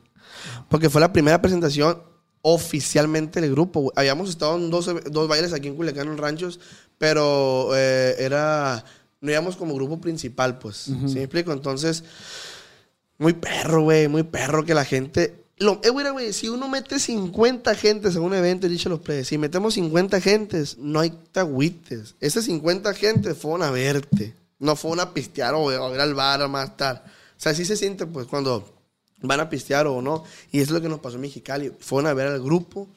Porque 0.69 0.89
fue 0.89 1.01
la 1.01 1.11
primera 1.11 1.41
presentación 1.41 2.01
oficialmente 2.53 3.41
del 3.41 3.51
grupo. 3.51 3.91
Habíamos 3.95 4.29
estado 4.29 4.57
en 4.57 4.69
dos, 4.69 4.89
dos 5.11 5.27
bailes 5.27 5.53
aquí 5.53 5.67
en 5.67 5.75
Culiacán, 5.75 6.07
en 6.07 6.17
ranchos, 6.17 6.59
pero 6.97 7.71
eh, 7.75 8.15
era. 8.19 8.83
No 9.21 9.31
íbamos 9.31 9.55
como 9.55 9.75
grupo 9.75 9.99
principal, 9.99 10.59
pues. 10.59 10.77
¿Sí 10.77 10.93
me 10.93 11.23
explico? 11.23 11.51
Entonces, 11.51 12.03
muy 13.17 13.33
perro, 13.33 13.83
güey, 13.83 14.07
muy 14.07 14.23
perro 14.23 14.65
que 14.65 14.73
la 14.73 14.85
gente. 14.85 15.43
Lo, 15.57 15.81
eh, 15.83 15.89
güey, 15.89 16.09
güey, 16.09 16.31
si 16.31 16.47
uno 16.47 16.69
mete 16.69 16.99
50 16.99 17.75
gentes 17.75 18.15
en 18.15 18.21
un 18.21 18.33
evento, 18.33 18.69
dicho 18.69 18.87
los 18.87 19.01
players, 19.01 19.27
si 19.27 19.37
metemos 19.37 19.73
50 19.73 20.21
gentes, 20.21 20.77
no 20.77 21.01
hay 21.01 21.11
tagüites. 21.33 22.15
Esas 22.21 22.45
50 22.45 22.93
gentes 22.93 23.37
fueron 23.37 23.63
a 23.63 23.71
verte. 23.71 24.33
No 24.57 24.75
fueron 24.75 25.01
a 25.01 25.13
pistear 25.13 25.53
o, 25.53 25.63
o 25.63 25.69
a 25.69 25.93
ir 25.93 25.99
al 25.99 26.13
bar 26.13 26.41
a 26.41 26.47
más 26.47 26.77
tarde. 26.77 27.01
O 27.05 27.41
sea, 27.41 27.51
así 27.51 27.65
se 27.65 27.75
siente, 27.75 28.05
pues, 28.05 28.25
cuando 28.27 28.78
van 29.21 29.39
a 29.39 29.49
pistear 29.49 29.87
o 29.87 30.01
no. 30.01 30.23
Y 30.51 30.57
eso 30.59 30.65
es 30.65 30.71
lo 30.71 30.81
que 30.81 30.89
nos 30.89 30.99
pasó 30.99 31.15
en 31.15 31.21
Mexicali. 31.21 31.71
Fueron 31.79 32.09
a 32.09 32.13
ver 32.13 32.27
al 32.27 32.41
grupo. 32.41 32.87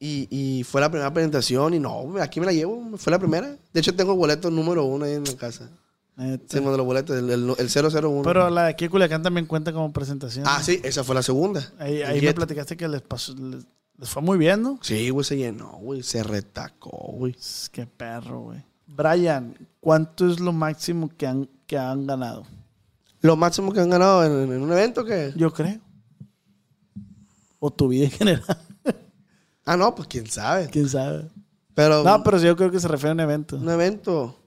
y, 0.00 0.26
y 0.30 0.64
fue 0.64 0.80
la 0.80 0.90
primera 0.90 1.12
presentación. 1.12 1.74
Y 1.74 1.78
no, 1.80 2.14
aquí 2.20 2.40
me 2.40 2.46
la 2.46 2.52
llevo. 2.52 2.96
Fue 2.96 3.10
la 3.10 3.18
primera. 3.18 3.56
De 3.72 3.80
hecho, 3.80 3.94
tengo 3.94 4.12
el 4.12 4.18
boleto 4.18 4.50
número 4.50 4.84
uno 4.84 5.04
ahí 5.04 5.12
en 5.12 5.24
la 5.24 5.36
casa. 5.36 5.70
Neta. 6.16 6.58
Sí, 6.58 6.64
los 6.64 6.78
boletos, 6.84 7.16
el, 7.18 7.28
el, 7.28 7.54
el 7.58 7.68
001. 7.68 8.22
Pero 8.22 8.48
la 8.48 8.64
de 8.64 8.70
aquí 8.70 8.88
Culiacán 8.88 9.22
también 9.24 9.46
cuenta 9.46 9.72
como 9.72 9.92
presentación. 9.92 10.44
ah, 10.46 10.62
sí, 10.62 10.80
esa 10.84 11.02
fue 11.02 11.14
la 11.16 11.22
segunda. 11.24 11.72
Ahí, 11.78 12.02
ahí 12.02 12.20
me 12.20 12.32
platicaste 12.32 12.76
que 12.76 12.86
les 12.86 13.02
pasó, 13.02 13.34
les, 13.34 13.66
les 13.98 14.08
fue 14.08 14.22
muy 14.22 14.38
bien, 14.38 14.62
¿no? 14.62 14.78
Sí, 14.80 15.10
güey, 15.10 15.24
se 15.24 15.36
llenó, 15.36 15.72
güey. 15.80 16.04
Se 16.04 16.22
retacó, 16.22 16.90
güey. 17.14 17.34
Que 17.72 17.86
perro, 17.86 18.42
güey. 18.42 18.62
Brian, 18.86 19.56
¿cuánto 19.80 20.30
es 20.30 20.38
lo 20.38 20.52
máximo 20.52 21.10
que 21.16 21.26
han, 21.26 21.48
que 21.66 21.76
han 21.78 22.06
ganado? 22.06 22.46
Lo 23.24 23.36
máximo 23.36 23.72
que 23.72 23.80
han 23.80 23.88
ganado 23.88 24.22
en, 24.22 24.52
en 24.52 24.60
un 24.60 24.70
evento 24.70 25.02
que. 25.02 25.32
Yo 25.34 25.50
creo. 25.50 25.80
O 27.58 27.72
tu 27.72 27.88
vida 27.88 28.04
en 28.04 28.10
general. 28.10 28.44
Ah, 29.66 29.78
no, 29.78 29.94
pues 29.94 30.06
quién 30.08 30.26
sabe. 30.26 30.68
¿Quién 30.68 30.90
sabe? 30.90 31.30
Pero. 31.74 32.04
No, 32.04 32.22
pero 32.22 32.38
yo 32.38 32.54
creo 32.54 32.70
que 32.70 32.78
se 32.78 32.86
refiere 32.86 33.12
a 33.12 33.14
un 33.14 33.20
evento. 33.20 33.56
Un 33.56 33.70
evento. 33.70 34.38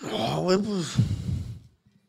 No, 0.00 0.40
güey, 0.40 0.56
pues. 0.56 0.86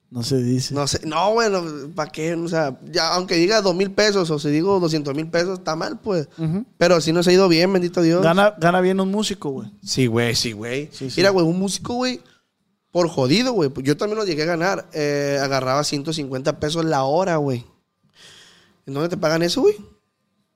No 0.10 0.24
se 0.24 0.42
dice. 0.42 0.74
No 0.74 0.88
sé. 0.88 1.02
No, 1.06 1.34
bueno, 1.34 1.62
¿para 1.94 2.10
qué? 2.10 2.34
O 2.34 2.48
sea, 2.48 2.80
ya, 2.90 3.14
aunque 3.14 3.36
diga 3.36 3.62
dos 3.62 3.76
mil 3.76 3.92
pesos 3.92 4.32
o 4.32 4.40
si 4.40 4.50
digo 4.52 4.80
200 4.80 5.14
mil 5.14 5.30
pesos, 5.30 5.60
está 5.60 5.76
mal, 5.76 6.00
pues. 6.00 6.30
Ujú. 6.38 6.66
Pero 6.78 7.02
si 7.02 7.12
nos 7.12 7.28
ha 7.28 7.34
ido 7.34 7.50
bien, 7.50 7.74
bendito 7.74 8.02
Dios. 8.02 8.24
Gana, 8.24 8.56
gana 8.58 8.80
bien 8.80 9.02
un 9.02 9.12
músico, 9.12 9.50
güey. 9.50 9.70
Sí, 9.84 10.08
güey, 10.08 10.34
sí, 10.34 10.54
güey. 10.54 10.88
Sí, 10.94 11.10
sí. 11.10 11.20
Mira, 11.20 11.32
güey, 11.32 11.46
un 11.46 11.60
músico, 11.60 11.94
güey, 11.96 12.22
por 12.92 13.10
jodido, 13.10 13.54
güey. 13.54 13.70
pues 13.70 13.86
Yo 13.86 13.98
también 13.98 14.18
lo 14.18 14.26
llegué 14.26 14.44
a 14.44 14.48
ganar. 14.48 14.90
Eh, 14.94 15.40
agarraba 15.42 15.84
150 15.84 16.60
pesos 16.60 16.86
la 16.86 17.04
hora, 17.04 17.38
güey. 17.38 17.66
¿En 18.86 18.94
dónde 18.94 19.10
te 19.10 19.18
pagan 19.18 19.44
eso, 19.44 19.62
güey? 19.62 19.76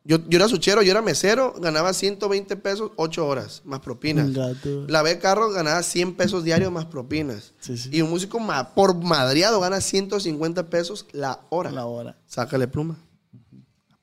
Yo, 0.04 0.18
yo 0.28 0.38
era 0.40 0.48
suchero, 0.48 0.82
yo 0.82 0.90
era 0.92 1.04
mesero, 1.04 1.54
ganaba 1.60 1.94
120 1.94 2.56
pesos, 2.56 2.92
8 2.96 3.28
horas, 3.28 3.62
más 3.66 3.82
propinas. 3.82 4.34
Gato. 4.34 4.88
Lavé 4.88 5.20
carros, 5.20 5.54
ganaba 5.54 5.84
100 5.84 6.16
pesos 6.16 6.44
diarios 6.44 6.72
más 6.72 6.86
propinas. 6.86 7.54
Sí, 7.60 7.78
sí. 7.78 7.90
Y 7.92 8.02
un 8.02 8.10
músico 8.10 8.40
ma- 8.40 8.74
por 8.74 8.96
madriado 8.96 9.60
gana 9.60 9.80
150 9.80 10.72
pesos 10.72 11.06
la 11.12 11.42
hora. 11.50 11.70
La 11.70 11.86
hora. 11.86 12.18
Sácale 12.26 12.68
pluma. 12.68 12.98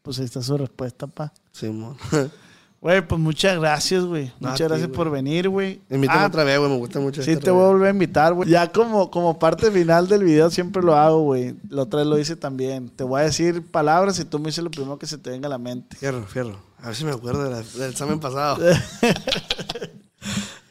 Pues 0.03 0.21
ahí 0.21 0.25
está 0.27 0.41
su 0.41 0.57
respuesta, 0.57 1.09
pa. 1.09 1.33
Simón. 1.51 1.97
Güey, 2.81 3.05
pues 3.07 3.21
muchas 3.21 3.59
gracias, 3.59 4.05
güey. 4.05 4.27
No, 4.39 4.51
Muchas 4.51 4.59
ti, 4.59 4.65
gracias 4.65 4.89
por 4.91 5.11
venir, 5.11 5.49
güey. 5.49 5.81
Invítame 5.91 6.21
Ah, 6.21 6.27
otra 6.27 6.45
vez, 6.45 6.59
güey. 6.61 6.71
Me 6.71 6.77
gusta 6.77 7.01
mucho. 7.01 7.23
Sí, 7.25 7.33
esta 7.33 7.47
te 7.47 7.51
voy 7.51 7.65
a 7.65 7.69
volver 7.69 7.89
a 7.89 7.91
invitar, 7.91 8.35
güey. 8.35 8.49
Ya 8.49 8.71
como, 8.71 9.11
como 9.11 9.37
parte 9.37 9.69
final 9.73 10.07
del 10.07 10.23
video 10.23 10.49
siempre 10.49 10.81
lo 10.83 10.95
hago, 10.95 11.23
güey. 11.23 11.57
La 11.71 11.83
otra 11.83 11.99
vez 12.01 12.07
lo 12.07 12.17
hice 12.21 12.37
también. 12.37 12.89
Te 12.89 13.03
voy 13.03 13.21
a 13.21 13.25
decir 13.25 13.67
palabras 13.69 14.21
y 14.21 14.25
tú 14.25 14.39
me 14.39 14.47
dices 14.47 14.63
lo 14.63 14.71
primero 14.71 14.97
que 14.97 15.09
se 15.09 15.19
te 15.19 15.31
venga 15.31 15.49
a 15.49 15.51
la 15.51 15.59
mente. 15.59 15.97
Fierro, 15.97 16.25
fierro. 16.27 16.57
A 16.81 16.87
ver 16.87 16.95
si 16.95 17.05
me 17.05 17.11
acuerdo 17.11 17.43
de 17.43 17.51
la- 17.51 17.63
del 17.63 17.91
examen 17.91 18.21
pasado. 18.21 18.65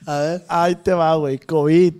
a 0.06 0.20
ver. 0.20 0.46
Ahí 0.48 0.76
te 0.76 0.94
va, 0.94 1.14
güey. 1.16 1.38
COVID. 1.40 1.94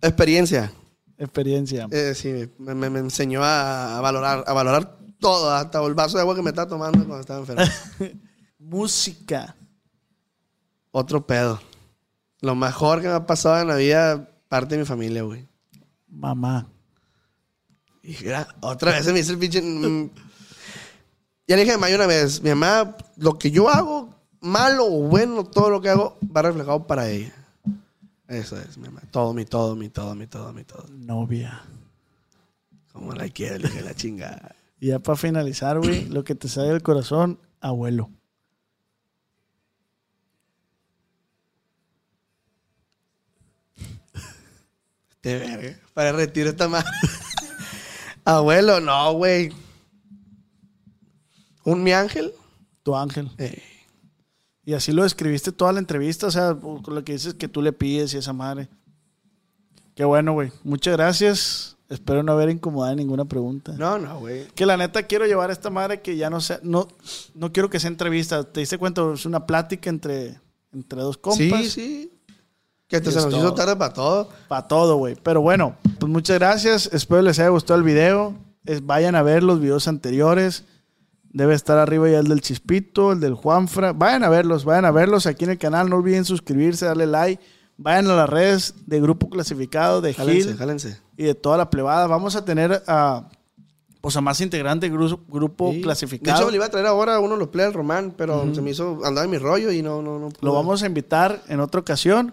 Experiencia. 0.00 0.72
Experiencia. 1.18 1.86
Eh, 1.90 2.14
sí, 2.14 2.48
me, 2.58 2.74
me- 2.74 2.88
me 2.90 3.00
enseñó 3.00 3.44
a, 3.44 3.98
a 3.98 4.00
valorar, 4.00 4.44
a 4.46 4.52
valorar 4.54 4.96
todo, 5.20 5.50
hasta 5.50 5.84
el 5.84 5.92
vaso 5.94 6.16
de 6.16 6.22
agua 6.22 6.34
que 6.34 6.42
me 6.42 6.48
estaba 6.50 6.68
tomando 6.68 6.98
cuando 7.04 7.20
estaba 7.20 7.40
enfermo. 7.40 7.62
Música. 8.64 9.54
Otro 10.90 11.26
pedo. 11.26 11.60
Lo 12.40 12.54
mejor 12.54 13.02
que 13.02 13.08
me 13.08 13.14
ha 13.14 13.26
pasado 13.26 13.60
en 13.60 13.68
la 13.68 13.76
vida, 13.76 14.28
parte 14.48 14.74
de 14.74 14.80
mi 14.80 14.86
familia, 14.86 15.22
güey. 15.22 15.46
Mamá. 16.08 16.66
Y 18.02 18.16
mira, 18.22 18.48
otra 18.60 18.92
vez 18.92 19.04
se 19.04 19.12
me 19.12 19.20
hizo 19.20 19.32
el 19.32 19.38
pinche. 19.38 19.60
mm. 19.60 20.10
Ya 21.46 21.56
le 21.56 21.62
dije 21.62 21.74
a 21.74 21.76
mi 21.76 21.82
mamá 21.82 21.94
una 21.94 22.06
vez, 22.06 22.42
mi 22.42 22.50
mamá, 22.50 22.96
lo 23.16 23.38
que 23.38 23.50
yo 23.50 23.68
hago, 23.68 24.14
malo 24.40 24.86
o 24.86 25.08
bueno, 25.08 25.44
todo 25.44 25.68
lo 25.68 25.80
que 25.82 25.90
hago, 25.90 26.16
va 26.34 26.40
reflejado 26.42 26.86
para 26.86 27.08
ella. 27.08 27.34
Eso 28.28 28.58
es, 28.58 28.78
mi 28.78 28.88
mamá. 28.88 29.02
Todo, 29.10 29.34
mi 29.34 29.44
todo, 29.44 29.76
mi 29.76 29.90
todo, 29.90 30.14
mi 30.14 30.26
todo, 30.26 30.52
mi 30.54 30.64
todo. 30.64 30.86
Novia. 30.90 31.62
Como 32.92 33.12
la 33.12 33.28
quiero, 33.28 33.58
le 33.58 33.68
dije 33.68 33.82
la 33.82 33.94
chingada. 33.94 34.54
Y 34.80 34.88
ya 34.88 35.00
para 35.00 35.16
finalizar, 35.16 35.78
güey, 35.80 36.06
lo 36.06 36.24
que 36.24 36.34
te 36.34 36.48
sale 36.48 36.68
del 36.68 36.82
corazón, 36.82 37.38
abuelo. 37.60 38.10
De 45.24 45.38
verga. 45.38 45.78
Para 45.94 46.12
retiro 46.12 46.50
esta 46.50 46.68
madre. 46.68 46.88
Abuelo, 48.24 48.80
no, 48.80 49.12
güey. 49.14 49.52
¿Un 51.64 51.82
mi 51.82 51.92
ángel? 51.92 52.32
Tu 52.82 52.94
ángel. 52.94 53.30
Eh, 53.38 53.62
Y 54.64 54.74
así 54.74 54.92
lo 54.92 55.02
describiste 55.02 55.52
toda 55.52 55.72
la 55.72 55.78
entrevista, 55.78 56.26
o 56.26 56.30
sea, 56.30 56.52
lo 56.86 57.04
que 57.04 57.12
dices 57.12 57.34
que 57.34 57.48
tú 57.48 57.62
le 57.62 57.72
pides 57.72 58.14
y 58.14 58.18
esa 58.18 58.32
madre. 58.32 58.68
Qué 59.94 60.04
bueno, 60.04 60.32
güey. 60.32 60.50
Muchas 60.62 60.94
gracias. 60.96 61.76
Espero 61.88 62.22
no 62.22 62.32
haber 62.32 62.48
incomodado 62.48 62.96
ninguna 62.96 63.26
pregunta. 63.26 63.72
no, 63.78 63.98
no, 63.98 64.18
güey. 64.20 64.46
Que 64.54 64.64
la 64.66 64.76
neta 64.76 65.02
quiero 65.04 65.26
llevar 65.26 65.50
a 65.50 65.52
esta 65.52 65.68
madre 65.70 66.00
que 66.00 66.16
ya 66.16 66.30
no 66.30 66.40
sea, 66.40 66.58
no, 66.62 66.88
no 67.34 67.52
quiero 67.52 67.68
que 67.70 67.78
sea 67.78 67.88
entrevista. 67.88 68.42
¿Te 68.44 68.60
diste 68.60 68.78
cuenta? 68.78 69.02
Es 69.12 69.26
una 69.26 69.46
plática 69.46 69.90
entre, 69.90 70.40
entre 70.72 71.00
dos 71.02 71.18
compas. 71.18 71.60
Sí, 71.66 71.70
sí. 71.70 72.13
Que 72.94 73.00
te 73.00 73.10
Y 73.10 73.12
se 73.12 73.18
nos 73.20 73.30
todo. 73.30 73.40
hizo 73.40 73.54
tarde 73.54 73.74
para 73.74 73.92
todo. 73.92 74.28
Para 74.46 74.68
todo, 74.68 74.96
güey. 74.96 75.16
Pero 75.20 75.40
bueno, 75.40 75.74
pues 75.98 76.10
muchas 76.12 76.38
gracias. 76.38 76.88
Espero 76.92 77.22
les 77.22 77.38
haya 77.40 77.48
gustado 77.48 77.76
el 77.78 77.84
video. 77.84 78.34
Es- 78.64 78.86
vayan 78.86 79.16
a 79.16 79.22
ver 79.22 79.42
los 79.42 79.58
videos 79.58 79.88
anteriores. 79.88 80.64
Debe 81.30 81.54
estar 81.54 81.76
arriba 81.78 82.08
ya 82.08 82.20
el 82.20 82.28
del 82.28 82.40
Chispito, 82.40 83.10
el 83.10 83.18
del 83.18 83.34
Juanfra. 83.34 83.92
Vayan 83.92 84.22
a 84.22 84.28
verlos, 84.28 84.64
vayan 84.64 84.84
a 84.84 84.92
verlos 84.92 85.26
aquí 85.26 85.42
en 85.44 85.50
el 85.50 85.58
canal. 85.58 85.90
No 85.90 85.96
olviden 85.96 86.24
suscribirse, 86.24 86.86
darle 86.86 87.06
like. 87.08 87.42
Vayan 87.76 88.08
a 88.08 88.14
las 88.14 88.28
redes 88.28 88.74
de 88.86 89.00
Grupo 89.00 89.28
Clasificado, 89.28 90.00
de 90.00 90.14
Jálense, 90.14 90.48
Gil 90.50 90.56
jálense. 90.56 91.00
y 91.16 91.24
de 91.24 91.34
toda 91.34 91.56
la 91.56 91.70
plebada. 91.70 92.06
Vamos 92.06 92.36
a 92.36 92.44
tener 92.44 92.84
a, 92.86 93.28
pues 94.00 94.14
a 94.16 94.20
más 94.20 94.40
integrantes 94.40 94.88
del 94.88 94.96
grupo, 94.96 95.24
grupo 95.28 95.70
Sí. 95.72 95.76
De 95.78 95.82
clasificado. 95.82 96.40
hecho, 96.42 96.50
le 96.50 96.56
iba 96.58 96.66
a 96.66 96.70
traer 96.70 96.86
ahora 96.86 97.18
uno 97.18 97.32
de 97.32 97.40
los 97.40 97.48
players 97.48 97.74
Román, 97.74 98.14
pero 98.16 98.54
se 98.54 98.62
me 98.62 98.70
hizo 98.70 99.00
andar 99.04 99.24
en 99.24 99.30
mi 99.32 99.38
rollo 99.38 99.72
y 99.72 99.82
no, 99.82 100.00
no, 100.02 100.20
no. 100.20 100.28
pude. 100.28 100.38
Lo 100.46 100.52
vamos 100.54 100.84
a 100.84 100.86
invitar 100.86 101.42
en 101.48 101.58
otra 101.58 101.80
ocasión. 101.80 102.32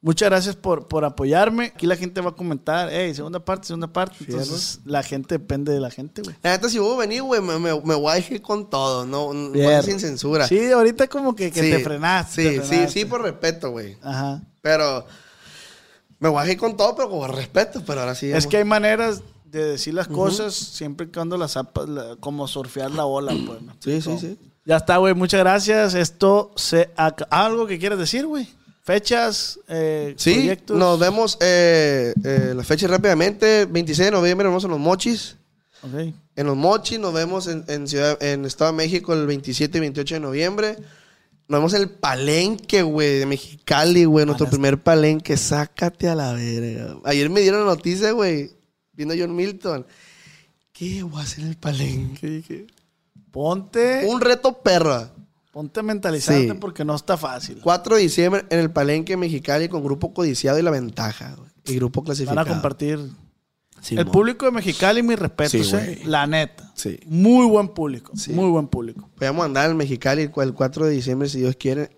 Muchas 0.00 0.28
gracias 0.28 0.54
por, 0.54 0.86
por 0.86 1.04
apoyarme. 1.04 1.72
Aquí 1.74 1.84
la 1.86 1.96
gente 1.96 2.20
va 2.20 2.30
a 2.30 2.34
comentar, 2.36 2.88
hey, 2.92 3.12
segunda 3.14 3.40
parte, 3.44 3.66
segunda 3.66 3.88
parte. 3.88 4.16
Entonces, 4.20 4.78
la 4.84 5.02
gente 5.02 5.36
depende 5.38 5.72
de 5.72 5.80
la 5.80 5.90
gente, 5.90 6.22
güey. 6.22 6.36
La 6.42 6.52
neta, 6.52 6.68
si 6.68 6.78
vos 6.78 6.96
venís, 6.96 7.20
güey, 7.20 7.40
me, 7.40 7.58
me, 7.58 7.80
me 7.80 7.94
voy 7.96 8.12
a 8.12 8.18
ir 8.18 8.40
con 8.40 8.70
todo, 8.70 9.04
no, 9.04 9.34
no 9.34 9.82
sin 9.82 9.98
censura. 9.98 10.46
Sí, 10.46 10.70
ahorita 10.70 11.08
como 11.08 11.34
que, 11.34 11.50
que 11.50 11.62
Sí, 11.62 11.70
te 11.70 11.80
frenaste. 11.80 12.42
Sí, 12.42 12.56
te 12.58 12.62
sí, 12.62 12.68
frenaste. 12.68 12.92
sí, 13.00 13.04
por 13.06 13.22
respeto, 13.22 13.70
güey. 13.72 13.96
Ajá. 14.02 14.40
Pero 14.62 15.04
me 16.20 16.28
voy 16.28 16.46
a 16.46 16.52
ir 16.52 16.58
con 16.58 16.76
todo, 16.76 16.94
pero 16.94 17.10
con 17.10 17.32
respeto. 17.32 17.82
Pero 17.84 18.00
ahora 18.00 18.14
sí. 18.14 18.30
Es 18.30 18.46
que 18.46 18.58
hay 18.58 18.64
maneras 18.64 19.22
de 19.46 19.64
decir 19.64 19.94
las 19.94 20.06
cosas 20.06 20.54
siempre 20.54 21.06
y 21.06 21.10
cuando 21.10 21.36
las 21.36 21.52
zapas, 21.52 21.88
la- 21.88 22.14
como 22.20 22.46
surfear 22.46 22.92
la 22.92 23.04
ola, 23.04 23.32
pues. 23.46 23.62
¿no? 23.62 23.74
Sí, 23.80 24.00
sí, 24.00 24.16
sí. 24.20 24.38
Ya 24.64 24.76
está, 24.76 24.98
güey. 24.98 25.14
Muchas 25.14 25.40
gracias. 25.40 25.94
Esto 25.94 26.52
se... 26.54 26.90
¿Algo 27.30 27.66
que 27.66 27.78
quieras 27.80 27.98
decir, 27.98 28.26
güey? 28.26 28.46
Fechas, 28.88 29.60
eh, 29.68 30.14
Sí, 30.16 30.32
proyectos. 30.32 30.78
nos 30.78 30.98
vemos 30.98 31.36
eh, 31.42 32.14
eh, 32.24 32.54
la 32.56 32.64
fecha 32.64 32.88
rápidamente. 32.88 33.66
26 33.66 34.06
de 34.06 34.10
noviembre 34.12 34.44
nos 34.44 34.52
vemos 34.52 34.64
en 34.64 34.70
Los 34.70 34.80
Mochis. 34.80 35.36
Ok. 35.82 36.14
En 36.36 36.46
Los 36.46 36.56
Mochis 36.56 36.98
nos 36.98 37.12
vemos 37.12 37.48
en, 37.48 37.66
en 37.68 37.86
Ciudad, 37.86 38.16
en 38.22 38.46
Estado 38.46 38.70
de 38.70 38.78
México 38.78 39.12
el 39.12 39.26
27 39.26 39.76
y 39.76 39.80
28 39.82 40.14
de 40.14 40.20
noviembre. 40.20 40.76
Nos 41.48 41.60
vemos 41.60 41.74
en 41.74 41.82
el 41.82 41.90
Palenque, 41.90 42.80
güey, 42.80 43.18
de 43.18 43.26
Mexicali, 43.26 44.06
güey. 44.06 44.24
Nuestro 44.24 44.48
primer 44.48 44.82
Palenque. 44.82 45.36
Sácate 45.36 46.08
a 46.08 46.14
la 46.14 46.32
verga. 46.32 46.96
Ayer 47.04 47.28
me 47.28 47.42
dieron 47.42 47.66
la 47.66 47.74
noticia, 47.74 48.12
güey, 48.12 48.52
viendo 48.94 49.14
John 49.18 49.36
Milton. 49.36 49.86
¿Qué 50.72 51.02
voy 51.02 51.20
a 51.20 51.24
hacer 51.24 51.40
en 51.40 51.50
el 51.50 51.56
Palenque? 51.58 52.26
Dije, 52.26 52.66
Ponte... 53.30 54.06
Un 54.06 54.22
reto 54.22 54.62
perro. 54.62 55.10
Ponte 55.58 55.80
a 55.80 55.82
mentalizarte 55.82 56.46
Sí. 56.52 56.54
porque 56.60 56.84
no 56.84 56.94
está 56.94 57.16
fácil. 57.16 57.58
4 57.60 57.96
de 57.96 58.02
diciembre 58.02 58.44
en 58.48 58.60
el 58.60 58.70
Palenque 58.70 59.16
Mexicali 59.16 59.68
con 59.68 59.82
Grupo 59.82 60.14
Codiciado 60.14 60.56
y 60.56 60.62
La 60.62 60.70
Ventaja. 60.70 61.34
güey. 61.36 61.50
Y 61.66 61.74
Grupo 61.74 62.04
Clasificado. 62.04 62.36
Van 62.36 62.46
a 62.46 62.48
compartir. 62.48 63.00
Sí, 63.80 63.96
el 63.96 64.06
mo. 64.06 64.12
público 64.12 64.46
de 64.46 64.52
Mexicali, 64.52 65.02
mis 65.02 65.18
respetos, 65.18 65.66
Sí, 65.66 65.74
¿eh? 65.74 66.02
La 66.04 66.28
neta. 66.28 66.70
Sí. 66.76 67.00
Muy 67.06 67.44
buen 67.46 67.70
público. 67.70 68.12
Sí. 68.16 68.30
Muy 68.34 68.48
buen 68.50 68.68
público. 68.68 69.10
Podemos 69.18 69.44
andar 69.44 69.68
en 69.68 69.76
Mexicali 69.76 70.22
el 70.22 70.30
cu- 70.30 70.42
el 70.42 70.54
4 70.54 70.86
de 70.86 70.92
diciembre, 70.92 71.28
si 71.28 71.40
Dios 71.40 71.56
quiere. 71.56 71.90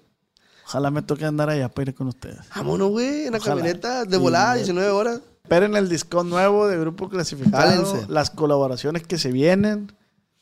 Ojalá 0.64 0.90
me 0.90 1.02
toque 1.02 1.26
andar 1.26 1.50
allá 1.50 1.68
para 1.68 1.90
ir 1.90 1.94
con 1.94 2.06
ustedes. 2.08 2.38
Vámonos, 2.56 2.88
güey, 2.88 3.26
en 3.26 3.32
la 3.32 3.38
Ojalá. 3.40 3.56
camioneta 3.56 4.04
de 4.06 4.16
volada, 4.16 4.54
19 4.54 4.88
horas. 4.88 5.20
Esperen 5.42 5.76
el 5.76 5.90
disco 5.90 6.24
nuevo 6.24 6.66
de 6.66 6.78
Grupo 6.78 7.10
Clasificado. 7.10 7.84
Jálense. 7.84 8.06
Las 8.08 8.30
colaboraciones 8.30 9.02
que 9.06 9.18
se 9.18 9.30
vienen. 9.32 9.92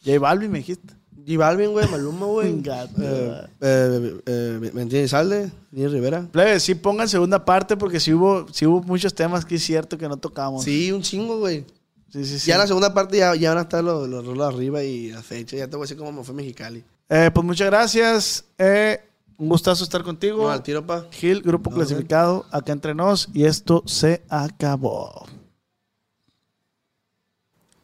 J 0.04 0.20
Balvin 0.20 0.52
me 0.52 0.58
dijiste. 0.58 0.94
G 1.28 1.36
Balvin, 1.36 1.72
güey, 1.72 1.86
Maluma, 1.90 2.24
güey. 2.24 2.58
Gato, 2.62 3.02
eh, 3.02 3.46
eh, 3.60 4.20
eh, 4.24 4.70
Valentín 4.72 5.06
Salde, 5.06 5.52
Nini 5.70 5.86
Rivera. 5.88 6.26
Plebe, 6.32 6.58
sí 6.58 6.74
pongan 6.74 7.06
segunda 7.06 7.44
parte 7.44 7.76
porque 7.76 8.00
sí 8.00 8.14
hubo, 8.14 8.46
sí 8.50 8.64
hubo 8.64 8.82
muchos 8.82 9.14
temas 9.14 9.44
que 9.44 9.56
es 9.56 9.62
cierto 9.62 9.98
que 9.98 10.08
no 10.08 10.16
tocamos. 10.16 10.64
Sí, 10.64 10.90
un 10.90 11.02
chingo, 11.02 11.38
güey. 11.38 11.66
sí, 12.10 12.24
sí. 12.24 12.38
sí. 12.38 12.46
Ya 12.46 12.54
en 12.54 12.60
la 12.62 12.66
segunda 12.66 12.94
parte 12.94 13.18
ya, 13.18 13.34
ya 13.34 13.50
van 13.50 13.58
a 13.58 13.62
estar 13.62 13.84
los, 13.84 14.08
los 14.08 14.24
rolos 14.24 14.54
arriba 14.54 14.82
y 14.82 15.10
la 15.10 15.22
fecha. 15.22 15.54
Ya 15.54 15.68
te 15.68 15.76
voy 15.76 15.82
a 15.82 15.84
decir 15.84 15.98
cómo 15.98 16.12
me 16.12 16.24
fue 16.24 16.34
Mexicali. 16.34 16.82
Eh, 17.10 17.30
pues 17.34 17.44
muchas 17.44 17.66
gracias. 17.66 18.46
Eh, 18.56 18.98
un 19.36 19.50
gustazo 19.50 19.84
estar 19.84 20.02
contigo. 20.02 20.44
No, 20.44 20.50
al 20.50 20.62
tiro, 20.62 20.86
pa. 20.86 21.08
Gil, 21.10 21.42
grupo 21.42 21.70
clasificado, 21.70 22.46
acá 22.50 22.72
entre 22.72 22.94
nos, 22.94 23.28
y 23.34 23.44
esto 23.44 23.82
se 23.84 24.22
acabó. 24.30 25.26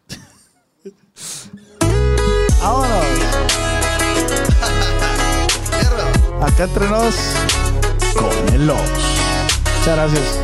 Vámonos. 2.64 3.04
Acá 6.40 6.64
entre 6.64 6.88
nos, 6.88 7.14
con 8.16 8.54
el 8.54 8.70
Ox. 8.70 8.80
Muchas 9.80 9.96
gracias. 9.96 10.43